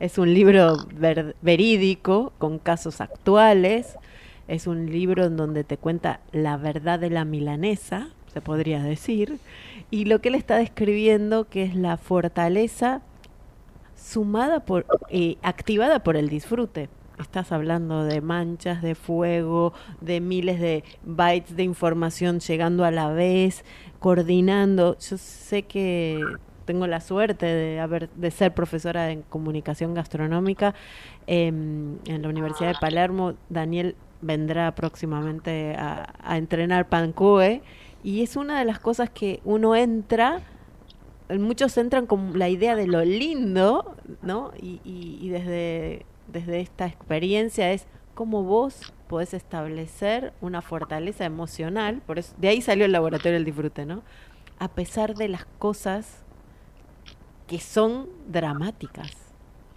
es 0.00 0.16
un 0.16 0.32
libro 0.32 0.76
ver- 0.94 1.34
verídico 1.42 2.32
con 2.38 2.58
casos 2.58 3.00
actuales. 3.00 3.96
Es 4.46 4.66
un 4.66 4.86
libro 4.90 5.26
en 5.26 5.36
donde 5.36 5.62
te 5.64 5.76
cuenta 5.76 6.20
la 6.32 6.56
verdad 6.56 6.98
de 6.98 7.10
la 7.10 7.26
milanesa, 7.26 8.08
se 8.38 8.42
podría 8.42 8.80
decir, 8.80 9.40
y 9.90 10.04
lo 10.04 10.20
que 10.20 10.28
él 10.28 10.36
está 10.36 10.58
describiendo 10.58 11.48
que 11.48 11.64
es 11.64 11.74
la 11.74 11.96
fortaleza 11.96 13.02
sumada 13.96 14.60
por 14.60 14.86
eh, 15.10 15.38
activada 15.42 16.04
por 16.04 16.16
el 16.16 16.28
disfrute. 16.28 16.88
Estás 17.18 17.50
hablando 17.50 18.04
de 18.04 18.20
manchas 18.20 18.80
de 18.80 18.94
fuego, 18.94 19.72
de 20.00 20.20
miles 20.20 20.60
de 20.60 20.84
bytes 21.02 21.56
de 21.56 21.64
información 21.64 22.38
llegando 22.38 22.84
a 22.84 22.92
la 22.92 23.08
vez, 23.08 23.64
coordinando. 23.98 24.96
Yo 25.00 25.18
sé 25.18 25.64
que 25.64 26.22
tengo 26.64 26.86
la 26.86 27.00
suerte 27.00 27.46
de 27.46 27.80
haber 27.80 28.08
de 28.10 28.30
ser 28.30 28.54
profesora 28.54 29.10
en 29.10 29.22
comunicación 29.22 29.94
gastronómica 29.94 30.76
em, 31.26 31.96
en 32.06 32.22
la 32.22 32.28
Universidad 32.28 32.68
de 32.68 32.78
Palermo. 32.80 33.34
Daniel 33.48 33.96
vendrá 34.20 34.74
próximamente 34.74 35.74
a, 35.76 36.36
entrenar 36.36 36.88
Pancoe 36.88 37.62
y 38.02 38.22
es 38.22 38.36
una 38.36 38.58
de 38.58 38.64
las 38.64 38.78
cosas 38.78 39.10
que 39.10 39.40
uno 39.44 39.74
entra 39.76 40.40
muchos 41.38 41.76
entran 41.76 42.06
con 42.06 42.38
la 42.38 42.48
idea 42.48 42.74
de 42.74 42.86
lo 42.86 43.04
lindo, 43.04 43.96
¿no? 44.22 44.52
Y, 44.60 44.80
y- 44.84 45.18
y 45.20 45.28
desde, 45.28 46.06
desde 46.26 46.60
esta 46.60 46.86
experiencia 46.86 47.70
es 47.72 47.86
cómo 48.14 48.42
vos 48.44 48.86
podés 49.08 49.34
establecer 49.34 50.32
una 50.40 50.62
fortaleza 50.62 51.24
emocional, 51.26 52.00
por 52.06 52.18
eso, 52.18 52.34
de 52.38 52.48
ahí 52.48 52.62
salió 52.62 52.86
el 52.86 52.92
laboratorio 52.92 53.34
del 53.34 53.44
disfrute, 53.44 53.84
¿no? 53.84 54.02
A 54.58 54.68
pesar 54.68 55.14
de 55.16 55.28
las 55.28 55.44
cosas 55.58 56.24
que 57.46 57.58
son 57.60 58.08
dramáticas, 58.26 59.34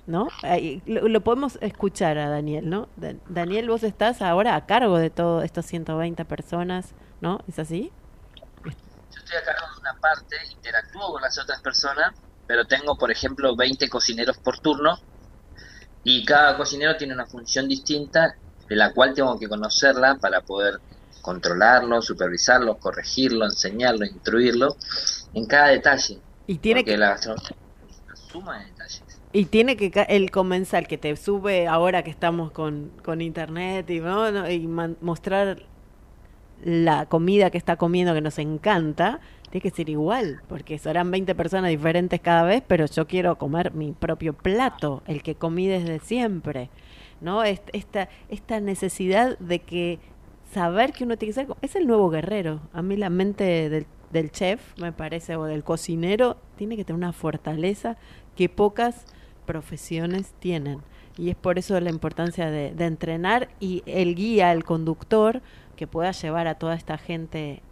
¿no? 0.07 0.33
Ahí 0.41 0.81
Lo, 0.85 1.07
lo 1.07 1.21
podemos 1.21 1.57
escuchar 1.61 2.17
a 2.17 2.29
Daniel, 2.29 2.69
¿no? 2.69 2.89
Da- 2.97 3.15
Daniel, 3.29 3.69
vos 3.69 3.83
estás 3.83 4.21
ahora 4.21 4.55
a 4.55 4.65
cargo 4.65 4.97
de 4.97 5.09
todas 5.09 5.45
estas 5.45 5.65
120 5.65 6.25
personas, 6.25 6.93
¿no? 7.21 7.39
¿Es 7.47 7.59
así? 7.59 7.91
Estoy 9.31 9.37
a 9.39 9.43
cargo 9.43 9.73
de 9.75 9.81
una 9.81 9.93
parte, 9.99 10.35
interactúo 10.51 11.11
con 11.13 11.21
las 11.21 11.37
otras 11.39 11.61
personas, 11.61 12.13
pero 12.47 12.65
tengo, 12.65 12.97
por 12.97 13.11
ejemplo, 13.11 13.55
20 13.55 13.89
cocineros 13.89 14.37
por 14.37 14.59
turno 14.59 14.97
y 16.03 16.25
cada 16.25 16.57
cocinero 16.57 16.97
tiene 16.97 17.13
una 17.13 17.25
función 17.25 17.67
distinta 17.67 18.35
de 18.67 18.75
la 18.75 18.91
cual 18.93 19.13
tengo 19.13 19.37
que 19.39 19.47
conocerla 19.47 20.15
para 20.15 20.41
poder 20.41 20.79
controlarlo, 21.21 22.01
supervisarlo, 22.01 22.77
corregirlo, 22.77 23.45
enseñarlo, 23.45 24.05
instruirlo 24.05 24.75
en 25.33 25.45
cada 25.45 25.67
detalle. 25.67 26.19
Y 26.47 26.57
tiene 26.57 26.83
que- 26.83 26.97
la 26.97 27.17
suma 28.31 28.59
de 28.59 28.65
detalles. 28.65 29.03
Y 29.33 29.45
tiene 29.45 29.77
que 29.77 29.91
el 30.09 30.29
comensal 30.31 30.87
que 30.87 30.97
te 30.97 31.15
sube 31.15 31.67
ahora 31.67 32.03
que 32.03 32.09
estamos 32.09 32.51
con, 32.51 32.89
con 33.03 33.21
internet 33.21 33.89
y, 33.89 33.97
y 33.97 34.67
man- 34.67 34.97
mostrar 34.99 35.63
la 36.63 37.05
comida 37.07 37.49
que 37.49 37.57
está 37.57 37.75
comiendo 37.77 38.13
que 38.13 38.21
nos 38.21 38.37
encanta, 38.39 39.19
tiene 39.49 39.61
que 39.63 39.69
ser 39.71 39.89
igual, 39.89 40.41
porque 40.47 40.77
serán 40.77 41.11
20 41.11 41.35
personas 41.35 41.69
diferentes 41.69 42.19
cada 42.21 42.43
vez, 42.43 42.63
pero 42.65 42.85
yo 42.85 43.07
quiero 43.07 43.37
comer 43.37 43.73
mi 43.73 43.91
propio 43.91 44.33
plato, 44.33 45.03
el 45.07 45.23
que 45.23 45.35
comí 45.35 45.67
desde 45.67 45.99
siempre. 45.99 46.69
¿No? 47.19 47.43
Est- 47.43 47.69
Esta, 47.73 48.09
esta 48.29 48.59
necesidad 48.59 49.37
de 49.39 49.59
que 49.59 49.99
saber 50.53 50.91
que 50.93 51.03
uno 51.03 51.17
tiene 51.17 51.33
que 51.33 51.41
ser, 51.41 51.47
es 51.61 51.75
el 51.75 51.85
nuevo 51.87 52.09
guerrero. 52.09 52.61
A 52.73 52.81
mí 52.81 52.95
la 52.97 53.09
mente 53.09 53.69
del, 53.69 53.85
del 54.11 54.31
chef, 54.31 54.61
me 54.79 54.91
parece, 54.91 55.35
o 55.35 55.43
del 55.45 55.63
cocinero, 55.63 56.37
tiene 56.55 56.75
que 56.77 56.83
tener 56.85 56.97
una 56.97 57.13
fortaleza 57.13 57.97
que 58.35 58.49
pocas 58.49 59.05
profesiones 59.45 60.33
tienen. 60.39 60.79
Y 61.17 61.29
es 61.29 61.35
por 61.35 61.59
eso 61.59 61.79
la 61.79 61.89
importancia 61.89 62.49
de, 62.49 62.73
de 62.73 62.85
entrenar 62.85 63.49
y 63.59 63.83
el 63.85 64.15
guía, 64.15 64.51
el 64.53 64.63
conductor, 64.63 65.41
que 65.81 65.87
pueda 65.87 66.11
llevar 66.11 66.45
a 66.45 66.53
toda 66.59 66.75
esta 66.75 66.99
gente 66.99 67.63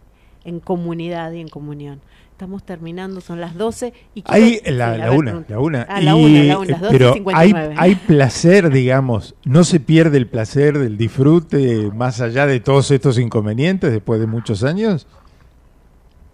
en 0.42 0.58
comunidad 0.58 1.30
y 1.30 1.40
en 1.40 1.46
comunión. 1.46 2.00
Estamos 2.32 2.64
terminando, 2.64 3.20
son 3.20 3.40
las 3.40 3.54
12 3.54 3.92
y 4.16 4.24
Hay 4.26 4.58
quiero- 4.58 4.76
la, 4.78 4.94
sí, 4.94 4.98
la 4.98 5.04
a 5.04 5.10
ver, 5.10 5.18
una, 5.18 5.30
pregunta. 5.30 5.54
la 5.54 5.60
una. 5.60 5.82
Ah, 5.88 6.00
la 6.00 6.10
Y, 6.16 6.24
una, 6.24 6.42
la 6.44 6.58
una, 6.58 6.70
las 6.72 6.80
12 6.80 6.94
y 6.94 6.98
pero 6.98 7.10
hay, 7.36 7.48
59. 7.50 7.74
hay 7.78 7.94
placer, 7.94 8.70
digamos, 8.70 9.36
no 9.44 9.62
se 9.62 9.78
pierde 9.78 10.16
el 10.18 10.26
placer 10.26 10.76
del 10.80 10.96
disfrute 10.96 11.92
más 11.94 12.20
allá 12.20 12.46
de 12.46 12.58
todos 12.58 12.90
estos 12.90 13.16
inconvenientes 13.16 13.92
después 13.92 14.18
de 14.18 14.26
muchos 14.26 14.64
años. 14.64 15.06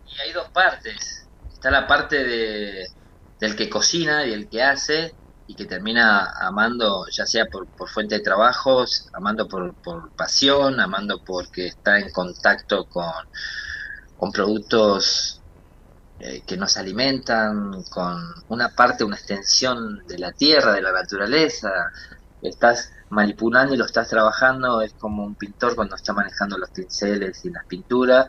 Y 0.07 0.19
hay 0.27 0.32
dos 0.32 0.48
partes. 0.48 1.28
Está 1.53 1.70
la 1.70 1.86
parte 1.86 2.24
de, 2.24 2.86
del 3.39 3.55
que 3.55 3.69
cocina 3.69 4.24
y 4.27 4.32
el 4.32 4.48
que 4.48 4.62
hace 4.62 5.12
y 5.47 5.55
que 5.55 5.66
termina 5.66 6.32
amando, 6.40 7.06
ya 7.09 7.27
sea 7.27 7.47
por, 7.47 7.66
por 7.66 7.89
fuente 7.89 8.16
de 8.16 8.20
trabajos, 8.20 9.09
amando 9.12 9.47
por, 9.48 9.74
por 9.74 10.10
pasión, 10.12 10.81
amando 10.81 11.23
porque 11.24 11.68
está 11.68 11.98
en 11.98 12.10
contacto 12.10 12.86
con, 12.86 13.12
con 14.16 14.32
productos 14.32 15.40
eh, 16.18 16.43
que 16.47 16.56
nos 16.56 16.77
alimentan, 16.78 17.82
con 17.90 18.18
una 18.48 18.70
parte, 18.70 19.05
una 19.05 19.16
extensión 19.16 20.06
de 20.06 20.18
la 20.18 20.32
tierra, 20.32 20.73
de 20.73 20.82
la 20.82 20.93
naturaleza. 20.93 21.70
Estás 22.40 22.93
manipulando 23.10 23.74
y 23.74 23.77
lo 23.77 23.85
estás 23.85 24.09
trabajando, 24.09 24.81
es 24.81 24.94
como 24.94 25.24
un 25.24 25.35
pintor 25.35 25.77
cuando 25.77 25.94
está 25.94 26.12
manejando 26.12 26.56
los 26.59 26.70
pinceles 26.70 27.44
y 27.44 27.51
las 27.51 27.66
pinturas. 27.66 28.28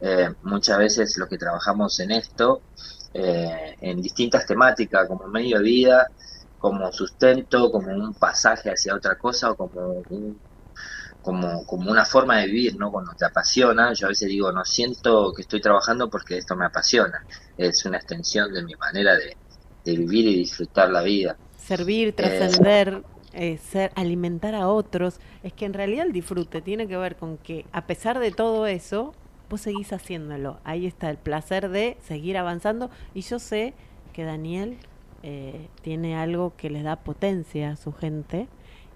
Eh, 0.00 0.34
muchas 0.42 0.78
veces 0.78 1.16
lo 1.18 1.28
que 1.28 1.38
trabajamos 1.38 2.00
en 2.00 2.10
esto, 2.10 2.62
eh, 3.14 3.76
en 3.80 4.02
distintas 4.02 4.44
temáticas, 4.46 5.06
como 5.06 5.28
medio 5.28 5.58
de 5.58 5.62
vida, 5.62 6.08
como 6.60 6.92
sustento, 6.92 7.72
como 7.72 7.92
un 7.94 8.14
pasaje 8.16 8.70
hacia 8.70 8.96
otra 8.96 9.16
cosa 9.18 9.52
o 9.52 9.56
como 9.58 10.04
un- 10.10 10.42
como, 11.22 11.64
como 11.66 11.90
una 11.90 12.04
forma 12.04 12.38
de 12.38 12.46
vivir, 12.46 12.76
¿no? 12.78 12.90
Cuando 12.92 13.12
te 13.16 13.26
apasiona, 13.26 13.92
yo 13.94 14.06
a 14.06 14.10
veces 14.10 14.28
digo, 14.28 14.52
no 14.52 14.64
siento 14.64 15.32
que 15.34 15.42
estoy 15.42 15.60
trabajando 15.60 16.10
porque 16.10 16.38
esto 16.38 16.56
me 16.56 16.66
apasiona, 16.66 17.18
es 17.56 17.84
una 17.86 17.98
extensión 17.98 18.52
de 18.52 18.64
mi 18.64 18.74
manera 18.76 19.14
de, 19.16 19.38
de 19.84 19.96
vivir 19.98 20.26
y 20.28 20.36
disfrutar 20.38 20.90
la 20.90 21.02
vida. 21.02 21.38
servir, 21.56 22.14
trascender, 22.14 23.04
eh, 23.32 23.58
ser, 23.58 23.92
alimentar 23.94 24.54
a 24.54 24.68
otros, 24.68 25.20
es 25.42 25.52
que 25.52 25.64
en 25.66 25.74
realidad 25.74 26.06
el 26.06 26.12
disfrute 26.12 26.62
tiene 26.62 26.88
que 26.88 26.96
ver 26.96 27.16
con 27.16 27.38
que 27.38 27.66
a 27.72 27.86
pesar 27.86 28.18
de 28.18 28.32
todo 28.32 28.66
eso, 28.66 29.14
vos 29.48 29.60
seguís 29.62 29.92
haciéndolo. 29.92 30.60
Ahí 30.64 30.86
está 30.86 31.10
el 31.10 31.18
placer 31.18 31.68
de 31.68 31.96
seguir 32.00 32.38
avanzando 32.38 32.90
y 33.14 33.22
yo 33.22 33.38
sé 33.38 33.74
que 34.12 34.24
Daniel 34.24 34.78
eh, 35.22 35.68
tiene 35.82 36.16
algo 36.16 36.54
que 36.56 36.70
le 36.70 36.82
da 36.82 36.96
potencia 36.96 37.72
a 37.72 37.76
su 37.76 37.92
gente 37.92 38.48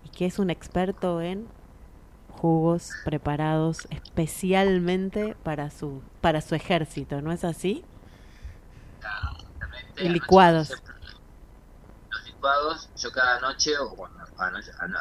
y 0.04 0.08
que 0.08 0.26
es 0.26 0.38
un 0.38 0.50
experto 0.50 1.20
en 1.20 1.46
jugos 2.30 2.90
preparados 3.04 3.86
especialmente 3.90 5.36
para 5.42 5.70
su 5.70 6.02
para 6.20 6.40
su 6.40 6.54
ejército, 6.54 7.20
¿no 7.20 7.32
es 7.32 7.44
así? 7.44 7.84
Y 9.96 10.08
licuados. 10.08 10.70
Los 12.10 12.24
licuados, 12.26 12.88
yo 12.96 13.12
cada 13.12 13.40
noche, 13.40 13.78
o 13.78 13.94
bueno, 13.94 14.16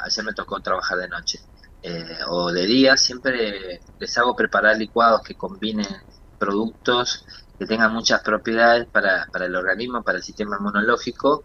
ayer 0.03 0.25
me 0.25 0.33
tocó 0.33 0.59
trabajar 0.59 0.97
de 0.99 1.07
noche, 1.07 1.39
eh, 1.81 2.19
o 2.27 2.51
de 2.51 2.65
día, 2.65 2.95
siempre 2.97 3.81
les 3.99 4.17
hago 4.17 4.35
preparar 4.35 4.77
licuados 4.77 5.21
que 5.23 5.35
combinen 5.35 5.87
productos 6.37 7.25
que 7.57 7.65
tengan 7.65 7.93
muchas 7.93 8.21
propiedades 8.21 8.87
para, 8.87 9.27
para 9.31 9.45
el 9.45 9.55
organismo, 9.55 10.03
para 10.03 10.17
el 10.17 10.23
sistema 10.23 10.57
inmunológico. 10.57 11.43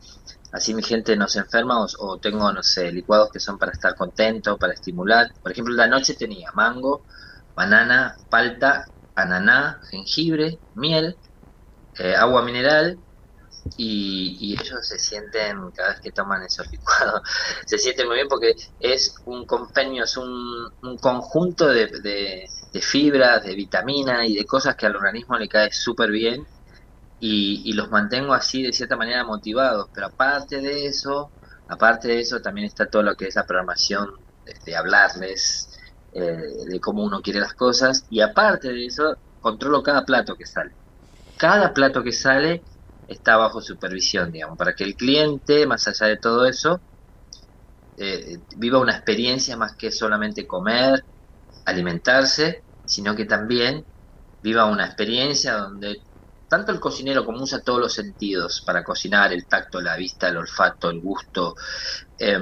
Así 0.53 0.75
mi 0.75 0.83
gente 0.83 1.17
no 1.17 1.29
se 1.29 1.41
enferma 1.41 1.83
o, 1.83 1.87
o 1.99 2.19
tengo, 2.19 2.51
no 2.53 2.63
sé, 2.63 2.91
licuados 2.91 3.31
que 3.31 3.41
son 3.41 3.59
para 3.59 3.73
estar 3.73 3.95
contento, 3.95 4.57
para 4.57 4.73
estimular. 4.73 5.33
Por 5.43 5.53
ejemplo, 5.53 5.75
la 5.75 5.87
noche 5.87 6.15
tenía 6.15 6.51
mango, 6.55 7.05
banana, 7.55 8.17
palta, 8.31 8.87
ananá, 9.15 9.81
jengibre, 9.91 10.59
miel, 10.75 11.17
eh, 11.99 12.15
agua 12.15 12.43
mineral 12.43 12.99
y, 13.77 14.57
ellos 14.61 14.87
se 14.87 14.99
sienten, 14.99 15.71
cada 15.73 15.91
vez 15.91 16.01
que 16.01 16.13
toman 16.13 16.43
esos 16.43 16.71
licuados, 16.71 17.23
se 17.67 17.79
sienten 17.79 18.07
muy 18.07 18.17
bien 18.17 18.29
porque 18.29 18.55
es 18.79 19.15
un 19.27 19.45
compendio, 19.45 20.05
es 20.05 20.17
un, 20.17 20.73
un 20.83 20.99
conjunto 20.99 21.67
de, 21.67 21.87
de, 21.87 22.47
de 22.73 22.81
fibras, 22.81 23.45
de 23.45 23.55
vitaminas 23.55 24.29
y 24.29 24.37
de 24.37 24.45
cosas 24.45 24.77
que 24.77 24.87
al 24.87 24.97
organismo 24.97 25.37
le 25.39 25.49
cae 25.49 25.73
súper 25.73 26.11
bien 26.11 26.47
y, 27.21 27.73
los 27.73 27.91
mantengo 27.91 28.33
así 28.33 28.63
de 28.63 28.73
cierta 28.73 28.97
manera 28.97 29.25
motivados. 29.25 29.89
Pero 29.93 30.09
aparte 30.09 30.61
de 30.61 30.87
eso, 30.87 31.31
aparte 31.69 32.09
de 32.09 32.21
eso 32.21 32.41
también 32.41 32.67
está 32.67 32.87
todo 32.87 33.03
lo 33.03 33.15
que 33.17 33.27
es 33.27 33.35
la 33.37 33.47
programación 33.47 34.11
de, 34.45 34.55
de 34.65 34.77
hablarles, 34.77 35.69
eh, 36.13 36.41
de 36.67 36.81
cómo 36.81 37.05
uno 37.05 37.21
quiere 37.21 37.41
las 37.41 37.55
cosas 37.55 38.07
y 38.09 38.21
aparte 38.21 38.69
de 38.69 38.87
eso 38.87 39.17
controlo 39.41 39.83
cada 39.83 40.05
plato 40.05 40.37
que 40.37 40.47
sale. 40.47 40.73
Cada 41.37 41.73
plato 41.73 42.03
que 42.03 42.13
sale 42.13 42.63
está 43.07 43.37
bajo 43.37 43.61
supervisión, 43.61 44.33
digamos, 44.33 44.59
para 44.59 44.75
que 44.75 44.85
el 44.85 44.95
cliente, 44.97 45.67
más 45.67 45.87
allá 45.89 46.07
de 46.07 46.17
todo 46.17 46.47
eso, 46.47 46.81
eh, 47.97 48.39
viva 48.57 48.79
una 48.79 48.93
experiencia 48.93 49.57
más 49.57 49.75
que 49.75 49.91
solamente 49.91 50.47
comer, 50.47 51.05
alimentarse, 51.69 52.65
sino 52.85 53.15
que 53.17 53.25
también 53.27 53.87
viva 54.43 54.67
una 54.67 54.87
experiencia 54.87 55.55
donde 55.55 56.03
tanto 56.49 56.73
el 56.73 56.81
cocinero 56.81 57.25
como 57.25 57.43
usa 57.43 57.61
todos 57.63 57.81
los 57.81 57.93
sentidos 57.95 58.63
para 58.67 58.83
cocinar, 58.85 59.33
el 59.33 59.47
tacto, 59.47 59.81
la 59.81 59.97
vista, 59.97 60.29
el 60.29 60.39
olfato, 60.39 60.91
el 60.91 61.01
gusto, 61.01 61.55
eh, 62.19 62.41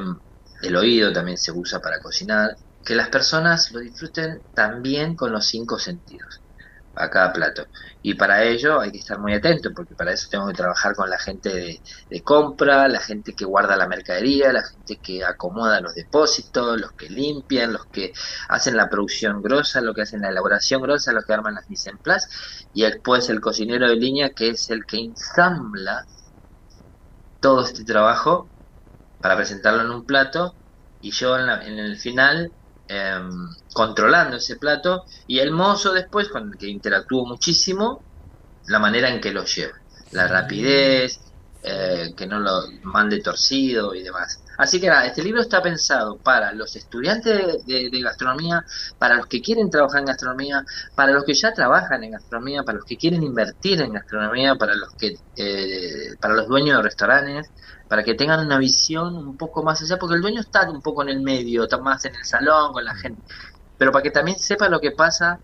el 0.63 0.77
oído 0.77 1.13
también 1.13 1.39
se 1.39 1.53
usa 1.53 1.81
para 1.81 2.01
cocinar, 2.01 2.57
que 2.85 2.95
las 2.95 3.09
personas 3.09 3.71
lo 3.73 3.81
disfruten 3.81 4.43
también 4.55 5.17
con 5.17 5.33
los 5.33 5.47
cinco 5.47 5.79
sentidos 5.79 6.43
a 6.97 7.11
cada 7.11 7.33
plato. 7.33 7.67
Y 8.03 8.15
para 8.15 8.43
ello 8.45 8.81
hay 8.81 8.91
que 8.91 8.99
estar 8.99 9.19
muy 9.19 9.35
atento, 9.35 9.71
porque 9.75 9.95
para 9.95 10.13
eso 10.13 10.29
tengo 10.31 10.47
que 10.49 10.55
trabajar 10.55 10.95
con 10.95 11.11
la 11.11 11.19
gente 11.19 11.81
de, 12.11 12.23
compra, 12.23 12.89
la 12.89 13.01
gente 13.01 13.35
que 13.35 13.45
guarda 13.45 13.77
la 13.77 13.89
mercadería, 13.89 14.53
la 14.53 14.63
gente 14.63 14.99
que 14.99 15.25
acomoda 15.25 15.81
los 15.81 15.95
depósitos, 15.95 16.81
los 16.81 16.93
que 16.93 17.09
limpian, 17.09 17.73
los 17.73 17.87
que 17.87 18.13
hacen 18.49 18.77
la 18.77 18.89
producción 18.89 19.43
grosa, 19.43 19.81
los 19.81 19.95
que 19.95 20.03
hacen 20.03 20.23
la 20.23 20.31
elaboración 20.31 20.83
grosa, 20.83 21.13
los 21.13 21.25
que 21.25 21.35
arman 21.35 21.55
las 21.55 21.69
mise 21.69 21.91
en 21.91 21.99
place, 21.99 22.29
y 22.73 22.83
después 22.83 23.29
el 23.29 23.41
cocinero 23.41 23.89
de 23.89 23.97
línea, 23.97 24.31
que 24.31 24.51
es 24.51 24.71
el 24.71 24.85
que 24.87 24.99
ensambla 24.99 26.07
todo 27.41 27.63
este 27.65 27.85
trabajo 27.85 28.49
para 29.21 29.37
presentarlo 29.37 29.83
en 29.83 29.91
un 29.91 30.07
plato, 30.07 30.55
y 31.01 31.11
yo 31.11 31.39
en, 31.39 31.47
la, 31.47 31.65
en 31.65 31.79
el 31.79 31.97
final 31.99 32.53
eh, 32.89 33.21
controlando 33.73 34.37
ese 34.37 34.57
plato 34.57 35.05
y 35.27 35.39
el 35.39 35.51
mozo 35.51 35.93
después 35.93 36.29
con 36.29 36.53
el 36.53 36.59
que 36.59 36.69
interactúo 36.69 37.27
muchísimo 37.27 38.03
la 38.67 38.79
manera 38.79 39.09
en 39.09 39.21
que 39.21 39.33
lo 39.33 39.45
lleva. 39.45 39.75
La 40.13 40.29
rapidez 40.29 41.21
eh, 41.69 42.15
que 42.17 42.29
no 42.29 42.39
lo 42.39 42.63
mande 42.85 43.21
torcido 43.21 43.93
y 43.93 44.03
demás. 44.03 44.41
Así 44.57 44.81
que 44.81 44.87
nada 44.87 45.05
este 45.05 45.21
libro 45.21 45.41
está 45.41 45.61
pensado 45.61 46.17
para 46.17 46.53
los 46.53 46.77
estudiantes 46.77 47.67
de, 47.67 47.75
de, 47.75 47.91
de, 47.91 48.01
gastronomía 48.03 48.65
para 48.99 49.17
los 49.17 49.27
que 49.27 49.43
quieren 49.43 49.69
trabajar 49.69 49.99
en 49.99 50.07
gastronomía 50.07 50.65
para 50.95 51.11
los 51.11 51.25
que 51.25 51.35
ya 51.35 51.53
trabajan 51.53 52.05
en 52.05 52.13
gastronomía 52.13 52.63
para 52.63 52.79
los 52.79 52.87
que 52.87 52.97
quieren 52.97 53.25
invertir 53.25 53.81
en 53.81 53.95
gastronomía 53.95 54.55
para 54.55 54.77
los 54.77 54.93
que 54.95 55.19
eh, 55.37 56.15
para 56.21 56.35
los 56.35 56.47
dueños 56.47 56.77
de 56.77 56.83
restaurantes 56.85 57.51
para 57.89 58.03
que 58.03 58.15
tengan 58.15 58.45
una 58.45 58.59
visión 58.59 59.17
un 59.17 59.37
poco 59.37 59.63
más 59.63 59.81
allá, 59.83 59.99
porque 59.99 60.17
el 60.17 60.23
dueño 60.23 60.41
está 60.41 60.69
un 60.69 60.83
poco 60.83 61.03
en 61.03 61.09
el 61.09 61.21
medio, 61.21 61.65
está 61.65 61.79
más 61.79 62.05
en 62.05 62.15
el 62.15 62.25
salón 62.25 62.73
con 62.73 62.85
la 62.85 62.95
gente, 62.95 63.23
pero 63.79 63.93
para 63.93 64.03
que 64.03 64.11
también 64.11 64.39
sepa 64.39 64.69
lo 64.69 64.81
que 64.81 64.91
pasa 64.91 65.39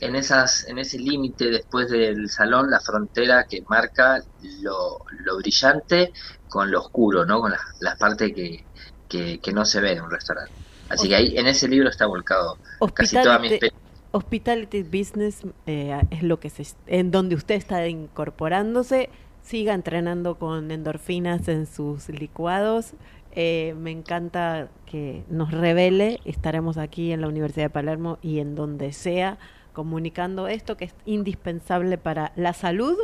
en 0.00 0.14
esas 0.14 0.66
en 0.68 0.78
ese 0.78 0.98
límite 0.98 1.50
después 1.50 1.88
del 1.88 2.28
salón, 2.28 2.70
la 2.70 2.80
frontera 2.80 3.44
que 3.44 3.62
marca 3.68 4.22
lo, 4.60 4.98
lo 5.24 5.36
brillante 5.38 6.12
con 6.48 6.70
lo 6.70 6.80
oscuro, 6.80 7.24
¿no? 7.24 7.40
con 7.40 7.52
las, 7.52 7.60
las 7.80 7.96
partes 7.96 8.32
que, 8.34 8.64
que, 9.08 9.38
que, 9.38 9.52
no 9.52 9.64
se 9.64 9.80
ve 9.80 9.92
en 9.92 10.02
un 10.02 10.10
restaurante. 10.10 10.52
Así 10.88 11.08
que 11.08 11.16
ahí 11.16 11.36
en 11.36 11.46
ese 11.46 11.66
libro 11.68 11.88
está 11.88 12.06
volcado 12.06 12.58
casi 12.94 13.16
toda 13.16 13.38
mi 13.38 13.48
experiencia. 13.48 13.86
Hospitality 14.12 14.82
Business 14.82 15.42
eh, 15.66 16.00
es 16.10 16.22
lo 16.22 16.40
que 16.40 16.48
se, 16.48 16.66
en 16.86 17.10
donde 17.10 17.34
usted 17.34 17.56
está 17.56 17.86
incorporándose 17.86 19.10
siga 19.46 19.74
entrenando 19.74 20.38
con 20.38 20.70
endorfinas 20.72 21.46
en 21.48 21.66
sus 21.66 22.08
licuados. 22.08 22.94
Eh, 23.32 23.74
me 23.78 23.92
encanta 23.92 24.68
que 24.86 25.22
nos 25.28 25.52
revele, 25.52 26.20
estaremos 26.24 26.78
aquí 26.78 27.12
en 27.12 27.20
la 27.20 27.28
Universidad 27.28 27.66
de 27.66 27.70
Palermo 27.70 28.18
y 28.22 28.40
en 28.40 28.54
donde 28.54 28.92
sea 28.92 29.38
comunicando 29.72 30.48
esto 30.48 30.76
que 30.76 30.86
es 30.86 30.94
indispensable 31.04 31.98
para 31.98 32.32
la 32.34 32.54
salud 32.54 32.96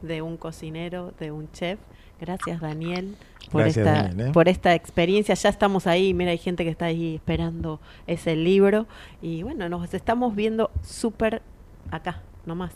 de 0.00 0.22
un 0.22 0.36
cocinero, 0.36 1.12
de 1.18 1.32
un 1.32 1.50
chef. 1.52 1.78
Gracias 2.20 2.60
Daniel 2.60 3.16
por 3.50 3.62
Gracias, 3.62 3.86
esta 3.86 4.02
Daniel, 4.04 4.28
¿eh? 4.28 4.32
por 4.32 4.48
esta 4.48 4.74
experiencia. 4.74 5.34
Ya 5.34 5.48
estamos 5.48 5.86
ahí, 5.86 6.14
mira, 6.14 6.30
hay 6.30 6.38
gente 6.38 6.64
que 6.64 6.70
está 6.70 6.86
ahí 6.86 7.16
esperando 7.16 7.80
ese 8.06 8.36
libro 8.36 8.86
y 9.20 9.42
bueno, 9.42 9.68
nos 9.68 9.92
estamos 9.92 10.34
viendo 10.34 10.70
súper 10.82 11.42
acá, 11.90 12.22
nomás, 12.46 12.72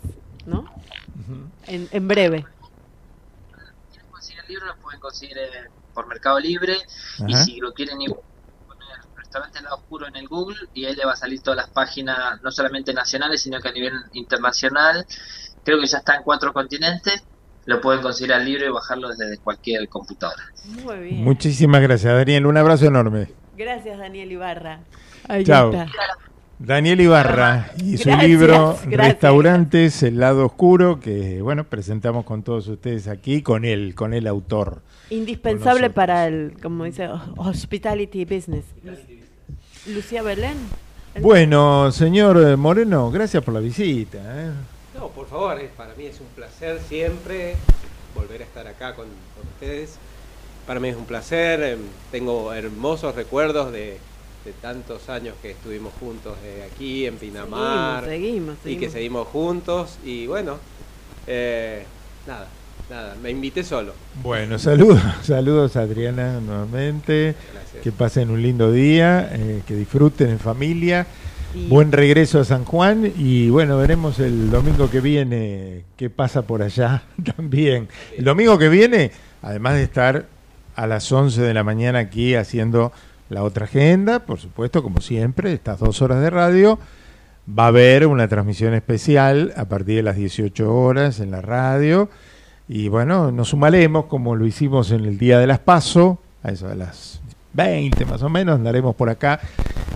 ¿no? 0.46 0.60
Uh 0.60 1.32
-huh. 1.32 1.48
en, 1.68 1.88
en 1.92 2.08
breve 2.08 2.44
el 4.46 4.48
libro 4.48 4.66
lo 4.66 4.76
pueden 4.76 5.00
conseguir 5.00 5.38
eh, 5.38 5.68
por 5.92 6.06
Mercado 6.06 6.38
Libre. 6.38 6.76
Ajá. 7.18 7.26
y 7.28 7.34
si 7.34 7.60
lo 7.60 7.72
quieren 7.72 7.98
poner 7.98 8.98
restaurante 9.16 9.60
lado 9.62 9.76
oscuro 9.76 10.06
en 10.06 10.16
el 10.16 10.28
Google 10.28 10.56
y 10.74 10.84
ahí 10.84 10.94
le 10.94 11.04
va 11.04 11.12
a 11.12 11.16
salir 11.16 11.40
todas 11.40 11.56
las 11.56 11.70
páginas 11.70 12.40
no 12.42 12.50
solamente 12.50 12.92
nacionales 12.92 13.42
sino 13.42 13.60
que 13.60 13.68
a 13.68 13.72
nivel 13.72 13.92
internacional. 14.12 15.06
Creo 15.64 15.80
que 15.80 15.86
ya 15.86 15.98
está 15.98 16.16
en 16.16 16.22
cuatro 16.22 16.52
continentes. 16.52 17.22
Lo 17.66 17.80
pueden 17.80 18.02
conseguir 18.02 18.34
al 18.34 18.44
libro 18.44 18.66
y 18.66 18.70
bajarlo 18.70 19.08
desde 19.08 19.38
cualquier 19.38 19.88
computadora. 19.88 20.42
Muy 20.64 20.98
bien. 20.98 21.24
Muchísimas 21.24 21.80
gracias 21.80 22.12
Daniel. 22.12 22.46
Un 22.46 22.58
abrazo 22.58 22.86
enorme. 22.86 23.28
Gracias 23.56 23.98
Daniel 23.98 24.30
Ibarra. 24.32 24.80
Ahí 25.28 25.44
chao. 25.44 25.72
está. 25.72 25.86
Daniel 26.58 27.00
Ibarra 27.00 27.70
y 27.76 27.96
su 27.96 28.08
gracias, 28.08 28.28
libro 28.28 28.78
gracias. 28.86 28.92
Restaurantes, 28.92 30.02
el 30.02 30.18
lado 30.20 30.46
oscuro, 30.46 31.00
que 31.00 31.42
bueno, 31.42 31.64
presentamos 31.64 32.24
con 32.24 32.42
todos 32.42 32.68
ustedes 32.68 33.08
aquí, 33.08 33.42
con 33.42 33.64
él, 33.64 33.94
con 33.94 34.14
el 34.14 34.26
autor. 34.26 34.82
Indispensable 35.10 35.90
para 35.90 36.26
el, 36.26 36.54
como 36.62 36.84
dice, 36.84 37.08
hospitality 37.36 38.24
business. 38.24 38.64
Lucía 39.86 40.22
Belén. 40.22 40.56
Bueno, 41.20 41.92
señor 41.92 42.56
Moreno, 42.56 43.10
gracias 43.10 43.42
por 43.42 43.54
la 43.54 43.60
visita. 43.60 44.18
¿eh? 44.18 44.50
No, 44.96 45.08
por 45.08 45.26
favor, 45.26 45.60
para 45.76 45.94
mí 45.94 46.06
es 46.06 46.20
un 46.20 46.26
placer 46.28 46.80
siempre 46.88 47.54
volver 48.14 48.42
a 48.42 48.44
estar 48.44 48.66
acá 48.66 48.94
con, 48.94 49.06
con 49.06 49.46
ustedes. 49.54 49.98
Para 50.66 50.80
mí 50.80 50.88
es 50.88 50.96
un 50.96 51.04
placer, 51.04 51.62
em, 51.62 51.78
tengo 52.10 52.52
hermosos 52.52 53.14
recuerdos 53.14 53.72
de 53.72 53.98
de 54.44 54.52
tantos 54.52 55.08
años 55.08 55.34
que 55.40 55.52
estuvimos 55.52 55.92
juntos 55.98 56.36
eh, 56.44 56.68
aquí 56.70 57.06
en 57.06 57.16
Pinamar 57.16 58.04
seguimos, 58.04 58.56
seguimos, 58.60 58.66
y 58.66 58.76
que 58.76 58.90
seguimos. 58.90 59.28
juntos 59.28 59.98
y 60.04 60.26
bueno 60.26 60.58
eh, 61.26 61.84
nada 62.26 62.48
nada 62.90 63.16
me 63.22 63.30
invité 63.30 63.64
solo. 63.64 63.94
Bueno 64.22 64.58
saludos 64.58 65.00
saludos 65.22 65.76
Adriana 65.76 66.40
nuevamente. 66.40 67.34
Gracias. 67.54 67.82
que 67.82 67.92
pasen 67.92 68.30
un 68.30 68.42
lindo 68.42 68.70
día 68.70 69.30
eh, 69.32 69.62
que 69.66 69.74
disfruten 69.74 70.28
en 70.28 70.38
familia. 70.38 71.06
Y... 71.54 71.68
buen 71.68 71.92
regreso 71.92 72.40
a 72.40 72.44
San 72.44 72.64
Juan 72.64 73.12
y 73.16 73.48
bueno 73.48 73.78
veremos 73.78 74.18
el 74.18 74.50
domingo 74.50 74.90
que 74.90 75.00
viene 75.00 75.84
qué 75.96 76.10
pasa 76.10 76.42
por 76.42 76.62
allá 76.62 77.04
también. 77.36 77.88
El 78.18 78.24
domingo 78.24 78.58
que 78.58 78.68
viene 78.68 79.10
además 79.40 79.74
de 79.74 79.84
estar 79.84 80.26
a 80.76 80.86
las 80.86 81.10
11 81.10 81.40
de 81.40 81.54
la 81.54 81.64
mañana 81.64 82.00
aquí 82.00 82.34
haciendo 82.34 82.92
la 83.28 83.42
otra 83.42 83.64
agenda, 83.64 84.20
por 84.20 84.38
supuesto, 84.38 84.82
como 84.82 85.00
siempre, 85.00 85.52
estas 85.52 85.78
dos 85.78 86.02
horas 86.02 86.20
de 86.20 86.30
radio. 86.30 86.78
Va 87.46 87.64
a 87.64 87.68
haber 87.68 88.06
una 88.06 88.26
transmisión 88.28 88.74
especial 88.74 89.52
a 89.56 89.66
partir 89.66 89.96
de 89.96 90.02
las 90.02 90.16
18 90.16 90.74
horas 90.74 91.20
en 91.20 91.30
la 91.30 91.42
radio. 91.42 92.08
Y 92.68 92.88
bueno, 92.88 93.30
nos 93.32 93.48
sumaremos 93.48 94.06
como 94.06 94.36
lo 94.36 94.46
hicimos 94.46 94.90
en 94.90 95.04
el 95.04 95.18
día 95.18 95.38
de 95.38 95.46
las 95.46 95.58
PASO, 95.58 96.18
a 96.42 96.50
eso 96.50 96.68
de 96.68 96.76
las 96.76 97.20
20 97.52 98.04
más 98.06 98.22
o 98.22 98.28
menos, 98.28 98.56
andaremos 98.56 98.94
por 98.94 99.10
acá 99.10 99.40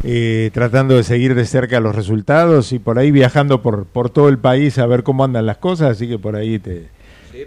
eh, 0.05 0.51
tratando 0.53 0.97
de 0.97 1.03
seguir 1.03 1.35
de 1.35 1.45
cerca 1.45 1.81
los 1.81 1.95
resultados 1.95 2.73
y 2.73 2.79
por 2.79 2.99
ahí 2.99 3.11
viajando 3.11 3.63
por, 3.63 3.85
por 3.87 4.11
todo 4.11 4.29
el 4.29 4.39
país 4.39 4.79
a 4.79 4.87
ver 4.87 5.03
cómo 5.03 5.25
andan 5.25 5.47
las 5.47 5.59
cosas. 5.59 5.93
Así 5.93 6.09
que 6.09 6.19
por 6.19 6.37
ahí 6.37 6.59
te, 6.59 6.89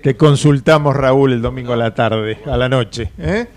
te 0.04 0.18
consultamos, 0.18 0.96
Raúl, 0.96 1.34
el 1.34 1.42
domingo 1.42 1.74
a 1.74 1.78
la 1.78 1.96
tarde, 1.96 2.40
a 2.46 2.58
la 2.58 2.70
noche. 2.70 3.12
¿eh? 3.18 3.48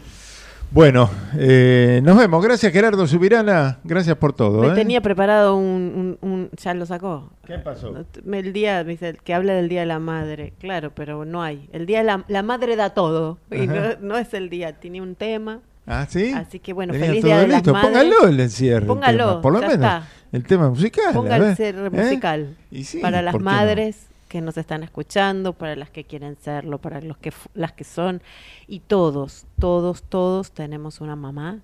Bueno, 0.74 1.08
eh, 1.38 2.00
nos 2.02 2.18
vemos. 2.18 2.42
Gracias 2.44 2.72
Gerardo 2.72 3.06
Subirana. 3.06 3.78
Gracias 3.84 4.16
por 4.16 4.32
todo. 4.32 4.60
Me 4.60 4.68
¿eh? 4.68 4.74
tenía 4.74 5.00
preparado 5.00 5.54
un, 5.56 6.16
un- 6.20 6.28
un- 6.28 6.50
Ya 6.60 6.74
lo 6.74 6.84
sacó. 6.84 7.30
¿Qué 7.46 7.58
pasó? 7.58 7.94
El 8.32 8.52
día, 8.52 8.82
dice, 8.82 9.16
que 9.22 9.34
habla 9.34 9.52
del 9.54 9.68
Día 9.68 9.80
de 9.80 9.86
la 9.86 10.00
Madre. 10.00 10.52
Claro, 10.58 10.90
pero 10.92 11.24
no 11.24 11.44
hay. 11.44 11.68
El 11.72 11.86
Día 11.86 11.98
de 11.98 12.04
la, 12.04 12.24
la 12.26 12.42
Madre 12.42 12.74
da 12.74 12.90
todo. 12.90 13.38
Y 13.52 13.68
no, 14.00 14.18
es 14.18 14.34
el 14.34 14.50
día. 14.50 14.72
Tiene 14.72 15.00
un 15.00 15.14
tema. 15.14 15.60
Ah, 15.86 16.06
¿sí? 16.08 16.32
Así 16.34 16.58
que 16.58 16.72
bueno, 16.72 16.92
Tenía 16.92 17.06
feliz 17.08 17.24
Día 17.24 17.38
de 17.38 17.46
las 17.46 17.56
listo. 17.58 17.72
Madres. 17.72 17.90
Póngalo 17.92 18.26
el 18.28 18.40
encierro. 18.40 18.80
el 18.82 18.86
Póngalo, 18.88 19.28
tema, 19.28 19.40
por 19.42 19.52
lo 19.52 19.58
menos. 19.60 19.74
está. 19.74 20.08
El 20.32 20.42
tema 20.42 20.68
musical. 20.70 21.22
Ver, 21.22 21.60
el 21.60 21.86
¿eh? 21.86 21.90
musical. 21.90 22.56
Sí, 22.82 22.98
para 22.98 23.22
las 23.22 23.30
¿por 23.30 23.42
qué 23.42 23.44
no? 23.44 23.50
Que 24.34 24.40
nos 24.40 24.56
están 24.56 24.82
escuchando, 24.82 25.52
para 25.52 25.76
las 25.76 25.90
que 25.90 26.02
quieren 26.02 26.34
serlo, 26.34 26.78
para 26.78 27.00
los 27.00 27.16
que 27.18 27.32
las 27.54 27.70
que 27.70 27.84
son 27.84 28.20
y 28.66 28.80
todos, 28.80 29.46
todos, 29.60 30.02
todos 30.02 30.50
tenemos 30.50 31.00
una 31.00 31.14
mamá 31.14 31.60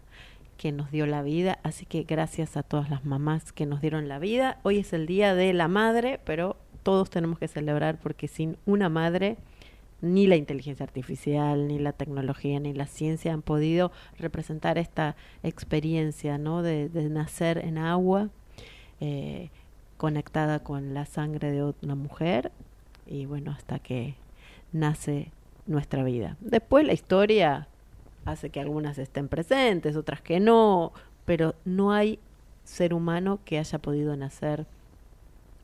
que 0.57 0.71
nos 0.71 0.93
dio 0.93 1.05
la 1.05 1.23
vida, 1.23 1.59
así 1.65 1.85
que 1.85 2.05
gracias 2.05 2.57
a 2.57 2.63
todas 2.63 2.89
las 2.89 3.05
mamás 3.05 3.53
que 3.53 3.67
nos 3.67 3.81
dieron 3.81 4.07
la 4.07 4.21
vida. 4.21 4.61
Hoy 4.63 4.79
es 4.79 4.93
el 4.93 5.09
día 5.09 5.35
de 5.35 5.53
la 5.53 5.67
madre, 5.67 6.21
pero 6.25 6.55
todos 6.85 7.11
tenemos 7.11 7.41
que 7.41 7.49
celebrar 7.49 7.99
porque 7.99 8.29
sin 8.29 8.57
una 8.67 8.89
madre 8.89 9.37
ni 10.01 10.29
la 10.29 10.37
inteligencia 10.37 10.85
artificial, 10.85 11.67
ni 11.67 11.81
la 11.81 11.93
tecnología, 11.93 12.61
ni 12.61 12.73
la 12.73 12.87
ciencia 12.87 13.33
han 13.33 13.43
podido 13.43 13.91
representar 14.17 14.79
esta 14.79 15.17
experiencia, 15.43 16.39
¿no? 16.39 16.63
De, 16.63 16.89
de 16.89 17.09
nacer 17.09 17.59
en 17.59 17.79
agua, 17.79 18.29
eh, 19.01 19.51
conectada 20.01 20.61
con 20.61 20.95
la 20.95 21.05
sangre 21.05 21.53
de 21.53 21.75
una 21.83 21.95
mujer 21.95 22.53
y 23.07 23.27
bueno, 23.27 23.51
hasta 23.51 23.81
que 23.81 24.15
nace 24.73 25.31
nuestra 25.67 26.03
vida. 26.05 26.39
Después 26.41 26.87
la 26.87 26.95
historia 26.95 27.69
hace 28.25 28.49
que 28.49 28.61
algunas 28.61 28.97
estén 28.97 29.29
presentes, 29.29 29.97
otras 29.97 30.23
que 30.23 30.41
no, 30.41 30.95
pero 31.27 31.55
no 31.67 31.93
hay 31.93 32.19
ser 32.65 32.95
humano 32.95 33.41
que 33.45 33.59
haya 33.59 33.79
podido 33.79 34.17
nacer, 34.17 34.65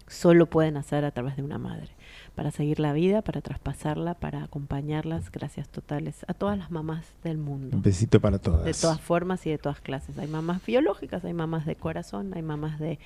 solo 0.07 0.45
puede 0.45 0.71
nacer 0.71 1.07
a 1.07 1.13
través 1.13 1.37
de 1.37 1.43
una 1.43 1.57
madre, 1.57 1.89
para 2.35 2.51
seguir 2.51 2.79
la 2.79 2.93
vida, 2.93 3.23
para 3.23 3.41
traspasarla, 3.41 4.13
para 4.13 4.43
acompañarlas, 4.43 5.33
gracias 5.33 5.67
totales 5.71 6.27
a 6.29 6.35
todas 6.35 6.59
las 6.59 6.71
mamás 6.71 7.07
del 7.25 7.39
mundo. 7.39 7.75
Un 7.75 7.83
besito 7.83 8.21
para 8.21 8.39
todas. 8.39 8.67
De 8.67 8.75
todas 8.75 9.01
formas 9.01 9.47
y 9.47 9.51
de 9.51 9.57
todas 9.57 9.81
clases. 9.81 10.19
Hay 10.19 10.29
mamás 10.29 10.63
biológicas, 10.67 11.25
hay 11.25 11.33
mamás 11.33 11.65
de 11.65 11.77
corazón, 11.77 12.35
hay 12.35 12.43
mamás 12.43 12.79
de, 12.79 12.99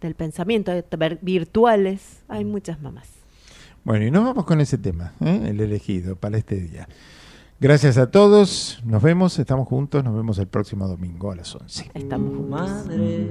del 0.00 0.14
pensamiento, 0.14 0.72
virtuales, 1.20 2.22
hay 2.28 2.44
muchas 2.44 2.80
mamás. 2.80 3.08
Bueno, 3.84 4.04
y 4.04 4.10
nos 4.10 4.24
vamos 4.24 4.44
con 4.44 4.60
ese 4.60 4.78
tema, 4.78 5.14
¿eh? 5.20 5.46
el 5.48 5.60
elegido 5.60 6.16
para 6.16 6.38
este 6.38 6.56
día. 6.56 6.88
Gracias 7.60 7.98
a 7.98 8.10
todos, 8.10 8.80
nos 8.84 9.02
vemos, 9.02 9.38
estamos 9.38 9.68
juntos, 9.68 10.02
nos 10.02 10.14
vemos 10.14 10.38
el 10.38 10.46
próximo 10.46 10.88
domingo 10.88 11.30
a 11.30 11.36
las 11.36 11.54
11. 11.54 11.90
Estamos 11.94 12.34
juntos. 12.34 12.50
Madre, 12.50 13.26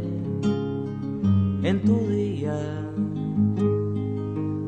en 1.64 1.82
tu 1.84 2.08
día 2.08 2.56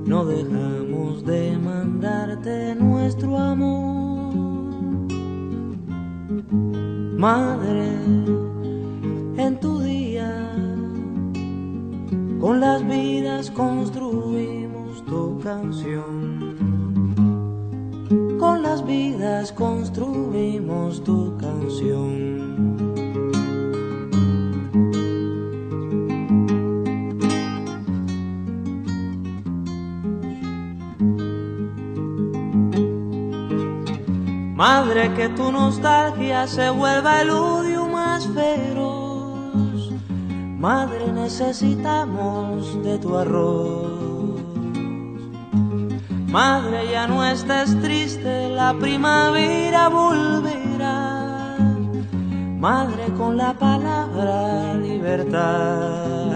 no 0.06 0.26
dejamos 0.26 1.26
de 1.26 1.58
mandarte 1.58 2.76
nuestro 2.76 3.38
amor. 3.38 4.34
Madre, 7.18 7.86
en 9.38 9.60
tu 9.60 9.80
día 9.80 10.01
con 12.42 12.60
las 12.60 12.86
vidas 12.88 13.52
construimos 13.52 15.06
tu 15.06 15.40
canción. 15.40 16.58
Con 18.40 18.64
las 18.64 18.84
vidas 18.84 19.52
construimos 19.52 21.04
tu 21.04 21.38
canción. 21.38 22.42
Madre, 34.56 35.14
que 35.14 35.30
tu 35.30 35.52
nostalgia 35.52 36.48
se 36.48 36.72
vuelva 36.72 37.22
el 37.22 37.30
odio 37.30 37.88
más 37.88 38.28
feroz. 38.28 39.11
Madre, 40.62 41.12
necesitamos 41.12 42.84
de 42.84 43.00
tu 43.00 43.18
arroz. 43.18 44.40
Madre, 46.28 46.92
ya 46.92 47.08
no 47.08 47.26
estés 47.26 47.82
triste, 47.82 48.48
la 48.50 48.76
primavera 48.76 49.90
volverá. 49.90 51.58
Madre, 52.60 53.06
con 53.18 53.38
la 53.38 53.54
palabra 53.54 54.76
libertad. 54.76 56.32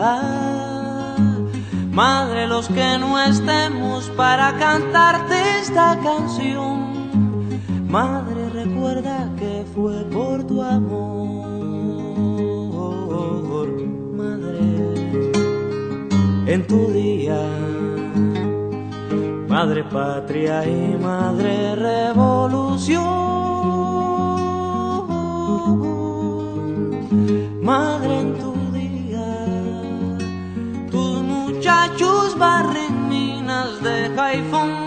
Madre, 1.91 2.47
los 2.47 2.67
que 2.67 2.97
no 2.97 3.21
estemos 3.21 4.09
para 4.17 4.57
cantarte 4.57 5.59
esta 5.61 5.99
canción. 6.01 7.87
Madre, 7.87 8.49
recuerda 8.49 9.29
que 9.37 9.63
fue 9.75 10.03
por 10.05 10.43
tu 10.47 10.63
amor. 10.63 11.44
En 16.55 16.67
tu 16.67 16.87
día. 16.87 17.41
Madre 19.49 19.83
patria 19.83 20.65
y 20.65 20.97
madre 20.97 21.75
revolución. 21.75 23.03
Madre 27.61 28.19
en 28.21 28.29
tu 28.41 28.53
día. 28.71 29.29
Tus 30.91 31.21
muchachos 31.21 32.37
barren 32.37 33.09
minas 33.09 33.83
de 33.83 33.97
Haifón. 34.17 34.84